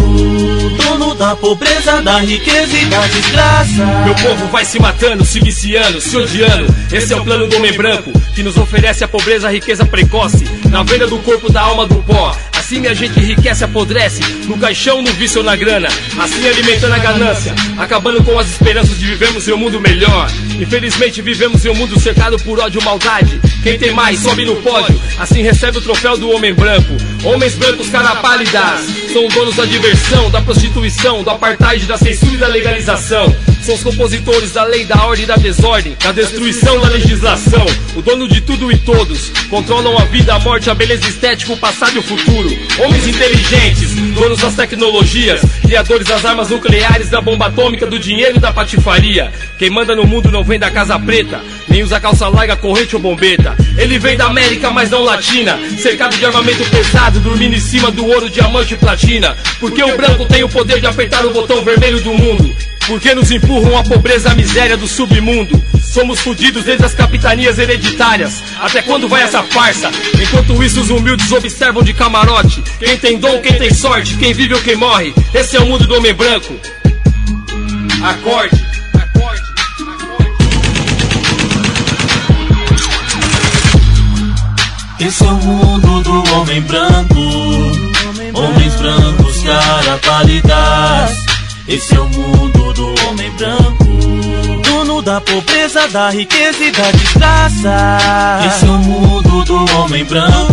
Dono 0.76 1.14
da 1.14 1.36
pobreza, 1.36 2.00
da 2.02 2.18
riqueza 2.18 2.76
e 2.76 2.84
da 2.86 3.06
desgraça. 3.06 3.86
Meu 4.04 4.14
povo 4.14 4.46
vai 4.48 4.64
se 4.64 4.78
matando, 4.80 5.24
se 5.24 5.40
viciando, 5.40 6.00
se 6.00 6.16
odiando. 6.16 6.74
Esse 6.92 7.12
é 7.12 7.16
o 7.16 7.24
plano 7.24 7.46
do 7.46 7.56
homem 7.56 7.72
branco, 7.72 8.12
que 8.34 8.42
nos 8.42 8.56
oferece 8.56 9.04
a 9.04 9.08
pobreza, 9.08 9.48
a 9.48 9.50
riqueza 9.50 9.84
precoce, 9.84 10.44
na 10.68 10.82
venda 10.82 11.06
do 11.06 11.18
corpo, 11.18 11.52
da 11.52 11.62
alma, 11.62 11.86
do 11.86 11.96
pó. 11.96 12.34
Assim 12.70 12.86
a 12.86 12.94
gente 12.94 13.18
enriquece, 13.18 13.64
apodrece, 13.64 14.22
no 14.46 14.56
caixão, 14.56 15.02
no 15.02 15.12
vício 15.14 15.38
ou 15.38 15.44
na 15.44 15.56
grana. 15.56 15.88
Assim 16.16 16.46
alimentando 16.46 16.94
a 16.94 16.98
ganância, 16.98 17.52
acabando 17.76 18.22
com 18.22 18.38
as 18.38 18.48
esperanças 18.48 18.96
de 18.96 19.06
vivermos 19.06 19.48
em 19.48 19.52
um 19.52 19.56
mundo 19.56 19.80
melhor. 19.80 20.30
Infelizmente 20.60 21.20
vivemos 21.20 21.64
em 21.64 21.70
um 21.70 21.74
mundo 21.74 21.98
cercado 21.98 22.38
por 22.38 22.60
ódio 22.60 22.80
e 22.80 22.84
maldade. 22.84 23.40
Quem 23.64 23.76
tem 23.76 23.92
mais 23.92 24.20
sobe 24.20 24.44
no 24.44 24.54
pódio, 24.62 25.00
assim 25.18 25.42
recebe 25.42 25.78
o 25.78 25.80
troféu 25.80 26.16
do 26.16 26.30
homem 26.30 26.54
branco. 26.54 26.96
Homens 27.24 27.56
brancos, 27.56 27.88
cara 27.88 28.14
pálidas, 28.16 28.80
São 29.12 29.26
donos 29.26 29.56
da 29.56 29.64
diversão, 29.64 30.30
da 30.30 30.40
prostituição, 30.40 31.24
do 31.24 31.30
apartheid, 31.30 31.84
da 31.86 31.98
censura 31.98 32.34
e 32.34 32.38
da 32.38 32.46
legalização. 32.46 33.34
São 33.62 33.74
os 33.74 33.82
compositores 33.82 34.52
da 34.52 34.64
lei, 34.64 34.84
da 34.84 35.04
ordem 35.04 35.24
e 35.24 35.26
da 35.26 35.36
desordem, 35.36 35.96
da 36.02 36.12
destruição 36.12 36.80
da 36.80 36.88
legislação. 36.88 37.66
O 37.94 38.00
dono 38.00 38.26
de 38.26 38.40
tudo 38.40 38.70
e 38.72 38.78
todos. 38.78 39.30
Controlam 39.50 39.98
a 39.98 40.04
vida, 40.04 40.34
a 40.34 40.38
morte, 40.38 40.70
a 40.70 40.74
beleza 40.74 41.06
estética, 41.06 41.52
o 41.52 41.56
passado 41.58 41.96
e 41.96 41.98
o 41.98 42.02
futuro. 42.02 42.59
Homens 42.78 43.06
inteligentes, 43.06 43.94
donos 44.14 44.38
das 44.38 44.54
tecnologias, 44.54 45.42
criadores 45.62 46.06
das 46.06 46.24
armas 46.24 46.48
nucleares, 46.48 47.10
da 47.10 47.20
bomba 47.20 47.46
atômica, 47.46 47.86
do 47.86 47.98
dinheiro 47.98 48.36
e 48.36 48.40
da 48.40 48.52
patifaria. 48.52 49.30
Quem 49.58 49.68
manda 49.68 49.94
no 49.94 50.06
mundo 50.06 50.30
não 50.30 50.42
vem 50.42 50.58
da 50.58 50.70
Casa 50.70 50.98
Preta, 50.98 51.40
nem 51.68 51.82
usa 51.82 52.00
calça 52.00 52.28
larga, 52.28 52.56
corrente 52.56 52.96
ou 52.96 53.02
bombeta. 53.02 53.54
Ele 53.76 53.98
vem 53.98 54.16
da 54.16 54.26
América, 54.26 54.70
mas 54.70 54.90
não 54.90 55.02
latina, 55.02 55.58
cercado 55.78 56.16
de 56.16 56.24
armamento 56.24 56.64
pesado, 56.70 57.20
dormindo 57.20 57.54
em 57.54 57.60
cima 57.60 57.90
do 57.90 58.06
ouro, 58.06 58.30
diamante 58.30 58.74
e 58.74 58.78
platina. 58.78 59.36
Porque 59.58 59.82
o 59.82 59.96
branco 59.96 60.24
tem 60.26 60.42
o 60.42 60.48
poder 60.48 60.80
de 60.80 60.86
apertar 60.86 61.24
o 61.26 61.32
botão 61.32 61.62
vermelho 61.62 62.00
do 62.00 62.14
mundo. 62.14 62.69
Porque 62.90 63.14
nos 63.14 63.30
empurram 63.30 63.78
a 63.78 63.84
pobreza, 63.84 64.32
a 64.32 64.34
miséria 64.34 64.76
do 64.76 64.88
submundo. 64.88 65.62
Somos 65.80 66.18
fudidos 66.18 66.64
desde 66.64 66.84
as 66.84 66.92
capitanias 66.92 67.56
hereditárias. 67.56 68.42
Até 68.58 68.82
quando 68.82 69.06
vai 69.06 69.22
essa 69.22 69.44
farsa? 69.44 69.92
Enquanto 70.20 70.60
isso, 70.60 70.80
os 70.80 70.90
humildes 70.90 71.30
observam 71.30 71.84
de 71.84 71.94
camarote. 71.94 72.60
Quem 72.80 72.98
tem 72.98 73.16
dom, 73.16 73.40
quem 73.40 73.52
tem 73.52 73.72
sorte, 73.72 74.16
quem 74.16 74.34
vive 74.34 74.54
ou 74.54 74.60
quem 74.60 74.74
morre. 74.74 75.14
Esse 75.32 75.56
é 75.56 75.60
o 75.60 75.66
mundo 75.66 75.86
do 75.86 75.94
homem 75.94 76.12
branco. 76.12 76.52
Acorde. 78.02 78.60
Esse 84.98 85.22
é 85.22 85.28
o 85.28 85.36
mundo 85.36 86.02
do 86.02 86.34
homem 86.34 86.60
branco. 86.62 87.20
Homens 88.34 88.74
brancos, 88.74 89.42
cara 89.44 89.96
pálidas. 89.98 91.29
Esse 91.70 91.94
é 91.94 92.00
o 92.00 92.08
mundo 92.08 92.72
do 92.72 92.94
homem 93.06 93.30
branco. 93.36 93.84
Dono 94.64 95.00
da 95.00 95.20
pobreza, 95.20 95.86
da 95.86 96.10
riqueza 96.10 96.64
e 96.64 96.72
da 96.72 96.90
desgraça. 96.90 97.98
Esse 98.44 98.64
é 98.66 98.68
o 98.68 98.78
mundo 98.78 99.44
do 99.44 99.78
homem 99.78 100.04
branco. 100.04 100.52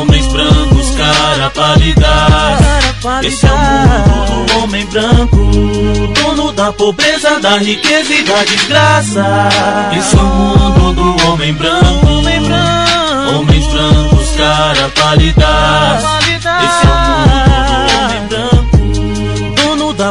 Homens 0.00 0.26
brancos, 0.28 0.90
cara 0.96 1.50
pálidas. 1.50 3.24
Esse 3.24 3.44
é 3.44 3.50
o 3.50 3.58
mundo 3.58 4.46
do 4.46 4.58
homem 4.62 4.86
branco. 4.86 5.36
Dono 6.14 6.52
da 6.52 6.72
pobreza, 6.72 7.40
da 7.40 7.58
riqueza 7.58 8.14
e 8.14 8.22
da 8.22 8.44
desgraça. 8.44 9.48
Esse 9.98 10.14
é 10.14 10.20
o 10.20 10.24
mundo 10.24 10.92
do 10.92 11.28
homem 11.28 11.52
branco. 11.54 12.06
Homens 13.36 13.66
brancos, 13.66 14.30
cara 14.36 14.88
pálidas. 14.94 16.04
Esse 16.38 16.86
é 16.86 16.90
o 16.90 17.18
mundo 17.18 17.51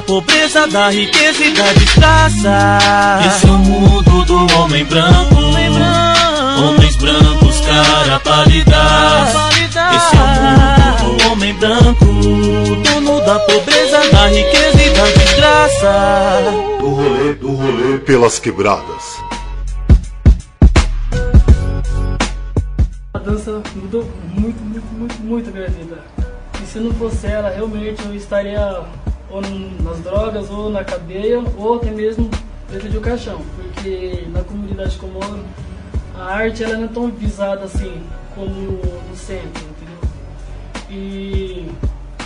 da 0.01 0.07
pobreza, 0.07 0.67
da 0.67 0.89
riqueza 0.89 1.43
e 1.43 1.51
da 1.53 1.73
desgraça. 1.73 2.79
Esse 3.27 3.45
é 3.45 3.49
o 3.49 3.57
mundo 3.57 4.25
do 4.25 4.57
homem 4.57 4.83
branco. 4.85 5.35
Homens 6.57 6.95
brancos, 6.95 7.61
cara 7.61 8.19
pálidas. 8.19 9.29
Esse 9.95 10.15
é 10.15 10.21
o 10.21 11.07
mundo 11.07 11.17
do 11.17 11.31
homem 11.31 11.53
branco. 11.53 12.05
Dono 12.83 13.21
da 13.25 13.39
pobreza, 13.39 13.99
da 14.11 14.27
riqueza 14.27 14.83
e 14.83 14.89
da 14.89 15.05
desgraça. 15.05 16.79
Do 16.79 16.89
rolê, 16.89 17.33
do 17.35 17.51
rolê 17.51 17.97
pelas 17.99 18.39
quebradas. 18.39 19.21
A 23.13 23.19
dança 23.19 23.61
mudou 23.75 24.09
muito, 24.33 24.63
muito, 24.63 24.93
muito, 24.93 25.21
muito 25.21 25.49
a 25.49 25.53
minha 25.53 25.69
vida. 25.69 26.03
E 26.61 26.65
se 26.65 26.79
não 26.79 26.91
fosse 26.93 27.27
ela, 27.27 27.49
realmente 27.49 28.03
eu 28.05 28.15
estaria 28.15 28.83
ou 29.32 29.41
nas 29.84 29.99
drogas, 29.99 30.49
ou 30.49 30.69
na 30.69 30.84
cadeia, 30.84 31.43
ou 31.57 31.75
até 31.75 31.89
mesmo 31.91 32.29
dentro 32.69 32.89
de 32.89 32.97
um 32.97 33.01
caixão. 33.01 33.41
Porque 33.55 34.25
na 34.32 34.43
comunidade 34.43 34.99
moro, 35.01 35.43
a 36.15 36.23
arte 36.23 36.63
ela 36.63 36.77
não 36.77 36.86
é 36.86 36.88
tão 36.88 37.09
visada 37.09 37.63
assim 37.63 38.01
como 38.36 38.79
no 39.09 39.15
centro, 39.15 39.63
entendeu? 39.63 39.97
E 40.89 41.67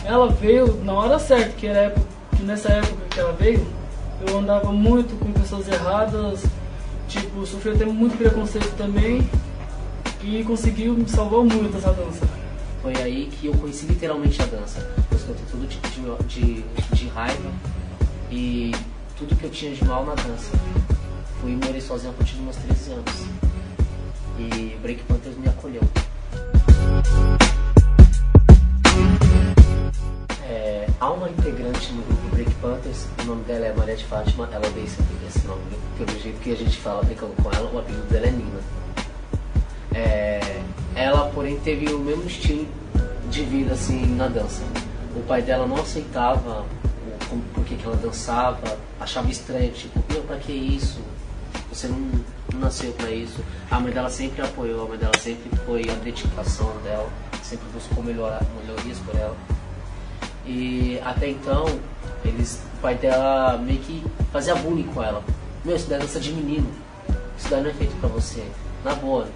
ela 0.04 0.30
veio 0.30 0.82
na 0.84 0.94
hora 0.94 1.20
certa, 1.20 1.52
que, 1.52 1.68
era 1.68 1.80
época, 1.80 2.06
que 2.36 2.44
nessa 2.44 2.72
época 2.72 3.04
que 3.10 3.20
ela 3.20 3.34
veio, 3.34 3.66
eu 4.28 4.38
andava 4.40 4.72
muito 4.72 5.18
com 5.20 5.32
pessoas 5.32 5.68
erradas, 5.68 6.44
tipo, 7.08 7.46
sofri 7.46 7.72
até 7.72 7.86
muito 7.86 8.18
preconceito 8.18 8.76
também, 8.78 9.28
e 10.24 10.44
conseguiu 10.44 10.94
me 10.94 11.08
salvar 11.08 11.42
muito 11.42 11.78
essa 11.78 11.92
dança. 11.92 12.45
Foi 12.86 12.96
aí 13.02 13.26
que 13.32 13.48
eu 13.48 13.54
conheci 13.54 13.88
literalmente 13.88 14.40
a 14.44 14.46
dança. 14.46 14.80
Eu 15.10 15.18
escutei 15.18 15.44
todo 15.50 15.68
tipo 15.68 15.88
de, 16.28 16.62
de, 16.62 16.64
de 16.94 17.08
raiva 17.08 17.52
e 18.30 18.72
tudo 19.18 19.36
que 19.36 19.44
eu 19.44 19.50
tinha 19.50 19.74
de 19.74 19.84
mal 19.86 20.06
na 20.06 20.14
dança. 20.14 20.52
Fui 21.42 21.56
morar 21.56 21.82
sozinho 21.82 22.12
a 22.12 22.14
partir 22.14 22.36
dos 22.36 22.44
meus 22.44 22.56
13 22.58 22.92
anos. 22.92 23.14
E 24.38 24.78
Break 24.84 25.04
Panthers 25.06 25.36
me 25.36 25.50
acolheu. 25.50 25.82
É, 30.44 30.88
há 31.00 31.10
uma 31.10 31.28
integrante 31.28 31.92
no 31.92 32.04
grupo 32.04 32.36
Break 32.36 32.52
Panthers, 32.62 33.08
o 33.20 33.24
nome 33.24 33.44
dela 33.46 33.66
é 33.66 33.74
Maria 33.74 33.96
de 33.96 34.06
Fátima, 34.06 34.48
ela 34.52 34.68
odeia 34.68 34.86
esse, 34.86 35.02
esse 35.28 35.48
nome, 35.48 35.64
pelo 35.98 36.20
jeito 36.22 36.40
que 36.40 36.52
a 36.52 36.56
gente 36.56 36.78
fala 36.78 37.04
brincando 37.04 37.34
com 37.42 37.52
ela, 37.52 37.68
o 37.74 37.80
apelido 37.80 38.06
dela 38.10 38.28
é 38.28 38.32
Nina. 38.32 38.60
É, 39.96 40.62
ela, 40.94 41.30
porém, 41.30 41.58
teve 41.62 41.92
o 41.94 42.00
mesmo 42.00 42.26
estilo 42.26 42.68
de 43.30 43.44
vida 43.44 43.74
assim 43.74 44.06
na 44.16 44.28
dança. 44.28 44.62
O 45.16 45.22
pai 45.22 45.42
dela 45.42 45.66
não 45.66 45.78
aceitava 45.78 46.66
o, 47.32 47.38
por 47.54 47.64
que 47.64 47.78
ela 47.84 47.96
dançava, 47.96 48.78
achava 49.00 49.30
estranho, 49.32 49.72
tipo, 49.72 50.04
meu, 50.12 50.22
pra 50.24 50.38
que 50.38 50.52
isso? 50.52 51.00
Você 51.70 51.88
não, 51.88 51.98
não 52.54 52.60
nasceu 52.60 52.92
pra 52.94 53.10
isso. 53.10 53.44
A 53.72 53.80
mãe 53.80 53.94
dela 53.94 54.10
sempre 54.10 54.42
apoiou, 54.42 54.86
a 54.86 54.90
mãe 54.90 54.98
dela 54.98 55.18
sempre 55.18 55.50
foi 55.66 55.82
a 55.90 55.94
dedicação 56.04 56.72
dela, 56.84 57.10
sempre 57.42 57.66
buscou 57.74 58.04
melhorar, 58.04 58.44
melhorias 58.62 59.00
por 59.00 59.16
ela. 59.16 59.36
E 60.46 61.00
até 61.04 61.30
então, 61.30 61.66
eles, 62.24 62.62
o 62.78 62.82
pai 62.82 62.96
dela 62.96 63.58
meio 63.58 63.80
que 63.80 64.04
fazia 64.32 64.56
bullying 64.56 64.88
com 64.94 65.02
ela. 65.02 65.24
Meu, 65.64 65.76
isso 65.76 65.88
daí 65.88 66.00
é 66.00 66.02
dança 66.02 66.20
de 66.20 66.32
menino. 66.32 66.70
Isso 67.38 67.50
daí 67.50 67.64
não 67.64 67.70
é 67.70 67.74
feito 67.74 67.96
pra 68.00 68.10
você. 68.10 68.44
Na 68.84 68.94
boa, 68.94 69.28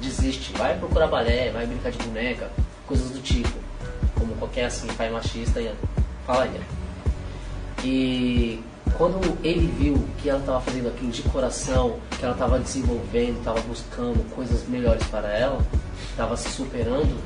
desiste. 0.00 0.52
Vai 0.56 0.78
procurar 0.78 1.06
balé, 1.06 1.50
vai 1.50 1.66
brincar 1.66 1.90
de 1.90 1.98
boneca, 1.98 2.50
coisas 2.86 3.10
do 3.10 3.20
tipo. 3.20 3.52
Como 4.18 4.34
qualquer 4.36 4.66
assim, 4.66 4.86
pai 4.88 5.10
machista 5.10 5.60
falaria. 6.26 6.60
E 7.84 8.62
quando 8.96 9.20
ele 9.44 9.66
viu 9.78 10.08
que 10.18 10.28
ela 10.28 10.40
estava 10.40 10.60
fazendo 10.60 10.88
aquilo 10.88 11.10
de 11.10 11.22
coração, 11.22 11.98
que 12.18 12.24
ela 12.24 12.32
estava 12.32 12.58
desenvolvendo, 12.58 13.38
estava 13.38 13.60
buscando 13.60 14.28
coisas 14.34 14.66
melhores 14.66 15.06
para 15.08 15.28
ela, 15.28 15.60
estava 16.10 16.36
se 16.36 16.48
superando, 16.48 17.16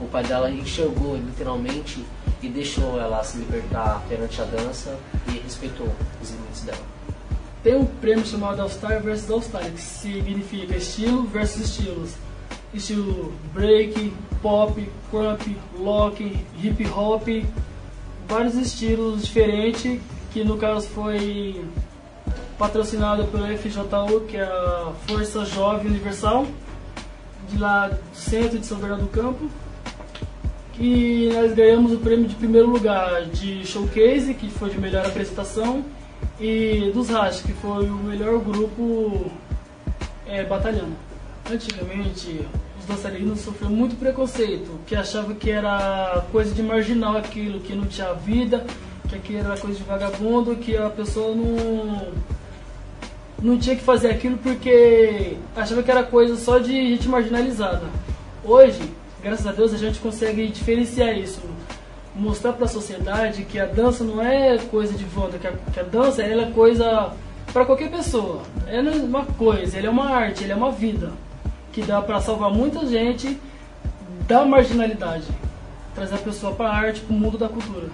o 0.00 0.06
pai 0.06 0.24
dela 0.24 0.50
enxergou 0.50 1.16
literalmente 1.16 2.04
e 2.42 2.48
deixou 2.48 2.98
ela 2.98 3.22
se 3.22 3.38
libertar 3.38 4.02
perante 4.08 4.40
a 4.40 4.44
dança 4.44 4.98
e 5.28 5.38
respeitou 5.38 5.88
os 6.20 6.30
limites 6.30 6.62
dela. 6.62 6.99
Tem 7.62 7.76
um 7.76 7.84
prêmio 7.84 8.24
chamado 8.24 8.62
All 8.62 8.70
Star 8.70 9.02
versus 9.02 9.30
All 9.30 9.42
Star, 9.42 9.64
que 9.64 9.80
significa 9.80 10.76
estilo 10.76 11.24
versus 11.24 11.66
estilos. 11.66 12.14
Estilo 12.72 13.34
break, 13.52 14.12
pop, 14.40 14.90
crump, 15.10 15.56
lock, 15.78 16.22
hip 16.62 16.86
hop, 16.88 17.28
vários 18.26 18.54
estilos 18.54 19.22
diferentes, 19.22 20.00
que 20.32 20.42
no 20.42 20.56
caso 20.56 20.88
foi 20.88 21.62
patrocinado 22.56 23.24
pelo 23.24 23.46
FJU, 23.58 24.20
que 24.26 24.38
é 24.38 24.42
a 24.42 24.92
Força 25.06 25.44
Jovem 25.44 25.88
Universal, 25.88 26.46
de 27.50 27.58
lá 27.58 27.88
do 27.88 27.98
centro 28.14 28.58
de 28.58 28.64
São 28.64 28.78
Bernardo 28.78 29.02
do 29.02 29.08
Campo. 29.08 29.50
E 30.78 31.30
nós 31.34 31.52
ganhamos 31.52 31.92
o 31.92 31.98
prêmio 31.98 32.26
de 32.26 32.34
primeiro 32.36 32.70
lugar 32.70 33.26
de 33.26 33.66
Showcase, 33.66 34.32
que 34.32 34.48
foi 34.48 34.70
de 34.70 34.78
melhor 34.78 35.04
apresentação, 35.04 35.84
e 36.40 36.90
dos 36.94 37.08
Rash, 37.10 37.42
que 37.42 37.52
foi 37.52 37.88
o 37.88 37.94
melhor 37.94 38.38
grupo 38.38 39.30
é, 40.26 40.44
batalhando. 40.44 40.96
Antigamente, 41.50 42.46
os 42.78 42.86
dançarinos 42.86 43.40
sofriam 43.40 43.70
muito 43.70 43.96
preconceito, 43.96 44.78
que 44.86 44.96
achavam 44.96 45.34
que 45.34 45.50
era 45.50 46.24
coisa 46.32 46.54
de 46.54 46.62
marginal 46.62 47.16
aquilo, 47.16 47.60
que 47.60 47.74
não 47.74 47.86
tinha 47.86 48.12
vida, 48.14 48.64
que 49.08 49.16
aquilo 49.16 49.40
era 49.40 49.58
coisa 49.58 49.76
de 49.76 49.84
vagabundo, 49.84 50.56
que 50.56 50.76
a 50.76 50.88
pessoa 50.88 51.34
não 51.34 52.30
não 53.42 53.58
tinha 53.58 53.74
que 53.74 53.82
fazer 53.82 54.10
aquilo 54.10 54.36
porque 54.36 55.38
achava 55.56 55.82
que 55.82 55.90
era 55.90 56.02
coisa 56.02 56.36
só 56.36 56.58
de 56.58 56.72
gente 56.90 57.08
marginalizada. 57.08 57.86
Hoje, 58.44 58.82
graças 59.22 59.46
a 59.46 59.52
Deus, 59.52 59.72
a 59.72 59.78
gente 59.78 59.98
consegue 59.98 60.46
diferenciar 60.48 61.16
isso 61.16 61.40
mostrar 62.14 62.52
para 62.52 62.64
a 62.64 62.68
sociedade 62.68 63.44
que 63.44 63.58
a 63.58 63.66
dança 63.66 64.04
não 64.04 64.20
é 64.20 64.58
coisa 64.58 64.94
de 64.94 65.04
volta, 65.04 65.38
que 65.38 65.46
a, 65.46 65.52
que 65.52 65.80
a 65.80 65.84
dança 65.84 66.22
ela 66.22 66.42
é 66.42 66.50
coisa 66.50 67.14
para 67.52 67.64
qualquer 67.64 67.90
pessoa. 67.90 68.42
Ela 68.66 68.90
é 68.90 68.96
uma 68.96 69.24
coisa, 69.24 69.78
ela 69.78 69.86
é 69.86 69.90
uma 69.90 70.10
arte, 70.10 70.44
ela 70.44 70.52
é 70.52 70.56
uma 70.56 70.72
vida 70.72 71.12
que 71.72 71.82
dá 71.82 72.02
para 72.02 72.20
salvar 72.20 72.50
muita 72.50 72.86
gente 72.86 73.38
da 74.26 74.44
marginalidade. 74.44 75.26
trazer 75.94 76.14
a 76.14 76.18
pessoa 76.18 76.54
para 76.54 76.68
a 76.68 76.76
arte, 76.76 77.00
para 77.00 77.14
o 77.14 77.18
mundo 77.18 77.36
da 77.36 77.48
cultura. 77.48 77.88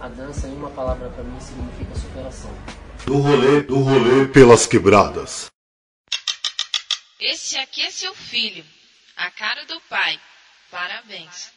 A 0.00 0.08
dança, 0.08 0.48
em 0.48 0.56
uma 0.56 0.70
palavra 0.70 1.08
para 1.08 1.24
mim, 1.24 1.38
significa 1.40 1.94
superação. 1.94 2.50
Do 3.06 3.18
rolê, 3.18 3.62
do 3.62 3.78
rolê 3.78 4.26
pelas 4.26 4.66
quebradas. 4.66 5.50
Esse 7.20 7.56
aqui 7.56 7.82
é 7.82 7.90
seu 7.90 8.14
filho, 8.14 8.64
a 9.16 9.30
cara 9.30 9.64
do 9.64 9.80
pai. 9.88 10.18
Parabéns. 10.70 11.53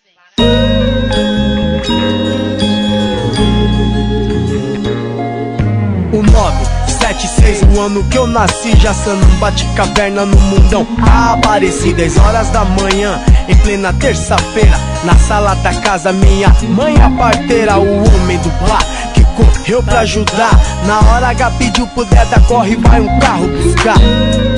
O 6.18 6.22
976, 6.22 7.62
o 7.76 7.82
ano 7.82 8.04
que 8.06 8.18
eu 8.18 8.28
nasci 8.28 8.76
Já 8.78 8.94
sanando 8.94 9.26
bate 9.40 9.66
caverna 9.76 10.26
no 10.26 10.38
mundão. 10.38 10.88
Apareci 11.02 11.94
10 11.94 12.18
horas 12.18 12.50
da 12.50 12.64
manhã 12.66 13.20
Em 13.48 13.56
plena 13.58 13.94
terça-feira 13.94 14.80
Na 15.04 15.16
sala 15.16 15.56
da 15.56 15.74
casa 15.76 16.12
minha 16.12 16.50
mãe 16.70 16.96
a 17.02 17.10
parteira 17.10 17.78
O 17.78 18.16
homem 18.16 18.38
do 18.40 18.50
bar 18.68 18.84
que 19.14 19.24
correu 19.36 19.84
pra 19.84 20.00
ajudar. 20.02 20.60
Na 20.86 21.00
hora 21.10 21.28
H 21.30 21.52
pediu 21.58 21.88
pro 21.88 22.06
Deda 22.06 22.40
Corre 22.48 22.76
vai 22.78 23.02
um 23.02 23.20
carro 23.20 23.48
buscar. 23.48 23.98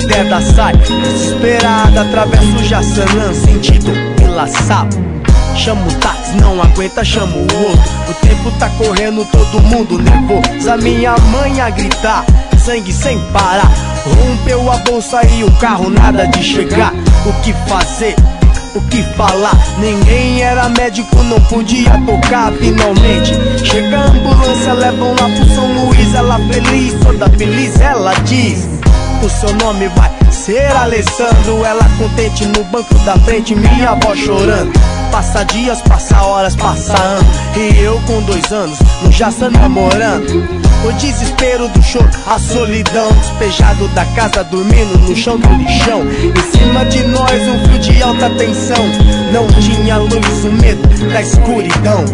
Deda 0.06 0.40
sai 0.54 0.76
desesperada 0.76 2.02
Atravessa 2.02 2.44
o 2.44 2.64
Jaçanã 2.64 3.34
Sentido 3.34 3.92
Ilaçaba 4.22 5.10
Chama 5.60 5.86
o 5.86 5.94
táxi, 5.96 6.36
não 6.40 6.62
aguenta, 6.62 7.04
chama 7.04 7.36
o 7.36 7.40
outro. 7.40 7.92
O 8.08 8.14
tempo 8.14 8.50
tá 8.58 8.70
correndo, 8.78 9.26
todo 9.26 9.60
mundo 9.60 9.98
nervoso 9.98 10.70
A 10.70 10.78
minha 10.78 11.14
mãe 11.30 11.60
a 11.60 11.68
gritar, 11.68 12.24
sangue 12.58 12.90
sem 12.90 13.20
parar. 13.30 13.70
Rompeu 14.06 14.72
a 14.72 14.78
bolsa 14.78 15.20
e 15.26 15.44
o 15.44 15.50
carro 15.58 15.90
nada 15.90 16.26
de 16.28 16.42
chegar. 16.42 16.94
O 17.26 17.32
que 17.42 17.52
fazer? 17.68 18.16
O 18.74 18.80
que 18.88 19.02
falar? 19.18 19.54
Ninguém 19.78 20.42
era 20.42 20.66
médico, 20.70 21.22
não 21.24 21.38
podia 21.42 21.90
tocar 22.06 22.52
finalmente. 22.52 23.34
Chega 23.62 23.98
a 23.98 24.06
ambulância, 24.06 24.72
levam 24.72 25.10
lá 25.10 25.28
pro 25.28 25.54
São 25.54 25.84
Luís 25.84 26.14
Ela 26.14 26.38
feliz, 26.38 26.94
toda 27.04 27.28
feliz, 27.36 27.78
ela 27.82 28.14
diz 28.24 28.79
O 29.22 29.28
seu 29.28 29.52
nome 29.56 29.86
vai 29.88 30.10
ser 30.30 30.72
Alessandro. 30.72 31.62
Ela 31.64 31.84
contente 31.98 32.46
no 32.46 32.64
banco 32.64 32.94
da 33.00 33.16
frente, 33.18 33.54
minha 33.54 33.90
avó 33.90 34.14
chorando. 34.16 34.72
Passa 35.12 35.44
dias, 35.44 35.82
passa 35.82 36.22
horas, 36.22 36.56
passa 36.56 36.98
anos. 36.98 37.26
E 37.54 37.80
eu 37.80 38.00
com 38.06 38.22
dois 38.22 38.50
anos, 38.50 38.78
no 39.02 39.12
Jaça 39.12 39.50
namorando. 39.50 40.48
O 40.86 40.92
desespero 40.94 41.68
do 41.68 41.82
choro, 41.82 42.08
a 42.26 42.38
solidão. 42.38 43.12
Despejado 43.12 43.88
da 43.88 44.06
casa, 44.06 44.42
dormindo 44.44 44.98
no 45.00 45.14
chão 45.14 45.38
do 45.38 45.48
lixão. 45.54 46.00
Em 46.02 46.58
cima 46.58 46.84
de 46.86 47.02
nós 47.08 47.42
um 47.42 47.68
fio 47.68 47.78
de 47.78 48.02
alta 48.02 48.30
tensão. 48.30 48.84
Não 49.32 49.46
tinha 49.60 49.98
luz, 49.98 50.44
o 50.44 50.52
medo 50.52 51.12
da 51.12 51.20
escuridão. 51.20 52.04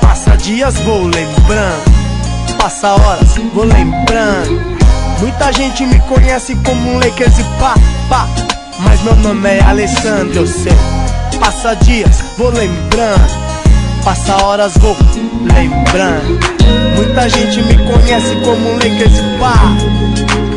Passa 0.00 0.34
dias, 0.38 0.74
vou 0.76 1.02
lembrando. 1.02 1.98
Passa 2.56 2.94
horas, 2.94 3.36
vou 3.52 3.64
lembrando 3.64 4.78
Muita 5.20 5.52
gente 5.52 5.84
me 5.84 5.98
conhece 6.02 6.54
como 6.64 6.92
um 6.92 6.98
Lakers 6.98 7.38
e 7.38 7.44
pá, 7.58 7.74
pá. 8.08 8.28
Mas 8.78 9.02
meu 9.02 9.16
nome 9.16 9.48
é 9.48 9.60
Alessandro, 9.62 10.32
eu 10.34 10.46
sei. 10.46 10.72
Passa 11.40 11.74
dias, 11.74 12.22
vou 12.36 12.50
lembrando. 12.50 13.48
Passa 14.04 14.36
horas, 14.44 14.74
vou 14.78 14.96
lembrando. 15.52 16.38
Muita 16.94 17.28
gente 17.28 17.60
me 17.62 17.74
conhece 17.76 18.36
como 18.44 18.70
um 18.70 18.74
Lakers 18.74 19.18
e 19.18 19.38
pá. 19.40 19.54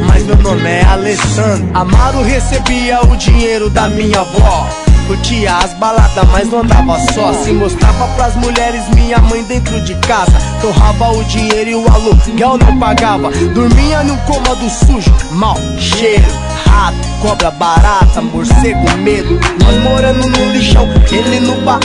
Mas 0.07 0.23
meu 0.23 0.37
nome 0.37 0.69
é 0.69 0.83
Alessandro. 0.83 1.67
Amaro 1.73 2.21
recebia 2.21 3.01
o 3.01 3.15
dinheiro 3.17 3.69
da 3.69 3.89
minha 3.89 4.19
avó 4.19 4.80
Curtia 5.11 5.57
as 5.57 5.73
baladas, 5.73 6.25
mas 6.31 6.49
não 6.49 6.59
andava 6.59 6.97
só. 7.13 7.33
Se 7.43 7.51
mostrava 7.51 8.07
pras 8.15 8.33
mulheres, 8.37 8.87
minha 8.95 9.17
mãe 9.17 9.43
dentro 9.43 9.81
de 9.81 9.93
casa. 9.95 10.31
Torrava 10.61 11.11
o 11.11 11.21
dinheiro 11.25 11.69
e 11.69 11.75
o 11.75 11.85
aluguel 11.85 12.57
não 12.57 12.79
pagava. 12.79 13.29
Dormia 13.53 14.03
num 14.03 14.15
cômodo 14.19 14.69
sujo, 14.69 15.13
mau 15.31 15.57
cheiro. 15.77 16.23
Rato, 16.65 16.95
cobra 17.21 17.51
barata, 17.51 18.21
morcego, 18.21 18.89
medo. 18.99 19.37
Nós 19.59 19.83
morando 19.83 20.29
no 20.29 20.51
lixão, 20.53 20.87
ele 21.11 21.41
no 21.41 21.59
bar. 21.65 21.81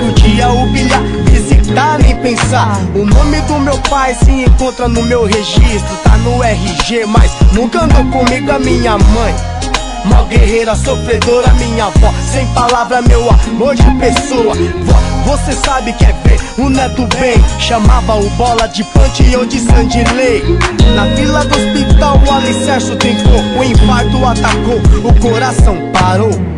Podia 0.00 0.48
humilhar, 0.48 1.02
visitar, 1.26 1.98
nem 1.98 2.16
pensar. 2.22 2.80
O 2.94 3.04
nome 3.04 3.38
do 3.42 3.58
meu 3.58 3.76
pai 3.90 4.14
se 4.14 4.30
encontra 4.30 4.88
no 4.88 5.02
meu 5.02 5.26
registro. 5.26 5.94
Tá 6.02 6.16
no 6.16 6.42
RG, 6.42 7.04
mas 7.04 7.32
nunca 7.52 7.84
andou 7.84 8.02
comigo 8.06 8.50
a 8.50 8.58
minha 8.58 8.96
mãe 8.96 9.61
Mal 10.04 10.24
guerreira, 10.26 10.74
sofredora, 10.74 11.52
minha 11.54 11.86
avó. 11.86 12.12
Sem 12.32 12.46
palavra, 12.48 13.02
meu 13.02 13.28
amor 13.30 13.74
de 13.74 13.90
pessoa. 13.98 14.54
Vó, 14.84 15.36
você 15.36 15.52
sabe 15.52 15.92
que 15.92 16.04
é 16.04 16.12
ver 16.24 16.40
o 16.58 16.68
neto 16.68 17.06
bem. 17.18 17.42
Chamava 17.58 18.16
o 18.16 18.28
bola 18.30 18.66
de 18.68 18.84
punch 18.84 19.22
e 19.22 19.32
eu 19.32 19.46
de 19.46 19.60
Sandilei 19.60 20.42
Na 20.94 21.06
fila 21.16 21.44
do 21.44 21.54
hospital 21.54 22.20
o 22.26 22.32
alicerce 22.32 22.94
trincou 22.96 23.40
O 23.58 23.64
infarto 23.64 24.24
atacou, 24.24 24.80
o 25.08 25.20
coração 25.20 25.76
parou 25.92 26.51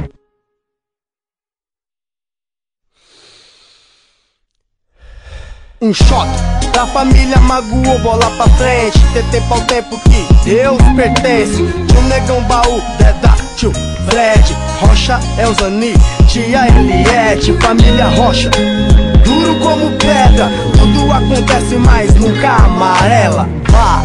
Um 5.85 5.93
choque 5.93 6.33
pra 6.73 6.87
família 6.87 7.39
magoou, 7.41 7.99
bola 7.99 8.31
pra 8.39 8.49
frente 8.57 8.99
Ter 9.13 9.23
tempo 9.25 9.53
ao 9.53 9.61
tempo 9.67 10.01
que 10.01 10.27
Deus 10.43 10.79
pertence. 10.97 11.57
Tio 11.57 12.03
Negão 12.09 12.43
Baú, 12.45 12.81
Deda, 12.97 13.35
tio 13.55 13.71
Fred 14.09 14.57
Rocha, 14.81 15.21
Elzani, 15.37 15.93
tia 16.27 16.67
Eliette 16.69 17.53
Família 17.61 18.07
Rocha. 18.07 18.49
Duro 19.25 19.57
como 19.57 19.91
pedra 19.99 20.51
Tudo 20.73 21.13
acontece, 21.13 21.77
mas 21.77 22.15
nunca 22.15 22.65
amarela. 22.65 23.47
Vá, 23.69 24.03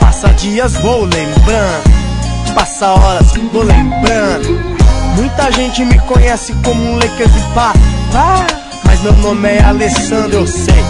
passa 0.00 0.26
dias, 0.30 0.72
vou 0.78 1.04
lembrando. 1.04 1.84
Passa 2.52 2.88
horas, 2.88 3.32
vou 3.52 3.62
lembrando. 3.62 4.58
Muita 5.14 5.52
gente 5.52 5.84
me 5.84 6.00
conhece 6.00 6.52
como 6.64 6.82
um 6.82 6.96
Lakers 6.96 7.30
e 7.30 7.54
pá, 7.54 7.72
pá 8.12 8.65
mas 8.96 9.02
meu 9.02 9.12
nome 9.14 9.48
é 9.48 9.62
Alessandro, 9.62 10.40
eu 10.40 10.46
sei. 10.46 10.84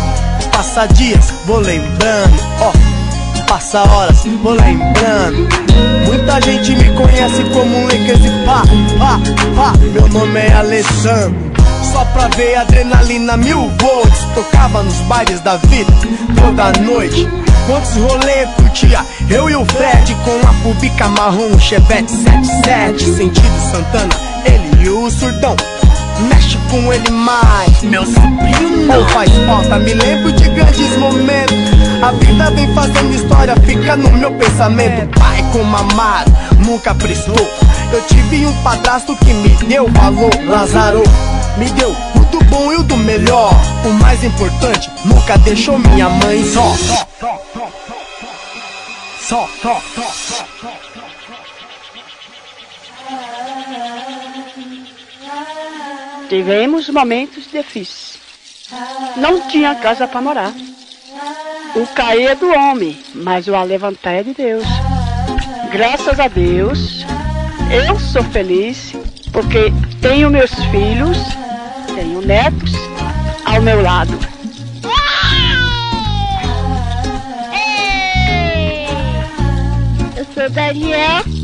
Passa 0.52 0.86
dias, 0.86 1.32
vou 1.46 1.58
lembrando, 1.58 2.34
ó. 2.60 2.72
Passa 3.46 3.82
horas, 3.82 4.24
vou 4.42 4.52
lembrando. 4.52 5.48
Muita 6.04 6.40
gente 6.40 6.76
me 6.76 6.90
conhece 6.94 7.42
como 7.52 7.76
um 7.76 7.84
Lakers 7.84 8.24
e 8.24 8.44
pá, 8.44 8.62
pá, 8.98 9.20
pá. 9.54 9.72
Meu 9.92 10.08
nome 10.08 10.40
é 10.40 10.52
Alessandro 10.52 11.36
Só 11.92 12.04
pra 12.06 12.28
ver 12.28 12.56
adrenalina 12.56 13.36
mil 13.36 13.70
volts. 13.80 14.18
Tocava 14.34 14.82
nos 14.82 14.96
bailes 15.02 15.40
da 15.40 15.56
vida 15.56 15.92
toda 16.40 16.72
noite. 16.82 17.28
Quantos 17.66 17.94
rolê 17.96 18.46
curtia? 18.56 19.04
Eu 19.28 19.50
e 19.50 19.56
o 19.56 19.64
Fred 19.64 20.14
Com 20.24 20.48
a 20.48 20.52
pubica 20.62 21.08
marrom, 21.08 21.58
Chevette 21.58 22.12
77 22.12 23.04
Sentido 23.16 23.70
Santana, 23.70 24.14
ele 24.44 24.84
e 24.84 24.88
o 24.88 25.10
Surdão 25.10 25.56
Mexe 26.20 26.56
com 26.70 26.92
ele 26.92 27.10
mais, 27.10 27.82
meu 27.82 28.04
sobrinho 28.04 28.86
não 28.86 29.06
faz 29.08 29.30
falta 29.46 29.78
Me 29.78 29.92
lembro 29.92 30.32
de 30.32 30.48
grandes 30.48 30.96
momentos 30.96 31.56
A 32.02 32.12
vida 32.12 32.50
vem 32.52 32.72
fazendo 32.74 33.14
história, 33.14 33.54
fica 33.64 33.96
no 33.96 34.10
meu 34.12 34.32
pensamento 34.32 35.18
Pai 35.18 35.44
como 35.52 35.76
amado, 35.76 36.32
nunca 36.64 36.94
prestou 36.94 37.36
Eu 37.92 38.02
tive 38.02 38.46
um 38.46 38.62
padrasto 38.62 39.14
que 39.16 39.32
me 39.32 39.50
deu 39.66 39.88
valor 39.88 40.30
Lázaro, 40.48 41.02
me 41.58 41.68
deu 41.70 41.90
o 41.90 42.18
do 42.30 42.42
bom 42.44 42.72
e 42.72 42.76
o 42.76 42.82
do 42.82 42.96
melhor 42.96 43.52
O 43.84 43.90
mais 44.02 44.24
importante, 44.24 44.90
nunca 45.04 45.36
deixou 45.38 45.78
minha 45.78 46.08
mãe 46.08 46.44
só 46.44 46.74
Só, 49.20 49.48
só, 49.62 49.80
só, 49.94 50.02
só. 50.02 50.85
Tivemos 56.28 56.88
momentos 56.88 57.44
difíceis. 57.50 58.18
Não 59.16 59.48
tinha 59.48 59.74
casa 59.76 60.08
para 60.08 60.20
morar. 60.20 60.52
O 61.74 61.86
cair 61.94 62.30
é 62.30 62.34
do 62.34 62.50
homem, 62.50 62.98
mas 63.14 63.46
o 63.46 63.62
levantar 63.62 64.12
é 64.12 64.22
de 64.22 64.34
Deus. 64.34 64.64
Graças 65.70 66.18
a 66.18 66.26
Deus, 66.26 67.04
eu 67.70 67.98
sou 68.00 68.24
feliz 68.24 68.92
porque 69.32 69.72
tenho 70.00 70.30
meus 70.30 70.52
filhos, 70.70 71.18
tenho 71.94 72.20
netos 72.22 72.72
ao 73.44 73.60
meu 73.60 73.82
lado. 73.82 74.18
Eu 80.16 80.24
sou 80.34 80.50
Daniel. 80.50 81.35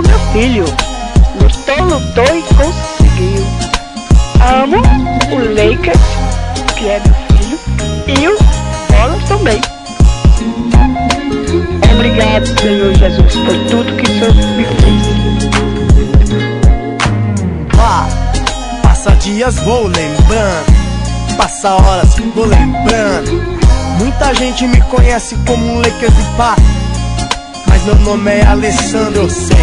O 0.00 0.02
meu 0.02 0.18
filho. 0.32 0.64
Lutou, 1.42 1.84
lutou 1.84 2.24
e 2.34 2.42
conseguiu. 2.54 3.44
Amo 4.40 4.78
o 5.30 5.38
Lakers, 5.50 6.00
que 6.74 6.88
é 6.88 7.02
meu 7.04 7.14
filho. 7.36 7.58
e 8.08 8.28
os 8.28 8.40
bolas 8.88 9.22
também. 9.28 9.60
Obrigado, 11.92 12.46
Senhor 12.60 12.94
Jesus, 12.94 13.34
por 13.34 13.54
tudo 13.68 13.94
que 13.96 14.10
o 14.10 14.14
Senhor 14.14 14.34
me 14.56 14.64
fez. 14.64 15.02
Ah, 17.78 18.08
passa 18.82 19.10
dias, 19.16 19.56
vou 19.56 19.82
lembrando. 19.82 21.36
Passa 21.36 21.74
horas, 21.74 22.14
vou 22.34 22.46
lembrando. 22.46 23.42
Muita 23.98 24.34
gente 24.34 24.66
me 24.66 24.80
conhece 24.82 25.36
como 25.46 25.74
um 25.74 25.76
Lakers 25.76 26.14
e 26.18 26.36
pá. 26.38 26.56
Mas 27.80 27.86
meu 27.86 27.94
nome 28.04 28.30
é 28.30 28.44
Alessandro, 28.44 29.22
eu 29.22 29.30
sei. 29.30 29.56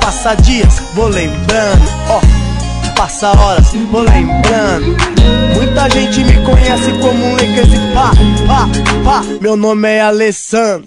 Passa 0.00 0.34
dias, 0.34 0.78
vou 0.94 1.08
lembrando. 1.08 1.82
Ó, 2.10 2.20
passa 2.94 3.30
horas, 3.30 3.72
vou 3.90 4.02
lembrando. 4.02 4.94
Muita 5.54 5.88
gente 5.88 6.22
me 6.24 6.34
conhece 6.44 6.92
como 7.00 7.24
um 7.24 7.32
Lakers 7.32 7.72
e 7.72 7.94
pá. 7.94 8.10
Pá, 8.46 8.68
pá. 9.04 9.22
Meu 9.40 9.56
nome 9.56 9.88
é 9.88 10.02
Alessandro. 10.02 10.86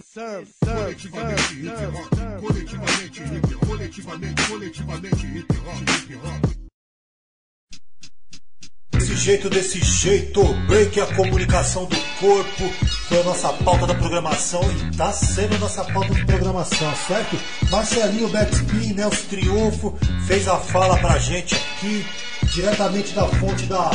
Jeito, 9.20 9.49
desse 9.49 9.84
jeito, 9.84 10.41
break 10.65 10.99
a 11.01 11.05
comunicação 11.07 11.86
do 11.86 11.97
corpo 12.20 12.70
foi 13.09 13.20
a 13.20 13.24
nossa 13.24 13.51
pauta 13.51 13.86
da 13.86 13.93
programação 13.93 14.61
e 14.63 14.95
tá 14.95 15.11
sendo 15.11 15.55
a 15.55 15.57
nossa 15.57 15.84
pauta 15.84 16.13
de 16.13 16.26
programação, 16.26 16.93
certo? 17.05 17.38
Marcelinho 17.70 18.30
Backspin, 18.30 18.93
Nelson 18.93 19.28
Triunfo, 19.30 19.97
fez 20.26 20.47
a 20.47 20.57
fala 20.57 20.97
pra 20.97 21.17
gente 21.17 21.53
aqui, 21.53 22.05
diretamente 22.53 23.13
da 23.13 23.28
fonte 23.28 23.65
da 23.65 23.91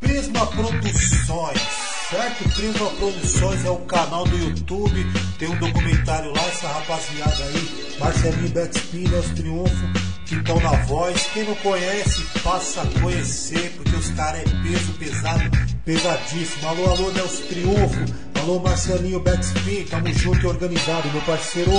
Prisma 0.00 0.44
Produções, 0.46 1.62
certo? 2.10 2.48
Prisma 2.56 2.90
Produções 2.98 3.64
é 3.64 3.70
o 3.70 3.78
canal 3.78 4.24
do 4.24 4.36
YouTube, 4.36 5.06
tem 5.38 5.48
um 5.48 5.58
documentário 5.58 6.32
lá, 6.32 6.42
essa 6.48 6.66
rapaziada 6.66 7.44
aí, 7.44 7.96
Marcelinho 8.00 8.48
Backspin, 8.50 9.08
Nelson 9.08 9.34
Triunfo, 9.34 10.11
que 10.26 10.36
estão 10.36 10.60
na 10.60 10.72
voz. 10.84 11.26
Quem 11.32 11.44
não 11.44 11.54
conhece, 11.56 12.22
passa 12.42 12.82
a 12.82 13.00
conhecer, 13.00 13.72
porque 13.76 13.96
os 13.96 14.10
caras 14.10 14.40
é 14.40 14.44
peso 14.44 14.92
pesado, 14.98 15.50
pesadíssimo. 15.84 16.68
Alô, 16.68 16.90
alô, 16.90 17.10
Nelson 17.10 17.42
Triunfo. 17.48 18.04
Alô, 18.42 18.58
Marcelinho 18.58 19.20
Backspin. 19.20 19.84
Tamo 19.84 20.12
junto 20.12 20.44
e 20.44 20.46
organizado, 20.46 21.08
meu 21.12 21.22
parceiro. 21.22 21.70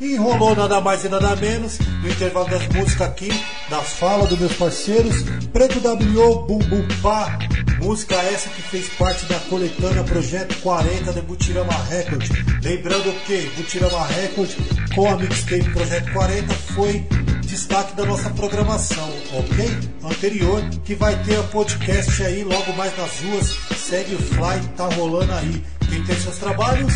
E 0.00 0.14
enrolou 0.14 0.54
nada 0.54 0.80
mais 0.80 1.04
e 1.04 1.08
nada 1.08 1.36
menos 1.36 1.78
no 1.78 2.08
intervalo 2.08 2.48
das 2.48 2.66
músicas 2.68 3.08
aqui, 3.08 3.28
das 3.68 3.92
falas 3.94 4.28
dos 4.28 4.38
meus 4.38 4.54
parceiros. 4.54 5.22
Preto 5.52 5.80
W, 5.80 6.46
Bum 6.46 6.58
Bum 6.58 6.88
Pá. 7.02 7.38
Música 7.82 8.14
essa 8.14 8.48
que 8.48 8.62
fez 8.62 8.88
parte 8.90 9.26
da 9.26 9.38
coletânea 9.40 10.02
Projeto 10.04 10.56
40 10.62 11.12
de 11.12 11.20
Butirama 11.20 11.84
Record. 11.90 12.30
Lembrando 12.62 13.12
que 13.26 13.50
Butirama 13.56 14.06
Record 14.06 14.50
com 14.94 15.08
a 15.10 15.16
mixtape 15.16 15.70
Projeto 15.70 16.12
40 16.12 16.54
foi 16.54 17.06
destaque 17.46 17.94
da 17.94 18.04
nossa 18.04 18.28
programação, 18.30 19.08
ok? 19.32 19.70
Anterior, 20.04 20.62
que 20.84 20.94
vai 20.94 21.16
ter 21.22 21.38
a 21.38 21.42
podcast 21.44 22.22
aí 22.24 22.44
logo 22.44 22.74
mais 22.74 22.94
nas 22.98 23.20
ruas. 23.20 23.56
Segue 23.76 24.14
o 24.14 24.18
Fly, 24.18 24.60
tá 24.76 24.86
rolando 24.94 25.32
aí. 25.32 25.64
Quem 25.88 26.04
tem 26.04 26.18
seus 26.18 26.36
trabalhos, 26.36 26.92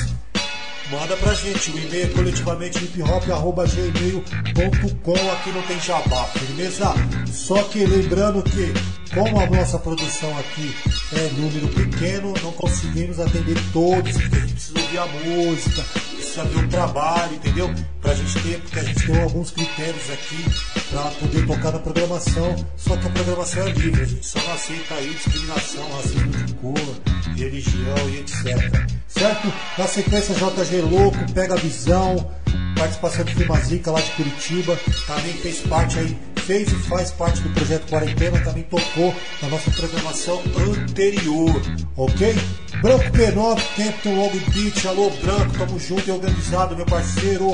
manda 0.91 1.17
pra 1.17 1.33
gente. 1.35 1.71
O 1.71 1.79
e-mail 1.79 2.05
é 2.05 2.09
coletivamente 2.09 2.79
hiphop.gmail.com. 2.79 5.31
Aqui 5.33 5.51
não 5.53 5.63
tem 5.63 5.81
jabá, 5.81 6.25
firmeza? 6.25 6.93
Só 7.33 7.63
que 7.63 7.87
lembrando 7.87 8.43
que, 8.43 8.75
como 9.15 9.41
a 9.41 9.47
nossa 9.47 9.79
produção 9.79 10.37
aqui 10.39 10.75
é 11.13 11.31
número 11.37 11.69
pequeno, 11.69 12.33
não 12.43 12.53
conseguimos 12.53 13.19
atender 13.19 13.57
todos, 13.73 14.13
porque 14.13 14.37
a 14.37 14.41
gente 14.41 14.53
precisa 14.53 14.79
ouvir 14.79 14.99
a 14.99 15.07
música, 15.07 15.83
precisa 16.15 16.45
ver 16.45 16.65
o 16.65 16.69
trabalho, 16.69 17.35
entendeu? 17.35 17.75
Pra 18.01 18.15
gente 18.15 18.41
ter, 18.43 18.61
porque 18.61 18.79
a 18.79 18.83
gente 18.85 19.07
tem 19.07 19.23
alguns 19.23 19.51
critérios 19.51 20.11
aqui 20.11 20.45
pra 20.91 21.03
poder 21.03 21.47
tocar 21.47 21.73
na 21.73 21.79
programação. 21.81 22.67
Só 22.77 22.97
que 22.97 23.07
a 23.07 23.11
programação 23.11 23.67
é 23.67 23.71
livre, 23.73 24.03
a 24.03 24.07
gente 24.07 24.27
só 24.27 24.41
não 24.41 24.53
aceita 24.53 24.95
aí 24.95 25.11
discriminação, 25.11 25.91
racismo 25.97 26.29
de 26.29 26.55
cor, 26.55 27.01
religião 27.37 28.11
e 28.11 28.19
etc. 28.21 29.01
Certo? 29.09 29.53
Na 29.77 29.87
sequência, 29.87 30.35
JG 30.35 30.81
Louco, 30.83 31.33
Pega 31.33 31.55
a 31.55 31.57
Visão, 31.57 32.31
participação 32.77 33.25
do 33.25 33.31
Filmazica 33.33 33.91
lá 33.91 34.01
de 34.01 34.11
Curitiba, 34.13 34.79
também 35.07 35.33
fez 35.35 35.61
parte 35.61 35.99
aí, 35.99 36.19
fez 36.47 36.73
e 36.73 36.75
faz 36.75 37.11
parte 37.13 37.41
do 37.43 37.51
projeto 37.51 37.89
Quarentena, 37.89 38.41
também 38.41 38.63
tocou 38.65 39.15
na 39.43 39.49
nossa 39.49 39.71
programação 39.71 40.43
anterior, 40.57 41.63
ok? 41.97 42.35
Branco 42.81 43.05
P9, 43.13 43.61
Campton 43.77 44.15
Long 44.17 44.31
Beach, 44.53 44.89
alô 44.89 45.11
Branco, 45.23 45.59
tamo 45.59 45.79
junto 45.79 46.09
e 46.09 46.13
organizado, 46.13 46.75
meu 46.75 46.87
parceiro. 46.87 47.53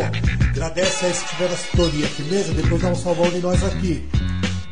Agradece 0.51 1.07
aí 1.07 1.15
se 1.15 1.25
tiver 1.27 1.51
na 1.51 1.57
sintonia, 1.57 2.07
firmeza? 2.07 2.53
Depois 2.55 2.81
dá 2.81 2.89
um 2.89 2.95
salvão 2.95 3.29
de 3.31 3.39
nós 3.39 3.63
aqui. 3.65 4.09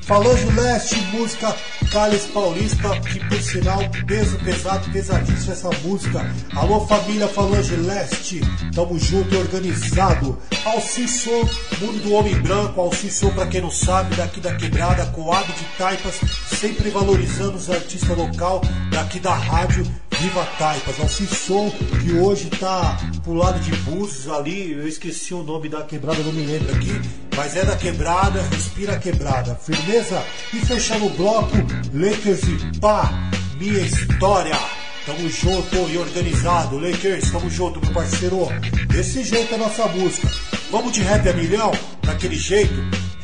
Falange 0.07 0.45
Leste, 0.51 0.97
música 1.13 1.57
Cales 1.91 2.27
Paulista, 2.27 2.91
que 3.01 3.27
por 3.27 3.41
sinal, 3.41 3.79
peso 4.07 4.37
pesado, 4.41 4.91
pesadíssimo 4.91 5.53
essa 5.53 5.71
música. 5.83 6.31
Alô 6.55 6.87
família 6.87 7.27
Falange 7.27 7.75
Leste, 7.77 8.41
tamo 8.75 8.99
junto 8.99 9.35
e 9.35 9.39
organizado. 9.39 10.39
Alcissou, 10.67 11.49
mundo 11.81 12.03
do 12.03 12.13
homem 12.13 12.35
branco, 12.43 12.83
Alcissou 12.83 13.33
pra 13.33 13.47
quem 13.47 13.63
não 13.63 13.71
sabe, 13.71 14.15
daqui 14.17 14.41
da 14.41 14.55
quebrada, 14.55 15.07
coado 15.07 15.51
de 15.55 15.65
taipas, 15.79 16.21
sempre 16.51 16.91
valorizando 16.91 17.57
os 17.57 17.71
artistas 17.71 18.17
local 18.17 18.61
daqui 18.91 19.19
da 19.19 19.35
rádio 19.35 19.87
Viva 20.21 20.45
Taipas, 20.59 21.01
Alcissou, 21.01 21.71
que 21.71 22.13
hoje 22.13 22.49
tá 22.51 22.99
pro 23.23 23.35
lado 23.35 23.59
de 23.61 23.75
Búzios 23.79 24.29
ali, 24.29 24.73
eu 24.73 24.87
esqueci 24.87 25.35
o 25.35 25.43
nome 25.43 25.69
da 25.69 25.83
quebrada, 25.83 26.23
não 26.23 26.33
me 26.33 26.45
lembro 26.45 26.75
aqui, 26.75 27.01
mas 27.37 27.57
é 27.57 27.65
da 27.65 27.77
quebrada, 27.77 28.43
respira 28.51 28.95
a 28.95 28.99
quebrada, 28.99 29.55
firmeza? 29.55 30.23
E 30.53 30.59
fechando 30.59 31.07
o 31.07 31.11
bloco, 31.11 31.57
Lakers 31.93 32.43
e 32.43 32.79
pá, 32.79 33.13
minha 33.59 33.81
história. 33.81 34.59
Tamo 35.05 35.29
junto 35.29 35.77
e 35.91 35.99
organizado, 35.99 36.79
Lakers, 36.79 37.31
tamo 37.31 37.51
junto, 37.51 37.81
meu 37.81 37.93
parceiro. 37.93 38.49
Desse 38.89 39.23
jeito 39.23 39.55
é 39.55 39.59
nossa 39.59 39.87
música. 39.89 40.31
Vamos 40.71 40.93
de 40.93 41.03
rap 41.03 41.29
a 41.29 41.33
milhão? 41.35 41.73
Daquele 42.03 42.37
jeito? 42.37 42.73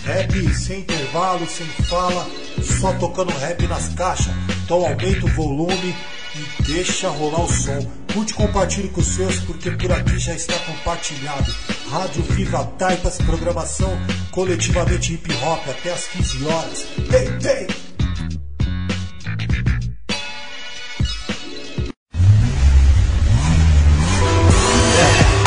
Rap 0.04 0.54
sem 0.54 0.80
intervalo, 0.80 1.46
sem 1.46 1.66
fala, 1.86 2.26
só 2.62 2.92
tocando 2.94 3.32
rap 3.38 3.66
nas 3.66 3.88
caixas. 3.94 4.34
Então 4.64 4.84
aumenta 4.84 5.24
o 5.24 5.28
volume 5.30 5.94
deixa 6.72 7.08
rolar 7.08 7.44
o 7.44 7.48
som. 7.52 7.84
Curte 8.12 8.32
e 8.32 8.36
compartilhe 8.36 8.88
com 8.88 9.00
os 9.00 9.06
seus, 9.06 9.40
porque 9.40 9.70
por 9.72 9.92
aqui 9.92 10.18
já 10.18 10.34
está 10.34 10.54
compartilhado. 10.60 11.52
Rádio 11.90 12.22
Viva 12.22 12.64
Taipas, 12.78 13.18
programação 13.18 13.90
coletivamente 14.30 15.14
hip 15.14 15.32
hop 15.42 15.68
até 15.68 15.92
as 15.92 16.06
15 16.06 16.44
horas. 16.46 16.86
Ei! 17.12 17.66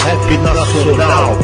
Rap 0.03 0.37
nacional. 0.37 1.37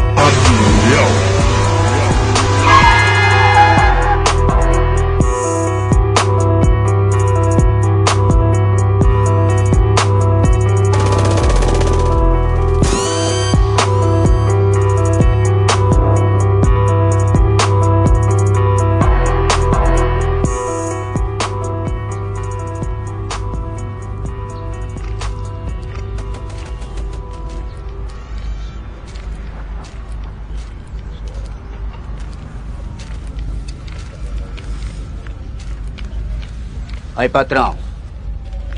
Aí, 37.19 37.27
patrão. 37.27 37.75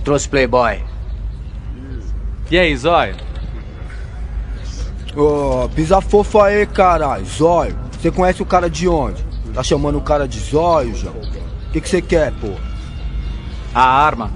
Trouxe 0.04 0.28
Playboy. 0.28 0.82
E 2.50 2.58
aí, 2.58 2.76
Zóio? 2.76 3.16
Ô, 5.16 5.70
pisa 5.76 6.02
fofo 6.02 6.42
aí, 6.42 6.66
caralho. 6.66 7.24
Zóio. 7.24 7.78
Você 7.92 8.10
conhece 8.10 8.42
o 8.42 8.46
cara 8.48 8.68
de 8.68 8.88
onde? 8.88 9.24
Tá 9.54 9.62
chamando 9.62 10.00
o 10.00 10.02
cara 10.02 10.28
de 10.28 10.40
zóio, 10.40 10.96
João? 10.96 11.14
O 11.18 11.72
que 11.72 11.88
você 11.88 12.02
quer, 12.02 12.34
pô? 12.42 12.56
A 13.76 13.84
arma. 13.84 14.32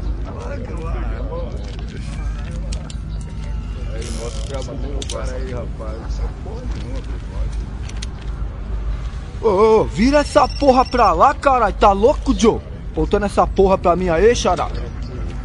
Ô, 9.42 9.48
ô, 9.48 9.84
vira 9.86 10.20
essa 10.20 10.48
porra 10.48 10.86
pra 10.86 11.12
lá, 11.12 11.34
caralho. 11.34 11.74
Tá 11.74 11.92
louco, 11.92 12.36
Joe? 12.38 12.75
Voltando 12.96 13.26
essa 13.26 13.46
porra 13.46 13.78
pra 13.78 13.96
mim 13.96 14.08
aí, 14.08 14.34
xará. 14.34 14.70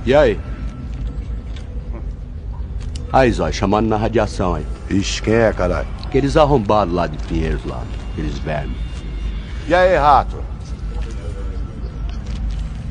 E 0.06 0.14
aí? 0.14 0.38
Aí, 3.12 3.32
Zói, 3.32 3.52
chamando 3.52 3.88
na 3.88 3.96
radiação 3.96 4.54
aí. 4.54 4.64
Ixi, 4.88 5.20
quem 5.20 5.34
é, 5.34 5.52
caralho? 5.52 5.88
Aqueles 6.04 6.36
arrombados 6.36 6.94
lá 6.94 7.08
de 7.08 7.18
Pinheiros 7.26 7.64
lá. 7.64 7.82
Aqueles 8.12 8.38
vermes. 8.38 8.76
E 9.66 9.74
aí, 9.74 9.96
rato? 9.96 10.36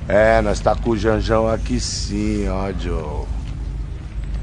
É, 0.09 0.41
nós 0.41 0.59
tá 0.59 0.75
com 0.75 0.89
o 0.89 0.97
Janjão 0.97 1.47
aqui 1.47 1.79
sim, 1.79 2.49
ó, 2.49 2.71
Joe. 2.77 3.25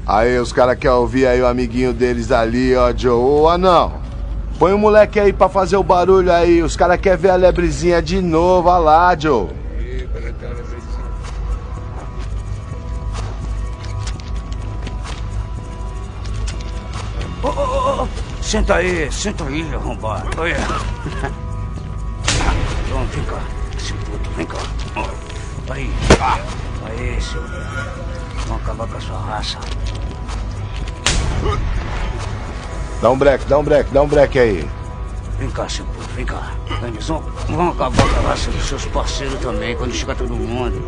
Aí, 0.05 0.39
os 0.39 0.51
caras 0.51 0.79
querem 0.79 0.97
ouvir 0.97 1.27
aí 1.27 1.41
o 1.41 1.47
amiguinho 1.47 1.93
deles 1.93 2.31
ali, 2.31 2.75
ó, 2.75 2.91
Joe. 2.95 3.11
Ô, 3.11 3.47
anão, 3.47 3.93
põe 4.57 4.73
o 4.73 4.79
moleque 4.79 5.19
aí 5.19 5.31
pra 5.31 5.47
fazer 5.47 5.77
o 5.77 5.83
barulho 5.83 6.31
aí. 6.31 6.63
Os 6.63 6.75
caras 6.75 6.99
querem 6.99 7.19
ver 7.19 7.29
a 7.29 7.35
lebrezinha 7.35 8.01
de 8.01 8.19
novo, 8.19 8.69
ó 8.69 8.79
lá, 8.79 9.15
Joe. 9.15 9.49
Senta 18.47 18.75
aí, 18.75 19.11
senta 19.11 19.43
aí, 19.43 19.69
arrombado. 19.75 20.29
Olha. 20.39 20.55
Pronto, 22.87 23.09
vem 23.13 23.25
cá. 23.25 23.41
Esse 23.77 23.91
puto, 23.93 24.29
vem 24.31 24.45
cá. 24.45 24.57
Ó, 24.95 25.05
Aí. 25.73 25.91
Ah, 26.21 26.39
Aí, 26.85 27.21
seu. 27.21 27.41
Vamos 28.47 28.63
acabar 28.63 28.87
com 28.87 28.95
a 28.97 29.01
sua 29.01 29.19
raça. 29.19 29.59
Dá 33.01 33.11
um 33.11 33.17
break, 33.17 33.45
dá 33.45 33.57
um 33.59 33.63
break, 33.63 33.93
dá 33.93 34.01
um 34.01 34.07
break 34.07 34.39
aí. 34.39 34.65
Vem 35.37 35.49
cá, 35.51 35.67
seu 35.67 35.83
puto, 35.85 36.07
vem 36.15 36.25
cá. 36.25 36.53
Vão, 37.01 37.21
vão 37.49 37.69
acabar 37.71 38.09
com 38.09 38.19
a 38.19 38.29
raça 38.29 38.49
dos 38.49 38.65
seus 38.65 38.85
parceiros 38.85 39.39
também, 39.41 39.75
quando 39.75 39.93
chegar 39.93 40.15
todo 40.15 40.33
mundo. 40.33 40.81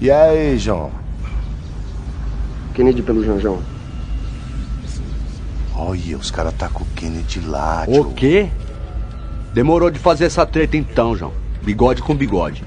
E 0.00 0.10
aí, 0.10 0.58
João? 0.58 1.01
Kennedy 2.72 3.02
pelo 3.02 3.24
Janjão. 3.24 3.60
Olha, 5.74 6.16
os 6.16 6.30
caras 6.30 6.54
tá 6.54 6.68
com 6.68 6.84
o 6.84 6.86
Kennedy 6.94 7.40
lá, 7.40 7.84
O 7.88 8.12
quê? 8.12 8.48
Demorou 9.52 9.90
de 9.90 9.98
fazer 9.98 10.24
essa 10.24 10.46
treta 10.46 10.76
então, 10.76 11.16
João. 11.16 11.32
Bigode 11.62 12.02
com 12.02 12.14
bigode. 12.14 12.64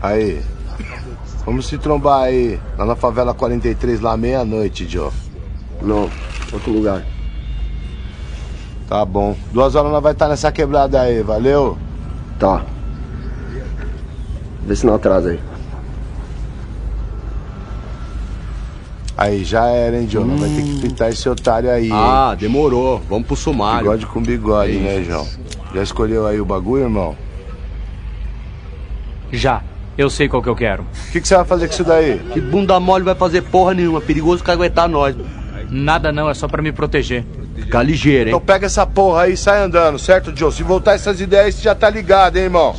Aí. 0.00 0.42
Vamos 1.44 1.66
se 1.66 1.78
trombar 1.78 2.24
aí, 2.24 2.60
lá 2.76 2.84
na 2.84 2.94
favela 2.94 3.32
43, 3.32 4.00
lá 4.00 4.16
meia-noite, 4.16 4.86
Joe. 4.86 5.10
Não, 5.80 6.10
outro 6.52 6.70
lugar. 6.70 7.04
Tá 8.88 9.04
bom. 9.04 9.36
Duas 9.52 9.74
horas 9.74 9.90
nós 9.90 10.02
vai 10.02 10.12
estar 10.12 10.28
nessa 10.28 10.52
quebrada 10.52 11.00
aí, 11.00 11.22
valeu? 11.22 11.78
Tá. 12.38 12.64
Vê 14.66 14.76
se 14.76 14.84
não 14.84 14.94
atrasa 14.94 15.30
aí. 15.30 15.40
Aí 19.18 19.42
já 19.44 19.66
era, 19.66 19.98
hein, 20.00 20.06
João? 20.08 20.24
Nós 20.26 20.38
Vai 20.40 20.48
ter 20.50 20.62
que 20.62 20.78
pintar 20.80 21.08
esse 21.10 21.28
otário 21.28 21.68
aí, 21.68 21.90
Ah, 21.92 22.30
hein? 22.30 22.38
demorou. 22.38 23.02
Vamos 23.08 23.26
pro 23.26 23.34
sumário. 23.34 23.80
Bigode 23.90 24.06
com 24.06 24.22
bigode, 24.22 24.76
É 24.76 24.80
né, 24.80 24.96
isso. 25.00 25.10
João? 25.10 25.26
Já 25.74 25.82
escolheu 25.82 26.24
aí 26.24 26.40
o 26.40 26.44
bagulho, 26.44 26.84
irmão? 26.84 27.16
Já. 29.32 29.60
Eu 29.96 30.08
sei 30.08 30.28
qual 30.28 30.40
que 30.40 30.48
eu 30.48 30.54
quero. 30.54 30.84
O 31.08 31.10
que, 31.12 31.20
que 31.20 31.26
você 31.26 31.34
vai 31.34 31.44
fazer 31.44 31.66
com 31.66 31.72
isso 31.74 31.82
daí? 31.84 32.20
Que 32.32 32.40
bunda 32.40 32.78
mole 32.78 33.02
vai 33.02 33.16
fazer 33.16 33.42
porra 33.42 33.74
nenhuma. 33.74 34.00
Perigoso 34.00 34.44
caguetar 34.44 34.88
nós. 34.88 35.16
Nada 35.68 36.12
não, 36.12 36.30
é 36.30 36.34
só 36.34 36.46
pra 36.46 36.62
me 36.62 36.70
proteger. 36.70 37.24
Ficar 37.56 37.82
ligeiro, 37.82 38.30
Então 38.30 38.40
pega 38.40 38.66
essa 38.66 38.86
porra 38.86 39.22
aí 39.22 39.32
e 39.32 39.36
sai 39.36 39.60
andando, 39.60 39.98
certo, 39.98 40.32
Joe? 40.34 40.52
Se 40.52 40.62
voltar 40.62 40.94
essas 40.94 41.20
ideias, 41.20 41.56
você 41.56 41.62
já 41.62 41.74
tá 41.74 41.90
ligado, 41.90 42.36
hein, 42.36 42.44
irmão? 42.44 42.72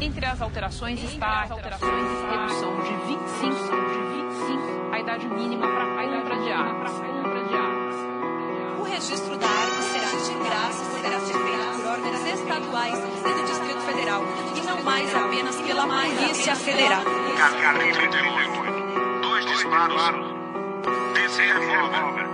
Entre 0.00 0.24
as 0.24 0.40
alterações 0.40 0.98
está 1.04 1.26
a 1.48 1.52
alteração 1.52 1.88
de 1.90 1.94
redução 2.38 2.70
de 2.70 2.81
25, 2.81 2.81
de 2.81 2.81
25 5.12 5.12
a. 5.12 5.16
idade 5.16 5.28
mínima 5.28 5.66
para 5.66 5.84
armas. 5.84 6.92
compra 6.92 7.44
de 7.44 7.54
armas. 7.54 7.96
O 8.78 8.82
registro 8.82 9.36
da 9.36 9.46
arma 9.46 9.82
será 9.82 10.06
de 10.06 10.34
graça 10.48 10.82
e 10.82 10.96
poderá 10.96 11.20
ser 11.20 11.34
feito 11.34 11.76
por 11.76 11.86
ordens 11.86 12.40
estaduais 12.40 12.98
e 12.98 13.34
do 13.34 13.46
Distrito 13.46 13.80
Federal, 13.80 14.22
e 14.56 14.60
não 14.66 14.82
mais 14.82 15.14
apenas 15.14 15.56
pela 15.56 15.86
Polícia 15.86 16.56
Federal. 16.56 17.02
Dois 19.20 19.46
disparos. 19.46 20.32
Desse 21.14 21.42
revólver. 21.42 22.26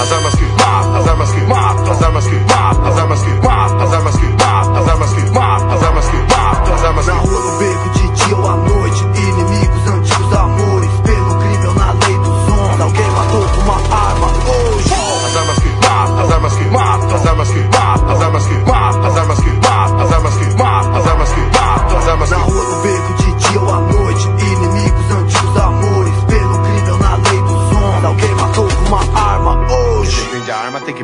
As 0.00 0.12
armas 0.12 0.34
que 0.34 0.44
matam, 0.44 0.96
as 0.96 1.08
armas 1.08 1.30
que 1.32 1.40
matam, 1.40 1.92
as 1.92 2.02
armas 2.02 2.26
que 2.26 2.34
matam, 2.36 2.86
as 2.86 2.98
armas 2.98 3.22
que 3.22 3.30
matam, 3.46 3.82
as 3.82 3.92
armas 3.92 4.16
que 4.16 4.26
matam, 4.42 4.76
as 4.76 4.88
armas 4.88 5.14
que 5.14 5.26
matam, 5.32 5.74
as 5.74 5.82
armas 5.82 6.08
que 6.08 6.16
matam, 6.16 6.74
as 6.74 6.84
armas 6.84 7.04
que 7.04 7.10
Na 7.10 7.16
rua, 7.16 7.40
no 7.40 7.58
beco, 7.58 7.90
de 7.90 8.08
dia 8.10 8.36
ou 8.36 8.46
à 8.46 8.56
noite 8.56 9.02
Inimigos, 9.02 9.69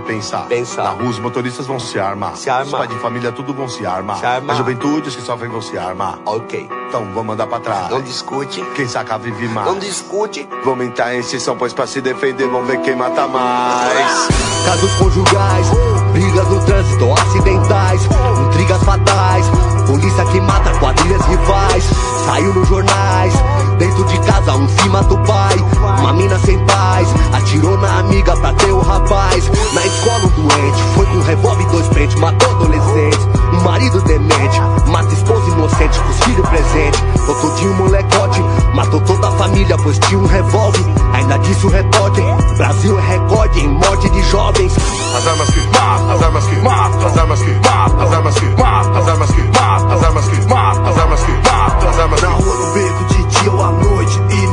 pensar. 0.06 0.46
Pensar. 0.46 0.84
Na 0.84 0.90
rua, 0.90 1.10
os 1.10 1.18
motoristas 1.18 1.66
vão 1.66 1.78
se 1.78 1.98
armar. 1.98 2.36
Se 2.36 2.48
armar. 2.48 2.66
Os 2.66 2.72
pais 2.72 2.90
de 2.90 2.98
família, 2.98 3.32
tudo 3.32 3.52
vão 3.52 3.68
se 3.68 3.84
armar. 3.84 4.18
Se 4.18 4.26
armar. 4.26 4.54
A 4.54 4.58
juventude, 4.58 5.08
os 5.08 5.16
que 5.16 5.22
sofrem, 5.22 5.50
vão 5.50 5.60
se 5.60 5.76
armar. 5.76 6.18
Ok. 6.24 6.68
Então, 6.88 7.06
vamos 7.12 7.34
andar 7.34 7.46
pra 7.46 7.60
trás. 7.60 7.90
Não 7.90 8.00
discute. 8.00 8.62
Quem 8.74 8.86
saca, 8.86 9.18
vive 9.18 9.48
mais. 9.48 9.66
Não 9.66 9.78
discute. 9.78 10.48
Vamos 10.64 10.86
entrar 10.86 11.14
em 11.14 11.18
exceção, 11.18 11.56
pois 11.56 11.72
pra 11.72 11.86
se 11.86 12.00
defender, 12.00 12.48
vamos 12.48 12.68
ver 12.68 12.80
quem 12.80 12.96
mata 12.96 13.26
mais. 13.26 14.28
Casos 14.64 14.92
conjugais, 14.94 15.66
brigas 16.12 16.48
no 16.48 16.64
trânsito, 16.64 17.12
acidentais, 17.12 18.00
intrigas 18.46 18.82
fatais, 18.82 19.46
polícia 19.86 20.24
que 20.26 20.40
mata 20.40 20.76
quadrilhas 20.80 21.24
rivais, 21.26 21.84
saiu 22.24 22.52
nos 22.52 22.66
jornais, 22.68 23.32
dentro 23.78 24.04
de 24.04 24.18
casa 24.20 24.54
um 24.54 24.68
filho 24.68 24.92
mata 24.92 25.14
o 25.14 25.18
pai, 25.24 25.56
uma 26.00 26.12
mina 26.12 26.38
sem 26.40 26.58
paz, 26.66 27.08
atirou 27.32 27.76
na 27.78 28.00
amiga 28.00 28.36
pra 28.36 28.52
ter 28.54 28.72
o 28.72 28.80
rapaz, 28.80 29.50
na 29.72 29.86
escola 29.86 30.24
um 30.24 30.28
doente, 30.28 30.82
foi 30.94 31.06
com 31.06 31.16
um 31.16 31.22
revólver 31.22 31.62
e 31.62 31.66
dois 31.66 31.88
pentes, 31.88 32.16
matou 32.16 32.50
adolescente, 32.50 33.18
um 33.52 33.60
marido 33.62 34.00
demente, 34.02 34.60
mata 34.86 35.12
esposa 35.12 35.48
inocente 35.50 36.00
com 36.00 36.10
os 36.10 36.20
filhos 36.20 36.48
presentes, 36.48 37.00
botou 37.26 37.50
de 37.56 37.68
um 37.68 37.74
molecote, 37.74 38.40
matou 38.74 39.00
toda 39.00 39.28
a 39.28 39.32
família 39.32 39.76
pois 39.82 39.98
tinha 39.98 40.18
um 40.18 40.26
revólver, 40.26 40.84
ainda 41.12 41.38
disse 41.38 41.66
o 41.66 41.70
repórter, 41.70 42.24
Brasil 42.56 42.98
é 42.98 43.02
recorde 43.02 43.60
em 43.60 43.68
morte 43.68 44.08
de 44.10 44.22
jovens. 44.30 44.74
As 45.16 45.26
armas 45.26 45.50
que 45.50 45.60
matam, 45.68 46.10
as 46.10 46.22
armas 46.22 46.44
que 46.46 46.56
matam, 46.56 47.06
as 47.06 47.16
armas 47.16 47.42
que 47.42 47.50
matam, 47.50 48.00
as 48.00 48.12
armas 48.12 48.34
que 48.34 48.46
matam, 48.46 48.96
as 48.96 49.08
armas 49.08 49.30
que 49.30 49.42
matam, 49.42 49.92
as 49.92 50.02
armas 50.02 50.28
que 50.28 50.48
matam, 50.48 50.86
as 50.86 50.98
armas 50.98 51.20
que 51.20 51.32
matam, 51.32 51.88
as 51.88 51.98
armas 51.98 52.20
que 52.20 52.26
Na 52.26 52.32
rua, 52.32 52.56
no 52.56 52.72
beco, 52.72 53.15
ou 53.48 53.60
à 53.62 53.72
noite 53.72 54.20
Inimigos, 54.30 54.45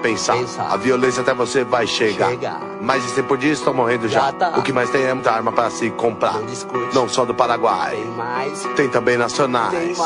tem 0.00 0.14
que 0.14 0.20
pensar. 0.24 0.66
A 0.70 0.76
violência 0.76 1.22
até 1.22 1.32
você 1.32 1.64
vai 1.64 1.86
chegar. 1.86 2.30
Mas 2.80 3.04
esse 3.04 3.22
por 3.22 3.38
dia 3.38 3.52
estão 3.52 3.72
morrendo 3.72 4.08
já. 4.08 4.32
O 4.56 4.62
que 4.62 4.72
mais 4.72 4.90
tem 4.90 5.04
é 5.04 5.14
muita 5.14 5.30
arma 5.30 5.52
pra 5.52 5.70
se 5.70 5.90
comprar. 5.90 6.40
Não 6.92 7.08
só 7.08 7.24
do 7.24 7.34
Paraguai. 7.34 7.98
Tem 8.76 8.88
também 8.88 9.16
nacionais. 9.16 9.98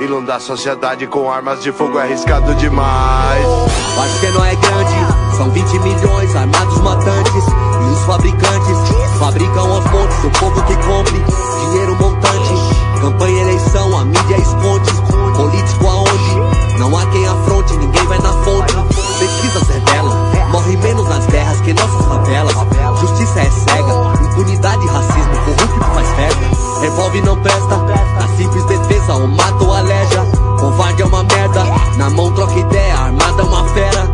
Inundar 0.00 0.36
a 0.36 0.40
sociedade 0.40 1.06
com 1.06 1.30
armas 1.30 1.62
de 1.62 1.72
fogo 1.72 1.98
é 1.98 2.02
arriscado 2.02 2.54
demais. 2.54 3.44
O 3.44 4.00
arsenal 4.00 4.44
é 4.44 4.56
grande, 4.56 5.36
são 5.36 5.50
20 5.50 5.78
milhões 5.78 6.34
armados 6.34 6.80
matantes 6.80 7.44
E 7.46 7.92
os 7.92 8.04
fabricantes 8.06 8.78
fabricam 9.20 9.72
aos 9.72 9.84
montes 9.84 10.24
O 10.24 10.30
povo 10.30 10.64
que 10.64 10.76
compre, 10.78 11.22
dinheiro 11.60 11.94
montante 11.94 12.54
Campanha, 13.00 13.42
eleição, 13.42 13.96
a 13.98 14.04
mídia 14.04 14.36
esconde 14.36 14.90
Político 15.36 15.86
aonde? 15.86 16.63
Não 16.78 16.96
há 16.96 17.06
quem 17.06 17.26
afronte, 17.26 17.76
ninguém 17.76 18.06
vai 18.06 18.18
na 18.18 18.32
fonte 18.44 18.74
Pesquisas 19.18 19.68
revelam, 19.68 20.50
morre 20.50 20.76
menos 20.76 21.08
nas 21.08 21.26
guerras 21.26 21.60
que 21.60 21.72
nossas 21.72 22.06
favelas 22.06 22.54
Justiça 23.00 23.40
é 23.40 23.50
cega, 23.50 23.92
impunidade, 24.24 24.86
racismo, 24.86 25.36
corrupto 25.44 25.94
faz 25.94 26.08
festa 26.10 26.80
Revolve 26.80 27.20
não 27.22 27.40
presta, 27.40 27.76
na 27.76 28.28
simples 28.36 28.64
defesa 28.64 29.14
ou 29.14 29.28
mata 29.28 29.64
ou 29.64 29.72
aleja 29.72 30.26
Covarde 30.58 31.02
é 31.02 31.04
uma 31.06 31.22
merda, 31.24 31.64
na 31.96 32.10
mão 32.10 32.32
troca 32.32 32.58
ideia, 32.58 32.94
armada 32.96 33.42
é 33.42 33.44
uma 33.44 33.64
fera 33.68 34.10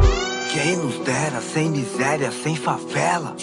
Quem 0.52 0.76
nos 0.76 0.98
dera 0.98 1.40
sem 1.40 1.70
miséria, 1.70 2.30
sem 2.30 2.56
favela. 2.56 3.34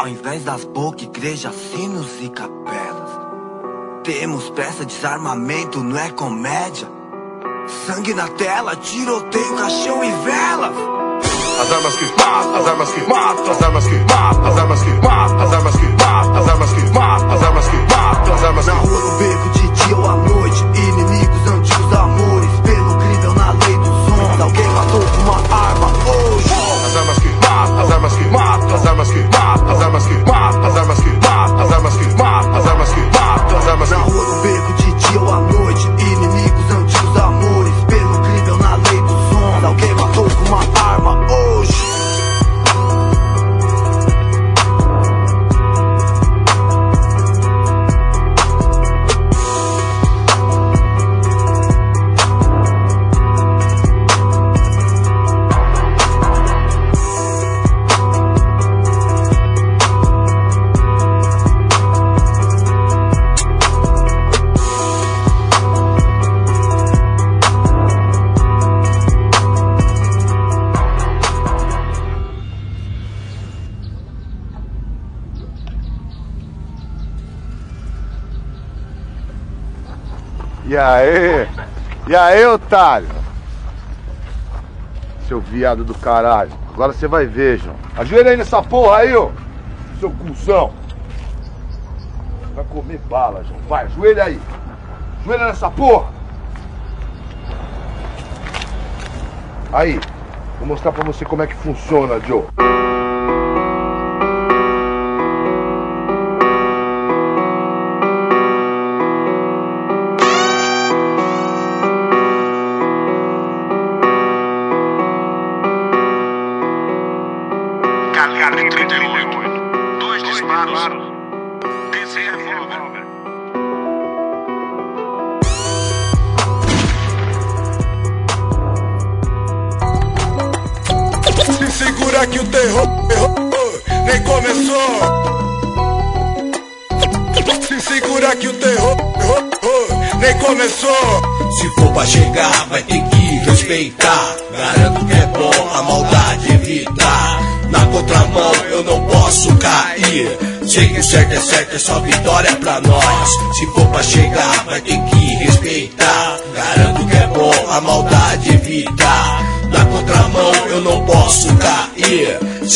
Ao 0.00 0.08
invés 0.08 0.44
das 0.44 0.64
bocas, 0.64 1.02
igrejas, 1.02 1.54
sinos 1.54 2.08
e 2.20 2.28
capelas. 2.28 3.10
Temos 4.04 4.50
peça, 4.50 4.84
desarmamento, 4.84 5.82
não 5.82 5.98
é 5.98 6.10
comédia. 6.10 6.97
Sangue 7.68 8.14
na 8.14 8.26
tela, 8.28 8.74
tiroteio, 8.76 9.56
caixão 9.56 10.02
e 10.02 10.10
velas. 10.24 10.74
As 11.60 11.72
armas 11.72 11.96
que 11.96 12.04
matam, 12.06 12.56
as 12.56 12.66
armas 12.66 12.90
que 12.90 13.00
matam, 13.00 13.50
as 13.50 13.62
armas 13.62 13.86
que 13.86 13.94
matam, 13.98 14.46
as 14.46 14.58
armas 14.58 14.82
que 14.82 14.90
matam, 14.90 15.42
as 15.42 15.52
armas 15.52 15.76
que 15.76 15.86
matam, 15.86 16.36
as 16.36 16.48
armas 16.48 16.70
que 16.70 16.80
matam, 16.92 17.34
as 17.34 17.42
armas 17.42 17.68
que 17.68 17.76
matam, 17.76 18.34
as 18.34 18.44
armas 18.44 18.66
Na 18.66 18.72
rua, 18.74 19.00
no 19.00 19.18
beco, 19.18 19.48
de 19.50 19.68
dia 19.68 19.96
ou 19.96 20.06
à 20.06 20.16
noite. 20.16 20.64
Inimigos, 20.74 21.46
antigos 21.46 21.92
amores. 21.92 22.50
Pelo 22.64 22.96
crime 22.98 23.34
na 23.36 23.50
lei 23.52 23.76
dos 23.78 24.12
homens. 24.12 24.40
Alguém 24.40 24.68
matou 24.68 25.00
com 25.00 25.20
uma 25.22 25.56
arma 25.56 25.86
hoje. 26.08 26.48
As 26.86 26.96
armas 26.96 27.18
que 27.18 27.28
matam, 27.28 27.80
as 27.80 27.90
armas 27.90 28.12
que 28.14 28.24
matam, 28.24 28.74
as 28.74 28.86
armas 28.86 29.10
que 29.10 29.18
matam, 29.20 29.70
as 29.70 29.82
armas 29.82 30.06
que 30.06 30.14
matam, 30.14 30.37
aí? 80.78 81.48
E 82.06 82.16
aí, 82.16 82.46
otário? 82.46 83.08
Seu 85.26 85.40
viado 85.40 85.84
do 85.84 85.94
caralho. 85.94 86.50
Agora 86.72 86.92
você 86.92 87.06
vai 87.06 87.26
ver, 87.26 87.58
João. 87.58 87.76
Ajoelha 87.96 88.30
aí 88.30 88.36
nessa 88.36 88.62
porra 88.62 88.98
aí, 88.98 89.14
ô. 89.14 89.30
Seu 90.00 90.10
cuzão. 90.10 90.72
Vai 92.54 92.64
comer 92.64 92.98
bala, 93.10 93.44
João. 93.44 93.60
Vai, 93.68 93.84
ajoelha 93.84 94.24
aí. 94.24 94.40
Ajoelha 95.20 95.46
nessa 95.46 95.70
porra. 95.70 96.08
Aí. 99.72 100.00
Vou 100.58 100.66
mostrar 100.66 100.92
pra 100.92 101.04
você 101.04 101.24
como 101.24 101.42
é 101.42 101.46
que 101.46 101.54
funciona, 101.54 102.18
Joe. 102.20 102.44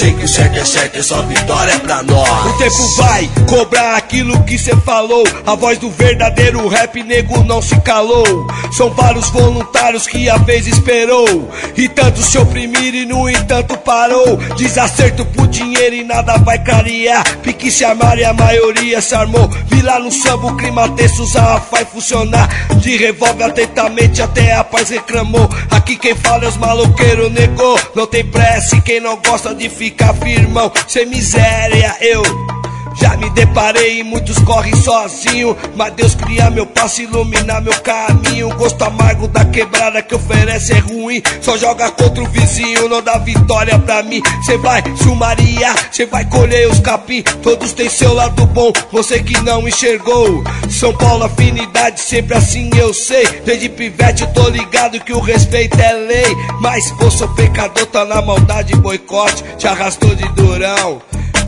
É 0.01 0.65
certo, 0.65 0.99
é 0.99 1.03
só 1.03 1.21
vitória 1.23 1.79
pra 1.81 2.03
nós. 2.03 2.47
O 2.47 2.57
tempo 2.57 2.97
vai 2.97 3.31
cobrar 3.47 3.97
aquilo 3.97 4.43
que 4.45 4.57
cê 4.57 4.75
falou. 4.77 5.23
A 5.47 5.55
voz 5.55 5.77
do 5.79 5.91
verdadeiro 5.91 6.67
rap 6.67 7.03
nego 7.03 7.45
não 7.45 7.61
se 7.61 7.79
calou. 7.83 8.47
São 8.73 8.89
vários 8.91 9.29
voluntários 9.29 10.07
que 10.07 10.31
a 10.31 10.39
vez 10.39 10.67
esperou. 10.67 11.51
E 11.77 11.91
tanto 11.91 12.23
se 12.23 12.39
oprimiram 12.39 12.99
e 12.99 13.05
no 13.05 13.29
entanto 13.29 13.77
parou. 13.77 14.39
Desacerto 14.57 15.27
por 15.27 15.47
dinheiro 15.49 15.95
e 15.95 16.05
nada 16.05 16.39
vai 16.39 16.59
clarear. 16.59 17.39
Pique 17.43 17.71
se 17.71 17.85
armaram 17.85 18.21
e 18.21 18.25
a 18.25 18.33
maioria 18.33 19.01
se 19.03 19.15
armou. 19.15 19.51
Vi 19.83 19.87
lá 19.87 19.99
no 19.99 20.13
samba 20.13 20.47
o 20.47 20.57
clima 20.57 20.89
tenso, 20.91 21.25
a 21.37 21.61
faz 21.61 21.89
funcionar. 21.89 22.49
De 22.77 22.97
revólver 22.97 23.47
atentamente 23.47 24.23
até 24.23 24.55
a 24.55 24.63
paz 24.63 24.91
reclamou. 24.91 25.49
Aqui 25.73 25.97
quem 25.97 26.15
fala 26.15 26.45
é 26.45 26.49
os 26.49 26.57
maloqueiros 26.57 27.33
negou. 27.33 27.77
Não 27.93 28.07
tem 28.07 28.25
pressa 28.25 28.77
e 28.77 28.81
quem 28.81 29.01
não 29.01 29.17
gosta 29.17 29.53
de 29.53 29.69
ficar 29.69 30.15
firmão. 30.15 30.71
Sem 30.87 31.07
miséria 31.07 31.97
eu. 32.01 32.23
Já 33.01 33.17
me 33.17 33.31
deparei 33.31 34.01
e 34.01 34.03
muitos 34.03 34.39
correm 34.41 34.75
sozinho. 34.77 35.57
Mas 35.77 35.93
Deus 35.95 36.15
cria 36.15 36.51
meu 36.51 36.67
passo, 36.67 37.03
iluminar 37.03 37.63
meu 37.63 37.75
caminho. 37.81 38.51
O 38.51 38.55
gosto 38.55 38.83
amargo 38.83 39.29
da 39.29 39.45
quebrada 39.45 40.03
que 40.03 40.15
oferece 40.15 40.73
é 40.73 40.79
ruim. 40.79 41.23
Só 41.41 41.57
joga 41.57 41.91
contra 41.91 42.23
o 42.23 42.29
vizinho, 42.29 42.89
não 42.89 43.03
dá 43.03 43.19
vitória 43.19 43.79
pra 43.79 44.03
mim. 44.03 44.23
Cê 44.45 44.57
vai 44.59 44.83
sumariar, 44.97 45.75
cê 45.93 46.07
vai 46.07 46.25
colher 46.25 46.69
os 46.69 46.81
capim. 46.81 47.23
Todos 47.43 47.73
têm 47.73 47.89
seu 47.89 48.13
lado 48.15 48.47
bom, 48.47 48.73
você 48.91 49.23
que 49.23 49.39
não 49.41 49.67
enxergou. 49.67 50.43
São 50.71 50.93
Paulo, 50.95 51.25
afinidade, 51.25 52.01
sempre 52.01 52.37
assim 52.37 52.71
eu 52.77 52.93
sei. 52.93 53.27
Desde 53.45 53.69
pivete 53.69 54.23
eu 54.23 54.33
tô 54.33 54.49
ligado 54.49 55.01
que 55.01 55.13
o 55.13 55.21
respeito 55.21 55.81
é 55.81 55.93
lei. 55.93 56.37
Mas 56.61 56.85
sou 57.13 57.29
pecador, 57.35 57.87
tá 57.87 58.05
na 58.05 58.23
maldade, 58.23 58.75
boicote. 58.77 59.45
Te 59.59 59.67
arrastou 59.67 60.15
de 60.15 60.27
durão 60.33 61.01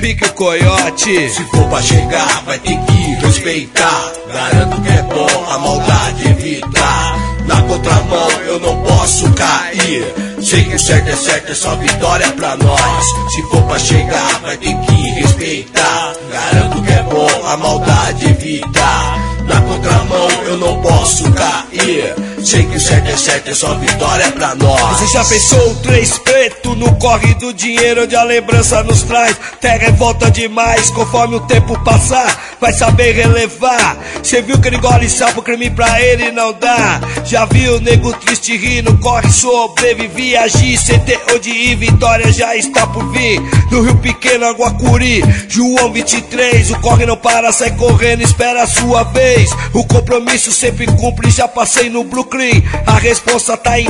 pique 0.05 0.29
coiote. 0.35 1.31
Se 1.31 1.43
for 1.45 1.67
pra 1.69 1.81
chegar, 1.81 2.43
vai 2.45 2.59
ter 2.59 2.77
que 2.79 3.27
respeitar. 3.27 4.13
Garanto 4.31 4.83
que 4.83 4.89
é 4.91 5.03
bom 5.03 5.47
a 5.51 5.59
maldade 5.59 6.29
evitar. 6.29 7.17
Na 7.47 7.63
contramão 7.63 8.29
eu 8.47 8.61
não 8.61 8.83
posso 8.83 9.33
cair. 9.33 10.05
Sei 10.43 10.63
que 10.65 10.77
o 10.77 10.79
certo 10.79 11.09
é 11.09 11.17
certo, 11.17 11.53
é 11.53 11.55
só 11.55 11.75
vitória 11.77 12.31
pra 12.33 12.55
nós. 12.57 13.05
Se 13.35 13.43
for 13.45 13.63
pra 13.63 13.79
chegar, 13.79 14.41
vai 14.43 14.59
ter 14.59 14.77
que 14.77 14.93
respeitar. 15.21 16.13
Garanto 16.31 16.83
que 16.83 16.93
é 16.93 17.03
bom 17.05 17.47
a 17.47 17.57
maldade 17.57 18.29
evitar. 18.29 19.34
Na 19.47 19.61
contramão 19.61 20.29
eu 20.47 20.57
não 20.59 20.81
posso 20.81 21.31
cair. 21.33 22.15
Sei 22.45 22.63
que 22.67 22.77
o 22.77 22.81
certo 22.81 23.09
é 23.09 23.17
certo, 23.17 23.51
é 23.51 23.55
só 23.55 23.75
vitória 23.77 24.31
pra 24.33 24.55
nós. 24.55 24.99
Você 24.99 25.07
já 25.15 25.25
pensou 25.25 25.71
o 25.71 25.75
três 25.77 26.19
preto 26.19 26.75
no 26.75 26.95
corre 26.97 27.33
do 27.35 27.55
dinheiro 27.55 28.03
onde 28.05 28.15
a 28.15 28.23
lembrança 28.23 28.83
nos 28.83 29.03
traz? 29.03 29.35
Terra 29.61 29.85
é 29.85 29.93
volta 29.93 30.31
demais, 30.31 30.91
conforme 30.91 31.37
o 31.37 31.41
tempo 31.41 31.79
passar, 31.83 32.57
vai 32.61 32.73
saber 32.73 33.13
relevar. 33.13 33.97
Cê 34.23 34.43
viu 34.43 34.61
que 34.61 34.69
ele 34.69 34.77
engole 34.77 35.09
sapo, 35.09 35.41
crime 35.41 35.71
pra 35.71 36.01
ele 36.03 36.31
não 36.33 36.53
dá. 36.53 37.01
Já 37.25 37.47
viu 37.47 37.77
o 37.77 37.81
nego 37.81 38.13
triste 38.13 38.57
rindo, 38.57 38.97
corre, 38.99 39.31
sobrevivi, 39.31 40.37
agir, 40.37 40.77
sem 40.77 40.99
ter 41.01 41.21
onde 41.35 41.49
ir, 41.49 41.77
vitória 41.77 42.31
já 42.31 42.55
está 42.55 42.87
por 42.87 43.11
vir. 43.11 43.41
No 43.71 43.83
Rio 43.83 43.97
Pequeno, 43.97 44.45
Aguacuri, 44.45 45.25
João 45.49 45.91
23, 45.93 46.73
o 46.73 46.81
corre 46.81 47.07
não 47.07 47.17
para, 47.17 47.51
sai 47.53 47.71
correndo, 47.71 48.23
espera 48.23 48.65
a 48.65 48.67
sua 48.67 49.05
vez. 49.05 49.34
O 49.73 49.85
compromisso 49.85 50.53
sempre 50.53 50.87
cumpre, 50.87 51.31
já 51.31 51.49
passei 51.49 51.91
no 51.91 52.05
Brooklyn. 52.05 52.63
A 52.87 52.99
responsa 52.99 53.57
tá 53.57 53.79
em 53.79 53.87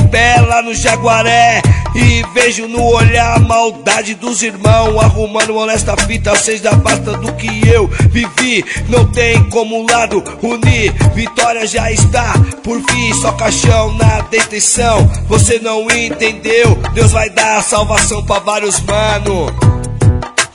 lá 0.47 0.61
no 0.61 0.73
Jaguaré. 0.73 1.61
E 1.95 2.23
vejo 2.33 2.67
no 2.67 2.83
olhar 2.83 3.37
a 3.37 3.39
maldade 3.39 4.15
dos 4.15 4.43
irmãos 4.43 5.01
Arrumando 5.01 5.55
honesta 5.55 5.95
fita, 5.95 6.35
vocês 6.35 6.61
já 6.61 6.73
basta 6.73 7.17
do 7.17 7.31
que 7.33 7.67
eu 7.67 7.87
vivi. 8.09 8.65
Não 8.89 9.05
tem 9.11 9.41
como 9.49 9.85
lado 9.89 10.21
unir 10.41 10.93
Vitória 11.13 11.65
já 11.65 11.89
está 11.91 12.33
por 12.63 12.81
fim 12.81 13.13
Só 13.13 13.31
caixão 13.31 13.93
na 13.93 14.21
detenção 14.21 15.09
Você 15.27 15.59
não 15.59 15.89
entendeu. 15.89 16.75
Deus 16.93 17.11
vai 17.11 17.29
dar 17.29 17.63
salvação 17.63 18.23
pra 18.25 18.39
vários 18.39 18.79
mano 18.81 19.47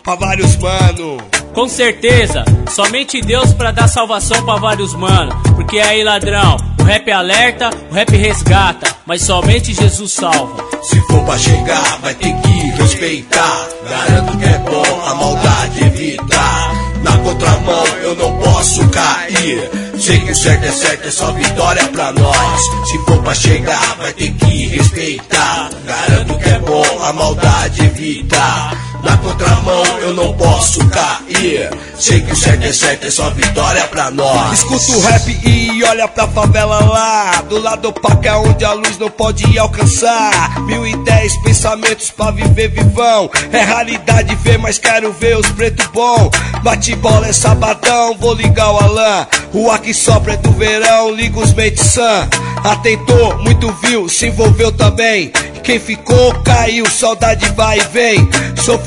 Pra 0.03 0.15
vários 0.15 0.57
mano 0.57 1.40
Com 1.53 1.69
certeza, 1.69 2.45
somente 2.71 3.21
Deus 3.21 3.53
pra 3.53 3.71
dar 3.71 3.89
salvação 3.89 4.43
pra 4.45 4.57
vários 4.57 4.95
mano. 4.95 5.33
Porque 5.55 5.79
aí, 5.79 6.03
ladrão, 6.05 6.57
o 6.79 6.83
rap 6.85 7.11
alerta, 7.11 7.71
o 7.91 7.95
rap 7.95 8.17
resgata, 8.17 8.95
mas 9.05 9.23
somente 9.23 9.75
Jesus 9.75 10.13
salva. 10.13 10.65
Se 10.83 11.01
for 11.03 11.23
pra 11.25 11.37
chegar, 11.37 11.99
vai 12.01 12.15
ter 12.15 12.33
que 12.33 12.83
respeitar. 12.83 13.69
Garanto 13.89 14.39
que 14.39 14.45
é 14.45 14.59
bom 14.59 15.03
a 15.07 15.15
maldade 15.15 15.85
evitar. 15.85 16.73
Na 17.03 17.17
contramão 17.19 17.85
eu 18.03 18.15
não 18.15 18.39
posso 18.39 18.87
cair. 18.89 19.71
Sei 19.99 20.19
que 20.21 20.33
o 20.33 20.35
certo 20.35 20.65
é 20.65 20.73
certo, 20.73 21.09
é 21.09 21.11
só 21.11 21.33
vitória 21.33 21.87
pra 21.89 22.13
nós. 22.13 22.63
Se 22.89 22.99
for 23.05 23.23
pra 23.23 23.35
chegar, 23.35 23.97
vai 23.99 24.13
ter 24.13 24.31
que 24.33 24.67
respeitar. 24.69 25.71
Garanto 25.85 26.39
que 26.39 26.49
é 26.49 26.59
bom 26.61 26.85
a 27.05 27.13
maldade 27.13 27.85
evitar. 27.85 28.90
Na 29.03 29.17
contramão 29.17 29.83
eu 30.01 30.15
não 30.15 30.33
posso 30.35 30.87
cair. 30.89 31.71
Sei 31.99 32.21
que 32.21 32.33
o 32.33 32.37
certo 32.37 32.65
é 32.65 32.73
certo, 32.73 33.07
é 33.07 33.11
só 33.11 33.31
vitória 33.31 33.87
pra 33.89 34.11
nós. 34.11 34.59
Escuta 34.59 34.93
o 34.93 35.01
rap 35.01 35.41
e 35.45 35.83
olha 35.85 36.07
pra 36.09 36.29
favela 36.29 36.81
lá. 36.85 37.43
Do 37.49 37.61
lado 37.61 37.89
opaca 37.89 38.39
onde 38.39 38.65
a 38.65 38.73
luz 38.73 38.99
não 38.99 39.11
pode 39.11 39.59
alcançar. 39.59 40.61
Mil 40.61 40.87
e 40.87 40.97
dez 41.05 41.37
pensamentos 41.43 42.11
pra 42.11 42.31
viver 42.31 42.69
vivão. 42.69 43.31
É 43.53 43.65
realidade 43.65 44.35
ver, 44.37 44.59
mas 44.59 44.79
quero 44.79 45.13
ver 45.13 45.37
os 45.37 45.49
preto 45.51 45.89
bom. 45.93 46.31
Bate 46.63 46.95
bola 46.97 47.29
é 47.29 47.33
sabadão, 47.33 48.17
vou 48.19 48.35
ligar 48.35 48.71
o 48.71 48.79
Alan. 48.79 49.27
O 49.53 49.71
ar 49.71 49.79
que 49.81 49.93
sopra 49.93 50.35
é 50.35 50.37
do 50.37 50.51
verão, 50.53 51.11
liga 51.13 51.39
os 51.39 51.53
mentes 51.55 51.87
sã. 51.87 52.29
Atentou, 52.63 53.39
muito 53.39 53.73
viu, 53.83 54.09
se 54.09 54.27
envolveu 54.27 54.71
também. 54.71 55.33
Quem 55.63 55.79
ficou 55.79 56.35
caiu, 56.43 56.89
saudade 56.91 57.47
vai 57.53 57.79
e 57.79 57.85
vem. 57.93 58.29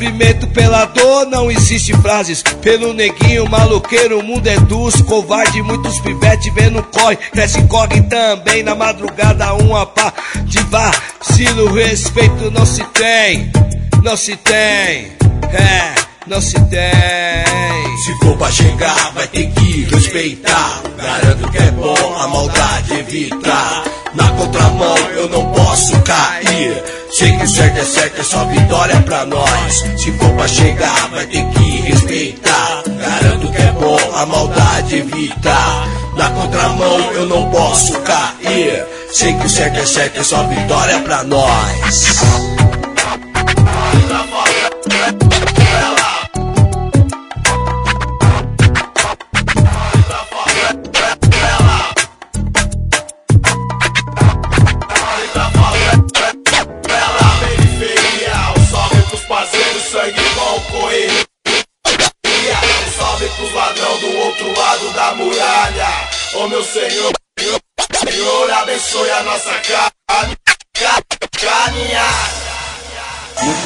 Sofrimento 0.03 0.47
pela 0.47 0.83
dor, 0.83 1.27
não 1.27 1.49
existe 1.49 1.93
frases. 1.93 2.43
Pelo 2.61 2.93
neguinho, 2.93 3.49
maloqueiro, 3.49 4.19
o 4.19 4.23
mundo 4.23 4.45
é 4.47 4.59
duro, 4.59 5.01
covarde. 5.05 5.61
Muitos 5.61 5.97
pivete 6.01 6.51
vendo 6.51 6.83
corre, 6.83 7.15
cresce 7.15 7.63
corre 7.67 8.01
também. 8.01 8.63
Na 8.63 8.75
madrugada, 8.75 9.53
uma 9.53 9.85
pá 9.85 10.13
de 10.43 10.59
vacilo, 10.63 11.73
respeito 11.73 12.51
não 12.51 12.65
se 12.65 12.83
tem, 12.87 13.49
não 14.03 14.17
se 14.17 14.35
tem, 14.35 15.13
é, 15.53 15.95
não 16.27 16.41
se 16.41 16.53
tem. 16.65 17.97
Se 18.05 18.17
for 18.19 18.37
pra 18.37 18.51
chegar, 18.51 19.11
vai 19.13 19.27
ter 19.27 19.47
que 19.51 19.83
respeitar. 19.83 20.81
Garanto 20.97 21.51
que 21.51 21.57
é 21.57 21.71
bom 21.71 22.15
a 22.17 22.27
maldade 22.27 22.93
evitar. 22.93 23.83
Na 24.13 24.29
contramão 24.29 24.97
eu 25.15 25.29
não 25.29 25.51
posso 25.51 25.99
cair. 26.01 26.83
Sei 27.11 27.31
que 27.37 27.43
o 27.43 27.47
certo 27.47 27.77
é 27.77 27.85
certo, 27.85 28.21
é 28.21 28.23
só 28.23 28.45
vitória 28.45 28.99
pra 29.01 29.25
nós. 29.25 29.83
Se 29.97 30.11
for 30.13 30.29
pra 30.31 30.47
chegar, 30.47 31.09
vai 31.09 31.25
ter 31.27 31.45
que 31.45 31.81
respeitar. 31.81 32.83
Garanto 32.87 33.51
que 33.51 33.61
é 33.61 33.71
bom 33.71 33.97
a 34.15 34.25
maldade 34.25 34.95
evitar. 34.97 35.87
Na 36.15 36.29
contramão 36.29 37.11
eu 37.13 37.25
não 37.25 37.49
posso 37.49 37.99
cair. 38.01 38.85
Sei 39.11 39.33
que 39.33 39.45
o 39.45 39.49
certo 39.49 39.79
é 39.79 39.85
certo, 39.85 40.19
é 40.19 40.23
só 40.23 40.43
vitória 40.43 40.99
pra 41.01 41.23
nós. 41.23 42.82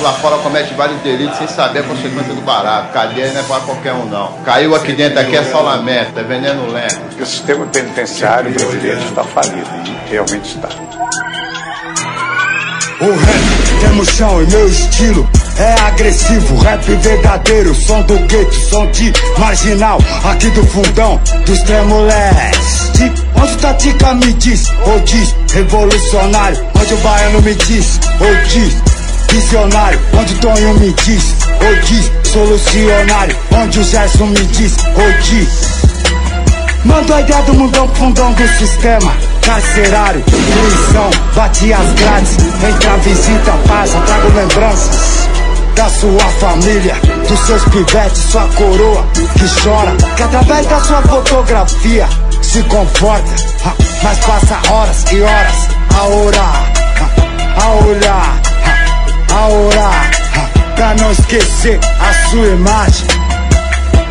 Lá 0.08 0.14
fora 0.14 0.38
cometem 0.38 0.76
vários 0.78 1.02
delitos 1.02 1.38
sem 1.38 1.48
saber 1.48 1.80
a 1.80 1.84
consequência 1.84 2.34
do 2.34 2.42
barato. 2.42 2.94
Cadeia 2.94 3.34
não 3.34 3.42
é 3.42 3.44
pra 3.44 3.60
qualquer 3.60 3.94
um, 3.94 4.06
não. 4.06 4.32
Caiu 4.46 4.74
aqui 4.74 4.94
dentro, 4.94 5.20
aqui 5.20 5.36
é 5.36 5.44
só 5.44 5.62
lamento, 5.62 6.18
é 6.18 6.24
veneno 6.24 6.72
lento. 6.72 7.22
O 7.22 7.26
sistema 7.26 7.66
penitenciário 7.66 8.52
brasileiro 8.52 9.02
está 9.02 9.24
falido, 9.24 9.68
e 9.86 10.12
realmente 10.12 10.56
está. 10.56 10.70
O 13.00 13.12
rap 13.12 13.80
tem 13.82 13.90
no 13.90 14.06
chão 14.06 14.42
e 14.42 14.48
meu 14.48 14.68
estilo 14.68 15.30
é 15.60 15.74
agressivo, 15.82 16.58
rap 16.60 16.84
verdadeiro, 16.86 17.76
som 17.76 18.02
do 18.04 18.18
gueto, 18.28 18.56
som 18.56 18.90
de 18.92 19.12
marginal, 19.38 20.00
aqui 20.24 20.50
do 20.52 20.66
fundão, 20.68 21.20
do 21.46 21.54
extremo 21.54 22.02
leste. 22.04 23.12
Onde 23.36 23.54
o 23.54 23.58
Tatica 23.58 24.14
me 24.14 24.34
diz, 24.34 24.68
ou 24.86 25.00
diz, 25.02 25.36
revolucionário, 25.54 26.66
onde 26.80 26.94
o 26.94 26.98
baiano 26.98 27.42
me 27.42 27.54
diz, 27.54 28.00
ou 28.20 28.36
diz, 28.48 28.97
visionário, 29.30 30.00
onde 30.14 30.36
Tonho 30.36 30.74
me 30.76 30.94
diz, 30.94 31.36
ou 31.62 32.32
solucionário, 32.32 33.36
onde 33.52 33.80
o 33.80 33.84
Gerson 33.84 34.28
me 34.28 34.46
diz, 34.48 34.76
ou 34.96 35.22
diz. 35.24 35.78
Mando 36.86 37.14
a 37.14 37.22
ideia 37.22 37.42
do 37.44 37.54
mundão 37.54 37.88
fundão 37.96 38.32
do 38.34 38.48
sistema 38.58 39.12
carcerário, 39.48 40.22
prisão, 40.24 41.10
bati 41.34 41.72
as 41.72 41.94
grades, 41.94 42.38
entra 42.68 42.98
visita, 42.98 43.52
passa, 43.66 43.98
trago 44.02 44.28
lembranças 44.36 45.28
da 45.74 45.90
sua 45.90 46.20
família, 46.40 46.96
dos 47.30 47.40
seus 47.46 47.64
pivetes, 47.66 48.18
sua 48.32 48.48
coroa 48.56 49.08
que 49.14 49.62
chora, 49.64 49.96
que 50.18 50.24
através 50.24 50.66
da 50.66 50.80
sua 50.82 51.02
fotografia 51.04 52.10
se 52.42 52.62
comporta, 52.64 53.32
ha, 53.64 53.74
mas 54.04 54.18
passa 54.20 54.74
horas 54.74 55.06
e 55.12 55.22
horas 55.22 55.70
a 55.96 56.08
orar, 56.08 56.74
a 57.62 57.70
olhar, 57.86 58.42
ha, 58.44 58.47
a 59.38 59.48
orar, 59.50 60.12
pra 60.76 60.96
não 60.96 61.12
esquecer 61.12 61.80
a 62.00 62.30
sua 62.30 62.48
imagem. 62.48 63.08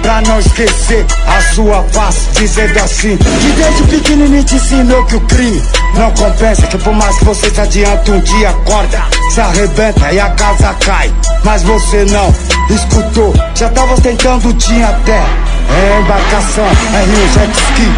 Pra 0.03 0.21
não 0.21 0.39
esquecer 0.39 1.05
a 1.27 1.41
sua 1.53 1.83
face 1.93 2.29
Dizendo 2.35 2.79
assim 2.79 3.17
Que 3.17 3.53
desde 3.57 3.83
pequenininho 3.89 4.45
te 4.45 4.55
ensinou 4.55 5.05
que 5.05 5.17
o 5.17 5.21
crime 5.23 5.61
Não 5.95 6.13
compensa 6.13 6.65
Que 6.69 6.79
por 6.79 6.95
mais 6.95 7.19
que 7.19 7.25
você 7.25 7.51
se 7.51 7.61
adianta 7.61 8.13
Um 8.13 8.21
dia 8.21 8.51
acorda, 8.51 9.03
se 9.35 9.41
arrebenta 9.41 10.13
E 10.13 10.21
a 10.21 10.31
casa 10.31 10.73
cai 10.75 11.13
Mas 11.43 11.65
você 11.65 12.05
não 12.05 12.33
escutou 12.71 13.35
Já 13.57 13.69
tava 13.71 14.01
tentando 14.01 14.53
tinha 14.53 14.87
até 14.87 15.19
É 15.19 16.01
embarcação, 16.01 16.67
é 16.67 17.05
rio 17.05 17.29
jet 17.33 17.51
ski 17.51 17.91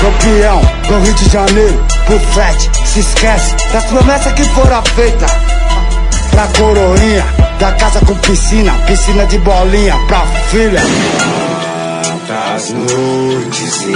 Campeão 0.00 0.60
do 0.88 1.04
Rio 1.04 1.14
de 1.14 1.28
Janeiro 1.30 1.86
Bufete, 2.08 2.68
se 2.84 2.98
esquece 2.98 3.54
Das 3.72 3.84
promessas 3.84 4.32
que 4.32 4.42
foram 4.42 4.82
feitas 4.96 5.57
Pra 6.38 6.46
coroinha 6.56 7.26
da 7.58 7.72
casa 7.72 7.98
com 8.06 8.14
piscina, 8.18 8.72
piscina 8.86 9.26
de 9.26 9.38
bolinha 9.38 9.96
pra 10.06 10.24
filha. 10.52 10.80
Quantas 12.04 12.70
noites 12.70 13.82
eu 13.82 13.88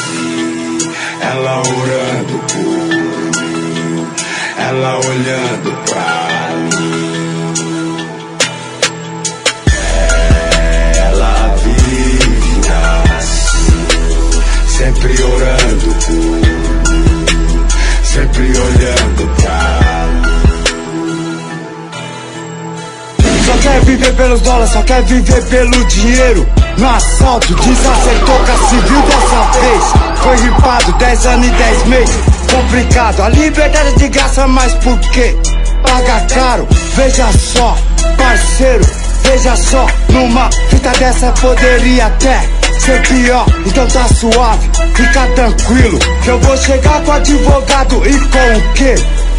vi 0.00 0.88
ela 1.20 1.58
orando 1.58 2.38
por 2.48 2.64
mim, 3.36 4.06
ela 4.56 4.96
olhando 5.00 5.70
pra 5.84 6.48
mim. 6.80 7.96
Ela 10.96 11.54
vive 11.62 12.60
assim, 13.18 13.86
sempre 14.78 15.22
orando 15.22 15.94
por 16.06 16.14
mim, 16.14 17.66
sempre 18.02 18.44
olhando 18.44 19.26
pra 19.42 19.52
mim. 19.52 19.75
Quer 23.66 23.80
viver 23.84 24.14
pelos 24.14 24.40
dólares, 24.42 24.70
só 24.70 24.82
quer 24.82 25.02
viver 25.02 25.42
pelo 25.46 25.84
dinheiro. 25.86 26.46
No 26.78 26.88
assalto, 26.88 27.54
desaceitou 27.54 28.38
que 28.44 28.50
a 28.50 28.68
civil 28.68 29.02
dessa 29.02 29.58
vez. 29.58 29.84
Foi 30.22 30.36
ripado 30.36 30.92
10 30.92 31.26
anos 31.26 31.46
e 31.46 31.50
10 31.50 31.86
meses. 31.86 32.16
Complicado, 32.50 33.20
a 33.22 33.28
liberdade 33.28 33.88
é 33.88 33.92
de 33.92 34.08
graça, 34.08 34.46
mas 34.46 34.72
por 34.74 34.98
quê? 35.10 35.36
Paga 35.82 36.20
caro, 36.32 36.68
veja 36.94 37.26
só, 37.32 37.76
parceiro, 38.16 38.84
veja 39.22 39.56
só. 39.56 39.86
Numa 40.10 40.48
fita 40.70 40.90
dessa 40.90 41.32
poderia 41.32 42.06
até 42.06 42.48
ser 42.78 43.02
pior, 43.02 43.46
então 43.66 43.86
tá 43.88 44.06
suave, 44.08 44.70
fica 44.94 45.26
tranquilo. 45.34 45.98
Que 46.22 46.28
eu 46.28 46.38
vou 46.40 46.56
chegar 46.56 47.02
com 47.02 47.12
advogado 47.12 48.02
e 48.06 48.18
com 48.18 48.58
o 48.58 48.72
quê? 48.74 48.94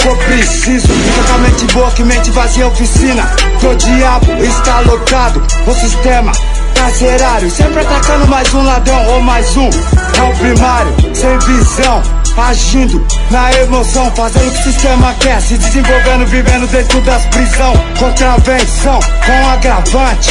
for 0.08 0.18
preciso. 0.20 0.88
Totalmente 1.16 1.66
boa 1.74 1.92
que 1.92 2.04
mente 2.04 2.32
vazia 2.32 2.68
oficina. 2.68 3.24
Tô 3.60 3.74
diabo, 3.76 4.32
está 4.44 4.80
lotado 4.82 5.44
O 5.66 5.74
sistema. 5.74 6.32
Carcerário 6.76 7.50
Sempre 7.50 7.82
atacando 7.82 8.28
mais 8.28 8.54
um 8.54 8.64
ladrão 8.64 9.06
ou 9.08 9.22
mais 9.22 9.58
um. 9.58 9.70
É 9.70 10.24
o 10.24 10.36
primário, 10.38 10.96
sem 11.14 11.38
visão. 11.40 12.02
Agindo 12.38 13.06
na 13.32 13.52
emoção 13.54 14.12
Fazendo 14.12 14.48
o 14.48 14.52
que 14.52 14.60
o 14.60 14.64
sistema 14.64 15.14
quer. 15.20 15.42
Se 15.42 15.58
desenvolvendo, 15.58 16.26
vivendo 16.28 16.68
dentro 16.68 17.02
das 17.02 17.26
prisão. 17.26 17.74
Contravenção 18.00 19.00
com 19.26 19.50
agravante. 19.50 20.30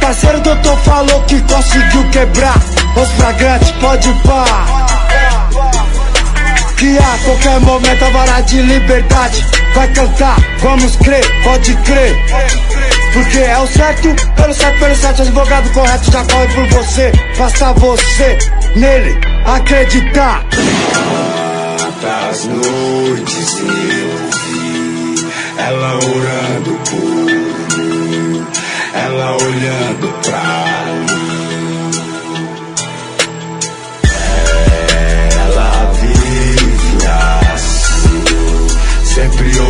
Parceiro 0.00 0.40
doutor 0.40 0.78
falou 0.78 1.22
que 1.22 1.40
conseguiu 1.42 2.08
quebrar 2.10 2.56
Os 2.96 3.10
fragantes, 3.12 3.70
pode 3.72 4.12
pá 4.24 4.77
que 6.78 6.96
a 6.96 7.18
qualquer 7.24 7.60
momento 7.60 8.04
a 8.04 8.10
vara 8.10 8.40
de 8.42 8.62
liberdade 8.62 9.44
vai 9.74 9.88
cantar. 9.88 10.36
Vamos 10.60 10.96
crer, 10.96 11.24
pode 11.42 11.74
crer. 11.78 12.16
Porque 13.12 13.38
é 13.38 13.58
o 13.58 13.66
certo, 13.66 14.14
pelo 14.36 14.54
certo, 14.54 14.78
pelo 14.78 14.94
certo, 14.94 15.22
advogado 15.22 15.70
correto 15.72 16.10
já 16.10 16.24
corre 16.24 16.46
por 16.48 16.68
você. 16.68 17.12
Faça 17.34 17.72
você 17.72 18.38
nele 18.76 19.18
acreditar. 19.44 20.44
Quantas 21.78 22.44
noites 22.44 23.58
eu 23.58 24.18
vi 24.44 25.28
ela 25.58 25.94
orando 25.96 26.78
por 26.88 27.78
mim, 27.78 28.46
ela 28.94 29.36
olhando 29.36 30.14
pra 30.22 30.87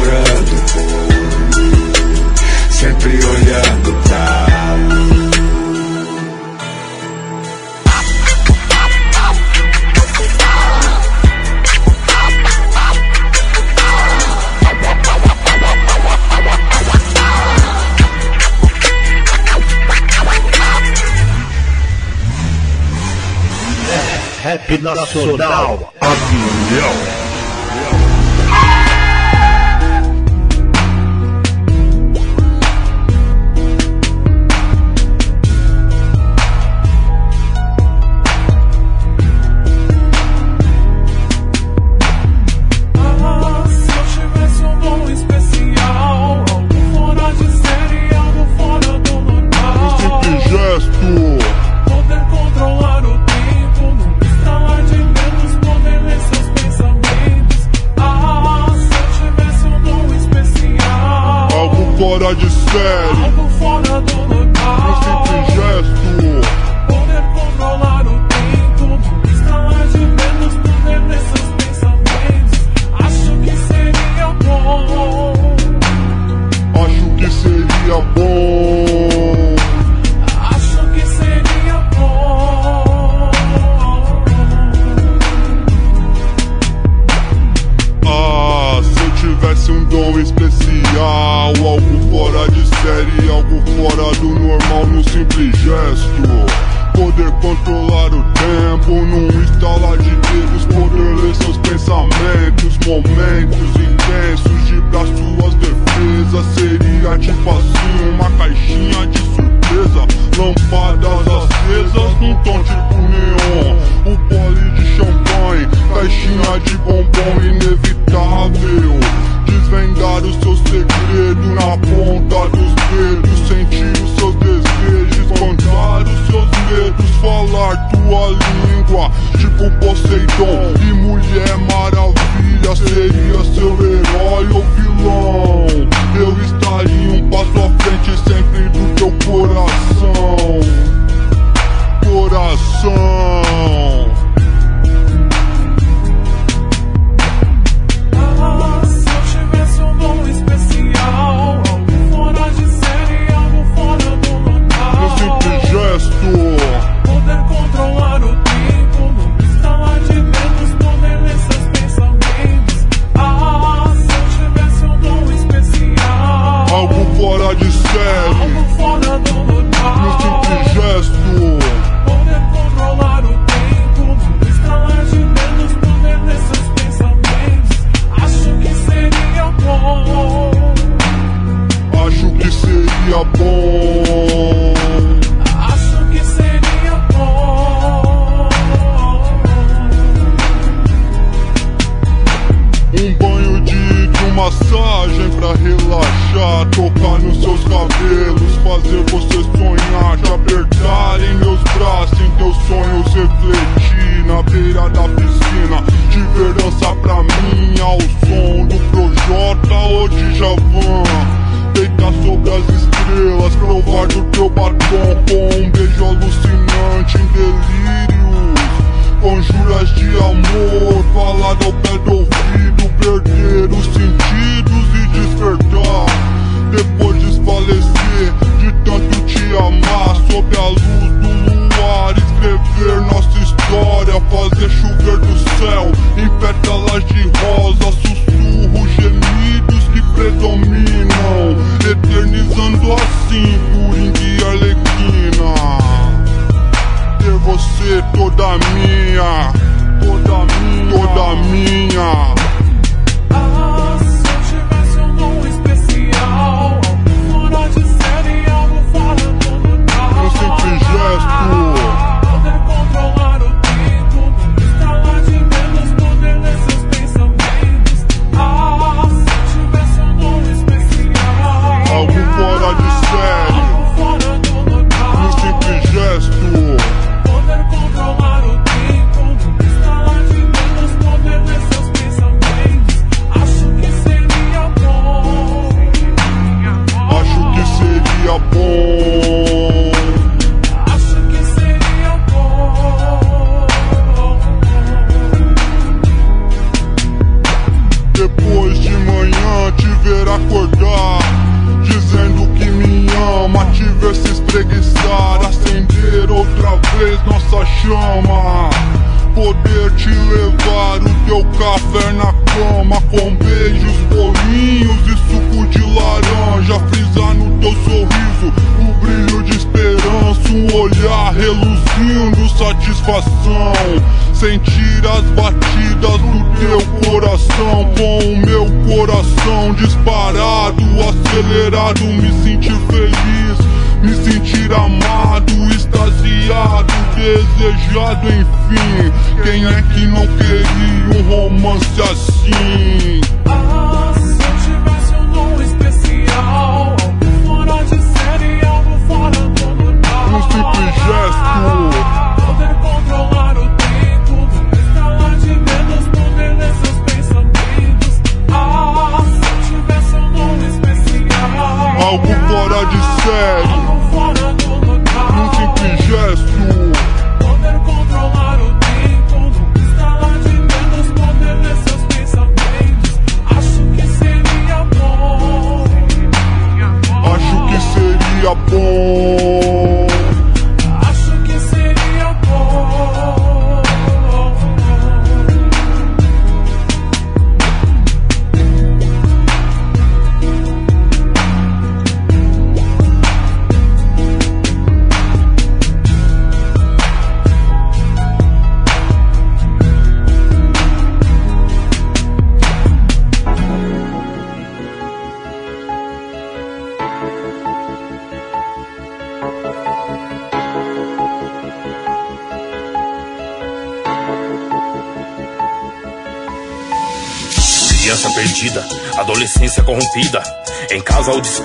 procurando, 0.09 0.57
sempre 2.71 3.25
olhando 3.25 3.93
pra. 4.05 4.47
É, 23.91 24.43
rap 24.43 24.79
Nacional, 24.79 25.93
a 26.01 26.09
milhão. 26.09 27.28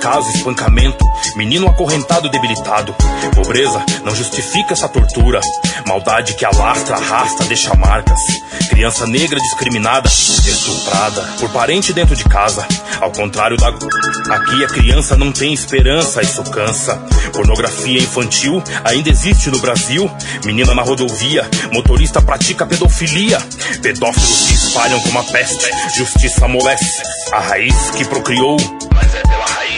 Casa 0.04 0.18
o 0.18 0.24
descaso, 0.24 0.30
espancamento. 0.36 1.04
Menino 1.36 1.66
acorrentado, 1.66 2.28
debilitado. 2.28 2.94
Pobreza 3.34 3.82
não 4.04 4.14
justifica 4.14 4.74
essa 4.74 4.88
tortura. 4.88 5.40
Maldade 5.86 6.34
que 6.34 6.44
alastra, 6.44 6.96
arrasta, 6.96 7.44
deixa 7.44 7.74
marcas. 7.74 8.20
Criança 8.68 9.06
negra 9.06 9.38
discriminada, 9.40 10.08
estuprada 10.08 11.22
por 11.40 11.50
parente 11.50 11.92
dentro 11.92 12.14
de 12.14 12.24
casa. 12.24 12.66
Ao 13.00 13.10
contrário 13.10 13.56
da. 13.56 13.68
Aqui 13.68 14.64
a 14.64 14.68
criança 14.68 15.16
não 15.16 15.32
tem 15.32 15.52
esperança, 15.52 16.22
isso 16.22 16.42
cansa. 16.44 16.96
Pornografia 17.32 17.98
infantil 17.98 18.62
ainda 18.84 19.08
existe 19.08 19.50
no 19.50 19.58
Brasil. 19.58 20.10
Menina 20.44 20.74
na 20.74 20.82
rodovia, 20.82 21.48
motorista 21.72 22.20
pratica 22.20 22.66
pedofilia. 22.66 23.38
Pedófilos 23.82 24.28
se 24.28 24.54
espalham 24.54 25.00
como 25.00 25.18
a 25.18 25.24
peste. 25.24 25.70
Justiça 25.96 26.44
amolece 26.44 27.02
a 27.32 27.40
raiz 27.40 27.90
que 27.96 28.04
procriou. 28.04 28.56
Mas 28.94 29.14
é 29.14 29.22
pela 29.22 29.46
raiz 29.46 29.73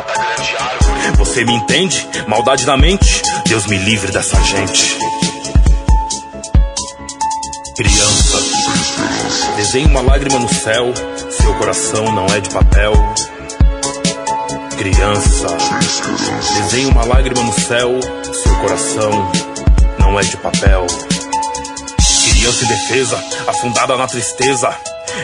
grande 0.00 0.56
árvore. 0.56 1.16
Você 1.18 1.44
me 1.44 1.54
entende? 1.54 2.08
Maldade 2.26 2.66
na 2.66 2.76
mente. 2.76 3.22
Deus 3.46 3.66
me 3.66 3.76
livre 3.76 4.10
dessa 4.10 4.40
gente. 4.42 4.98
Criança, 7.76 8.38
desenhe 9.56 9.86
uma 9.86 10.00
lágrima 10.02 10.38
no 10.38 10.48
céu. 10.52 10.92
Seu 11.30 11.54
coração 11.54 12.12
não 12.12 12.26
é 12.26 12.40
de 12.40 12.50
papel. 12.50 12.92
Criança, 14.76 15.46
desenhe 16.54 16.86
uma 16.86 17.04
lágrima 17.04 17.42
no 17.42 17.52
céu. 17.52 18.00
Seu 18.32 18.54
coração 18.56 19.32
não 19.98 20.18
é 20.18 20.22
de 20.22 20.36
papel. 20.36 20.86
Criança 22.30 22.64
indefesa, 22.64 23.24
afundada 23.46 23.96
na 23.96 24.06
tristeza. 24.06 24.74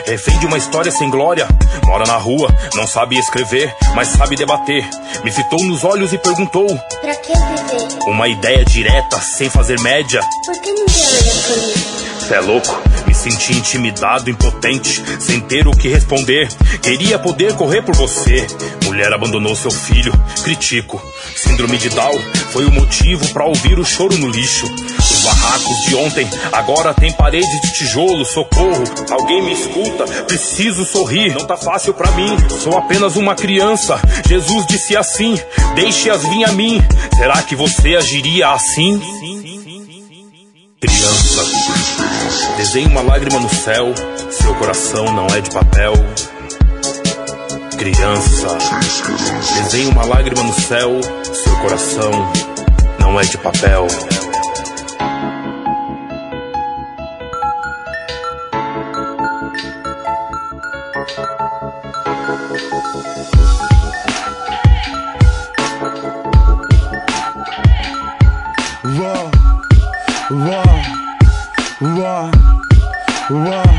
Refém 0.05 0.37
de 0.39 0.45
uma 0.45 0.57
história 0.57 0.91
sem 0.91 1.09
glória. 1.09 1.47
Mora 1.85 2.05
na 2.05 2.17
rua, 2.17 2.53
não 2.75 2.87
sabe 2.87 3.17
escrever, 3.17 3.73
mas 3.95 4.09
sabe 4.09 4.35
debater. 4.35 4.87
Me 5.23 5.31
fitou 5.31 5.63
nos 5.63 5.83
olhos 5.83 6.13
e 6.13 6.17
perguntou: 6.17 6.67
Pra 7.01 7.15
que 7.15 7.33
viver? 7.33 7.99
Uma 8.07 8.27
ideia 8.27 8.63
direta, 8.65 9.19
sem 9.21 9.49
fazer 9.49 9.79
média. 9.81 10.21
Por 10.45 10.61
que 10.61 10.71
ninguém 10.71 10.87
olha 10.87 11.33
por 11.47 11.57
mim? 11.57 11.99
Cê 12.27 12.35
é 12.35 12.39
louco? 12.41 12.81
Me 13.07 13.15
senti 13.15 13.53
intimidado, 13.53 14.29
impotente, 14.29 15.03
sem 15.19 15.39
ter 15.41 15.67
o 15.67 15.71
que 15.71 15.87
responder. 15.87 16.47
Queria 16.81 17.17
poder 17.17 17.53
correr 17.55 17.81
por 17.81 17.95
você. 17.95 18.45
Mulher 18.85 19.11
abandonou 19.11 19.55
seu 19.55 19.71
filho, 19.71 20.13
critico. 20.43 21.01
Síndrome 21.39 21.77
de 21.77 21.89
Down 21.89 22.19
foi 22.51 22.65
o 22.65 22.71
motivo 22.71 23.25
pra 23.31 23.45
ouvir 23.45 23.79
o 23.79 23.85
choro 23.85 24.17
no 24.17 24.27
lixo. 24.27 24.65
Os 24.65 25.23
barracos 25.23 25.77
de 25.87 25.95
ontem 25.95 26.29
agora 26.51 26.93
tem 26.93 27.13
paredes 27.13 27.61
de 27.61 27.71
tijolo, 27.71 28.25
socorro. 28.25 28.83
Alguém 29.09 29.41
me 29.43 29.53
escuta, 29.53 30.03
preciso 30.25 30.83
sorrir. 30.83 31.33
Não 31.33 31.47
tá 31.47 31.55
fácil 31.55 31.93
pra 31.93 32.11
mim, 32.11 32.35
sou 32.61 32.77
apenas 32.77 33.15
uma 33.15 33.35
criança. 33.35 34.01
Jesus 34.27 34.65
disse 34.67 34.97
assim: 34.97 35.39
Deixe-as 35.75 36.23
vir 36.23 36.43
a 36.43 36.51
mim. 36.51 36.81
Será 37.15 37.41
que 37.41 37.55
você 37.55 37.95
agiria 37.95 38.49
assim? 38.49 39.01
Criança, 40.81 41.45
desenhe 42.57 42.87
uma 42.87 43.01
lágrima 43.01 43.39
no 43.39 43.49
céu. 43.49 43.93
Seu 44.29 44.53
coração 44.55 45.05
não 45.13 45.27
é 45.27 45.39
de 45.39 45.51
papel. 45.51 45.93
Criança, 47.79 48.57
desenhe 49.55 49.87
uma 49.87 50.03
lágrima 50.05 50.43
no 50.43 50.53
céu. 50.53 50.99
Seu 51.33 51.55
coração 51.61 52.11
não 52.99 53.17
é 53.17 53.23
de 53.23 53.37
papel. 53.37 53.87
Uó, 68.83 69.31
uó, 71.81 72.31
uó. 73.31 73.78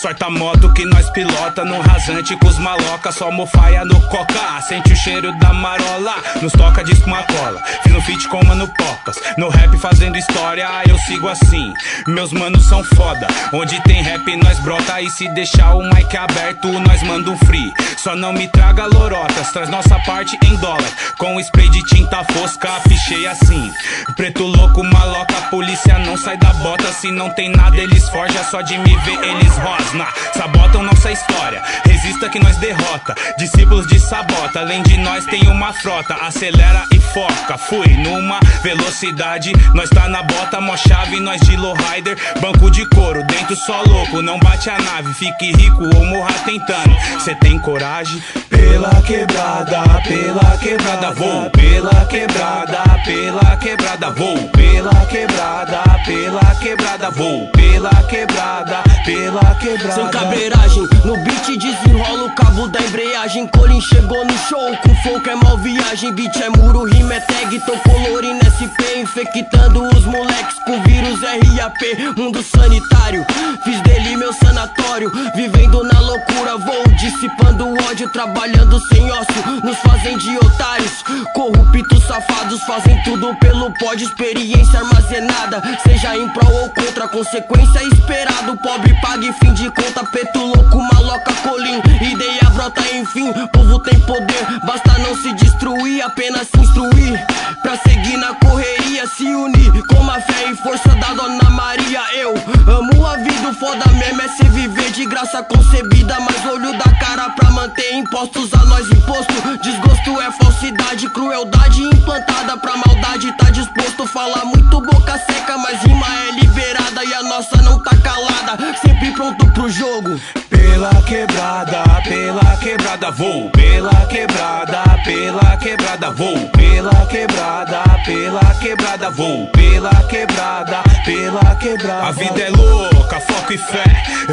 Sorta 0.00 0.28
a 0.28 0.30
moto 0.30 0.72
que 0.72 0.82
nós 0.86 1.10
pilota 1.10 1.62
no 1.62 1.78
rasante 1.78 2.34
com 2.36 2.46
os 2.46 2.58
maloca, 2.58 3.12
só 3.12 3.30
mofaia 3.30 3.84
no 3.84 4.00
coca. 4.08 4.58
Sente 4.66 4.94
o 4.94 4.96
cheiro 4.96 5.30
da 5.38 5.52
marola, 5.52 6.14
nos 6.40 6.52
toca 6.52 6.82
disco 6.82 7.06
uma 7.06 7.22
cola. 7.22 7.62
Fiz 7.82 7.94
um 7.94 8.00
feat 8.00 8.26
com 8.28 8.42
mano 8.46 8.66
Popas, 8.68 9.16
no 9.36 9.50
rap 9.50 9.76
fazendo 9.76 10.16
história, 10.16 10.66
eu 10.88 10.96
sigo 11.00 11.28
assim. 11.28 11.74
Meus 12.06 12.32
manos 12.32 12.66
são 12.66 12.82
foda, 12.82 13.26
onde 13.52 13.78
tem 13.82 14.02
rap 14.02 14.24
nós 14.36 14.58
brota. 14.60 15.02
E 15.02 15.10
se 15.10 15.28
deixar 15.34 15.74
o 15.74 15.82
mic 15.82 16.16
aberto, 16.16 16.68
nós 16.80 17.02
manda 17.02 17.30
um 17.30 17.36
free. 17.36 17.70
Só 17.98 18.16
não 18.16 18.32
me 18.32 18.48
traga 18.48 18.86
lorotas, 18.86 19.52
traz 19.52 19.68
nossa 19.68 19.98
parte 20.06 20.38
em 20.46 20.56
dólar. 20.56 20.90
Com 21.18 21.38
spray 21.40 21.68
de 21.68 21.82
tinta 21.84 22.24
fosca, 22.32 22.70
pichei 22.88 23.26
assim. 23.26 23.70
Preto 24.16 24.44
louco, 24.44 24.82
maloca, 24.82 25.34
polícia 25.50 25.98
não 25.98 26.16
sai 26.16 26.38
da 26.38 26.54
bota. 26.54 26.90
Se 26.90 27.10
não 27.10 27.28
tem 27.28 27.50
nada, 27.50 27.76
eles 27.76 28.08
forja, 28.08 28.42
só 28.44 28.62
de 28.62 28.78
me 28.78 28.96
ver 28.96 29.22
eles 29.22 29.58
rosa. 29.58 29.89
Na 29.94 30.08
sabotam 30.34 30.82
nossa 30.82 31.10
história. 31.10 31.62
Resista 31.84 32.28
que 32.28 32.38
nós 32.38 32.56
derrota, 32.58 33.14
discípulos 33.36 33.86
de 33.86 33.98
sabota. 33.98 34.60
Além 34.60 34.82
de 34.82 34.96
nós 34.98 35.24
tem 35.26 35.46
uma 35.48 35.72
frota, 35.72 36.14
acelera 36.14 36.84
e 36.92 37.00
foca. 37.00 37.58
Fui 37.58 37.88
numa 37.96 38.38
velocidade, 38.62 39.52
nós 39.74 39.88
tá 39.90 40.08
na 40.08 40.22
bota, 40.22 40.60
mó 40.60 40.76
chave, 40.76 41.20
nós 41.20 41.40
de 41.40 41.56
lowrider, 41.56 42.16
banco 42.40 42.70
de 42.70 42.86
couro, 42.86 43.24
dentro 43.24 43.56
só 43.56 43.82
louco, 43.82 44.22
não 44.22 44.38
bate 44.38 44.70
a 44.70 44.78
nave, 44.78 45.12
fique 45.14 45.52
rico 45.52 45.84
ou 45.96 46.04
morra 46.04 46.34
tentando. 46.44 46.96
Cê 47.20 47.34
tem 47.34 47.58
coragem? 47.58 48.22
Pela 48.48 49.02
quebrada, 49.02 49.82
pela 50.06 50.58
quebrada, 50.58 51.10
vou. 51.12 51.50
Pela 51.50 52.04
quebrada, 52.06 52.82
pela 53.04 53.56
quebrada, 53.56 54.10
vou. 54.10 54.48
Pela 54.50 55.06
quebrada, 55.06 55.82
pela 56.04 56.54
quebrada, 56.56 57.10
vou. 57.10 57.48
Pela 57.48 58.02
quebrada, 58.04 58.82
pela 59.04 59.54
quebrada. 59.56 59.79
Sem 59.80 60.06
cabreiragem, 60.08 60.82
no 61.06 61.16
beat 61.24 61.58
desenrola 61.58 62.24
o 62.24 62.34
cabo 62.34 62.68
da 62.68 62.78
embreagem. 62.82 63.46
Colin 63.46 63.80
chegou 63.80 64.26
no 64.26 64.38
show, 64.40 64.76
com 64.82 64.94
folk 64.96 65.28
é 65.28 65.34
mal 65.34 65.56
viagem. 65.56 66.12
Beat 66.12 66.36
é 66.36 66.50
muro, 66.50 66.84
rima 66.84 67.14
é 67.14 67.20
tag, 67.20 67.58
tô 67.60 67.72
colorindo 67.78 68.44
SP. 68.44 69.00
Infectando 69.00 69.82
os 69.82 70.04
moleques 70.04 70.58
com 70.66 70.82
vírus 70.82 71.20
RAP. 71.22 71.80
Mundo 72.14 72.42
sanitário, 72.42 73.24
fiz 73.64 73.80
dele 73.80 74.16
meu 74.16 74.34
sanatório. 74.34 75.10
Vivendo 75.34 75.82
na 75.82 75.98
loucura, 75.98 76.58
vou 76.58 76.86
dissipando 76.98 77.72
ódio. 77.88 78.10
Trabalhando 78.10 78.78
sem 78.88 79.10
ócio, 79.10 79.60
nos 79.64 79.78
fazem 79.78 80.18
de 80.18 80.36
otários. 80.36 81.02
Corruptos 81.34 82.04
safados 82.04 82.60
fazem 82.64 83.02
tudo 83.02 83.34
pelo 83.36 83.72
pódio. 83.78 84.06
Experiência 84.06 84.80
armazenada, 84.80 85.62
seja 85.82 86.16
em 86.16 86.28
prol 86.28 86.52
ou 86.52 86.68
contra. 86.68 87.08
Consequência 87.08 87.82
esperado, 87.94 88.56
pobre 88.58 88.94
pague 89.00 89.32
fim 89.32 89.54
de 89.54 89.69
conta. 89.70 90.04
Preto 90.10 90.38
louco, 90.38 90.78
maloca, 90.78 91.32
colim. 91.42 91.80
Ideia 92.00 92.50
brota, 92.54 92.82
enfim. 92.94 93.32
Povo 93.52 93.78
tem 93.80 93.98
poder, 94.00 94.46
basta 94.66 94.98
não 94.98 95.14
se 95.16 95.32
destruir, 95.34 96.02
apenas 96.02 96.48
se 96.48 96.60
instruir. 96.60 97.26
Pra 97.62 97.76
seguir 97.76 98.16
na 98.16 98.34
correria, 98.34 99.06
se 99.06 99.24
unir 99.24 99.86
com 99.86 100.10
a 100.10 100.20
fé 100.20 100.50
e 100.50 100.56
força 100.56 100.88
da 100.96 101.12
Dona 101.12 101.50
Maria. 101.50 102.00
Eu 102.14 102.34
amo 102.66 103.06
a 103.06 103.16
vida, 103.16 103.50
o 103.50 103.54
foda 103.54 103.86
mesmo 103.92 104.22
é 104.22 104.28
se 104.28 104.44
viver 104.44 104.90
de 104.92 105.04
graça 105.06 105.42
concebida. 105.42 106.18
Mas 106.20 106.44
olho 106.46 106.72
da 106.76 106.90
cara 106.98 107.30
pra 107.30 107.50
manter 107.50 107.94
impostos 107.94 108.52
a 108.54 108.64
nós 108.64 108.88
imposto. 108.90 109.34
Desgosto 109.62 110.20
é 110.20 110.32
falsidade, 110.32 111.08
crueldade 111.10 111.82
implantada 111.82 112.56
pra 112.56 112.76
maldade. 112.76 113.32
Tá 113.32 113.50
disposto, 113.50 114.06
fala 114.06 114.44
muito 114.44 114.80
boca 114.80 115.18
seca, 115.18 115.58
mas 115.58 115.82
rima 115.82 116.06
é 116.06 116.30
liberada 116.40 117.04
e 117.04 117.14
a 117.14 117.22
nossa 117.24 117.56
não 117.62 117.78
tá 117.82 117.96
calada. 117.96 118.56
Sempre 118.80 119.10
pronto 119.12 119.46
pro 119.52 119.59
jogo. 119.68 120.20
Pela 120.48 121.02
quebrada, 121.02 121.82
pela 122.04 122.56
quebrada 122.56 123.10
vou. 123.10 123.50
Pela 123.50 124.06
quebrada, 124.06 124.82
pela 125.04 125.56
quebrada 125.56 126.10
vou. 126.10 126.48
Pela 126.50 127.06
quebrada, 127.06 127.82
pela 128.04 128.54
quebrada 128.54 129.10
vou. 129.10 129.46
Pela 129.48 129.94
quebrada, 130.04 130.82
pela 131.04 131.54
quebrada. 131.56 132.08
A 132.08 132.12
vida 132.12 132.40
é 132.40 132.50
louca, 132.50 133.20
foco 133.20 133.52
e 133.52 133.58
fé, 133.58 133.84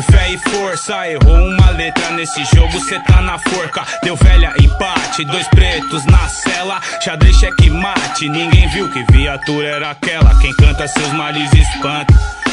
fé 0.09 0.31
e 0.31 0.37
força. 0.37 1.07
Errou 1.07 1.35
uma 1.35 1.71
letra 1.71 2.11
nesse 2.11 2.45
jogo, 2.45 2.79
cê 2.87 2.99
tá 2.99 3.21
na 3.21 3.37
forca. 3.37 3.83
Deu 4.03 4.15
velha 4.15 4.53
empate, 4.61 5.25
dois 5.25 5.47
pretos 5.49 6.05
na 6.05 6.27
cela. 6.29 6.79
Xadrez 7.03 7.35
cheque 7.35 7.69
mate, 7.69 8.29
ninguém 8.29 8.69
viu 8.69 8.89
que 8.89 9.03
viatura 9.11 9.67
era 9.67 9.91
aquela. 9.91 10.37
Quem 10.39 10.53
canta 10.53 10.87
seus 10.87 11.11
males 11.13 11.51
espanta. 11.53 12.46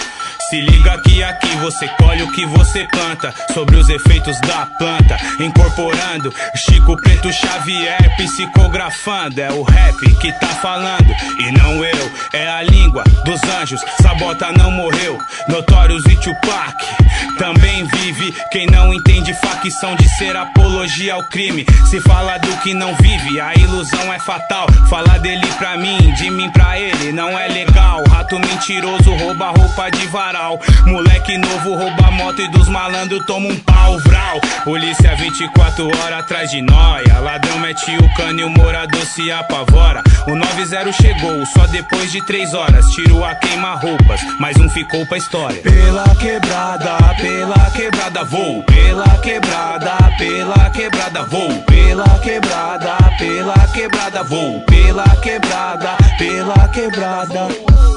Se 0.54 0.60
liga 0.60 0.96
que 0.98 1.20
aqui 1.20 1.48
você 1.56 1.88
colhe 1.98 2.22
o 2.22 2.30
que 2.30 2.46
você 2.46 2.86
planta 2.86 3.34
Sobre 3.52 3.74
os 3.74 3.88
efeitos 3.88 4.40
da 4.42 4.66
planta 4.78 5.16
Incorporando. 5.40 6.32
Chico 6.54 6.96
Preto 6.96 7.32
Xavier 7.32 8.16
Psicografando 8.16 9.40
É 9.40 9.50
o 9.50 9.64
rap 9.64 9.98
que 10.20 10.30
tá 10.38 10.46
falando 10.46 11.12
E 11.40 11.50
não 11.50 11.84
eu, 11.84 12.12
é 12.32 12.48
a 12.48 12.62
língua 12.62 13.02
dos 13.24 13.42
anjos. 13.60 13.80
Sabota 14.00 14.52
não 14.52 14.70
morreu 14.70 15.18
Notorious 15.48 16.04
e 16.06 16.14
Tupac 16.18 16.76
Também 17.36 17.84
vive. 17.86 18.32
Quem 18.52 18.66
não 18.66 18.94
entende 18.94 19.34
facção 19.34 19.96
de 19.96 20.08
ser 20.16 20.36
apologia 20.36 21.14
ao 21.14 21.24
crime. 21.30 21.66
Se 21.90 22.00
fala 22.02 22.38
do 22.38 22.56
que 22.58 22.72
não 22.72 22.94
vive 22.94 23.40
A 23.40 23.54
ilusão 23.54 24.12
é 24.12 24.20
fatal. 24.20 24.68
Falar 24.88 25.18
dele 25.18 25.46
pra 25.58 25.76
mim, 25.76 26.12
de 26.12 26.30
mim 26.30 26.48
pra 26.50 26.78
ele 26.78 27.10
Não 27.10 27.36
é 27.36 27.48
legal. 27.48 28.04
Rato 28.08 28.38
mentiroso 28.38 29.12
rouba 29.16 29.48
roupa 29.48 29.90
de 29.90 30.06
varal 30.06 30.43
Moleque 30.86 31.38
novo 31.38 31.74
rouba 31.74 32.10
moto 32.12 32.40
e 32.40 32.48
dos 32.48 32.68
malandros 32.68 33.24
toma 33.26 33.48
um 33.48 33.56
pau, 33.60 33.98
vral 34.00 34.40
Polícia 34.64 35.14
24 35.16 35.86
horas 35.86 36.20
atrás 36.20 36.50
de 36.50 36.60
nóia 36.62 37.20
Ladrão 37.20 37.58
mete 37.58 37.96
o 37.96 38.14
cano 38.14 38.40
e 38.40 38.44
o 38.44 38.50
morador 38.50 39.04
se 39.06 39.32
apavora. 39.32 40.02
O 40.26 40.34
90 40.34 40.92
chegou 40.92 41.46
só 41.46 41.66
depois 41.68 42.12
de 42.12 42.20
3 42.26 42.52
horas. 42.54 42.84
Tiro 42.90 43.24
a 43.24 43.34
queima 43.34 43.74
roupas, 43.74 44.20
mais 44.38 44.56
um 44.58 44.68
ficou 44.68 45.06
pra 45.06 45.18
história. 45.18 45.60
Pela 45.62 46.14
quebrada, 46.16 46.98
pela 47.20 47.70
quebrada 47.70 48.24
vou. 48.24 48.62
Pela 48.64 49.18
quebrada, 49.18 49.96
pela 50.18 50.70
quebrada 50.70 51.22
vou. 51.24 51.62
Pela 51.62 52.18
quebrada, 52.18 52.96
pela 53.18 53.66
quebrada 53.68 54.22
vou. 54.24 54.60
Pela 54.60 55.16
quebrada, 55.16 55.96
pela 56.18 56.68
quebrada. 56.68 57.48
Testando 57.48 57.93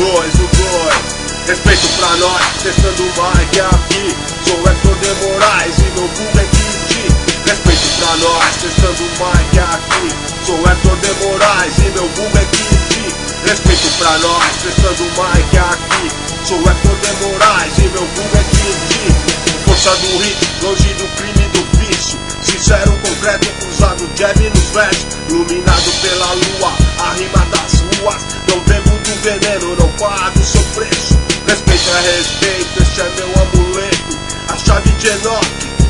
dois, 0.00 0.32
dois. 0.32 1.20
Respeito 1.46 1.88
pra 1.98 2.16
nós, 2.16 2.42
testando 2.62 3.02
o 3.02 3.06
mic 3.06 3.58
é 3.58 3.64
aqui. 3.64 4.16
Sou 4.46 4.58
Hector 4.66 4.96
de 4.96 5.12
Moraes 5.20 5.78
e 5.78 5.82
meu 5.94 6.08
vulgo 6.08 6.38
é 6.38 6.44
Kid. 6.44 7.12
Respeito 7.46 7.88
pra 7.98 8.16
nós, 8.16 8.56
testando 8.56 9.02
o 9.02 9.10
mic 9.20 9.58
é 9.58 9.62
aqui. 9.62 10.08
Sou 10.46 10.56
Hector 10.56 10.96
de 10.96 11.24
Moraes 11.24 11.78
e 11.78 11.90
meu 11.90 12.08
vulgo 12.08 12.38
é 12.38 12.44
Kid. 12.46 12.80
Respeito 13.44 13.88
pra 13.98 14.18
nós, 14.18 14.44
testando 14.62 15.02
o 15.02 15.24
é 15.24 15.60
aqui. 15.60 16.10
Sou 16.46 16.58
Hector 16.58 16.96
de 16.96 17.24
Moraes 17.24 17.78
e 17.78 17.82
meu 17.82 18.06
vulgo 18.06 18.36
é 18.36 18.44
Kid. 18.56 19.14
Força 19.66 19.90
do 19.96 20.18
hit, 20.18 20.38
longe 20.62 20.94
do 20.94 21.08
crime 21.16 21.44
e 21.44 21.48
do 21.48 21.78
vício. 21.78 22.18
Sincero, 22.42 22.92
concreto, 23.02 23.48
cruzado, 23.60 24.10
jab 24.16 24.50
nos 24.50 24.70
versos 24.70 25.06
Iluminado 25.28 25.92
pela 26.00 26.32
lua, 26.32 26.72
a 26.98 27.12
rima 27.12 27.46
das 27.50 27.80
ruas 27.80 28.26
Não 28.48 28.58
do 28.58 28.99
veneno, 29.20 29.76
não 29.76 29.88
pago 29.92 30.42
seu 30.44 30.62
preço. 30.74 31.18
Respeito 31.46 31.90
é 31.90 32.16
respeito, 32.16 32.82
este 32.82 33.00
é 33.00 33.10
meu 33.16 33.42
amuleto. 33.42 34.18
A 34.48 34.56
chave 34.56 34.90
de 34.92 35.08
Enoch, 35.08 35.46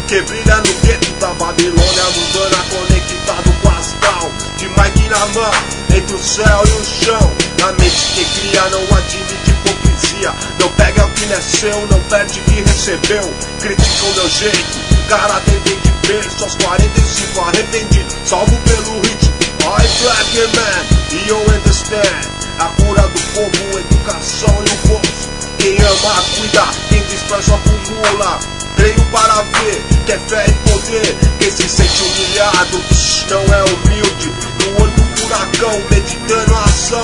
que 0.08 0.20
brilha 0.22 0.56
no 0.56 0.74
gueto 0.82 1.12
Da 1.20 1.28
Babilônia 1.34 2.04
mundana, 2.16 2.64
conectado 2.70 3.52
com 3.62 3.68
astral 3.70 4.32
De 4.56 4.68
Mike 4.68 5.08
na 5.08 5.26
mão, 5.26 5.52
entre 5.94 6.14
o 6.14 6.18
céu 6.18 6.62
e 6.66 6.70
o 6.70 6.84
chão. 6.84 7.32
Na 7.60 7.72
mente 7.72 8.06
que 8.14 8.24
cria, 8.24 8.68
não 8.70 8.82
admite 8.96 9.50
hipocrisia. 9.50 10.34
Não 10.58 10.68
pega 10.72 11.06
o 11.06 11.10
que 11.10 11.26
não 11.26 11.36
é 11.36 11.40
seu, 11.40 11.86
não 11.86 12.00
perde 12.04 12.40
o 12.40 12.44
que 12.44 12.62
recebeu. 12.62 13.34
Critica 13.60 14.06
o 14.06 14.14
meu 14.14 14.28
jeito, 14.28 15.08
caráter 15.08 15.60
vem 15.64 15.78
de 15.80 15.90
berço. 16.08 16.44
Aos 16.44 16.54
45 16.56 17.40
arrependido, 17.40 18.14
salvo 18.24 18.56
pelo 18.56 19.00
ritmo. 19.02 19.30
I 19.62 19.86
black 20.02 20.56
man, 20.56 21.26
you 21.28 21.36
understand. 21.36 22.39
A 22.60 22.66
cura 22.76 23.00
do 23.00 23.20
povo, 23.32 23.78
educação 23.78 24.54
e 24.60 24.68
o 24.68 24.88
bolso. 24.88 25.30
Quem 25.56 25.78
ama, 25.78 26.22
cuida, 26.36 26.66
quem 26.90 27.02
despreza, 27.04 27.54
acumula. 27.54 28.38
Treino 28.76 29.02
para 29.06 29.40
ver, 29.40 29.82
que 30.04 30.12
é 30.12 30.18
fé 30.18 30.44
e 30.46 30.52
poder. 30.68 31.16
Quem 31.38 31.50
se 31.50 31.66
sente 31.66 32.02
humilhado, 32.02 32.84
não 33.30 33.54
é 33.54 33.64
humilde. 33.64 34.32
No 34.60 34.82
olho 34.82 34.92
do 34.92 35.20
furacão, 35.22 35.82
meditando 35.90 36.54
a 36.54 36.64
ação. 36.64 37.02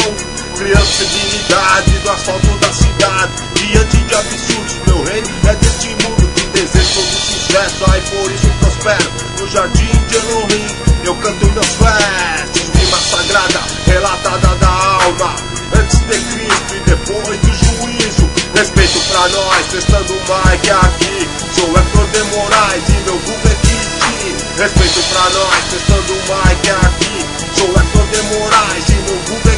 Criando 0.58 0.86
civilidade 0.86 1.90
do 2.00 2.10
asfalto 2.10 2.58
da 2.58 2.72
cidade. 2.74 3.32
Diante 3.54 3.96
de 3.96 4.14
absurdos, 4.14 4.76
meu 4.86 5.04
reino 5.04 5.28
é 5.48 5.54
deste 5.54 5.88
mundo. 5.88 6.30
Te 6.34 6.46
desejo 6.48 6.94
todo 6.96 7.06
sucesso, 7.06 7.90
aí 7.92 8.02
por 8.02 8.30
isso 8.30 8.50
prospero. 8.60 9.10
No 9.40 9.48
jardim 9.48 9.90
de 10.06 10.16
Elohim, 10.16 10.76
eu 11.02 11.14
canto 11.16 11.46
meus 11.46 11.66
versos. 11.76 12.65
Rima 12.78 12.98
sagrada, 12.98 13.60
relatada 13.86 14.54
da 14.56 14.68
alma. 14.68 15.36
Antes 15.78 15.98
de 16.00 16.18
Cristo 16.18 16.74
e 16.74 16.80
depois 16.80 17.38
do 17.40 17.52
juízo. 17.52 18.30
Respeito 18.54 19.00
pra 19.08 19.28
nós, 19.28 19.66
testando 19.70 20.12
o 20.12 20.20
mic 20.20 20.70
aqui. 20.70 21.28
Sou 21.54 21.76
Hector 21.76 22.06
de 22.08 22.22
Moraes 22.36 22.88
e 22.88 22.92
meu 23.04 23.18
vulgo 23.18 23.48
é. 23.48 24.62
Respeito 24.62 25.02
pra 25.12 25.30
nós, 25.30 25.64
testando 25.70 26.12
o 26.12 26.16
mic 26.16 26.70
aqui. 26.70 27.26
Sou 27.56 27.68
Hector 27.68 28.06
de 28.12 28.22
Moraes 28.22 28.88
e 28.88 28.94
meu 28.94 29.20
vulgo 29.26 29.48
é. 29.48 29.56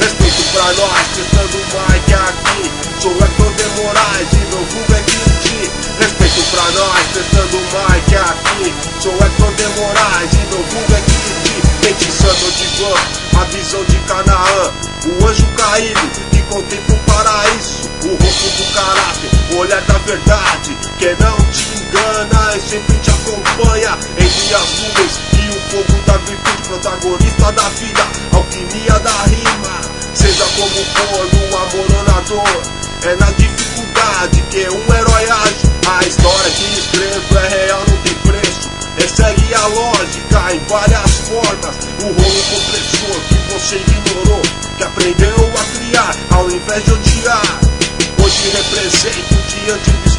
Respeito 0.00 0.42
pra 0.52 0.72
nós, 0.72 1.06
testando 1.14 1.56
o 1.56 1.60
mic 1.60 2.14
aqui. 2.14 2.70
Sou 3.00 3.12
Hector 3.12 3.52
de 3.54 3.80
Moraes 3.80 4.28
e 4.32 4.36
meu 4.36 4.64
vulgo 4.64 4.94
é 4.94 5.02
Kid. 5.02 5.70
nós, 6.74 7.06
testando 7.14 7.56
o 7.56 7.60
mic 7.60 8.14
aqui. 8.14 8.74
Sou 9.00 9.12
Hector 9.14 9.54
de 9.54 9.80
Moraes 9.80 10.32
e 10.34 10.54
meu 10.54 10.62
vulgo 10.64 10.94
é. 10.94 11.39
Feitiçando 11.82 12.52
de 12.52 12.66
van, 12.76 13.40
a 13.40 13.44
visão 13.44 13.84
de 13.84 13.96
Canaã. 14.00 14.72
O 15.06 15.26
anjo 15.26 15.46
caído 15.56 16.00
que 16.30 16.42
contempla 16.42 16.94
o 16.94 16.98
paraíso. 17.00 17.90
O 18.04 18.22
rosto 18.22 18.48
do 18.56 18.72
caráter, 18.74 19.30
o 19.52 19.56
olhar 19.56 19.80
da 19.82 19.98
verdade. 19.98 20.76
Que 20.98 21.16
não 21.22 21.36
te 21.50 21.78
engana 21.78 22.56
e 22.56 22.60
sempre 22.60 22.98
te 22.98 23.10
acompanha 23.10 23.98
em 24.18 24.24
minhas 24.24 24.68
nuvens. 24.78 25.20
E 25.32 25.48
o 25.48 25.60
fogo 25.70 26.02
da 26.06 26.16
virtude, 26.18 26.68
protagonista 26.68 27.52
da 27.52 27.68
vida, 27.70 28.06
alquimia 28.32 28.98
da 28.98 29.22
rima. 29.24 29.80
Seja 30.14 30.44
como 30.56 30.84
for, 30.84 31.28
no 31.32 31.56
amor 31.56 31.96
ou 31.96 32.04
na 32.04 32.20
dor. 32.20 32.62
É 33.02 33.16
na 33.16 33.30
dificuldade 33.32 34.42
que 34.50 34.68
um 34.68 34.94
herói 34.94 35.30
age. 35.30 35.70
A 35.88 36.06
história 36.06 36.50
que 36.50 36.78
escrevo 36.78 37.38
é 37.38 37.48
real, 37.48 37.82
não 37.88 37.96
tem 38.02 38.09
preço. 38.96 39.22
Ressegue 39.22 39.54
a 39.54 39.66
lógica 39.66 40.54
em 40.54 40.58
várias 40.68 41.10
formas. 41.28 41.76
O 42.00 42.06
rolo 42.06 42.42
compressor 42.50 43.20
que 43.28 43.52
você 43.52 43.76
ignorou, 43.76 44.42
que 44.76 44.82
aprendeu 44.84 45.52
a 45.56 45.78
criar 45.78 46.16
ao 46.30 46.50
invés 46.50 46.84
de 46.84 46.92
odiar. 46.92 47.60
Hoje 48.22 48.50
represento 48.50 49.34
diante 49.48 49.90
do 49.90 50.09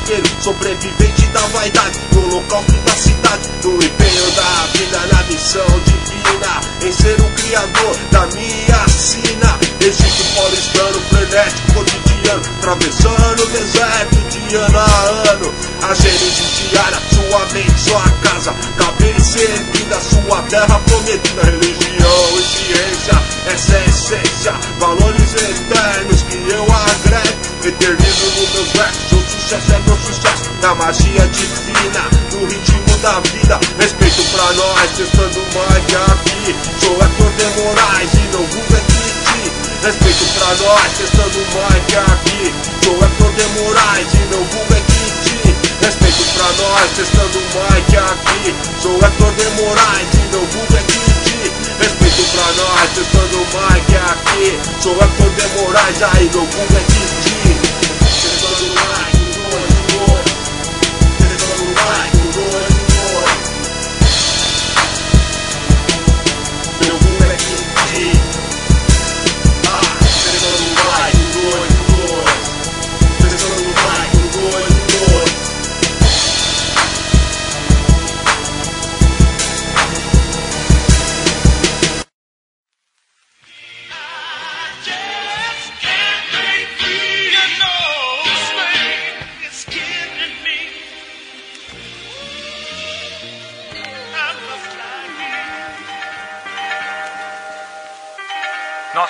sobrevivente 0.42 1.28
da 1.28 1.42
vaidade, 1.48 2.00
no 2.12 2.24
holocausto 2.24 2.72
da 2.72 2.92
cidade, 2.94 3.50
no 3.64 3.76
empenho 3.76 4.32
da 4.32 4.68
vida, 4.74 5.00
na 5.14 5.24
missão 5.24 5.66
divina, 5.86 6.62
em 6.82 6.92
ser 6.92 7.22
o 7.22 7.30
criador 7.30 7.96
da 8.12 8.26
minha 8.36 8.88
sina. 8.90 9.60
Egito 9.80 10.36
paulistano, 10.36 11.00
frenético, 11.10 11.74
cotidiano, 11.74 12.42
atravessando 12.58 13.44
o 13.44 13.48
deserto 13.48 14.16
de 14.30 14.56
ano 14.56 14.80
a 14.80 15.32
ano. 15.32 15.54
A 15.84 15.94
gênese 15.94 16.70
diária, 16.70 16.98
sua 17.14 17.46
mente, 17.54 17.80
sua 17.80 18.10
casa, 18.24 18.54
cabeça 18.78 19.40
erguida, 19.40 20.00
sua 20.02 20.42
terra 20.44 20.80
prometida, 20.80 21.44
religião 21.44 22.40
e 22.40 22.44
ciência, 22.44 23.22
essa 23.48 23.74
é 23.74 23.80
a 23.80 23.86
essência, 23.86 24.54
valores 24.80 25.34
eternos 25.34 26.24
que 26.24 26.38
eu 26.52 26.64
agrego. 26.64 27.52
Eternizo 27.64 28.26
nos 28.26 28.54
meus 28.54 28.70
versos, 28.70 29.41
sucesso 29.52 29.74
é 29.74 29.80
meu 29.80 29.98
sucesso 29.98 30.50
Na 30.62 30.76
magia 30.76 31.28
divina, 31.28 32.08
no 32.32 32.48
ritmo 32.48 32.98
da 33.02 33.20
vida. 33.20 33.60
Respeito 33.78 34.24
pra 34.32 34.54
nós, 34.54 34.92
testando 34.96 35.40
mic 35.40 35.96
aqui. 35.96 36.56
Sou 36.80 36.96
Hector 36.96 37.32
de 37.36 37.46
Moraes 37.60 38.14
e 38.14 38.30
não 38.32 38.44
é 38.46 38.82
Kiki 38.88 39.52
Respeito 39.84 40.26
pra 40.38 40.56
nós, 40.56 40.92
testando 40.98 41.40
mic 41.52 41.98
aqui. 41.98 42.54
Sou 42.84 42.96
Hector 42.96 43.32
de 43.34 43.46
Moraes 43.60 44.14
e 44.14 44.24
não 44.32 44.42
é 44.42 44.82
Kiki 44.88 45.56
Respeito 45.82 46.24
pra 46.34 46.48
nós, 46.64 46.92
testando 46.96 47.40
mic 47.42 47.98
aqui. 47.98 48.56
Sou 48.82 48.96
Hector 49.04 49.34
de 49.34 49.46
Moraes 49.62 50.14
e 50.14 50.24
não 50.32 50.44
é 50.44 50.84
Kiki 50.84 51.52
Respeito 51.78 52.24
pra 52.32 52.48
nós, 52.54 52.90
testando 52.96 53.38
mic 53.40 53.96
aqui. 53.98 54.60
Sou 54.82 54.94
Hector 54.94 55.30
de 55.30 55.48
Moraes, 55.60 56.02
aí 56.04 56.26
no 56.34 56.46
vulgo 56.46 56.78
é 56.78 57.21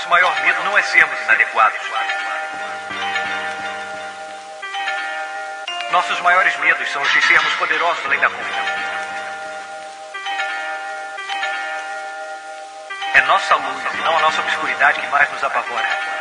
Nosso 0.01 0.09
maior 0.09 0.41
medo 0.41 0.63
não 0.63 0.75
é 0.75 0.81
sermos 0.81 1.21
inadequados. 1.21 1.79
Nossos 5.91 6.19
maiores 6.21 6.57
medos 6.57 6.89
são 6.89 7.03
os 7.03 7.13
de 7.13 7.21
sermos 7.21 7.53
poderosos 7.53 8.03
além 8.05 8.19
da 8.19 8.27
conta. 8.27 8.43
É 13.13 13.21
nossa 13.27 13.55
luz 13.57 13.93
e 13.93 13.97
não 13.97 14.17
a 14.17 14.21
nossa 14.21 14.41
obscuridade 14.41 15.01
que 15.01 15.07
mais 15.09 15.31
nos 15.33 15.43
apavora. 15.43 16.20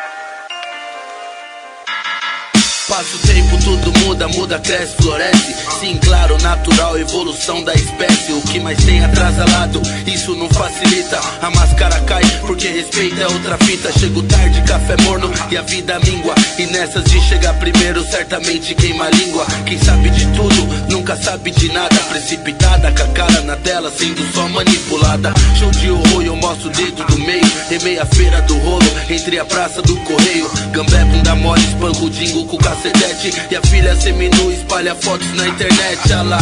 Passa 2.90 3.14
o 3.14 3.18
tempo, 3.20 3.56
tudo 3.58 3.98
muda, 4.00 4.26
muda, 4.26 4.58
cresce, 4.58 4.96
floresce. 4.96 5.54
Sim, 5.78 5.96
claro, 6.02 6.36
natural, 6.42 6.98
evolução 6.98 7.62
da 7.62 7.72
espécie. 7.72 8.32
O 8.32 8.42
que 8.42 8.58
mais 8.58 8.84
tem 8.84 9.04
atrasalado, 9.04 9.80
isso 10.08 10.34
não 10.34 10.48
facilita. 10.48 11.20
A 11.40 11.50
máscara 11.50 12.00
cai, 12.00 12.24
porque 12.40 12.66
respeito 12.66 13.20
é 13.20 13.28
outra 13.28 13.56
fita. 13.58 13.92
Chego 13.96 14.24
tarde, 14.24 14.60
café 14.62 14.96
morno 15.04 15.30
e 15.52 15.56
a 15.56 15.62
vida 15.62 16.00
mingua. 16.00 16.34
E 16.58 16.66
nessas 16.66 17.04
de 17.04 17.20
chegar 17.20 17.54
primeiro, 17.60 18.02
certamente 18.02 18.74
queima 18.74 19.04
a 19.04 19.10
língua. 19.10 19.46
Quem 19.64 19.78
sabe 19.78 20.10
de 20.10 20.26
tudo, 20.32 20.90
nunca 20.90 21.16
sabe 21.16 21.52
de 21.52 21.72
nada. 21.72 21.94
Precipitada, 22.08 22.90
com 22.90 23.04
a 23.04 23.08
cara 23.14 23.40
na 23.42 23.54
tela, 23.54 23.88
sendo 23.96 24.20
só 24.34 24.48
manipulada. 24.48 25.32
Show 25.56 25.70
de 25.70 25.92
horror, 25.92 26.22
eu 26.24 26.34
mostro 26.34 26.68
o 26.68 26.72
dedo 26.72 27.04
do 27.04 27.18
meio. 27.18 27.52
Remei 27.68 28.00
a 28.00 28.04
feira 28.04 28.42
do 28.42 28.58
rolo, 28.58 28.90
entre 29.08 29.38
a 29.38 29.44
praça 29.44 29.80
do 29.80 29.96
correio. 30.00 30.50
Gambé, 30.72 31.04
bunda 31.04 31.36
mole, 31.36 31.62
espanco 31.62 32.10
dingo 32.10 32.44
com 32.46 32.58
E 32.82 33.56
a 33.56 33.60
filha 33.60 33.94
seminu 33.94 34.50
espalha 34.50 34.94
fotos 34.94 35.30
na 35.34 35.46
internet. 35.46 36.12
Ah 36.14 36.22
lá, 36.22 36.38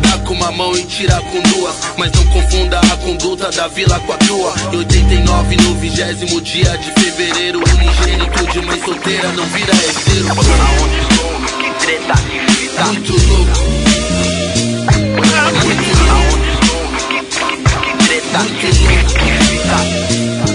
dá 0.00 0.16
com 0.24 0.32
uma 0.32 0.50
mão 0.50 0.74
e 0.74 0.82
tira 0.84 1.20
com 1.20 1.42
duas. 1.42 1.76
Mas 1.98 2.10
não 2.12 2.24
confunda 2.28 2.80
a 2.80 2.96
conduta 2.96 3.50
da 3.50 3.68
vila 3.68 4.00
com 4.00 4.12
a 4.14 4.16
tua. 4.16 4.54
Em 4.72 4.78
89, 4.78 5.56
no 5.56 5.74
vigésimo 5.74 6.40
dia 6.40 6.78
de 6.78 6.90
fevereiro, 6.92 7.58
unigênito 7.58 8.46
de 8.46 8.60
mãe 8.62 8.80
solteira 8.82 9.30
não 9.32 9.44
vira 9.48 9.74
herdeiro. 9.74 10.28
Aonde 10.30 10.98
estou? 11.10 11.34
Que 11.58 11.70
treta 11.84 12.14
que 12.56 12.68
tá 12.68 12.84
Muito 12.86 13.12
louco. 13.12 13.52
Aonde 16.10 16.48
estou? 16.54 16.84
Que 17.10 17.20
treta 18.06 18.40
que 18.60 18.68
tá 19.68 20.45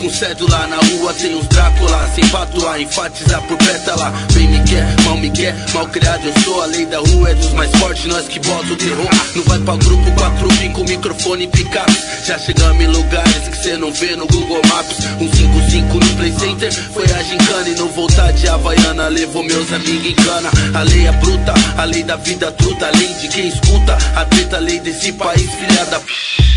com 0.00 0.10
cédula 0.10 0.66
Na 0.66 0.76
rua 0.76 1.12
tem 1.14 1.34
uns 1.36 1.46
Drácula 1.46 2.10
Sem 2.14 2.26
patuar, 2.28 2.80
enfatizar 2.80 3.42
por 3.42 3.56
pétala. 3.58 4.12
Bem 4.34 4.48
me 4.48 4.64
quer, 4.64 4.86
mal 5.04 5.16
me 5.16 5.30
quer, 5.30 5.54
mal 5.74 5.86
criado 5.88 6.26
eu 6.26 6.42
sou. 6.42 6.62
A 6.62 6.66
lei 6.66 6.86
da 6.86 6.98
rua 6.98 7.30
é 7.30 7.34
dos 7.34 7.52
mais 7.52 7.70
fortes, 7.76 8.06
nós 8.06 8.26
que 8.26 8.40
bota 8.40 8.72
o 8.72 8.76
terror. 8.76 9.08
Não 9.36 9.42
vai 9.44 9.58
pra 9.60 9.76
grupo 9.76 10.10
trupe 10.38 10.68
com 10.70 10.84
microfone 10.84 11.46
picado 11.46 11.92
Já 12.24 12.38
em 12.78 12.86
lugares 12.86 13.48
que 13.48 13.56
cê 13.56 13.76
não 13.76 13.92
vê 13.92 14.14
no 14.16 14.26
Google 14.26 14.60
Maps. 14.68 14.98
Um 15.20 15.30
55 15.32 15.94
no 15.94 16.16
Play 16.16 16.32
Center 16.32 16.72
foi 16.72 17.04
a 17.04 17.22
gincana 17.22 17.68
E 17.68 17.74
não 17.74 17.88
voltar 17.88 18.32
de 18.32 18.48
Havaiana. 18.48 19.08
Levou 19.08 19.42
meus 19.42 19.72
amigos 19.72 20.06
em 20.06 20.14
cana. 20.14 20.50
A 20.74 20.82
lei 20.82 21.06
é 21.06 21.12
bruta, 21.12 21.54
a 21.76 21.84
lei 21.84 22.02
da 22.02 22.16
vida 22.16 22.52
truta 22.52 22.86
A 22.86 22.90
lei 22.90 23.14
de 23.14 23.28
quem 23.28 23.48
escuta, 23.48 23.96
a 24.14 24.24
treta 24.24 24.56
a 24.56 24.60
lei 24.60 24.78
desse 24.80 25.12
país 25.12 25.50
filha 25.50 25.84
da 25.86 26.00
p... 26.00 26.12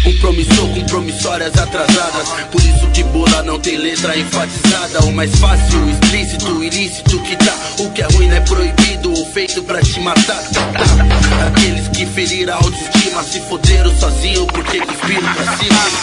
Um 0.06 0.18
promissor 0.18 0.68
com 0.68 0.84
promissórias 0.84 1.58
atrasadas. 1.58 2.28
Por 2.52 2.62
isso 2.62 2.88
que 2.94 3.04
bola 3.04 3.42
não 3.44 3.58
tem 3.58 3.78
letra 3.78 4.18
enfatizada. 4.18 5.06
O 5.06 5.14
mais 5.14 5.34
fácil, 5.38 5.90
explícito, 5.90 6.64
ilícito 6.64 7.20
que 7.20 7.38
tá 7.38 7.56
O 7.80 7.90
que 7.92 8.02
é 8.02 8.08
ruim 8.08 8.28
não 8.28 8.36
é 8.36 8.42
proibido, 8.42 9.14
o 9.14 9.26
feito 9.28 9.64
pra 9.64 9.82
te 9.82 10.00
matar. 10.02 10.44
Aqueles 11.48 11.88
que 11.88 12.06
feriram 12.06 12.54
a 12.54 12.58
autoestima 12.58 13.24
Se 13.24 13.40
foderam 13.42 13.96
sozinho 13.98 14.46
porque 14.48 14.80
cuspiram 14.80 15.34
pra 15.34 15.58
cima 15.58 16.03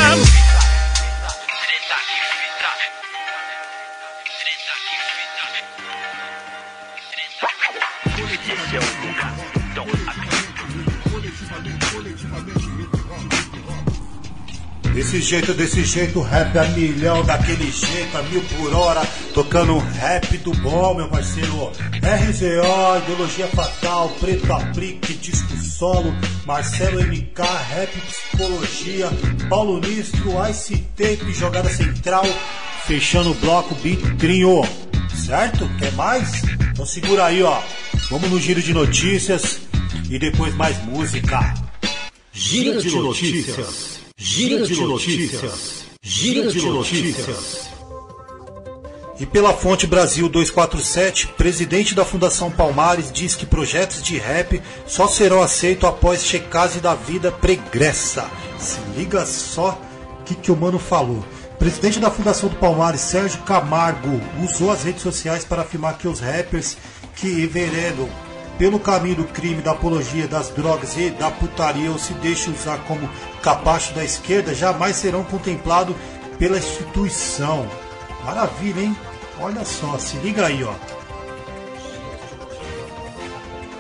I'm 0.01 0.38
Desse 14.99 15.23
jeito, 15.23 15.55
desse 15.55 15.85
jeito, 15.85 16.21
rap 16.21 16.59
a 16.59 16.65
milhão, 16.71 17.23
daquele 17.25 17.71
jeito, 17.71 18.19
a 18.19 18.23
mil 18.25 18.43
por 18.43 18.75
hora, 18.75 19.01
tocando 19.33 19.79
rap 19.79 20.37
do 20.39 20.53
bom, 20.55 20.93
meu 20.93 21.07
parceiro. 21.07 21.71
RZO, 22.03 23.05
Ideologia 23.05 23.47
Fatal, 23.47 24.09
Preto 24.19 24.53
Aplique, 24.53 25.15
Disco 25.15 25.57
Solo, 25.57 26.13
Marcelo 26.45 27.01
MK, 27.01 27.41
Rap 27.71 27.93
Psicologia, 28.09 29.09
Paulo 29.49 29.81
Nistro, 29.81 30.33
Ice 30.51 30.77
Tape, 30.97 31.33
Jogada 31.33 31.71
Central, 31.71 32.25
fechando 32.85 33.31
o 33.31 33.35
bloco 33.35 33.77
Trio. 34.19 34.63
Certo? 35.15 35.71
Quer 35.79 35.93
mais? 35.93 36.43
Então 36.73 36.85
segura 36.85 37.27
aí, 37.27 37.41
ó. 37.41 37.63
Vamos 38.11 38.29
no 38.33 38.41
giro 38.41 38.61
de 38.61 38.75
notícias 38.75 39.61
e 40.11 40.19
depois 40.19 40.53
mais 40.57 40.77
música. 40.85 41.55
Giro 42.33 42.83
de 42.83 42.91
notícias. 42.97 43.98
Giro 44.21 44.67
de 44.67 44.75
notícias. 44.81 45.85
Giro 46.03 46.51
de 46.51 46.67
notícias. 46.67 47.69
E 49.21 49.25
pela 49.25 49.53
fonte 49.53 49.87
Brasil 49.87 50.29
247, 50.29 51.29
presidente 51.37 51.95
da 51.95 52.05
Fundação 52.05 52.51
Palmares 52.51 53.13
diz 53.13 53.37
que 53.37 53.47
projetos 53.47 54.03
de 54.03 54.19
rap 54.19 54.61
só 54.89 55.07
serão 55.07 55.41
aceitos 55.41 55.89
após 55.89 56.25
checagem 56.25 56.83
da 56.83 56.97
vida 56.97 57.31
pregressa. 57.31 58.29
Se 58.59 58.81
liga 58.97 59.25
só 59.25 59.81
o 60.21 60.25
que, 60.25 60.35
que 60.35 60.51
o 60.51 60.57
mano 60.57 60.81
falou. 60.81 61.25
Presidente 61.57 62.01
da 62.01 62.11
Fundação 62.11 62.49
do 62.49 62.57
Palmares, 62.57 63.03
Sérgio 63.03 63.41
Camargo, 63.43 64.21
usou 64.43 64.73
as 64.73 64.83
redes 64.83 65.03
sociais 65.03 65.45
para 65.45 65.63
afirmar 65.63 65.97
que 65.97 66.09
os 66.09 66.19
rappers 66.19 66.77
que 67.15 67.29
enveredam 67.29 68.09
pelo 68.59 68.81
caminho 68.81 69.17
do 69.17 69.25
crime, 69.25 69.63
da 69.63 69.71
apologia 69.71 70.27
das 70.27 70.51
drogas 70.51 70.97
e 70.97 71.11
da 71.11 71.31
putaria 71.31 71.91
ou 71.91 71.99
se 71.99 72.13
deixam 72.15 72.53
usar 72.53 72.79
como 72.81 73.09
capacho 73.41 73.95
da 73.95 74.05
esquerda 74.05 74.53
jamais 74.55 74.97
serão 74.97 75.23
contemplados 75.23 75.95
pela 76.39 76.59
instituição. 76.59 77.67
Maravilha, 78.25 78.81
hein? 78.81 78.97
Olha 79.41 79.65
só, 79.65 79.97
se 79.99 80.17
liga 80.17 80.47
aí, 80.47 80.65
ó. 80.65 80.75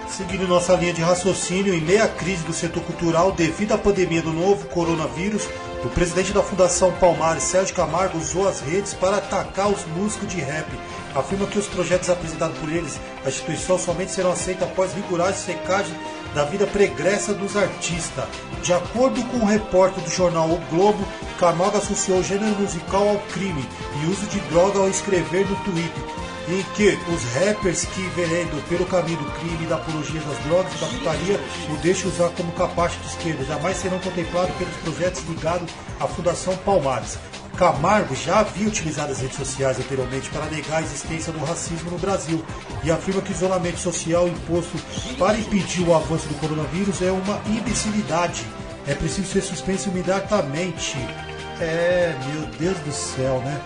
Seguindo 0.08 0.48
nossa 0.48 0.74
linha 0.74 0.92
de 0.92 1.00
raciocínio, 1.00 1.74
em 1.74 1.80
meia 1.80 2.08
crise 2.08 2.42
do 2.44 2.52
setor 2.52 2.82
cultural 2.82 3.30
devido 3.30 3.72
à 3.72 3.78
pandemia 3.78 4.22
do 4.22 4.32
novo 4.32 4.66
coronavírus, 4.66 5.48
o 5.84 5.88
presidente 5.88 6.32
da 6.32 6.42
Fundação 6.42 6.90
Palmares, 6.92 7.44
Sérgio 7.44 7.74
Camargo, 7.74 8.18
usou 8.18 8.48
as 8.48 8.60
redes 8.60 8.94
para 8.94 9.18
atacar 9.18 9.68
os 9.68 9.84
músicos 9.86 10.28
de 10.28 10.40
rap. 10.40 10.66
Afirma 11.14 11.46
que 11.46 11.58
os 11.58 11.68
projetos 11.68 12.10
apresentados 12.10 12.58
por 12.58 12.68
eles 12.68 12.98
à 13.28 13.30
instituição 13.30 13.78
somente 13.78 14.10
serão 14.10 14.32
aceitos 14.32 14.64
após 14.64 14.92
rigorosa 14.92 15.34
secagem 15.34 15.94
da 16.34 16.44
vida 16.44 16.66
pregressa 16.66 17.32
dos 17.34 17.56
artistas. 17.56 18.24
De 18.62 18.72
acordo 18.72 19.22
com 19.24 19.38
o 19.38 19.46
repórter 19.46 20.02
do 20.02 20.10
jornal 20.10 20.48
O 20.50 20.58
Globo, 20.70 21.06
Camargo 21.38 21.78
associou 21.78 22.18
o 22.18 22.24
gênero 22.24 22.58
musical 22.58 23.08
ao 23.08 23.18
crime 23.32 23.64
e 24.02 24.06
uso 24.06 24.26
de 24.26 24.40
droga 24.48 24.80
ao 24.80 24.88
escrever 24.88 25.46
no 25.46 25.56
Twitter, 25.56 26.02
em 26.48 26.62
que 26.74 26.98
os 27.12 27.22
rappers 27.34 27.84
que 27.84 28.00
enveredam 28.00 28.60
pelo 28.68 28.86
caminho 28.86 29.18
do 29.18 29.30
crime 29.32 29.66
da 29.66 29.76
apologia 29.76 30.20
das 30.20 30.38
drogas 30.44 30.72
e 30.74 30.78
da 30.78 30.86
putaria 30.86 31.40
o 31.70 31.76
deixam 31.78 32.10
usar 32.10 32.30
como 32.30 32.52
capacho 32.52 32.98
de 33.00 33.08
esquerda, 33.08 33.44
jamais 33.44 33.76
serão 33.76 33.98
contemplados 33.98 34.54
pelos 34.56 34.76
projetos 34.76 35.22
ligados 35.28 35.70
à 36.00 36.06
Fundação 36.06 36.56
Palmares. 36.58 37.18
Camargo 37.58 38.14
já 38.14 38.38
havia 38.38 38.68
utilizado 38.68 39.10
as 39.10 39.20
redes 39.20 39.36
sociais 39.36 39.80
anteriormente 39.80 40.30
para 40.30 40.46
negar 40.46 40.78
a 40.78 40.82
existência 40.82 41.32
do 41.32 41.44
racismo 41.44 41.90
no 41.90 41.98
Brasil 41.98 42.40
e 42.88 42.90
afirma 42.90 43.20
que 43.20 43.30
o 43.30 43.34
isolamento 43.34 43.78
social 43.78 44.26
imposto 44.26 44.78
para 45.18 45.38
impedir 45.38 45.86
o 45.86 45.94
avanço 45.94 46.26
do 46.26 46.34
coronavírus 46.36 47.02
é 47.02 47.12
uma 47.12 47.38
imbecilidade. 47.46 48.46
É 48.86 48.94
preciso 48.94 49.28
ser 49.28 49.42
suspenso 49.42 49.90
imediatamente. 49.90 50.96
É, 51.60 52.16
meu 52.32 52.46
Deus 52.58 52.78
do 52.78 52.92
céu, 52.92 53.42
né? 53.44 53.60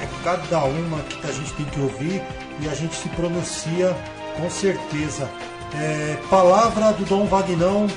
É 0.00 0.08
cada 0.22 0.64
uma 0.64 1.00
que 1.00 1.26
a 1.26 1.32
gente 1.32 1.52
tem 1.54 1.66
que 1.66 1.80
ouvir 1.80 2.22
e 2.60 2.68
a 2.68 2.74
gente 2.74 2.94
se 2.94 3.08
pronuncia 3.10 3.96
com 4.36 4.48
certeza. 4.48 5.28
É, 5.74 6.16
palavra 6.30 6.92
do 6.92 7.04
Dom 7.04 7.26
Vagnão, 7.26 7.88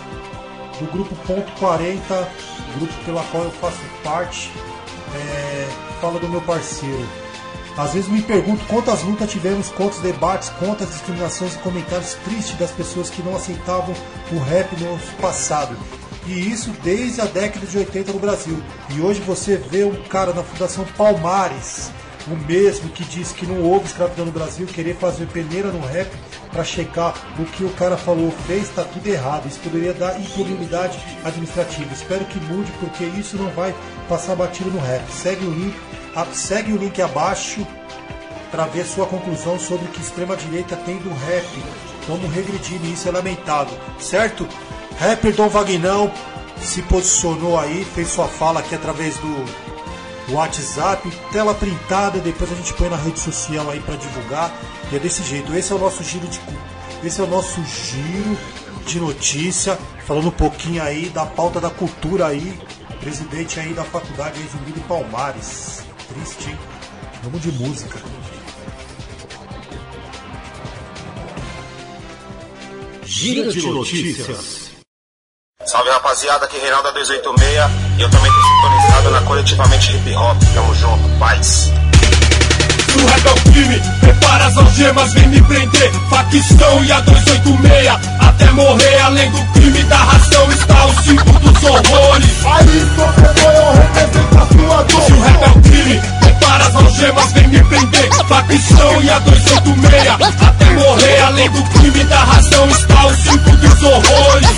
do 0.80 0.92
grupo 0.92 1.16
Ponto 1.28 1.52
40, 1.60 2.28
grupo 2.80 2.94
pela 3.06 3.24
qual 3.26 3.44
eu 3.44 3.52
faço 3.52 3.78
parte. 4.04 4.52
É, 5.14 5.68
fala 6.02 6.20
do 6.20 6.28
meu 6.28 6.42
parceiro. 6.42 7.25
Às 7.78 7.94
vezes 7.94 8.10
me 8.10 8.22
pergunto 8.22 8.66
quantas 8.66 9.04
lutas 9.04 9.30
tivemos, 9.30 9.70
quantos 9.70 10.00
debates, 10.00 10.50
quantas 10.60 10.90
discriminações 10.90 11.56
e 11.56 11.60
comentários 11.60 12.14
tristes 12.26 12.58
das 12.58 12.72
pessoas 12.72 13.10
que 13.10 13.22
não 13.22 13.36
aceitavam 13.36 13.94
o 14.32 14.40
rap 14.40 14.72
no 14.80 14.98
passado. 15.22 15.76
E 16.26 16.52
isso 16.52 16.72
desde 16.84 17.22
a 17.22 17.26
década 17.26 17.66
de 17.66 17.78
80 17.78 18.14
no 18.14 18.20
Brasil. 18.20 18.64
E 18.92 19.02
hoje 19.02 19.20
você 19.22 19.58
vê 19.58 19.84
um 19.84 19.96
cara 20.04 20.34
na 20.34 20.42
Fundação 20.42 20.86
Palmares, 20.98 21.92
o 22.28 22.36
mesmo 22.48 22.90
que 22.90 23.04
diz 23.04 23.32
que 23.32 23.46
não 23.46 23.62
houve 23.62 23.86
escravidão 23.86 24.26
no 24.26 24.32
Brasil, 24.32 24.66
querer 24.66 24.96
fazer 24.96 25.28
peneira 25.28 25.70
no 25.70 25.86
rap 25.86 26.10
para 26.52 26.64
checar 26.64 27.14
o 27.38 27.46
que 27.46 27.64
o 27.64 27.70
cara 27.72 27.98
falou, 27.98 28.32
fez, 28.48 28.64
está 28.64 28.84
tudo 28.84 29.06
errado. 29.08 29.48
Isso 29.48 29.60
poderia 29.60 29.94
dar 29.94 30.20
impunidade 30.20 30.98
administrativa. 31.24 31.94
Espero 31.94 32.26
que 32.26 32.40
mude, 32.40 32.72
porque 32.80 33.04
isso 33.04 33.38
não 33.38 33.50
vai 33.52 33.76
passar 34.10 34.36
batido 34.36 34.72
no 34.72 34.80
rap. 34.80 35.08
Segue 35.12 35.46
o 35.46 35.52
link, 35.52 35.76
segue 36.34 36.74
o 36.74 36.78
link 36.78 37.02
abaixo 37.02 37.66
para 38.52 38.66
ver 38.66 38.86
sua 38.86 39.06
conclusão 39.06 39.60
sobre 39.60 39.86
o 39.86 39.90
que 39.90 40.02
extrema 40.02 40.36
direita 40.36 40.76
tem 40.78 40.98
do 40.98 41.10
rap. 41.10 41.46
Vamos 42.08 42.32
regredir 42.34 42.80
nisso, 42.82 43.10
é 43.10 43.12
lamentável, 43.12 43.78
certo? 44.00 44.48
Rapper 45.00 45.36
Dom 45.36 45.50
Vagnão 45.50 46.12
se 46.62 46.82
posicionou 46.84 47.60
aí, 47.60 47.84
fez 47.84 48.10
sua 48.10 48.28
fala 48.28 48.60
aqui 48.60 48.76
através 48.76 49.18
do 49.18 49.46
WhatsApp, 50.34 51.10
tela 51.32 51.54
printada, 51.54 52.20
depois 52.20 52.52
a 52.52 52.56
gente 52.56 52.74
põe 52.74 52.90
na 52.90 52.96
rede 52.96 53.20
social 53.20 53.70
aí 53.70 53.80
para 53.80 53.96
divulgar. 53.96 54.52
E 54.92 54.96
é 54.96 55.00
desse 55.00 55.24
jeito. 55.24 55.54
Esse 55.54 55.72
é 55.72 55.76
o 55.76 55.80
nosso 55.80 56.04
giro 56.04 56.28
de 56.28 56.40
esse 57.04 57.22
é 57.22 57.24
o 57.24 57.28
nosso 57.28 57.64
giro 57.64 58.38
de 58.88 59.00
notícia, 59.00 59.78
falando 60.08 60.30
um 60.30 60.32
pouquinho 60.32 60.82
aí 60.82 61.10
da 61.10 61.26
pauta 61.26 61.62
da 61.62 61.70
cultura 61.70 62.28
aí, 62.28 62.60
presidente 63.00 63.60
aí 63.60 63.74
da 63.74 63.84
faculdade 63.84 64.42
de 64.42 64.80
Palmares. 64.82 65.85
Triste, 66.08 66.50
hein? 66.50 66.58
Vamos 67.24 67.42
de 67.42 67.52
música. 67.54 68.00
Giro 73.04 73.52
de 73.52 73.68
notícias. 73.68 74.72
Salve 75.66 75.90
rapaziada, 75.90 76.46
aqui 76.46 76.58
é 76.58 76.62
Reinaldo 76.62 76.92
286 76.92 77.52
e 77.98 78.02
eu 78.02 78.10
também 78.12 78.32
tô 78.32 78.42
sintonizado 78.42 79.10
na 79.10 79.22
coletivamente 79.22 79.96
hip 79.96 80.16
hop. 80.16 80.38
Tamo 80.54 80.76
junto, 80.76 81.20
paz. 81.20 81.72
O 82.96 83.06
rap 83.06 83.26
é 83.26 83.32
o 83.32 83.52
crime, 83.52 83.82
prepara 84.00 84.46
as 84.46 84.58
algemas, 84.58 85.14
vem 85.14 85.28
me 85.28 85.42
prender. 85.42 85.92
Facção 86.10 86.84
e 86.84 86.92
a 86.92 87.00
286 87.02 87.90
Até 88.20 88.52
morrer, 88.52 89.00
além 89.02 89.30
do 89.32 89.44
crime 89.54 89.84
da 89.84 89.98
ração 89.98 90.52
Está 90.52 90.86
o 90.86 91.04
símbolo 91.04 91.40
dos 91.40 91.64
horrores. 91.64 92.46
Aí, 92.46 92.88
sofredor, 92.96 93.52
eu 93.52 93.74
represento 93.74 94.38
a 94.38 94.46
sua 94.48 94.84
dor. 94.84 95.02
Se 95.02 95.12
o 95.14 95.22
rap 95.22 95.44
é 95.44 95.48
o 95.48 95.62
crime, 95.62 96.02
prepara 96.22 96.68
as 96.68 96.76
algemas, 96.76 97.32
vem 97.34 97.48
me 97.48 97.64
prender. 97.64 98.10
Facção 98.28 99.02
e 99.02 99.10
a 99.10 99.20
286 99.20 100.48
Até 100.48 100.66
morrer, 100.72 101.22
além 101.22 101.50
do 101.50 101.64
crime 101.64 102.04
da 102.06 102.24
ração 102.24 102.70
Está 102.70 103.06
o 103.06 103.16
símbolo 103.16 103.58
dos 103.58 103.84
horrores. 103.84 104.50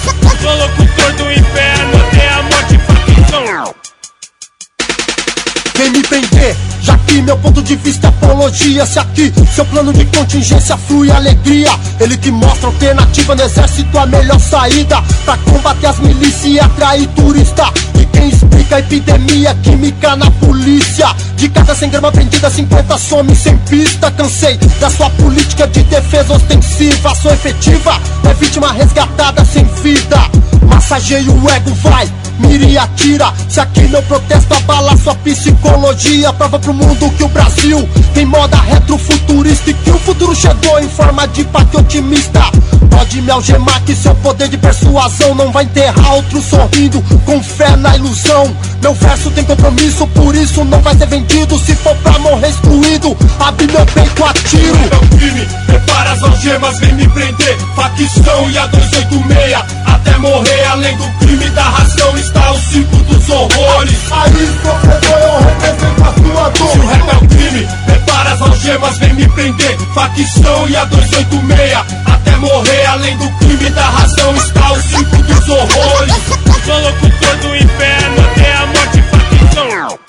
Sou 0.42 0.56
locutor 0.56 1.14
do 1.14 1.32
inferno, 1.32 1.98
até 2.08 2.30
a 2.30 2.44
morte 2.44 2.78
facção 2.78 3.74
Vem 5.78 5.92
me 5.92 6.02
prender, 6.02 6.56
já 6.82 6.98
que 6.98 7.22
meu 7.22 7.38
ponto 7.38 7.62
de 7.62 7.76
vista 7.76 8.08
é 8.08 8.10
apologia. 8.10 8.84
Se 8.84 8.98
aqui 8.98 9.32
seu 9.54 9.64
plano 9.66 9.94
de 9.94 10.06
contingência 10.06 10.76
flui 10.76 11.12
alegria 11.12 11.70
Ele 12.00 12.18
que 12.18 12.32
mostra 12.32 12.68
alternativa 12.68 13.36
no 13.36 13.44
exército 13.44 13.98
a 14.00 14.08
melhor 14.08 14.40
saída 14.40 15.04
Pra 15.24 15.38
combater 15.38 15.86
as 15.86 16.00
milícias 16.00 16.46
e 16.46 16.60
atrair 16.60 17.08
turista. 17.10 17.72
E 18.00 18.06
quem 18.08 18.30
explica 18.30 18.78
a 18.78 18.80
epidemia 18.80 19.54
química 19.62 20.16
na 20.16 20.32
polícia? 20.32 21.16
De 21.36 21.48
cada 21.50 21.76
100 21.76 21.90
gramas 21.92 22.12
prendida, 22.12 22.50
50 22.50 22.98
some 22.98 23.36
sem 23.36 23.56
pista. 23.60 24.10
Cansei 24.10 24.58
da 24.80 24.90
sua 24.90 25.12
política 25.12 25.68
de 25.68 25.84
defesa 25.84 26.34
ostensiva 26.34 27.14
Sou 27.14 27.32
efetiva, 27.32 28.02
é 28.28 28.34
vítima 28.34 28.72
resgatada 28.72 29.46
sem 29.46 29.64
vida. 29.84 30.18
Massageia 30.68 31.32
o 31.32 31.50
ego, 31.52 31.72
vai 31.84 32.12
mira 32.40 32.66
e 32.66 32.78
atira. 32.78 33.34
Se 33.50 33.60
aqui 33.60 33.82
meu 33.88 34.02
protesto 34.04 34.54
abala 34.54 34.96
sua 34.98 35.16
psicologia 35.68 36.34
Prova 36.34 36.60
pro 36.60 36.74
mundo 36.74 37.12
que 37.18 37.24
o 37.24 37.28
Brasil 37.28 37.88
tem 38.14 38.26
moda 38.26 38.58
retrofuturista 38.58 39.70
E 39.70 39.74
que 39.74 39.92
o 39.92 40.00
futuro 40.00 40.34
chegou 40.36 40.80
em 40.80 40.90
forma 40.90 41.28
de 41.28 41.44
pacto 41.46 41.80
otimista 41.80 42.42
Pode 42.90 43.22
me 43.22 43.30
algemar 43.30 43.84
que 43.84 43.96
seu 43.96 44.16
poder 44.16 44.48
de 44.48 44.58
persuasão 44.58 45.36
Não 45.36 45.52
vai 45.52 45.66
enterrar 45.66 46.16
outro 46.16 46.42
sorrindo 46.42 47.02
com 47.26 47.44
fé 47.44 47.76
na 47.76 47.96
ilusão 47.96 48.56
Meu 48.82 48.94
verso 48.94 49.30
tem 49.32 49.44
compromisso, 49.44 50.08
por 50.08 50.36
isso 50.36 50.64
não 50.64 50.80
vai 50.82 50.96
ser 50.96 51.08
vendido. 51.08 51.60
Se 51.60 51.76
for 51.76 51.96
pra 51.98 52.18
morrer 52.20 52.50
excluído, 52.50 53.18
abre 53.40 53.68
meu 53.68 53.86
peito 53.86 54.24
a 54.24 54.34
tiro. 54.34 54.78
É 54.92 54.96
o 54.96 55.18
crime, 55.18 55.48
prepara 55.66 56.12
as 56.12 56.24
algemas, 56.24 56.80
vem 56.80 56.94
me 56.94 57.08
prender. 57.10 57.58
Facção 57.76 58.50
e 58.50 58.58
a 58.58 58.68
286, 58.68 59.58
até 59.86 60.18
morrer. 60.20 60.66
Além 60.72 60.96
do 60.98 61.06
crime 61.20 61.50
da 61.50 61.64
ração, 61.64 62.18
está 62.18 62.52
o 62.52 62.60
cinco 62.60 62.96
dos 62.98 63.30
horrores. 63.30 63.98
Aí, 64.12 64.58
sofredor, 64.64 65.52
eu 65.52 65.57
Facção 69.98 70.70
e 70.70 70.76
a 70.76 70.86
286, 70.86 71.74
até 72.06 72.38
morrer. 72.38 72.86
Além 72.86 73.18
do 73.18 73.28
crime 73.40 73.68
da 73.72 73.90
ração, 73.90 74.36
está 74.36 74.72
o 74.72 74.82
cinco 74.84 75.18
dos 75.24 75.50
horrores. 75.50 76.14
Sou 76.64 76.80
locutor 76.82 77.38
do 77.38 77.56
inferno 77.56 78.22
até 78.32 78.54
a 78.54 78.66
morte 78.68 79.02
facção. 79.10 80.00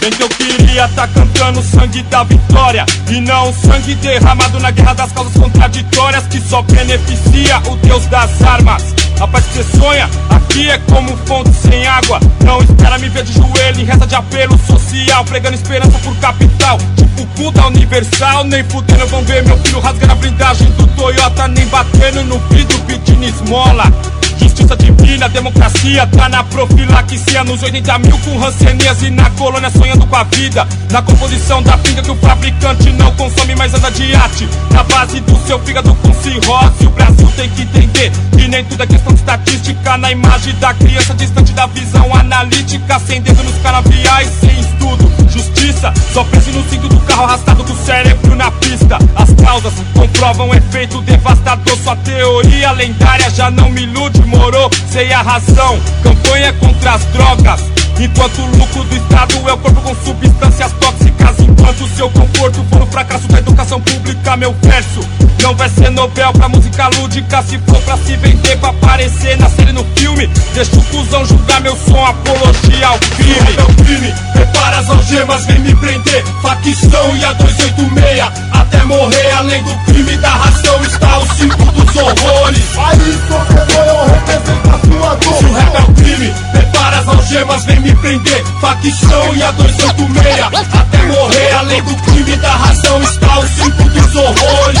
Bem 0.00 0.10
que 0.12 0.22
eu 0.22 0.28
queria 0.30 0.88
tá 0.88 1.06
cantando 1.08 1.60
o 1.60 1.62
sangue 1.62 2.02
da 2.04 2.24
vitória 2.24 2.86
E 3.10 3.20
não 3.20 3.50
o 3.50 3.52
sangue 3.52 3.94
derramado 3.96 4.58
na 4.58 4.70
guerra 4.70 4.94
das 4.94 5.12
causas 5.12 5.34
contraditórias 5.34 6.26
Que 6.28 6.40
só 6.40 6.62
beneficia 6.62 7.58
o 7.70 7.76
Deus 7.76 8.06
das 8.06 8.40
armas 8.40 8.94
A 9.20 9.28
paz 9.28 9.44
que 9.52 9.62
sonha, 9.78 10.08
aqui 10.30 10.70
é 10.70 10.78
como 10.78 11.14
fonte 11.26 11.52
sem 11.52 11.86
água. 11.86 12.18
Não 12.42 12.62
espera 12.62 12.96
me 12.96 13.06
ver 13.10 13.22
de 13.22 13.34
joelho 13.34 13.78
em 13.78 13.84
reza 13.84 14.06
de 14.06 14.14
apelo 14.14 14.58
social 14.66 15.22
Pregando 15.26 15.56
esperança 15.56 15.98
por 15.98 16.16
capital. 16.16 16.78
Tipo 16.96 17.26
puta 17.36 17.66
universal 17.66 18.44
Nem 18.44 18.64
fudendo 18.64 19.06
vão 19.08 19.22
ver 19.24 19.44
meu 19.44 19.58
filho 19.58 19.78
rasgando 19.78 20.12
a 20.12 20.14
blindagem 20.14 20.70
do 20.70 20.86
Toyota 20.88 21.48
Nem 21.48 21.66
batendo 21.66 22.24
no 22.24 22.38
vidro 22.48 22.78
pedindo 22.86 23.24
esmola. 23.24 23.92
Justiça 24.38 24.74
divina, 24.74 25.28
democracia 25.28 26.06
tá 26.06 26.26
na 26.26 26.42
profilaxia. 26.42 27.44
Nos 27.44 27.62
80 27.62 27.98
mil 27.98 28.18
com 28.20 28.38
rancenias 28.38 29.02
e 29.02 29.10
na 29.10 29.28
colônia 29.30 29.68
sonhando 29.68 30.06
com 30.06 30.16
a 30.16 30.24
vida. 30.24 30.66
Na 30.90 31.02
composição 31.02 31.62
da 31.62 31.76
pinga 31.76 32.00
que 32.00 32.10
o 32.10 32.16
fabricante 32.16 32.90
não 32.92 33.14
consome 33.16 33.54
mais 33.54 33.74
anda 33.74 33.90
de 33.90 34.14
arte. 34.14 34.48
Na 34.70 34.82
base 34.82 35.20
do 35.20 35.36
seu 35.46 35.58
fígado 35.58 35.94
com 35.96 36.14
cirrose 36.14 36.86
O 36.86 36.90
Brasil 36.90 37.28
tem 37.36 37.50
que 37.50 37.62
entender 37.62 38.10
que 38.36 38.48
nem 38.48 38.64
tudo 38.64 38.82
é 38.82 38.86
questão 38.86 39.09
estatística 39.14 39.96
Na 39.96 40.10
imagem 40.10 40.54
da 40.56 40.74
criança 40.74 41.14
distante 41.14 41.52
da 41.52 41.66
visão 41.66 42.14
analítica 42.14 42.98
Sem 43.00 43.20
dedo 43.20 43.42
nos 43.42 43.56
canaviais, 43.58 44.30
sem 44.40 44.60
estudo 44.60 45.10
Justiça, 45.28 45.92
só 46.12 46.24
preso 46.24 46.50
no 46.50 46.68
cinto 46.68 46.88
do 46.88 46.98
carro 47.00 47.24
arrastado 47.24 47.62
com 47.62 47.72
o 47.72 47.84
cérebro 47.84 48.34
na 48.34 48.50
pista. 48.50 48.98
As 49.14 49.32
causas 49.34 49.72
comprovam 49.94 50.52
efeito 50.52 51.00
devastador 51.02 51.76
Sua 51.78 51.94
teoria 51.96 52.72
lendária 52.72 53.30
já 53.30 53.50
não 53.50 53.70
me 53.70 53.82
ilude 53.82 54.20
Morou, 54.22 54.68
sei 54.90 55.12
a 55.12 55.22
razão. 55.22 55.78
Campanha 56.02 56.52
contra 56.54 56.94
as 56.94 57.04
drogas 57.06 57.60
Enquanto 57.98 58.40
o 58.40 58.56
lucro 58.56 58.82
do 58.84 58.96
Estado 58.96 59.48
é 59.48 59.52
o 59.52 59.58
corpo 59.58 59.80
com 59.82 59.94
substâncias 59.94 60.72
tóxicas 60.80 61.19
Enquanto 61.38 61.84
o 61.84 61.88
seu 61.88 62.10
conforto 62.10 62.64
for 62.70 62.82
o 62.82 62.86
fracasso 62.86 63.28
da 63.28 63.38
educação 63.38 63.80
pública 63.80 64.36
Meu 64.36 64.54
verso 64.62 65.00
não 65.42 65.54
vai 65.54 65.68
ser 65.68 65.90
Nobel 65.90 66.32
pra 66.32 66.48
música 66.48 66.88
lúdica. 66.96 67.42
Se 67.42 67.58
for 67.60 67.80
pra 67.82 67.96
se 67.96 68.16
vender, 68.16 68.56
pra 68.58 68.70
aparecer 68.70 69.38
na 69.38 69.48
série 69.48 69.72
no 69.72 69.84
filme 69.96 70.26
Deixa 70.54 70.76
o 70.76 70.82
cuzão 70.84 71.24
julgar 71.24 71.60
meu 71.60 71.76
som, 71.76 72.04
apologia 72.04 72.86
ao 72.86 72.98
crime. 72.98 73.56
É 73.56 73.62
o 73.62 73.84
crime, 73.84 74.14
prepara 74.32 74.78
as 74.78 74.90
algemas, 74.90 75.46
vem 75.46 75.58
me 75.60 75.74
prender. 75.74 76.24
Facção 76.42 77.16
e 77.16 77.24
a 77.24 77.32
286 77.32 78.20
Até 78.52 78.84
morrer, 78.84 79.30
além 79.32 79.62
do 79.64 79.74
crime 79.86 80.16
da 80.18 80.30
ração 80.30 80.82
Está 80.82 81.18
o 81.18 81.26
cinco 81.34 81.64
dos 81.72 81.96
horrores. 81.96 82.64
Aí, 82.78 83.18
sofredor, 83.28 83.84
eu 83.86 84.12
represento 84.12 84.68
a 84.68 84.78
sua 84.78 85.14
dor. 85.16 85.38
Se 85.38 85.44
o 85.44 85.52
rap 85.52 85.74
é 85.74 85.80
o 85.80 85.94
crime, 85.94 86.34
prepara 86.52 86.98
as 86.98 87.08
algemas, 87.08 87.64
vem 87.64 87.80
me 87.80 87.94
prender. 87.96 88.44
Facção 88.60 89.34
e 89.34 89.42
a 89.42 89.50
286 89.52 90.40
Até 90.74 91.02
morrer, 91.04 91.19
morrer 91.20 91.52
Além 91.54 91.82
do 91.82 91.94
crime 91.96 92.36
da 92.36 92.50
razão 92.50 93.02
está 93.02 93.38
o 93.38 93.46
cinto 93.46 93.84
dos 93.84 94.16
horrores. 94.16 94.80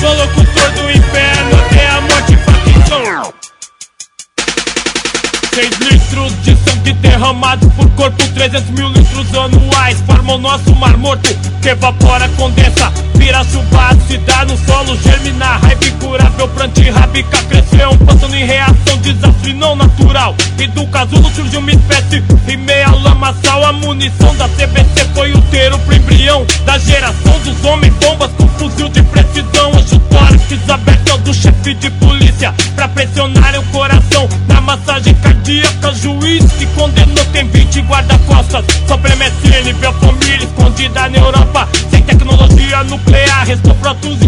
Sou 0.00 0.14
locutor 0.14 0.70
do 0.72 0.90
inferno 0.90 1.58
até 1.66 1.88
a 1.88 2.00
morte, 2.02 2.36
fucking 2.36 2.82
6 5.58 5.70
litros 5.80 6.32
de 6.44 6.56
sangue 6.56 6.92
derramado 6.92 7.68
por 7.70 7.90
corpo 7.90 8.24
300 8.32 8.70
mil 8.70 8.88
litros 8.90 9.34
anuais. 9.34 10.00
Formam 10.06 10.36
o 10.36 10.38
nosso 10.38 10.72
mar 10.76 10.96
morto 10.96 11.34
que 11.60 11.70
evapora, 11.70 12.28
condensa 12.36 12.92
Vira 13.16 13.42
chuva, 13.42 13.90
se 14.06 14.18
dá 14.18 14.44
no 14.44 14.56
solo, 14.56 14.96
germinar 15.02 15.60
Raiva 15.60 15.84
incurável, 15.84 16.46
planta 16.50 16.80
rabica 16.92 17.38
Cresceu 17.48 17.90
um 17.90 17.98
pântano 17.98 18.36
em 18.36 18.44
reação, 18.46 18.98
desastre 18.98 19.52
não 19.54 19.74
natural. 19.74 20.36
E 20.60 20.68
do 20.68 20.86
casulo 20.86 21.28
surgiu 21.34 21.58
uma 21.58 21.72
espécie 21.72 22.22
e 22.46 22.56
meia 22.56 22.92
lama 22.92 23.34
sal 23.42 23.64
A 23.64 23.72
munição 23.72 24.36
da 24.36 24.48
CBC 24.50 25.08
foi 25.12 25.32
o 25.32 25.42
teiro 25.50 25.76
pro 25.80 25.96
embrião 25.96 26.46
Da 26.64 26.78
geração 26.78 27.36
dos 27.40 27.64
homens. 27.64 27.92
Bombas 27.94 28.30
com 28.36 28.46
fuzil 28.50 28.88
de 28.90 29.02
precisão 29.02 29.72
Os 29.72 29.90
tórax 30.08 30.70
abertos 30.70 31.18
do 31.22 31.34
chefe 31.34 31.74
de 31.74 31.90
polícia 31.90 32.54
Pra 32.76 32.86
pressionar 32.86 33.58
o 33.58 33.64
coração 33.72 34.28
na 34.46 34.60
massagem 34.60 35.14
cardíaca 35.14 35.47
cardíaca 35.48 35.94
Juiz 35.94 36.44
que 36.58 36.66
condenou 36.66 37.24
tem 37.32 37.48
20 37.48 37.80
guarda-costas. 37.82 38.64
Sobre 38.86 39.14
MSN, 39.14 39.72
minha 39.78 39.92
família 39.92 40.44
escondida 40.44 41.08
na 41.08 41.16
Europa. 41.16 41.68
Sem 41.90 42.02
tecnologia 42.02 42.84
nuclear, 42.84 43.46
restou 43.46 43.74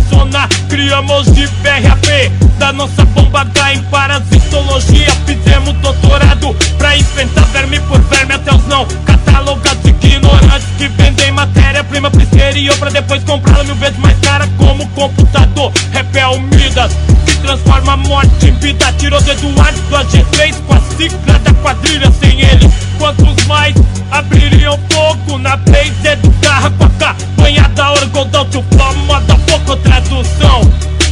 sonar 0.08 0.48
Criamos 0.68 1.26
de 1.32 1.46
BRAP, 1.46 2.32
da 2.58 2.72
nossa 2.72 3.04
bomba 3.04 3.44
da 3.44 3.74
em 3.74 3.82
parasitologia. 3.84 5.10
Fizemos 5.26 5.74
doutorado 5.74 6.56
pra 6.78 6.96
enfrentar 6.96 7.44
verme 7.52 7.78
por 7.80 8.00
verme 8.00 8.34
Até 8.34 8.54
os 8.54 8.66
não 8.66 8.86
catalogados 9.04 9.84
ignorantes 9.84 10.68
que 10.78 10.88
vendem 10.88 11.32
matéria-prima 11.32 12.10
pro 12.10 12.22
exterior 12.22 12.76
Pra 12.78 12.90
depois 12.90 13.22
comprá-la 13.24 13.64
mil 13.64 13.74
vezes 13.76 13.98
mais 13.98 14.18
cara 14.20 14.48
como 14.56 14.88
computador. 14.88 15.72
Rap 15.92 16.16
é 16.16 16.38
Midas, 16.38 16.92
que 17.26 17.36
transforma 17.38 17.92
a 17.92 17.96
morte 17.96 18.46
em 18.46 18.52
vida. 18.54 18.92
Tirou 18.98 19.20
do 19.20 19.30
Eduardo, 19.30 19.96
a 19.96 20.04
G3 20.04 20.54
com 20.66 20.74
a 20.74 20.80
5 21.00 21.09
cada 21.26 21.52
quadrilha 21.54 22.10
sem 22.20 22.40
ele. 22.40 22.70
Quantos 22.98 23.44
mais 23.46 23.74
abririam 24.10 24.78
fogo 24.92 25.38
na 25.38 25.56
blaze 25.56 26.16
do 26.22 26.30
carro 26.40 26.70
com 26.72 26.84
a 26.84 26.90
cabanhada 26.90 27.92
orgodão 27.92 28.44
que 28.46 28.58
o 28.58 28.62
pó 28.62 29.20
da 29.20 29.36
pouco 29.36 29.76
tradução. 29.76 30.60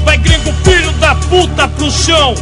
Vai 0.04 0.18
gringo 0.18 0.52
filho 0.64 0.92
da 0.92 1.14
puta 1.14 1.68
pro 1.68 1.90
chão 1.90 2.34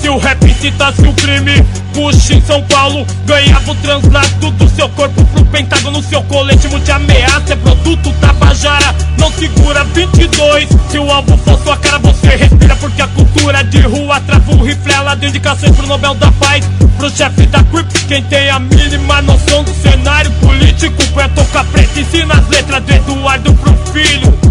se 0.00 0.08
o 0.08 0.16
rap 0.16 0.42
incitasse 0.44 1.02
o 1.02 1.12
crime, 1.12 1.62
Bush 1.94 2.30
em 2.30 2.40
São 2.42 2.62
Paulo 2.62 3.06
ganhava 3.26 3.70
o 3.70 3.74
translado 3.76 4.50
do 4.52 4.68
seu 4.70 4.88
corpo 4.90 5.24
pro 5.26 5.44
pentágono. 5.46 6.02
Seu 6.02 6.22
colete 6.22 6.68
de 6.68 6.90
ameaça 6.90 7.52
é 7.52 7.56
produto 7.56 8.12
tabajara, 8.20 8.94
não 9.18 9.30
segura 9.32 9.84
22. 9.84 10.68
Se 10.90 10.98
o 10.98 11.10
alvo 11.10 11.36
for 11.38 11.58
sua 11.62 11.76
cara, 11.76 11.98
você 11.98 12.28
respira, 12.28 12.74
porque 12.76 13.02
a 13.02 13.06
cultura 13.08 13.62
de 13.62 13.80
rua 13.80 14.20
trava 14.20 14.52
o 14.52 14.64
rifle. 14.64 14.92
Ela 14.92 15.14
deu 15.14 15.28
indicações 15.28 15.76
pro 15.76 15.86
Nobel 15.86 16.14
da 16.14 16.32
Paz, 16.32 16.64
pro 16.96 17.10
chefe 17.10 17.46
da 17.46 17.62
Crips. 17.64 18.04
Quem 18.04 18.22
tem 18.24 18.48
a 18.48 18.58
mínima 18.58 19.20
noção 19.22 19.62
do 19.62 19.74
cenário 19.74 20.30
político, 20.40 21.20
é 21.20 21.28
tocar 21.28 21.64
preto, 21.64 22.00
ensina 22.00 22.34
as 22.34 22.48
letras 22.48 22.82
do 22.82 22.92
Eduardo 22.92 23.54
pro 23.54 23.76
filho. 23.92 24.50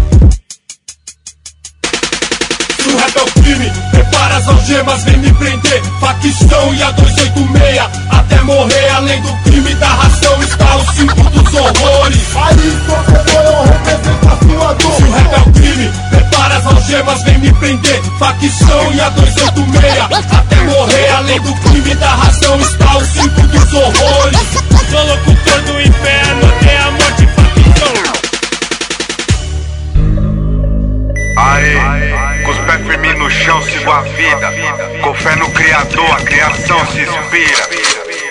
Se 3.08 3.18
o 3.18 3.42
crime, 3.42 3.72
prepara 3.90 4.36
as 4.36 4.48
algemas, 4.48 5.04
vem 5.04 5.16
me 5.18 5.32
prender. 5.32 5.82
Facção 6.00 6.74
e 6.74 6.82
a 6.82 6.90
286 6.92 7.80
Até 8.10 8.42
morrer, 8.42 8.88
além 8.90 9.20
do 9.22 9.32
crime 9.42 9.74
da 9.76 9.88
ração 9.88 10.42
Está 10.42 10.76
o 10.76 10.92
cinco 10.92 11.30
dos 11.30 11.54
horrores. 11.54 12.20
Aí, 12.36 12.78
sofredor, 12.86 13.42
eu 13.42 13.62
represento 13.64 14.28
a 14.28 14.36
sua 14.36 14.74
dor. 14.74 14.92
Se 14.92 15.02
o 15.02 15.10
rap 15.10 15.32
é 15.32 15.38
o 15.38 15.52
crime, 15.52 15.92
prepara 16.10 16.56
as 16.56 16.66
algemas, 16.66 17.22
vem 17.24 17.38
me 17.38 17.52
prender. 17.54 18.02
Facção 18.18 18.92
e 18.92 19.00
a 19.00 19.08
286 19.08 20.32
Até 20.32 20.56
morrer, 20.56 21.08
além 21.16 21.40
do 21.40 21.54
crime 21.54 21.94
da 21.94 22.14
ração 22.14 22.60
Está 22.60 22.96
o 22.96 23.04
cinco 23.04 23.40
dos 23.48 23.72
horrores 23.72 24.59
Criador, 35.70 36.10
a 36.10 36.24
criação 36.24 36.84
se 36.86 37.02
inspira. 37.02 37.68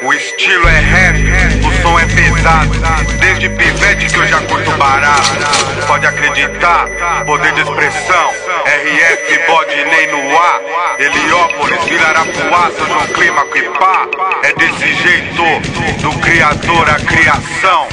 O 0.04 0.14
estilo 0.14 0.68
é 0.68 0.78
rap, 0.78 1.18
o 1.66 1.82
som 1.82 1.98
é 1.98 2.06
pesado. 2.06 2.70
Desde 3.18 3.50
pivete 3.52 4.14
que 4.14 4.20
eu 4.20 4.28
já 4.28 4.42
curto 4.42 4.70
barato. 4.72 5.88
Pode 5.88 6.06
acreditar, 6.06 6.90
poder 7.26 7.54
de 7.54 7.62
expressão. 7.62 8.34
RF, 8.66 9.48
bode 9.48 9.86
nem 9.86 10.08
no 10.12 10.38
ar. 10.38 10.62
Heliópolis, 11.00 11.82
Vila 11.86 12.08
Arapuá, 12.10 12.72
São 12.78 12.88
João 12.88 13.08
Clima, 13.08 13.46
Quipá. 13.46 14.06
É 14.44 14.54
desse 14.56 14.94
jeito, 14.96 16.02
do 16.02 16.20
Criador 16.20 16.90
a 16.90 16.96
criação. 16.96 17.88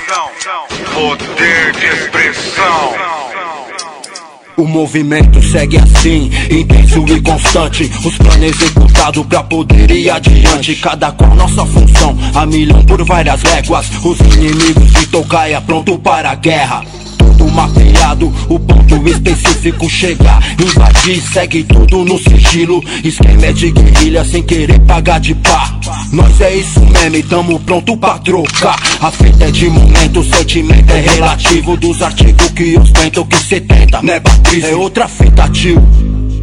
Poder 0.92 1.70
de 1.70 1.86
expressão. 1.86 3.25
O 4.56 4.64
movimento 4.64 5.42
segue 5.42 5.76
assim, 5.76 6.30
intenso 6.50 7.04
e 7.14 7.20
constante. 7.20 7.90
Os 8.02 8.16
planos 8.16 8.42
executados 8.42 9.26
pra 9.26 9.42
poder 9.42 9.90
ir 9.90 10.08
adiante. 10.08 10.74
Cada 10.76 11.12
qual 11.12 11.34
nossa 11.34 11.66
função, 11.66 12.16
a 12.34 12.46
milhão 12.46 12.82
por 12.84 13.04
várias 13.04 13.42
léguas. 13.42 13.86
Os 14.02 14.18
inimigos 14.18 14.90
de 14.92 15.06
tocaia 15.08 15.60
pronto 15.60 15.98
para 15.98 16.30
a 16.30 16.34
guerra. 16.34 16.82
Tudo 17.26 17.50
mapeado, 17.50 18.32
o 18.48 18.58
ponto 18.58 19.08
específico 19.08 19.88
chega. 19.90 20.38
Invadir, 20.62 21.20
segue 21.32 21.64
tudo 21.64 22.04
no 22.04 22.18
sigilo. 22.18 22.82
Esquema 23.02 23.46
é 23.46 23.52
de 23.52 23.70
guerrilha 23.72 24.24
sem 24.24 24.42
querer 24.42 24.78
pagar 24.80 25.18
de 25.18 25.34
pá. 25.34 25.78
Nós 26.12 26.40
é 26.40 26.54
isso 26.54 26.80
mesmo 26.80 27.16
e 27.16 27.22
tamo 27.22 27.58
pronto 27.60 27.96
pra 27.96 28.18
trocar. 28.18 28.76
A 29.00 29.10
fita 29.10 29.44
é 29.44 29.50
de 29.50 29.68
momento, 29.68 30.20
o 30.20 30.24
sentimento 30.24 30.90
é 30.90 31.00
relativo. 31.00 31.76
Dos 31.76 32.00
artigos 32.00 32.50
que 32.50 32.78
ostentam 32.78 33.26
que 33.26 33.36
cê 33.36 33.60
tenta, 33.60 34.00
né, 34.02 34.20
Batriz? 34.20 34.64
É 34.64 34.74
outra 34.74 35.08
fita, 35.08 35.48
tio. 35.48 35.82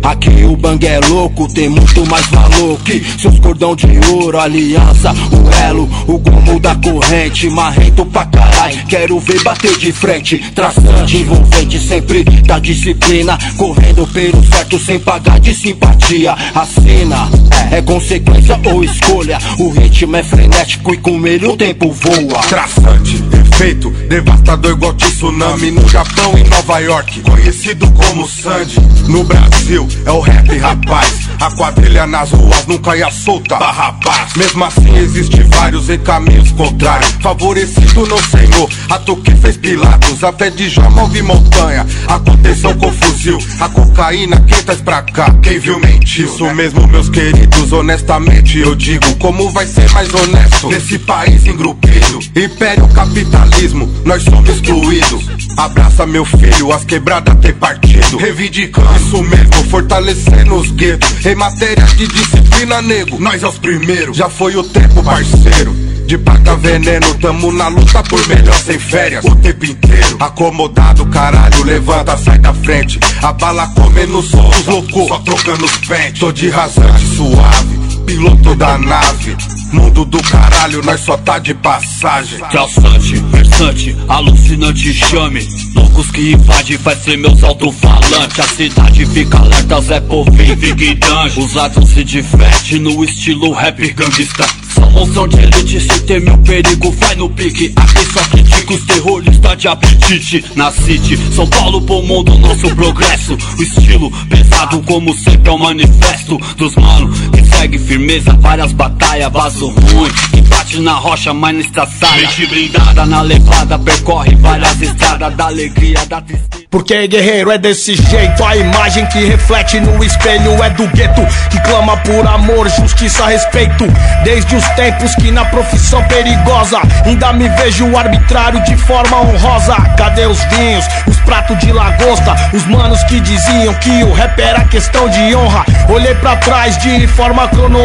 Aqui 0.04 0.44
o 0.44 0.58
bang 0.58 0.86
é 0.86 1.00
louco, 1.08 1.48
tem 1.48 1.70
muito 1.70 2.06
mais 2.08 2.26
valor 2.28 2.78
que 2.82 3.04
seus 3.18 3.40
cordão 3.40 3.74
de 3.74 3.88
ouro, 4.12 4.38
aliança, 4.38 5.14
o 5.14 5.64
elo, 5.64 5.90
o 6.08 6.18
gomo 6.18 6.60
da 6.60 6.76
corrente, 6.76 7.50
marrento 7.50 8.06
pra 8.06 8.26
caralho. 8.26 8.86
Quero 8.88 9.18
ver 9.22 9.42
bater 9.44 9.78
de 9.78 9.94
frente, 9.94 10.38
traçante, 10.54 11.18
envolvente, 11.18 11.80
sempre 11.80 12.24
da 12.24 12.60
disciplina, 12.60 13.38
correndo 13.58 14.06
pelo 14.08 14.44
certo 14.46 14.78
sem 14.78 15.00
pagar 15.00 15.40
de 15.40 15.56
simpatia. 15.56 16.36
A 16.54 16.66
cena 16.66 17.30
é 17.72 17.82
consequência 17.82 18.60
ou 18.66 18.84
escolha, 18.84 19.40
o 19.58 19.70
ritmo 19.70 20.18
é 20.18 20.24
frenético 20.24 20.94
e 20.94 20.98
com 20.98 21.26
ele 21.26 21.48
o 21.48 21.56
tempo 21.56 21.92
voa. 21.92 22.40
Traçante, 22.50 23.24
efeito, 23.54 23.90
devastador 24.10 24.72
igual 24.74 24.94
tsunami 24.94 25.72
no 25.72 25.88
Japão 25.88 26.38
e 26.38 26.44
Nova 26.50 26.80
York, 26.80 27.22
conhecido 27.22 27.90
como 27.92 28.28
Sandy. 28.28 28.80
No 29.08 29.24
Brasil 29.24 29.88
é 30.06 30.12
o 30.12 30.20
rap, 30.20 30.58
rapaz. 30.58 31.30
A 31.40 31.52
quadrilha 31.52 32.08
nas 32.08 32.32
ruas 32.32 32.66
nunca 32.68 32.96
ia 32.96 33.10
solta, 33.12 33.58
rapaz. 33.58 34.34
Mesmo 34.36 34.64
assim, 34.64 34.96
existe 34.98 35.42
vários 35.44 35.90
em 35.90 36.00
caminhos 36.00 36.52
contrários. 36.52 37.12
Favorecido 37.22 38.06
no 38.06 38.18
Senhor, 38.24 38.70
ato 38.90 39.16
que 39.18 39.32
fez 39.36 39.58
Pilatos. 39.58 40.24
A 40.24 40.32
fé 40.32 40.50
de 40.50 40.70
Jó 40.70 40.90
move 40.90 41.22
montanha. 41.22 41.86
Aconteceu 42.08 42.74
com 42.76 42.92
fuzil, 42.92 43.38
a 43.60 43.70
cocaína 43.70 44.40
quem 44.48 44.64
traz 44.64 44.82
pra 44.82 45.02
cá. 45.02 45.34
Quem 45.42 45.60
viu 45.60 45.80
mentiu. 45.80 46.26
Isso 46.26 46.46
mesmo, 46.54 46.88
meus 46.88 47.10
queridos, 47.10 47.72
honestamente 47.72 48.60
eu 48.60 48.76
digo. 48.76 49.04
Como 49.20 49.50
vai 49.52 49.66
ser 49.66 49.90
mais 49.92 50.14
honesto 50.14 50.70
nesse 50.70 51.00
país 51.00 51.46
engrupido? 51.46 52.20
Império 52.36 52.88
capitalismo, 52.90 53.92
nós 54.06 54.24
somos 54.24 54.50
excluídos. 54.50 55.26
Abraça 55.58 56.06
meu 56.06 56.26
filho, 56.26 56.72
as 56.72 56.84
quebradas 56.84 57.38
tem 57.40 57.54
partido. 57.54 58.18
Reivindicando 58.18 58.96
isso 58.96 59.24
mesmo, 59.24 59.64
fortalecendo 59.84 60.56
os 60.56 60.72
guetos. 60.72 61.26
Em 61.26 61.36
matéria 61.36 61.84
de 61.86 62.08
disciplina, 62.08 62.82
nego, 62.82 63.20
nós 63.20 63.44
é 63.44 63.48
os 63.48 63.58
primeiros. 63.58 64.18
Já 64.18 64.30
foi 64.30 64.56
o 64.56 64.64
tempo, 64.64 65.04
parceiro. 65.04 65.76
De 66.06 66.18
paga 66.18 66.56
veneno, 66.58 67.14
tamo 67.16 67.52
na 67.52 67.68
luta 67.70 68.04
por 68.04 68.28
melhor 68.28 68.54
sem 68.56 68.78
férias 68.78 69.24
O 69.24 69.34
tempo 69.38 69.64
inteiro, 69.64 70.18
acomodado, 70.20 71.06
caralho, 71.06 71.64
levanta, 71.64 72.18
sai 72.18 72.38
da 72.40 72.54
frente 72.54 73.00
A 73.22 73.32
bala 73.32 73.68
comendo 73.70 74.22
som, 74.22 74.46
os 74.50 74.66
loucos, 74.66 75.08
só 75.08 75.20
trocando 75.20 75.64
os 75.64 75.78
pentes 75.78 76.20
Tô 76.20 76.30
de 76.34 76.50
rasante 76.50 77.06
suave, 77.16 77.80
piloto 78.06 78.56
da 78.56 78.78
nave. 78.78 79.36
Mundo 79.72 80.06
do 80.06 80.22
caralho, 80.24 80.84
nós 80.84 81.00
só 81.02 81.18
tá 81.18 81.40
de 81.40 81.54
passagem. 81.56 82.40
Traçante, 82.52 83.16
versante, 83.32 83.96
alucinante 84.08 84.94
chame. 84.94 85.48
Loucos 85.76 86.12
que 86.12 86.34
invade, 86.34 86.78
faz 86.78 87.00
ser 87.04 87.18
meus 87.18 87.44
alto-falantes. 87.44 88.40
A 88.40 88.44
cidade 88.44 89.06
fica 89.08 89.40
alerta, 89.40 89.82
Zé 89.82 90.00
Big 90.00 90.96
Dungeon 90.96 91.46
Os 91.46 91.58
atos 91.58 91.90
se 91.90 92.04
divertem 92.04 92.80
no 92.80 93.04
estilo 93.04 93.52
rap 93.52 93.92
gangsta. 93.94 94.46
São 94.74 94.90
moção 94.92 95.28
de 95.28 95.38
elite, 95.38 95.80
se 95.80 96.00
teme 96.02 96.30
o 96.30 96.38
perigo, 96.40 96.92
vai 96.92 97.16
no 97.16 97.30
pique. 97.30 97.74
Aqui 97.76 98.06
só 98.14 98.24
critica 98.30 98.74
os 98.74 98.86
terroristas 98.86 99.58
de 99.58 99.68
apetite. 99.68 100.46
Na 100.56 100.72
City, 100.72 101.18
São 101.34 101.48
Paulo, 101.48 101.82
pulmão 101.82 102.24
do 102.24 102.38
nosso 102.38 102.74
progresso. 102.76 103.38
O 103.58 103.64
estilo 103.64 104.12
pesado, 104.28 104.82
como 104.84 105.14
sempre 105.14 105.50
é 105.50 105.52
o 105.52 105.58
manifesto 105.58 106.38
Dos 106.58 106.76
mano 106.76 107.10
que 107.32 107.44
segue 107.44 107.78
firmeza, 107.94 108.34
várias 108.40 108.74
batalhas, 108.74 109.32
vaso 109.32 109.68
ruim 109.68 110.10
Que 110.32 110.42
bate 110.42 110.80
na 110.80 110.94
rocha, 110.94 111.34
mas 111.34 111.54
não 111.54 111.62
estraçalha 111.62 112.22
Mente 112.22 112.46
blindada 112.48 113.06
na 113.06 113.22
levada, 113.22 113.78
percorre 113.78 114.36
várias 114.36 114.82
estradas 114.82 115.36
Da 115.36 115.46
alegria, 115.46 116.04
da 116.08 116.20
tristeza 116.22 116.64
Porque 116.74 117.08
guerreiro 117.08 117.52
é 117.52 117.58
desse 117.60 117.94
jeito, 117.96 118.44
a 118.44 118.58
imagem 118.58 119.06
que 119.06 119.24
reflete 119.26 119.80
no 119.80 120.04
espelho 120.04 120.64
é 120.64 120.72
do 120.72 120.88
gueto, 120.88 121.22
que 121.52 121.60
clama 121.60 121.96
por 121.98 122.26
amor, 122.26 122.68
justiça, 122.68 123.28
respeito. 123.28 123.86
Desde 124.24 124.56
os 124.56 124.68
tempos 124.70 125.14
que 125.18 125.30
na 125.30 125.46
profissão 125.46 126.04
perigosa 126.08 126.80
ainda 127.06 127.32
me 127.32 127.48
vejo 127.48 127.96
arbitrário 127.96 128.60
de 128.64 128.76
forma 128.76 129.22
honrosa. 129.22 129.76
Cadê 129.96 130.26
os 130.26 130.44
vinhos, 130.46 130.84
os 131.06 131.16
pratos 131.18 131.60
de 131.60 131.72
lagosta, 131.72 132.36
os 132.54 132.66
manos 132.66 133.04
que 133.04 133.20
diziam 133.20 133.76
que 133.76 134.04
o 134.04 134.12
rap 134.12 134.40
era 134.40 134.66
questão 134.66 135.08
de 135.08 135.36
honra? 135.36 135.64
Olhei 135.88 136.16
pra 136.16 136.38
trás 136.38 136.76
de 136.80 137.06
forma 137.06 137.48
cronológica, 137.50 137.83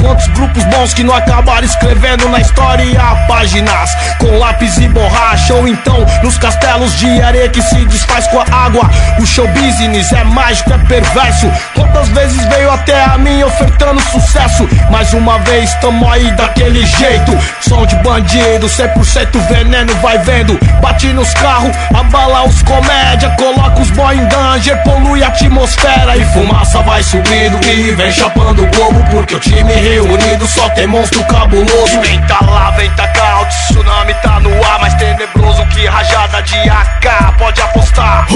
quantos 0.00 0.26
grupos 0.28 0.64
bons 0.64 0.94
que 0.94 1.02
não 1.02 1.14
acabaram 1.14 1.66
escrevendo 1.66 2.28
na 2.28 2.40
história 2.40 2.78
páginas 3.26 3.90
com 4.18 4.38
lápis 4.38 4.76
e 4.78 4.88
borracha, 4.88 5.54
ou 5.54 5.68
então 5.68 6.04
nos 6.22 6.38
castelos 6.38 6.96
de 6.98 7.20
areia 7.22 7.48
que 7.48 7.62
se 7.62 7.84
desfaz 7.86 8.26
com 8.28 8.40
a 8.40 8.44
água. 8.50 8.88
O 9.20 9.26
show 9.26 9.46
business 9.48 10.12
é 10.12 10.24
mágico, 10.24 10.72
é 10.72 10.78
perverso. 10.78 11.50
Quantas 11.74 12.08
vezes 12.08 12.44
veio 12.46 12.70
até 12.70 13.04
a 13.04 13.18
mim 13.18 13.42
ofertando 13.42 14.00
sucesso? 14.10 14.68
Mais 14.90 15.12
uma 15.12 15.38
vez, 15.40 15.72
tamo 15.74 16.10
aí 16.10 16.30
daquele 16.32 16.84
jeito. 16.86 17.38
Som 17.60 17.86
de 17.86 17.96
bandido, 17.96 18.66
100% 18.66 19.38
veneno, 19.48 19.94
vai 19.96 20.18
vendo. 20.18 20.58
Bate 20.80 21.12
nos 21.12 21.32
carros, 21.34 21.76
abala 21.94 22.44
os 22.44 22.62
comédia. 22.62 23.30
Coloca 23.38 23.80
os 23.80 23.90
boy 23.90 24.16
em 24.16 24.26
danger, 24.26 24.82
polui 24.82 25.22
a 25.22 25.28
atmosfera. 25.28 26.16
E 26.16 26.24
fumaça 26.26 26.82
vai 26.82 27.02
subindo 27.02 27.58
e 27.66 27.92
vem 27.92 28.12
chapando 28.12 28.62
o 28.62 28.66
globo. 28.66 29.07
Porque 29.10 29.34
o 29.34 29.40
time 29.40 29.72
reunido 29.72 30.46
só 30.46 30.68
tem 30.70 30.86
monstro 30.86 31.24
cabuloso. 31.24 32.00
Vem 32.00 32.20
tá 32.22 32.38
lá, 32.42 32.70
vem 32.72 32.90
tá 32.90 33.08
cá, 33.08 33.40
o 33.40 33.46
tsunami 33.46 34.14
tá 34.14 34.40
no 34.40 34.50
ar. 34.64 34.80
Mais 34.80 34.94
tenebroso 34.94 35.64
que 35.66 35.86
rajada 35.86 36.42
de 36.42 36.56
AK, 36.56 37.38
pode 37.38 37.60
apostar. 37.60 38.26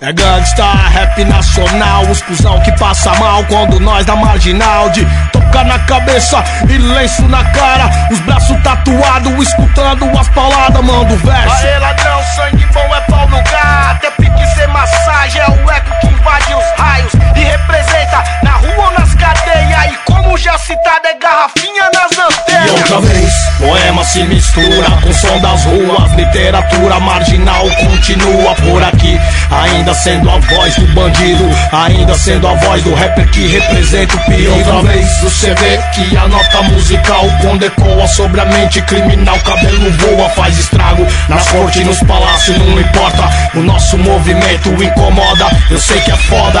É 0.00 0.12
gangsta, 0.12 0.64
rap 0.64 1.24
nacional, 1.24 2.02
os 2.10 2.20
cuzão 2.22 2.60
que 2.62 2.72
passa 2.72 3.14
mal 3.14 3.44
quando 3.44 3.78
nós 3.78 4.04
da 4.04 4.16
marginal 4.16 4.90
de 4.90 5.06
tocar 5.30 5.64
na 5.64 5.78
cabeça 5.78 6.42
e 6.68 6.76
lenço 6.76 7.22
na 7.28 7.44
cara, 7.44 7.88
os 8.10 8.18
braços 8.20 8.60
tatuados, 8.62 9.32
escutando 9.46 10.10
as 10.18 10.28
palavras, 10.30 10.84
mando 10.84 11.16
verso. 11.18 11.64
Aê 11.64 11.78
ladrão, 11.78 12.20
sangue 12.34 12.66
bom 12.72 12.94
é 12.96 13.00
pau 13.02 13.28
no 13.28 13.36
gato, 13.44 14.06
é 14.06 14.10
pique 14.42 14.54
ser 14.54 14.68
massagem, 14.68 15.40
é 15.40 15.46
o 15.50 15.70
eco 15.70 16.00
que 16.00 16.06
invade 16.08 16.54
os 16.54 16.80
raios 16.80 17.12
e 17.36 17.40
representa 17.40 18.24
na 18.42 18.52
rua 18.52 18.86
ou 18.86 18.92
nas 18.92 19.14
cadeias. 19.14 19.92
E 19.92 19.96
como 20.04 20.36
já 20.36 20.58
citado, 20.58 21.06
é 21.06 21.14
garrafinha 21.14 21.90
nas 21.94 22.12
antenas. 22.18 22.66
E 22.66 22.70
outra 22.70 23.00
vez, 23.00 23.32
poema 23.58 24.04
se 24.04 24.22
mistura 24.24 24.90
com 25.02 25.08
o 25.08 25.14
som 25.14 25.38
das 25.40 25.64
ruas, 25.64 26.12
literatura 26.12 27.00
marginal 27.00 27.68
continua 27.70 28.54
por 28.56 28.82
aqui, 28.82 29.18
ainda 29.50 29.94
sendo 29.94 30.30
a 30.30 30.38
voz 30.38 30.74
do 30.76 30.86
bandido, 30.94 31.44
ainda 31.72 32.14
sendo 32.14 32.48
a 32.48 32.54
voz 32.54 32.82
do 32.82 32.94
rapper 32.94 33.28
que 33.30 33.46
representa 33.46 34.16
o 34.16 34.24
perigo. 34.24 34.52
Outra 34.52 34.82
vez, 34.92 35.20
você 35.20 35.54
vê 35.54 35.78
que 35.94 36.16
a 36.16 36.28
nota 36.28 36.62
musical 36.62 37.24
quando 37.40 37.64
ecoa 37.64 38.06
sobre 38.08 38.40
a 38.40 38.44
mente 38.46 38.80
criminal, 38.82 39.38
cabelo 39.40 39.90
voa, 39.92 40.28
faz 40.30 40.58
estrago 40.58 41.06
nas 41.28 41.48
cortes, 41.48 41.84
nos 41.84 42.00
palácios, 42.00 42.58
não 42.58 42.80
importa. 42.80 43.30
O 43.54 43.60
nosso 43.60 43.98
movimento 43.98 44.31
incomoda, 44.82 45.46
eu 45.70 45.78
sei 45.78 46.00
que 46.00 46.10
é 46.10 46.16
foda. 46.16 46.60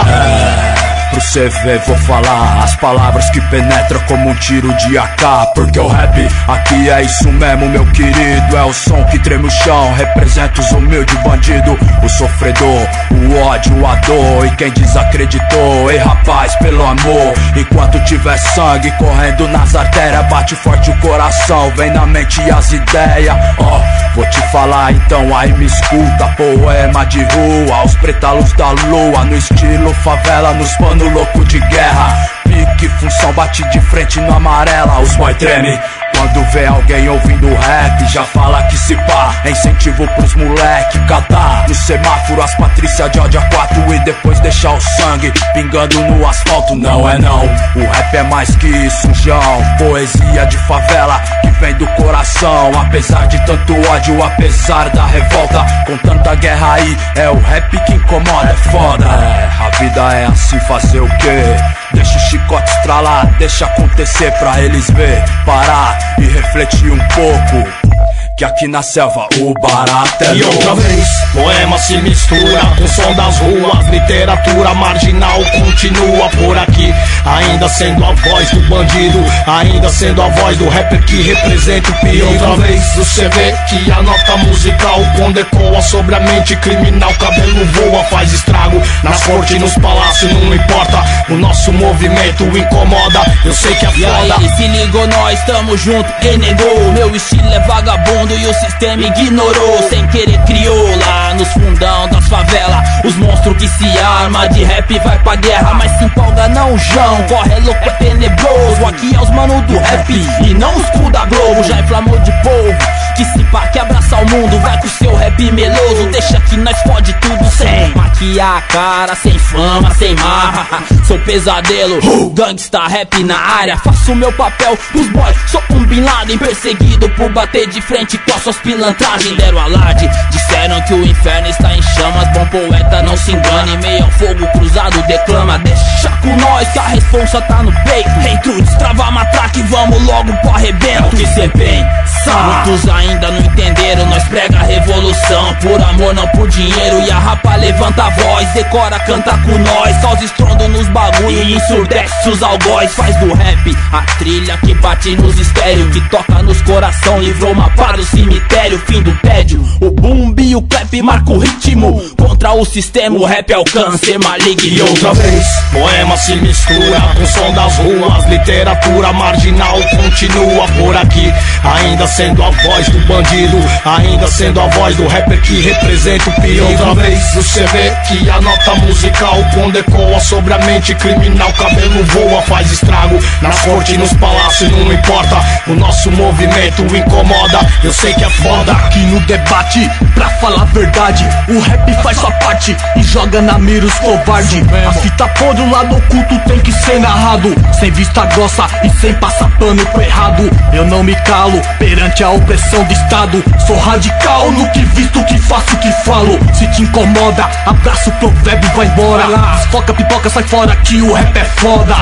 Pro 1.12 1.20
ver, 1.62 1.78
vou 1.86 1.96
falar 1.98 2.62
as 2.64 2.74
palavras 2.76 3.28
que 3.28 3.40
penetram 3.42 4.00
como 4.08 4.30
um 4.30 4.34
tiro 4.36 4.72
de 4.74 4.96
AK. 4.96 5.52
Porque 5.54 5.78
o 5.78 5.86
rap 5.86 6.26
aqui 6.48 6.88
é 6.88 7.02
isso 7.02 7.30
mesmo, 7.32 7.68
meu 7.68 7.84
querido. 7.92 8.56
É 8.56 8.64
o 8.64 8.72
som 8.72 9.04
que 9.04 9.18
treme 9.18 9.46
o 9.46 9.50
chão, 9.50 9.92
representa 9.92 10.62
os 10.62 10.70
humildes 10.72 11.14
bandidos. 11.22 11.76
O 12.02 12.08
sofredor, 12.08 12.88
o 13.10 13.40
ódio, 13.42 13.86
a 13.86 13.94
dor. 13.96 14.46
E 14.46 14.56
quem 14.56 14.70
desacreditou, 14.70 15.90
ei 15.90 15.98
rapaz, 15.98 16.56
pelo 16.56 16.82
amor. 16.82 17.34
Enquanto 17.56 18.02
tiver 18.04 18.38
sangue 18.38 18.90
correndo 18.92 19.46
nas 19.48 19.74
artérias, 19.74 20.26
bate 20.30 20.54
forte 20.54 20.90
o 20.90 20.98
coração, 21.00 21.70
vem 21.76 21.90
na 21.90 22.06
mente 22.06 22.40
as 22.50 22.72
ideias. 22.72 23.36
Ó, 23.58 23.80
vou 24.14 24.24
te 24.30 24.40
falar 24.50 24.92
então, 24.92 25.36
aí 25.36 25.52
me 25.52 25.66
escuta. 25.66 26.26
Poema 26.38 27.04
de 27.04 27.22
rua, 27.22 27.84
os 27.84 27.94
pretalos 27.96 28.50
da 28.54 28.70
lua. 28.70 29.24
No 29.26 29.36
estilo 29.36 29.92
favela, 29.96 30.54
nos 30.54 30.74
panos 30.78 31.01
louco 31.10 31.44
de 31.44 31.58
guerra. 31.58 32.30
Pique, 32.44 32.88
função, 32.88 33.32
bate 33.32 33.62
de 33.70 33.80
frente 33.80 34.20
no 34.20 34.32
amarela. 34.34 35.00
Os 35.00 35.16
boy 35.16 35.34
treme 35.34 35.78
Quando 36.22 36.44
vê 36.52 36.66
alguém 36.66 37.08
ouvindo 37.08 37.52
rap, 37.52 38.06
já 38.06 38.22
fala 38.22 38.62
que 38.68 38.78
se 38.78 38.94
pá. 38.94 39.34
É 39.44 39.50
incentivo 39.50 40.06
pros 40.14 40.36
moleque 40.36 41.00
catar. 41.08 41.66
No 41.68 41.74
semáforo, 41.74 42.40
as 42.40 42.54
Patrícia 42.54 43.08
de 43.08 43.18
ódio 43.18 43.40
a 43.40 43.44
quatro 43.46 43.92
e 43.92 43.98
depois 44.04 44.38
deixar 44.38 44.72
o 44.72 44.80
sangue 44.80 45.32
pingando 45.52 46.00
no 46.00 46.24
asfalto. 46.24 46.76
Não 46.76 47.10
é 47.10 47.18
não, 47.18 47.42
o 47.42 47.90
rap 47.90 48.14
é 48.14 48.22
mais 48.22 48.54
que 48.54 48.68
isso, 48.68 49.12
João. 49.14 49.64
Poesia 49.78 50.46
de 50.46 50.56
favela 50.58 51.20
que 51.40 51.50
vem 51.58 51.74
do 51.74 51.88
coração. 51.88 52.70
Apesar 52.80 53.26
de 53.26 53.44
tanto 53.44 53.74
ódio, 53.90 54.22
apesar 54.22 54.90
da 54.90 55.04
revolta, 55.06 55.66
com 55.86 55.96
tanta 55.98 56.36
guerra 56.36 56.74
aí, 56.74 56.96
é 57.16 57.28
o 57.28 57.38
rap 57.40 57.68
que 57.84 57.94
incomoda, 57.94 58.48
é 58.48 58.70
foda. 58.70 59.06
É, 59.06 59.50
a 59.60 59.70
vida 59.76 60.14
é 60.14 60.26
assim, 60.26 60.60
fazer 60.60 61.00
o 61.00 61.08
quê? 61.18 61.81
Deixa 61.94 62.16
o 62.16 62.20
chicote 62.20 62.70
estralar, 62.70 63.26
deixa 63.38 63.66
acontecer 63.66 64.30
pra 64.38 64.60
eles 64.60 64.90
ver, 64.90 65.22
parar 65.44 65.98
e 66.18 66.24
refletir 66.24 66.90
um 66.90 66.98
pouco. 67.08 68.11
Que 68.36 68.46
aqui 68.46 68.66
na 68.66 68.82
selva 68.82 69.28
o 69.38 69.54
barato 69.60 70.24
é 70.24 70.34
E 70.34 70.42
outra 70.42 70.74
vez, 70.74 71.06
poema 71.32 71.78
se 71.78 71.96
mistura 71.98 72.60
com 72.76 72.82
o 72.84 72.88
som 72.88 73.12
das 73.14 73.38
ruas, 73.38 73.86
literatura 73.88 74.74
marginal 74.74 75.38
continua 75.44 76.28
por 76.30 76.58
aqui, 76.58 76.92
ainda 77.24 77.68
sendo 77.68 78.04
a 78.04 78.12
voz 78.12 78.50
do 78.50 78.60
bandido, 78.68 79.22
ainda 79.46 79.88
sendo 79.90 80.22
a 80.22 80.28
voz 80.30 80.56
do 80.56 80.68
rapper 80.68 81.04
que 81.04 81.22
representa 81.22 81.90
o 81.90 81.94
pior. 82.00 82.12
E 82.14 82.22
outra 82.22 82.56
vez, 82.66 82.82
você 82.96 83.28
vê 83.28 83.54
que 83.68 83.90
a 83.92 84.02
nota 84.02 84.36
musical 84.38 84.98
condecoa 85.16 85.80
sobre 85.82 86.14
a 86.16 86.20
mente 86.20 86.56
criminal, 86.56 87.12
cabelo 87.20 87.64
voa, 87.66 88.02
faz 88.04 88.32
estrago 88.32 88.82
nas 89.04 89.22
cortes, 89.24 89.60
nos 89.60 89.74
palácios, 89.74 90.32
não 90.32 90.54
importa, 90.54 91.04
o 91.28 91.34
nosso 91.34 91.72
movimento 91.72 92.44
incomoda, 92.44 93.20
eu 93.44 93.52
sei 93.54 93.74
que 93.76 93.86
é 93.86 93.90
E 93.90 94.02
foda. 94.02 94.34
aí, 94.40 94.48
se 94.56 94.66
ligou, 94.66 95.06
nós 95.06 95.38
tamo 95.44 95.76
junto. 95.76 96.10
E 96.22 96.36
negou. 96.38 96.92
Meu 96.92 97.14
estilo 97.14 97.52
é 97.52 97.60
vagabundo 97.60 98.21
e 98.30 98.46
o 98.46 98.54
sistema 98.54 99.02
ignorou. 99.02 99.88
Sem 99.88 100.06
querer 100.08 100.38
criou 100.44 100.96
lá 100.98 101.34
nos 101.34 101.48
fundão 101.48 102.08
das 102.08 102.28
favelas. 102.28 102.80
Os 103.04 103.16
monstros 103.16 103.56
que 103.56 103.68
se 103.68 103.98
arma 103.98 104.48
de 104.48 104.62
rap 104.62 104.98
vai 105.00 105.18
pra 105.18 105.34
guerra. 105.36 105.74
Mas 105.74 105.90
se 105.98 106.04
empolga 106.04 106.48
não, 106.48 106.78
João. 106.78 107.22
Corre 107.28 107.60
louco, 107.60 107.84
é 107.84 107.90
tenebroso. 107.90 108.86
Aqui 108.86 109.14
é 109.14 109.20
os 109.20 109.30
mano 109.30 109.60
do 109.62 109.78
rap 109.78 110.12
e 110.44 110.54
não 110.54 110.74
os 110.76 110.88
cu 110.90 111.10
da 111.10 111.24
Globo. 111.24 111.64
Já 111.64 111.80
inflamou 111.80 112.18
de 112.20 112.32
povo. 112.42 113.01
Que 113.22 113.38
se 113.38 113.44
pá, 113.44 113.68
que 113.68 113.78
abraça 113.78 114.16
o 114.16 114.30
mundo. 114.30 114.58
Vai 114.58 114.76
com 114.80 114.88
seu 114.88 115.14
rap 115.14 115.52
meloso. 115.52 116.10
Deixa 116.10 116.40
que 116.40 116.56
nós 116.56 116.76
fode 116.82 117.12
tudo 117.20 117.44
sem 117.52 117.94
maquiar 117.94 118.56
a 118.56 118.62
cara, 118.62 119.14
sem 119.14 119.38
fama, 119.38 119.94
sem 119.94 120.16
marra. 120.16 120.82
Sou 121.06 121.16
pesadelo, 121.20 122.00
gangsta 122.30 122.88
rap 122.88 123.22
na 123.22 123.38
área. 123.38 123.76
Faço 123.78 124.16
meu 124.16 124.32
papel 124.32 124.76
pros 124.90 125.08
boys. 125.10 125.36
Sou 125.46 125.62
um 125.70 125.84
Bin 125.84 126.00
Laden 126.00 126.36
perseguido 126.36 127.08
por 127.10 127.30
bater 127.30 127.68
de 127.68 127.80
frente 127.80 128.18
com 128.18 128.34
as 128.34 128.42
suas 128.42 128.56
pilantragens. 128.56 129.36
Deram 129.36 129.60
alarde, 129.60 130.10
disseram 130.30 130.82
que 130.82 130.94
o 130.94 131.06
inferno 131.06 131.46
está 131.46 131.72
em 131.72 131.82
chamas. 131.82 132.28
Bom 132.32 132.46
poeta, 132.46 133.02
não 133.02 133.16
se 133.16 133.30
engane. 133.30 133.76
Meio 133.76 134.02
ao 134.02 134.10
fogo 134.10 134.46
cruzado, 134.58 135.00
declama. 135.06 135.58
Deixa 135.60 136.10
com 136.22 136.36
nós 136.38 136.68
que 136.72 136.78
a 136.80 136.88
responsa 136.88 137.40
tá 137.42 137.62
no 137.62 137.72
peito. 137.84 138.10
Tu 138.42 138.62
destrava 138.62 139.04
a 139.04 139.10
matraca 139.12 139.60
e 139.60 139.62
vamos 139.62 140.02
logo 140.02 140.36
pro 140.38 140.50
arrebento. 140.50 141.16
que 141.16 141.26
cê 141.28 141.48
pensa? 141.48 142.32
Muitos 142.32 142.88
ainda 142.88 143.11
não 143.20 143.38
entenderam. 143.38 144.06
Nós 144.06 144.22
prega 144.24 144.58
a 144.58 144.62
revolução. 144.62 145.54
Por 145.56 145.80
amor, 145.82 146.14
não 146.14 146.26
por 146.28 146.48
dinheiro. 146.48 147.00
E 147.06 147.10
a 147.10 147.18
rapa 147.18 147.56
levanta 147.56 148.04
a 148.04 148.10
voz. 148.10 148.48
Decora, 148.52 148.98
canta 149.00 149.38
com 149.38 149.58
nós. 149.58 149.96
Causa 149.98 150.24
estrondo 150.24 150.68
nos 150.68 150.88
bagulho. 150.88 151.42
E 151.42 151.54
ensurdece 151.54 152.28
os 152.28 152.42
algóis. 152.42 152.92
Faz 152.94 153.16
do 153.16 153.32
rap 153.32 153.76
a 153.92 154.02
trilha 154.18 154.56
que 154.58 154.74
bate 154.74 155.16
nos 155.16 155.38
estéreo. 155.38 155.90
Que 155.90 156.00
toca 156.08 156.42
nos 156.42 156.60
coração. 156.62 157.18
Livrou 157.20 157.52
uma 157.52 157.70
para 157.70 158.00
o 158.00 158.04
cemitério. 158.04 158.78
Fim 158.86 159.02
do 159.02 159.14
tédio. 159.18 159.62
O 159.80 159.90
boom 159.90 160.32
e 160.52 160.56
o 160.56 160.62
clap 160.62 160.92
marca 161.02 161.32
o 161.32 161.38
ritmo. 161.38 162.02
Contra 162.18 162.52
o 162.52 162.64
sistema, 162.64 163.16
o 163.16 163.24
rap 163.24 163.50
é 163.50 163.58
o 163.58 163.64
câncer 163.64 164.18
maligno. 164.18 164.66
E 164.66 164.82
outra 164.82 165.14
vez, 165.14 165.46
poema 165.72 166.16
se 166.16 166.34
mistura 166.36 167.00
com 167.14 167.22
o 167.22 167.26
som 167.26 167.52
das 167.52 167.76
ruas, 167.78 168.26
literatura 168.26 169.12
marginal 169.12 169.78
continua 169.96 170.66
por 170.78 170.96
aqui, 170.96 171.32
ainda 171.64 172.06
sendo 172.06 172.42
a 172.42 172.50
voz 172.50 172.88
do 172.92 173.00
bandido, 173.06 173.58
ainda 173.84 174.26
sendo 174.28 174.60
a 174.60 174.68
voz 174.68 174.94
do 174.96 175.06
rapper 175.08 175.40
que 175.40 175.60
representa 175.60 176.30
o 176.30 176.40
pior. 176.40 176.70
E 176.70 176.72
outra 176.72 176.94
vez, 176.94 177.34
você 177.34 177.64
vê 177.66 177.90
que 178.06 178.30
a 178.30 178.40
nota 178.40 178.74
musical 178.76 179.36
condecoa 179.54 180.20
sobre 180.20 180.52
a 180.54 180.58
mente 180.58 180.94
criminal, 180.94 181.52
cabelo 181.54 182.04
voa, 182.04 182.42
faz 182.42 182.70
estrago 182.70 183.18
nas 183.40 183.58
cortes, 183.60 183.96
nos 183.96 184.12
palácios, 184.14 184.70
não 184.70 184.92
importa, 184.92 185.36
o 185.66 185.74
nosso 185.74 186.10
movimento 186.12 186.82
incomoda, 186.94 187.60
eu 187.82 187.92
sei 187.92 188.12
que 188.14 188.24
é 188.24 188.30
foda. 188.30 188.72
Aqui 188.72 189.00
no 189.00 189.20
debate, 189.20 189.90
pra 190.14 190.28
falar 190.40 190.62
a 190.62 190.66
verdade, 190.66 191.26
o 191.48 191.58
rap 191.60 192.02
faz 192.02 192.18
sua 192.18 192.30
parte 192.32 192.76
e 192.96 193.02
joga 193.02 193.40
na 193.40 193.58
mira 193.58 193.86
os 193.86 193.94
covarde. 193.94 194.62
A 194.86 194.92
fita 194.92 195.26
podre, 195.28 195.62
o 195.62 195.70
lado 195.70 195.96
oculto 195.96 196.38
tem 196.46 196.58
que 196.60 196.72
ser 196.72 197.00
narrado, 197.00 197.54
sem 197.78 197.90
vista 197.90 198.26
grossa 198.26 198.66
e 198.84 198.90
sem 199.00 199.14
passar 199.14 199.50
pano 199.58 199.84
pro 199.86 200.02
errado. 200.02 200.50
Eu 200.72 200.86
não 200.86 201.02
me 201.02 201.14
calo 201.22 201.60
perante 201.78 202.22
a 202.22 202.30
opressão 202.30 202.81
do 202.84 202.92
Estado, 202.92 203.44
sou 203.66 203.78
radical 203.78 204.50
no 204.52 204.68
que 204.70 204.84
visto, 204.86 205.24
que 205.24 205.38
faço, 205.38 205.76
que 205.78 205.90
falo. 206.04 206.38
Se 206.54 206.66
te 206.68 206.82
incomoda, 206.82 207.48
abraça 207.66 208.10
o 208.10 208.12
provérbio 208.14 208.70
vai 208.74 208.86
embora. 208.86 209.24
Desfoca, 209.56 209.94
pipoca, 209.94 210.30
sai 210.30 210.42
fora 210.44 210.74
que 210.76 211.00
o 211.02 211.12
rap 211.12 211.36
é 211.36 211.44
foda. 211.44 211.94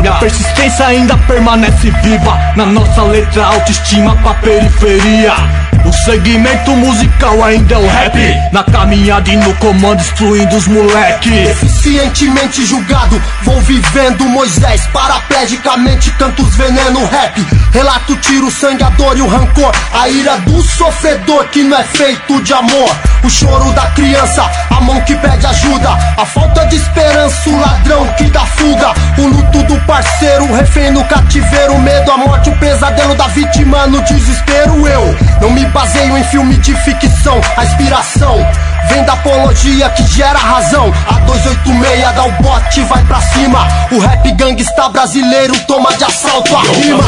Minha 0.00 0.14
persistência 0.14 0.86
ainda 0.86 1.16
permanece 1.18 1.90
viva, 2.02 2.38
na 2.56 2.66
nossa 2.66 3.02
letra 3.02 3.44
autoestima 3.44 4.16
pra 4.16 4.34
periferia. 4.34 5.34
O 5.84 5.92
segmento 5.92 6.70
musical 6.76 7.44
ainda 7.44 7.74
é 7.74 7.78
o 7.78 7.86
rap 7.86 8.18
Na 8.50 8.64
caminhada 8.64 9.28
e 9.28 9.36
no 9.36 9.54
comando 9.56 9.98
destruindo 9.98 10.56
os 10.56 10.66
moleque 10.66 11.30
Eficientemente 11.30 12.64
julgado, 12.64 13.20
vou 13.42 13.60
vivendo 13.60 14.24
Moisés 14.24 14.86
Paraplegicamente 14.92 16.10
tantos 16.12 16.54
veneno 16.56 17.04
rap 17.04 17.38
Relato, 17.70 18.16
tiro, 18.16 18.50
sangue, 18.50 18.82
a 18.82 18.88
dor 18.90 19.16
e 19.18 19.20
o 19.20 19.28
rancor 19.28 19.72
A 19.92 20.08
do 20.32 20.62
sofredor 20.62 21.44
que 21.48 21.62
não 21.62 21.78
é 21.78 21.84
feito 21.84 22.42
de 22.42 22.52
amor. 22.54 22.90
O 23.22 23.28
choro 23.28 23.70
da 23.72 23.86
criança, 23.90 24.50
a 24.70 24.80
mão 24.80 24.98
que 25.02 25.14
pede 25.16 25.46
ajuda. 25.46 25.90
A 26.16 26.24
falta 26.24 26.64
de 26.66 26.76
esperança, 26.76 27.50
o 27.50 27.60
ladrão 27.60 28.06
que 28.14 28.24
dá 28.30 28.40
fuga. 28.46 28.94
O 29.18 29.26
luto 29.26 29.62
do 29.64 29.78
parceiro, 29.80 30.44
o 30.44 30.54
refém 30.54 30.90
no 30.90 31.04
cativeiro. 31.04 31.74
O 31.74 31.78
medo, 31.78 32.10
a 32.10 32.16
morte, 32.16 32.48
o 32.48 32.56
pesadelo 32.56 33.14
da 33.14 33.26
vítima. 33.28 33.86
No 33.86 34.00
desespero 34.02 34.88
Eu 34.88 35.16
não 35.42 35.50
me 35.50 35.66
baseio 35.66 36.16
em 36.16 36.24
filme 36.24 36.56
de 36.56 36.74
ficção. 36.74 37.38
A 37.56 37.64
inspiração 37.64 38.46
vem 38.88 39.04
da 39.04 39.12
apologia 39.12 39.88
que 39.90 40.06
gera 40.06 40.38
razão. 40.38 40.92
A 41.08 41.14
286 41.20 42.14
dá 42.14 42.24
o 42.24 42.32
bote 42.42 42.80
e 42.80 42.84
vai 42.84 43.02
pra 43.04 43.20
cima. 43.20 43.66
O 43.90 43.98
rap 43.98 44.32
gangsta 44.32 44.88
brasileiro 44.88 45.54
toma 45.66 45.92
de 45.96 46.04
assalto 46.04 46.56
a 46.56 46.62
rima. 46.62 47.04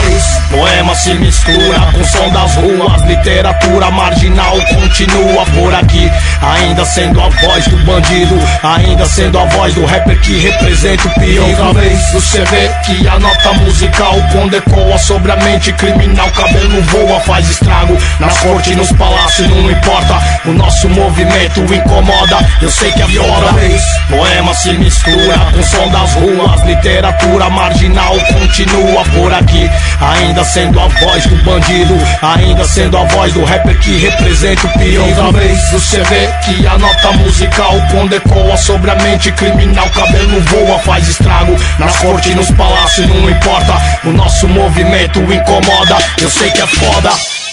Poema 0.50 0.94
se 0.94 1.14
mistura 1.14 1.80
com 1.92 2.00
o 2.00 2.04
som 2.04 2.30
das 2.30 2.54
ruas, 2.54 3.02
literatura 3.02 3.90
marginal 3.90 4.56
continua 4.74 5.44
por 5.46 5.74
aqui, 5.74 6.10
ainda 6.40 6.84
sendo 6.84 7.20
a 7.20 7.28
voz 7.28 7.66
do 7.66 7.76
bandido, 7.84 8.38
ainda 8.62 9.04
sendo 9.06 9.38
a 9.38 9.44
voz 9.46 9.74
do 9.74 9.84
rapper 9.84 10.18
que 10.20 10.38
representa 10.38 11.08
o 11.08 11.20
pior. 11.20 11.48
Outra 11.48 11.80
vez, 11.80 12.12
você 12.12 12.44
vê 12.44 12.70
que 12.84 13.06
a 13.08 13.18
nota 13.18 13.52
musical 13.54 14.14
condecoa 14.32 14.98
sobre 14.98 15.32
a 15.32 15.36
mente 15.36 15.72
criminal, 15.72 16.30
cabelo 16.30 16.82
voa, 16.82 17.20
faz 17.20 17.48
estrago. 17.50 17.96
Nas 18.20 18.38
cortes, 18.38 18.76
nos 18.76 18.92
palácios, 18.92 19.48
não 19.48 19.70
importa, 19.70 20.18
o 20.44 20.52
nosso 20.52 20.88
movimento 20.88 21.65
incomoda, 21.74 22.38
eu 22.60 22.70
sei 22.70 22.90
que 22.92 23.02
é 23.02 23.06
vez, 23.06 23.82
poema 24.08 24.54
se 24.54 24.72
mistura 24.74 25.38
com 25.52 25.62
som 25.62 25.88
das 25.90 26.12
ruas, 26.14 26.62
literatura 26.62 27.48
marginal 27.50 28.16
continua 28.32 29.04
por 29.14 29.32
aqui, 29.32 29.68
ainda 30.00 30.44
sendo 30.44 30.78
a 30.80 30.86
voz 30.88 31.26
do 31.26 31.36
bandido, 31.44 31.98
ainda 32.22 32.64
sendo 32.64 32.96
a 32.96 33.04
voz 33.04 33.32
do 33.32 33.44
rapper 33.44 33.78
que 33.80 33.98
representa 33.98 34.66
o. 34.66 34.82
E 34.82 34.98
outra 34.98 35.32
vez, 35.32 35.70
você 35.70 36.02
vê 36.04 36.28
que 36.44 36.66
a 36.66 36.78
nota 36.78 37.12
musical 37.12 37.72
condecoa 37.90 38.56
sobre 38.56 38.90
a 38.90 38.94
mente 38.96 39.32
criminal, 39.32 39.88
cabelo 39.90 40.40
voa, 40.42 40.78
faz 40.80 41.08
estrago. 41.08 41.56
Nas 41.78 41.96
cortes, 41.98 42.34
nos 42.34 42.50
palácios, 42.52 43.06
não 43.08 43.30
importa, 43.30 43.74
o 44.04 44.12
nosso 44.12 44.48
movimento 44.48 45.20
incomoda, 45.20 45.96
eu 46.20 46.30
sei 46.30 46.50
que 46.50 46.62
é 46.62 46.66
foda. 46.66 47.45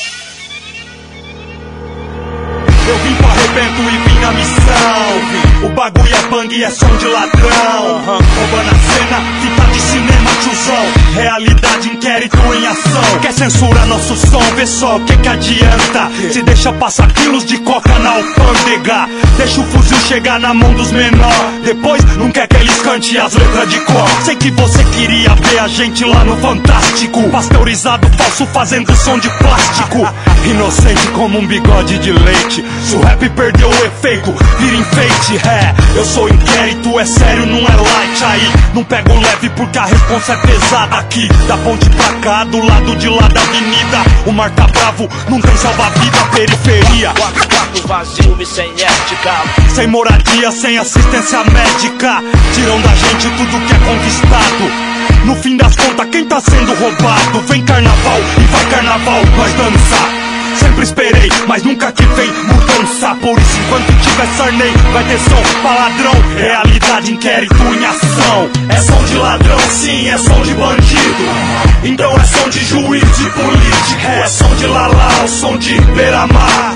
Eu 2.85 2.97
vim 2.97 3.15
pro 3.15 3.27
arrebento 3.27 3.81
e 3.81 4.09
vim 4.09 4.19
na 4.19 4.31
missão. 4.33 5.63
O 5.63 5.69
bagulho 5.69 6.13
é 6.13 6.27
bang 6.29 6.63
é 6.63 6.69
som 6.69 6.97
de 6.97 7.05
ladrão. 7.07 8.01
Roubando 8.05 8.69
a 8.69 8.93
cena, 8.93 9.21
fita 9.41 9.63
de 9.71 9.79
cinema, 9.79 10.29
tiozão. 10.41 11.13
Realidade, 11.15 11.89
inquérito 11.89 12.37
em 12.53 12.67
ação. 12.67 13.19
Quer 13.21 13.31
censurar 13.33 13.85
nosso 13.87 14.15
som? 14.15 14.41
Vê 14.55 14.65
só 14.65 14.97
o 14.97 14.99
que 15.01 15.15
que 15.15 15.29
adianta. 15.29 16.11
Se 16.31 16.41
deixa 16.41 16.73
passar 16.73 17.11
quilos 17.13 17.45
de 17.45 17.57
coca 17.59 17.97
na 17.99 18.09
alfândega. 18.09 19.07
Deixa 19.37 19.61
o 19.61 19.63
fuzil 19.63 19.97
chegar 19.99 20.39
na 20.39 20.53
mão 20.53 20.73
dos 20.73 20.91
menor. 20.91 21.53
Depois 21.63 22.03
não 22.17 22.29
quer 22.31 22.47
que 22.47 22.57
eles 22.57 22.81
cante 22.81 23.17
as 23.17 23.33
letras 23.33 23.69
de 23.69 23.79
cor. 23.79 24.09
Sei 24.25 24.35
que 24.35 24.51
você 24.51 24.83
queria 24.85 25.33
ver 25.35 25.59
a 25.59 25.67
gente 25.69 26.03
lá 26.03 26.25
no 26.25 26.35
Fantástico. 26.37 27.29
Pasteurizado 27.29 28.09
falso 28.17 28.45
fazendo 28.47 28.93
som 28.95 29.17
de 29.17 29.29
plástico. 29.37 30.05
Inocente 30.45 31.07
como 31.13 31.39
um 31.39 31.47
bigode 31.47 31.97
de 31.99 32.11
leite. 32.11 32.65
Se 32.81 32.95
o 32.95 33.01
rap 33.01 33.29
perdeu 33.29 33.69
o 33.69 33.85
efeito, 33.85 34.33
vira 34.59 34.75
enfeite. 34.75 35.47
É, 35.47 35.73
eu 35.95 36.05
sou 36.05 36.29
inquérito, 36.29 36.99
é 36.99 37.05
sério, 37.05 37.45
não 37.45 37.59
é 37.59 37.75
light. 37.75 38.23
Aí 38.23 38.51
não 38.73 38.83
pego 38.83 39.13
leve 39.13 39.49
porque 39.51 39.77
a 39.77 39.85
responsa 39.85 40.33
é 40.33 40.37
pesada 40.37 40.97
aqui. 40.97 41.27
Da 41.47 41.57
ponte 41.57 41.89
pra 41.91 42.13
cá, 42.21 42.43
do 42.43 42.65
lado 42.65 42.95
de 42.95 43.09
lá 43.09 43.27
da 43.27 43.41
avenida. 43.41 43.97
O 44.25 44.31
mar 44.31 44.49
tá 44.51 44.67
bravo, 44.67 45.09
não 45.29 45.39
tem 45.39 45.55
salva-vida, 45.57 46.17
periferia. 46.33 47.11
Quatro 47.17 47.47
quartos 47.47 47.81
vazio 47.81 48.37
e 48.39 48.45
sem 48.45 48.69
ética. 48.71 49.33
Sem 49.73 49.87
moradia, 49.87 50.51
sem 50.51 50.77
assistência 50.77 51.43
médica. 51.45 52.23
Tiram 52.53 52.81
da 52.81 52.95
gente 52.95 53.29
tudo 53.37 53.65
que 53.65 53.73
é 53.73 53.79
conquistado. 53.79 54.93
No 55.25 55.35
fim 55.35 55.55
das 55.57 55.75
contas, 55.75 56.07
quem 56.11 56.25
tá 56.25 56.39
sendo 56.41 56.73
roubado? 56.73 57.41
Vem 57.47 57.63
carnaval 57.63 58.19
e 58.37 58.43
vai 58.45 58.65
carnaval, 58.65 59.21
nós 59.37 59.53
dançar. 59.53 60.32
Sempre 60.59 60.83
esperei, 60.83 61.29
mas 61.47 61.63
nunca 61.63 61.91
que 61.91 62.03
vem 62.03 62.31
mudança. 62.43 63.15
Por 63.21 63.37
isso, 63.37 63.59
enquanto 63.65 64.01
tiver 64.01 64.27
Sarney, 64.37 64.73
vai 64.91 65.03
ter 65.03 65.19
som 65.19 65.61
pra 65.61 65.73
ladrão. 65.73 66.13
Realidade, 66.37 67.13
inquérito 67.13 67.55
em 67.55 67.85
ação. 67.85 68.49
É 68.69 68.77
som 68.77 69.03
de 69.05 69.15
ladrão, 69.15 69.59
sim, 69.71 70.09
é 70.09 70.17
som 70.17 70.41
de 70.41 70.53
bandido. 70.53 71.63
Então 71.83 72.15
é 72.15 72.23
som 72.23 72.49
de 72.49 72.65
juiz 72.65 73.17
de 73.17 73.29
político. 73.31 74.07
É 74.07 74.27
som 74.27 74.55
de 74.55 74.67
Lala, 74.67 75.23
o 75.23 75.27
som 75.27 75.57
de 75.57 75.79
Beira-Mar. 75.81 76.75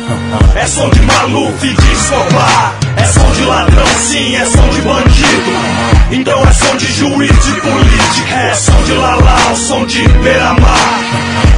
É 0.56 0.66
som 0.68 0.90
de 0.90 1.02
Maluf 1.02 1.66
e 1.66 1.74
de 1.74 1.92
Escobar. 1.94 2.74
É 2.98 3.06
som 3.06 3.32
de 3.32 3.44
ladrão, 3.44 3.86
sim, 4.00 4.36
é 4.36 4.46
som 4.46 4.68
de 4.70 4.82
bandido. 4.82 5.52
Então 6.12 6.42
é 6.44 6.52
som 6.52 6.76
de 6.76 6.92
juiz 6.94 7.46
de 7.46 7.52
político. 7.62 8.34
É 8.34 8.54
som 8.54 8.84
de 8.84 8.94
Lala, 8.94 9.38
o 9.52 9.56
som 9.56 9.86
de 9.86 10.08
Beira-Mar. 10.08 11.00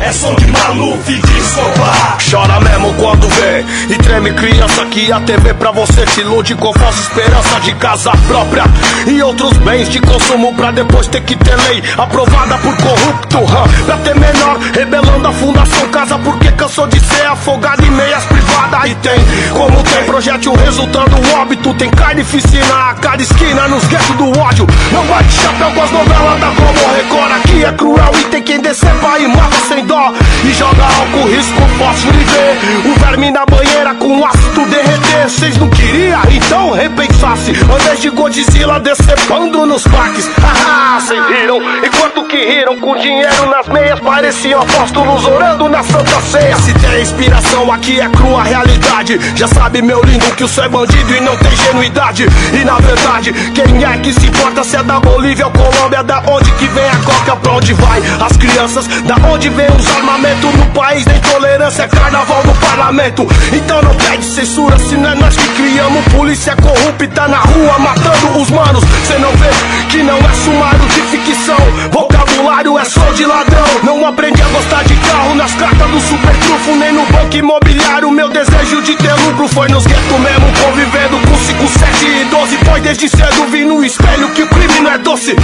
É 0.02 0.12
som 0.12 0.34
de 0.36 0.48
Maluf 0.48 1.12
e 1.12 1.16
de 1.16 1.40
Escobar. 1.40 2.09
Chora 2.18 2.60
mesmo 2.60 2.94
quando 2.96 3.28
vê. 3.28 3.66
E 3.90 3.98
treme 3.98 4.32
criança 4.34 4.86
que 4.86 5.12
a 5.12 5.20
TV 5.20 5.54
pra 5.54 5.72
você 5.72 6.06
te 6.06 6.22
ilude 6.22 6.56
Com 6.56 6.74
falsa 6.74 7.02
esperança 7.02 7.60
de 7.62 7.74
casa 7.76 8.12
própria. 8.28 8.64
E 9.06 9.22
outros 9.22 9.58
bens 9.58 9.90
de 9.90 10.00
consumo 10.00 10.54
pra 10.56 10.72
depois 10.72 11.08
ter 11.08 11.22
que 11.22 11.36
ter 11.36 11.56
lei 11.68 11.84
Aprovada 11.98 12.58
por 12.58 12.76
corrupto 12.78 13.38
hum, 13.38 13.86
Pra 13.86 13.98
ter 13.98 14.16
menor 14.16 14.58
rebelando 14.74 15.28
a 15.28 15.34
fundação 15.34 15.88
casa 15.90 16.18
Porque 16.20 16.52
cansou 16.54 16.88
de 16.88 17.00
ser 17.00 17.26
afogado 17.28 17.86
em 17.86 17.92
meias 17.92 18.24
privadas. 18.26 18.90
E 18.90 18.96
tem 18.96 19.20
como 19.54 19.84
tem 19.84 20.04
projétil 20.06 20.54
resultando 20.56 21.16
óbito 21.36 21.74
Tem 21.76 21.90
carnificina 21.90 22.90
a 22.90 22.94
cada 22.96 23.22
esquina 23.22 23.68
nos 23.68 23.86
guetos 23.86 24.16
do 24.16 24.40
ódio. 24.40 24.66
Não 24.92 25.06
bate 25.06 25.32
chapéu 25.32 25.72
com 25.72 25.82
as 25.84 25.92
novelas 25.92 26.40
da 26.40 26.48
Globo 26.48 26.80
Record. 26.96 27.32
Aqui 27.34 27.64
é 27.64 27.72
cruel 27.74 28.12
e 28.20 28.24
tem 28.26 28.42
quem 28.42 28.60
descer 28.60 28.94
vai 28.96 29.24
e 29.24 29.28
mata 29.28 29.58
sem 29.68 29.86
dó. 29.86 30.14
E 30.44 30.54
joga 30.54 30.84
álcool 30.84 31.28
risco 31.30 31.62
fósforo 31.78 31.99
ver 32.08 32.90
O 32.90 33.00
verme 33.00 33.32
na 33.32 33.46
banheira 33.46 33.94
com 33.96 34.26
ácido 34.26 34.66
derreter. 34.66 35.30
Cês 35.30 35.58
não 35.58 35.70
queria? 35.70 36.20
Então 36.32 36.72
repensasse. 36.72 37.52
Invés 37.52 38.02
de 38.02 38.10
Godzilla 38.10 38.80
decepando 38.80 39.66
nos 39.66 39.84
parques. 39.84 40.30
Haha, 40.42 41.00
cês 41.02 41.24
riram. 41.28 41.60
Enquanto 41.84 42.24
que 42.26 42.38
riram 42.38 42.78
com 42.80 42.96
dinheiro 42.98 43.50
nas 43.50 43.68
meias 43.68 44.00
Pareciam 44.00 44.62
apóstolos 44.62 45.26
orando 45.26 45.70
na 45.70 45.84
santa 45.84 46.22
ceia. 46.22 46.56
Se 46.58 46.74
tem 46.74 47.02
inspiração 47.02 47.72
aqui 47.72 48.00
é 48.00 48.10
crua 48.10 48.44
realidade. 48.44 49.20
Já 49.36 49.48
sabe 49.48 49.82
meu 49.82 50.02
lindo 50.04 50.26
que 50.36 50.44
o 50.44 50.48
céu 50.48 50.66
é 50.66 50.70
bandido 50.70 51.16
e 51.16 51.20
não 51.22 51.36
tem 51.38 51.52
genuidade. 51.56 52.26
E 52.54 52.66
na 52.66 52.78
verdade, 52.80 53.34
quem 53.54 53.84
é 53.84 53.98
que 53.98 54.14
se 54.14 54.28
importa 54.28 54.64
se 54.64 54.78
é 54.78 54.84
da 54.84 55.00
Bolívia 55.00 55.48
ou 55.48 55.52
Colômbia? 55.52 56.04
Da 56.04 56.24
onde 56.28 56.52
que 56.54 56.68
vem 56.68 56.90
a 56.90 56.96
coca, 56.98 57.36
pra 57.36 57.52
onde 57.54 57.74
vai? 57.74 58.02
As 58.20 58.38
crianças, 58.38 58.88
da 58.88 59.16
onde 59.28 59.50
vem 59.50 59.68
os 59.78 59.88
armamentos 59.96 60.54
No 60.56 60.66
país? 60.68 61.06
Da 61.06 61.16
intolerância 61.16 61.89
carnaval 61.90 62.44
no 62.46 62.54
parlamento. 62.56 63.28
Então 63.54 63.82
não 63.82 63.96
pede 63.96 64.26
censura 64.26 64.78
se 64.80 64.96
não 64.96 65.12
é 65.12 65.16
nós 65.16 65.36
que 65.36 65.48
criamos. 65.50 66.06
Polícia 66.14 66.56
corrupta 66.56 67.28
na 67.28 67.40
rua 67.40 67.80
matando 67.80 68.40
os 68.40 68.50
manos. 68.50 68.84
Cê 69.08 69.18
não 69.18 69.32
vê 69.38 69.50
que 69.90 70.04
não 70.04 70.18
é 70.18 70.34
sumário 70.34 70.86
de 70.88 71.02
ficção. 71.02 71.58
Vocabulário 71.92 72.78
é 72.78 72.86
som 72.86 73.14
de 73.14 73.26
ladrão. 73.26 73.66
Não 73.84 74.06
aprendi 74.06 74.42
a 74.42 74.48
gostar 74.48 74.84
de 74.84 74.96
carro 74.96 75.36
nas 75.36 75.54
cartas 75.56 75.90
do 75.90 76.00
super 76.02 76.36
trufo 76.38 76.76
Nem 76.76 76.94
no 76.94 77.06
banco 77.08 77.36
imobiliário. 77.36 78.12
Meu 78.12 78.30
desejo 78.30 78.82
de 78.82 78.96
ter 78.96 79.14
lucro 79.26 79.48
foi 79.48 79.68
nos 79.70 79.86
guetos 79.86 80.20
mesmo 80.20 80.48
Convivendo 80.64 81.18
com 81.28 81.36
5, 81.36 81.68
7 81.80 82.06
e 82.06 82.26
12 82.26 82.58
Pois 82.66 82.84
desde 82.84 83.10
cedo 83.10 83.46
vi 83.52 83.66
no 83.66 83.84
espelho 83.84 84.30
que 84.32 84.44
o 84.44 84.48
crime 84.48 84.80
não 84.82 84.92
é 84.92 84.98
doce. 84.98 85.36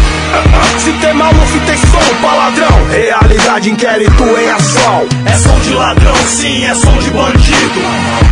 Se 0.80 0.92
tem 0.94 1.14
maluco 1.14 1.60
tem 1.66 1.78
som 1.78 2.16
pra 2.22 2.34
ladrão. 2.34 2.86
Realidade, 2.90 3.70
inquérito 3.70 4.24
em 4.24 4.50
ação. 4.50 5.08
É 5.26 5.38
som 5.38 5.60
de 5.60 5.74
ladrão, 5.74 6.16
sim, 6.36 6.66
é 6.66 6.76
som 6.76 6.98
de 6.98 7.10
bandido. 7.12 7.82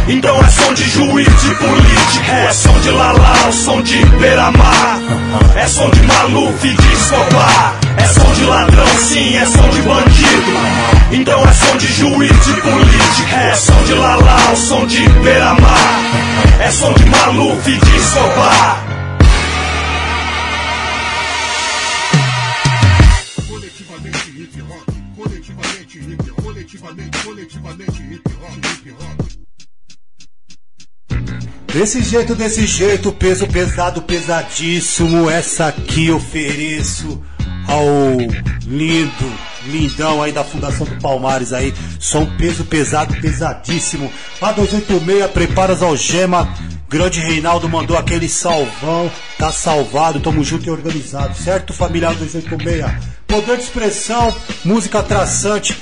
Então 0.07 0.37
é 0.39 0.49
som 0.49 0.73
de 0.73 0.83
juiz 0.89 1.27
de 1.41 1.55
político. 1.55 2.31
É 2.31 2.51
som 2.51 2.77
de 2.79 2.91
Lala, 2.91 3.47
o 3.47 3.51
som 3.51 3.81
de 3.81 4.05
Beira-Mar. 4.17 4.99
É 5.55 5.67
som 5.67 5.89
de 5.89 6.01
Maluf 6.03 6.67
e 6.67 6.73
de 6.73 6.93
Escobar. 6.93 7.75
É 7.97 8.07
som 8.07 8.33
de 8.33 8.45
ladrão, 8.45 8.87
sim, 8.99 9.37
é 9.37 9.45
som 9.45 9.69
de 9.69 9.81
bandido. 9.81 10.53
Então 11.11 11.41
é 11.43 11.53
som 11.53 11.77
de 11.77 11.87
juiz 11.87 12.45
de 12.45 12.53
político. 12.61 13.35
É 13.35 13.55
som 13.55 13.83
de 13.85 13.93
Lala, 13.93 14.37
o 14.51 14.55
som 14.55 14.85
de 14.85 15.07
Beira-Mar. 15.23 16.01
É 16.59 16.71
som 16.71 16.93
de 16.93 17.05
Maluf 17.05 17.69
e 17.69 17.77
de 17.77 17.97
Escobar. 17.97 19.02
Coletivamente, 26.93 27.17
coletivamente 27.23 28.03
hip 28.03 28.21
hop, 28.41 28.57
hip 28.65 28.91
hop. 28.91 29.33
Desse 31.73 32.03
jeito, 32.03 32.35
desse 32.35 32.67
jeito, 32.67 33.11
peso 33.11 33.47
pesado, 33.47 34.01
pesadíssimo. 34.03 35.29
Essa 35.29 35.67
aqui 35.67 36.11
ofereço 36.11 37.21
ao 37.67 38.17
lindo, 38.67 39.33
lindão 39.65 40.21
aí 40.21 40.31
da 40.31 40.43
Fundação 40.43 40.85
do 40.85 40.95
Palmares 41.01 41.51
aí. 41.51 41.73
Som 41.99 42.27
peso 42.37 42.63
pesado, 42.65 43.19
pesadíssimo. 43.19 44.11
A286, 44.39 45.27
prepara 45.29 45.73
as 45.73 45.81
algemas. 45.81 46.47
Grande 46.87 47.19
Reinaldo 47.19 47.67
mandou 47.67 47.97
aquele 47.97 48.29
salvão. 48.29 49.11
Tá 49.39 49.51
salvado, 49.51 50.19
tamo 50.19 50.43
junto 50.43 50.67
e 50.67 50.69
organizado, 50.69 51.35
certo, 51.35 51.73
família 51.73 52.13
286? 52.13 53.13
Poder 53.25 53.57
de 53.57 53.63
expressão, 53.63 54.31
música 54.63 55.01
traçante. 55.01 55.75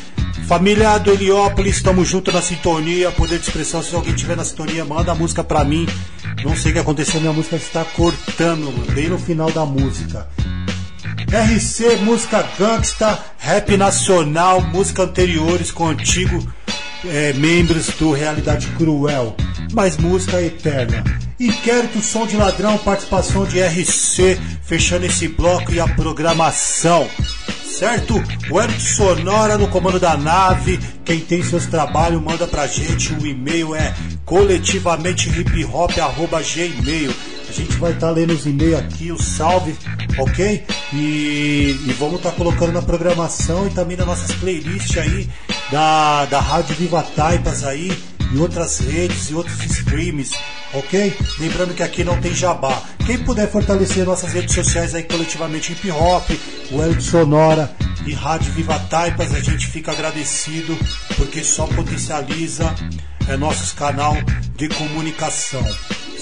Família 0.48 0.98
do 0.98 1.12
Heliópolis, 1.12 1.82
tamo 1.82 2.04
junto 2.04 2.32
na 2.32 2.42
sintonia. 2.42 3.12
Poder 3.12 3.40
de 3.40 3.46
expressão, 3.46 3.82
se 3.82 3.96
alguém 3.96 4.14
tiver 4.14 4.36
na 4.36 4.44
sintonia, 4.44 4.84
manda 4.84 5.12
a 5.12 5.16
música 5.16 5.44
pra 5.44 5.64
mim. 5.64 5.88
Não 6.44 6.56
sei 6.56 6.72
o 6.72 6.74
que 6.74 6.80
aconteceu, 6.80 7.22
minha 7.22 7.34
música 7.34 7.56
está 7.56 7.86
cortando, 7.86 8.72
bem 8.94 9.10
no 9.10 9.20
final 9.20 9.52
da 9.52 9.66
música. 9.66 10.28
RC, 11.32 11.98
música 12.04 12.46
gangsta, 12.58 13.18
rap 13.38 13.78
nacional, 13.78 14.62
música 14.62 15.04
anteriores 15.04 15.72
com 15.72 15.88
antigo 15.88 16.46
é, 17.06 17.32
membros 17.34 17.88
do 17.98 18.12
Realidade 18.12 18.68
Cruel, 18.78 19.36
mas 19.74 19.98
música 19.98 20.40
eterna. 20.42 21.04
Inquérito, 21.40 22.02
som 22.02 22.28
de 22.28 22.36
ladrão, 22.38 22.78
participação 22.78 23.46
de 23.46 23.60
RC, 23.60 24.38
fechando 24.62 25.08
esse 25.08 25.28
bloco 25.28 25.74
e 25.74 25.80
a 25.80 25.88
programação. 25.88 27.10
Certo? 27.66 28.24
O 28.52 28.62
Eric 28.62 28.80
Sonora 28.80 29.58
no 29.58 29.68
comando 29.68 30.00
da 30.00 30.16
nave. 30.16 30.80
Quem 31.04 31.20
tem 31.20 31.42
seus 31.42 31.66
trabalhos, 31.66 32.22
manda 32.22 32.46
pra 32.46 32.68
gente. 32.68 33.12
O 33.14 33.26
e-mail 33.26 33.74
é 33.74 33.92
coletivamentehip-hop.gmail. 34.26 37.12
A 37.52 37.54
gente 37.54 37.76
vai 37.76 37.92
estar 37.92 38.10
lendo 38.12 38.32
os 38.32 38.46
e-mails 38.46 38.80
aqui, 38.80 39.12
o 39.12 39.22
salve, 39.22 39.76
ok? 40.18 40.64
E, 40.94 41.76
e 41.86 41.96
vamos 42.00 42.16
estar 42.16 42.32
colocando 42.32 42.72
na 42.72 42.82
programação 42.82 43.68
e 43.68 43.72
também 43.72 43.98
nas 43.98 44.08
nossas 44.08 44.32
playlists 44.38 44.98
aí 44.98 45.28
da, 45.70 46.26
da 46.28 46.40
Rádio 46.40 46.78
Viva 46.78 47.04
Taipas 47.04 47.66
aí 47.66 47.92
e 48.34 48.38
outras 48.38 48.80
redes 48.80 49.30
e 49.30 49.36
outros 49.36 49.62
streams, 49.66 50.32
ok? 50.74 51.14
Lembrando 51.40 51.74
que 51.74 51.84
aqui 51.84 52.06
não 52.06 52.22
tem 52.22 52.34
jabá. 52.34 52.84
Quem 53.06 53.18
puder 53.18 53.52
fortalecer 53.52 54.06
nossas 54.06 54.32
redes 54.32 54.56
sociais 54.56 54.96
aí 54.96 55.04
coletivamente 55.04 55.74
hip 55.74 55.92
hop, 55.92 56.30
Eric 56.72 57.04
Sonora 57.04 57.70
e 58.08 58.14
Rádio 58.14 58.54
Viva 58.54 58.80
Taipas, 58.90 59.36
a 59.36 59.42
gente 59.42 59.68
fica 59.68 59.92
agradecido 59.92 60.80
porque 61.18 61.44
só 61.44 61.68
potencializa 61.68 62.74
é 63.28 63.36
nosso 63.36 63.76
canal 63.76 64.16
de 64.56 64.70
comunicação. 64.70 65.66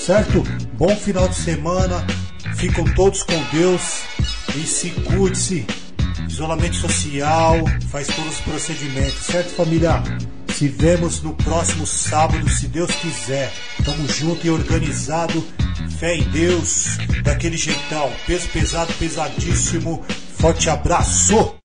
Certo? 0.05 0.43
Bom 0.77 0.95
final 0.95 1.27
de 1.27 1.35
semana. 1.35 2.05
Ficam 2.55 2.85
todos 2.95 3.21
com 3.23 3.37
Deus 3.51 4.03
e 4.55 4.65
se 4.65 4.89
cuide-se. 4.91 5.67
isolamento 6.27 6.75
social, 6.75 7.57
faz 7.89 8.07
todos 8.07 8.35
os 8.35 8.41
procedimentos, 8.41 9.25
certo 9.25 9.55
família? 9.55 10.01
Se 10.53 10.67
vemos 10.67 11.21
no 11.21 11.33
próximo 11.35 11.85
sábado, 11.85 12.49
se 12.49 12.67
Deus 12.67 12.91
quiser. 12.91 13.51
Tamo 13.83 14.07
junto 14.07 14.47
e 14.47 14.49
organizado. 14.49 15.45
Fé 15.99 16.15
em 16.15 16.23
Deus, 16.31 16.97
daquele 17.23 17.57
jeitão. 17.57 18.11
Peso 18.25 18.47
pesado, 18.49 18.91
pesadíssimo. 18.93 20.03
Forte 20.37 20.69
abraço! 20.69 21.55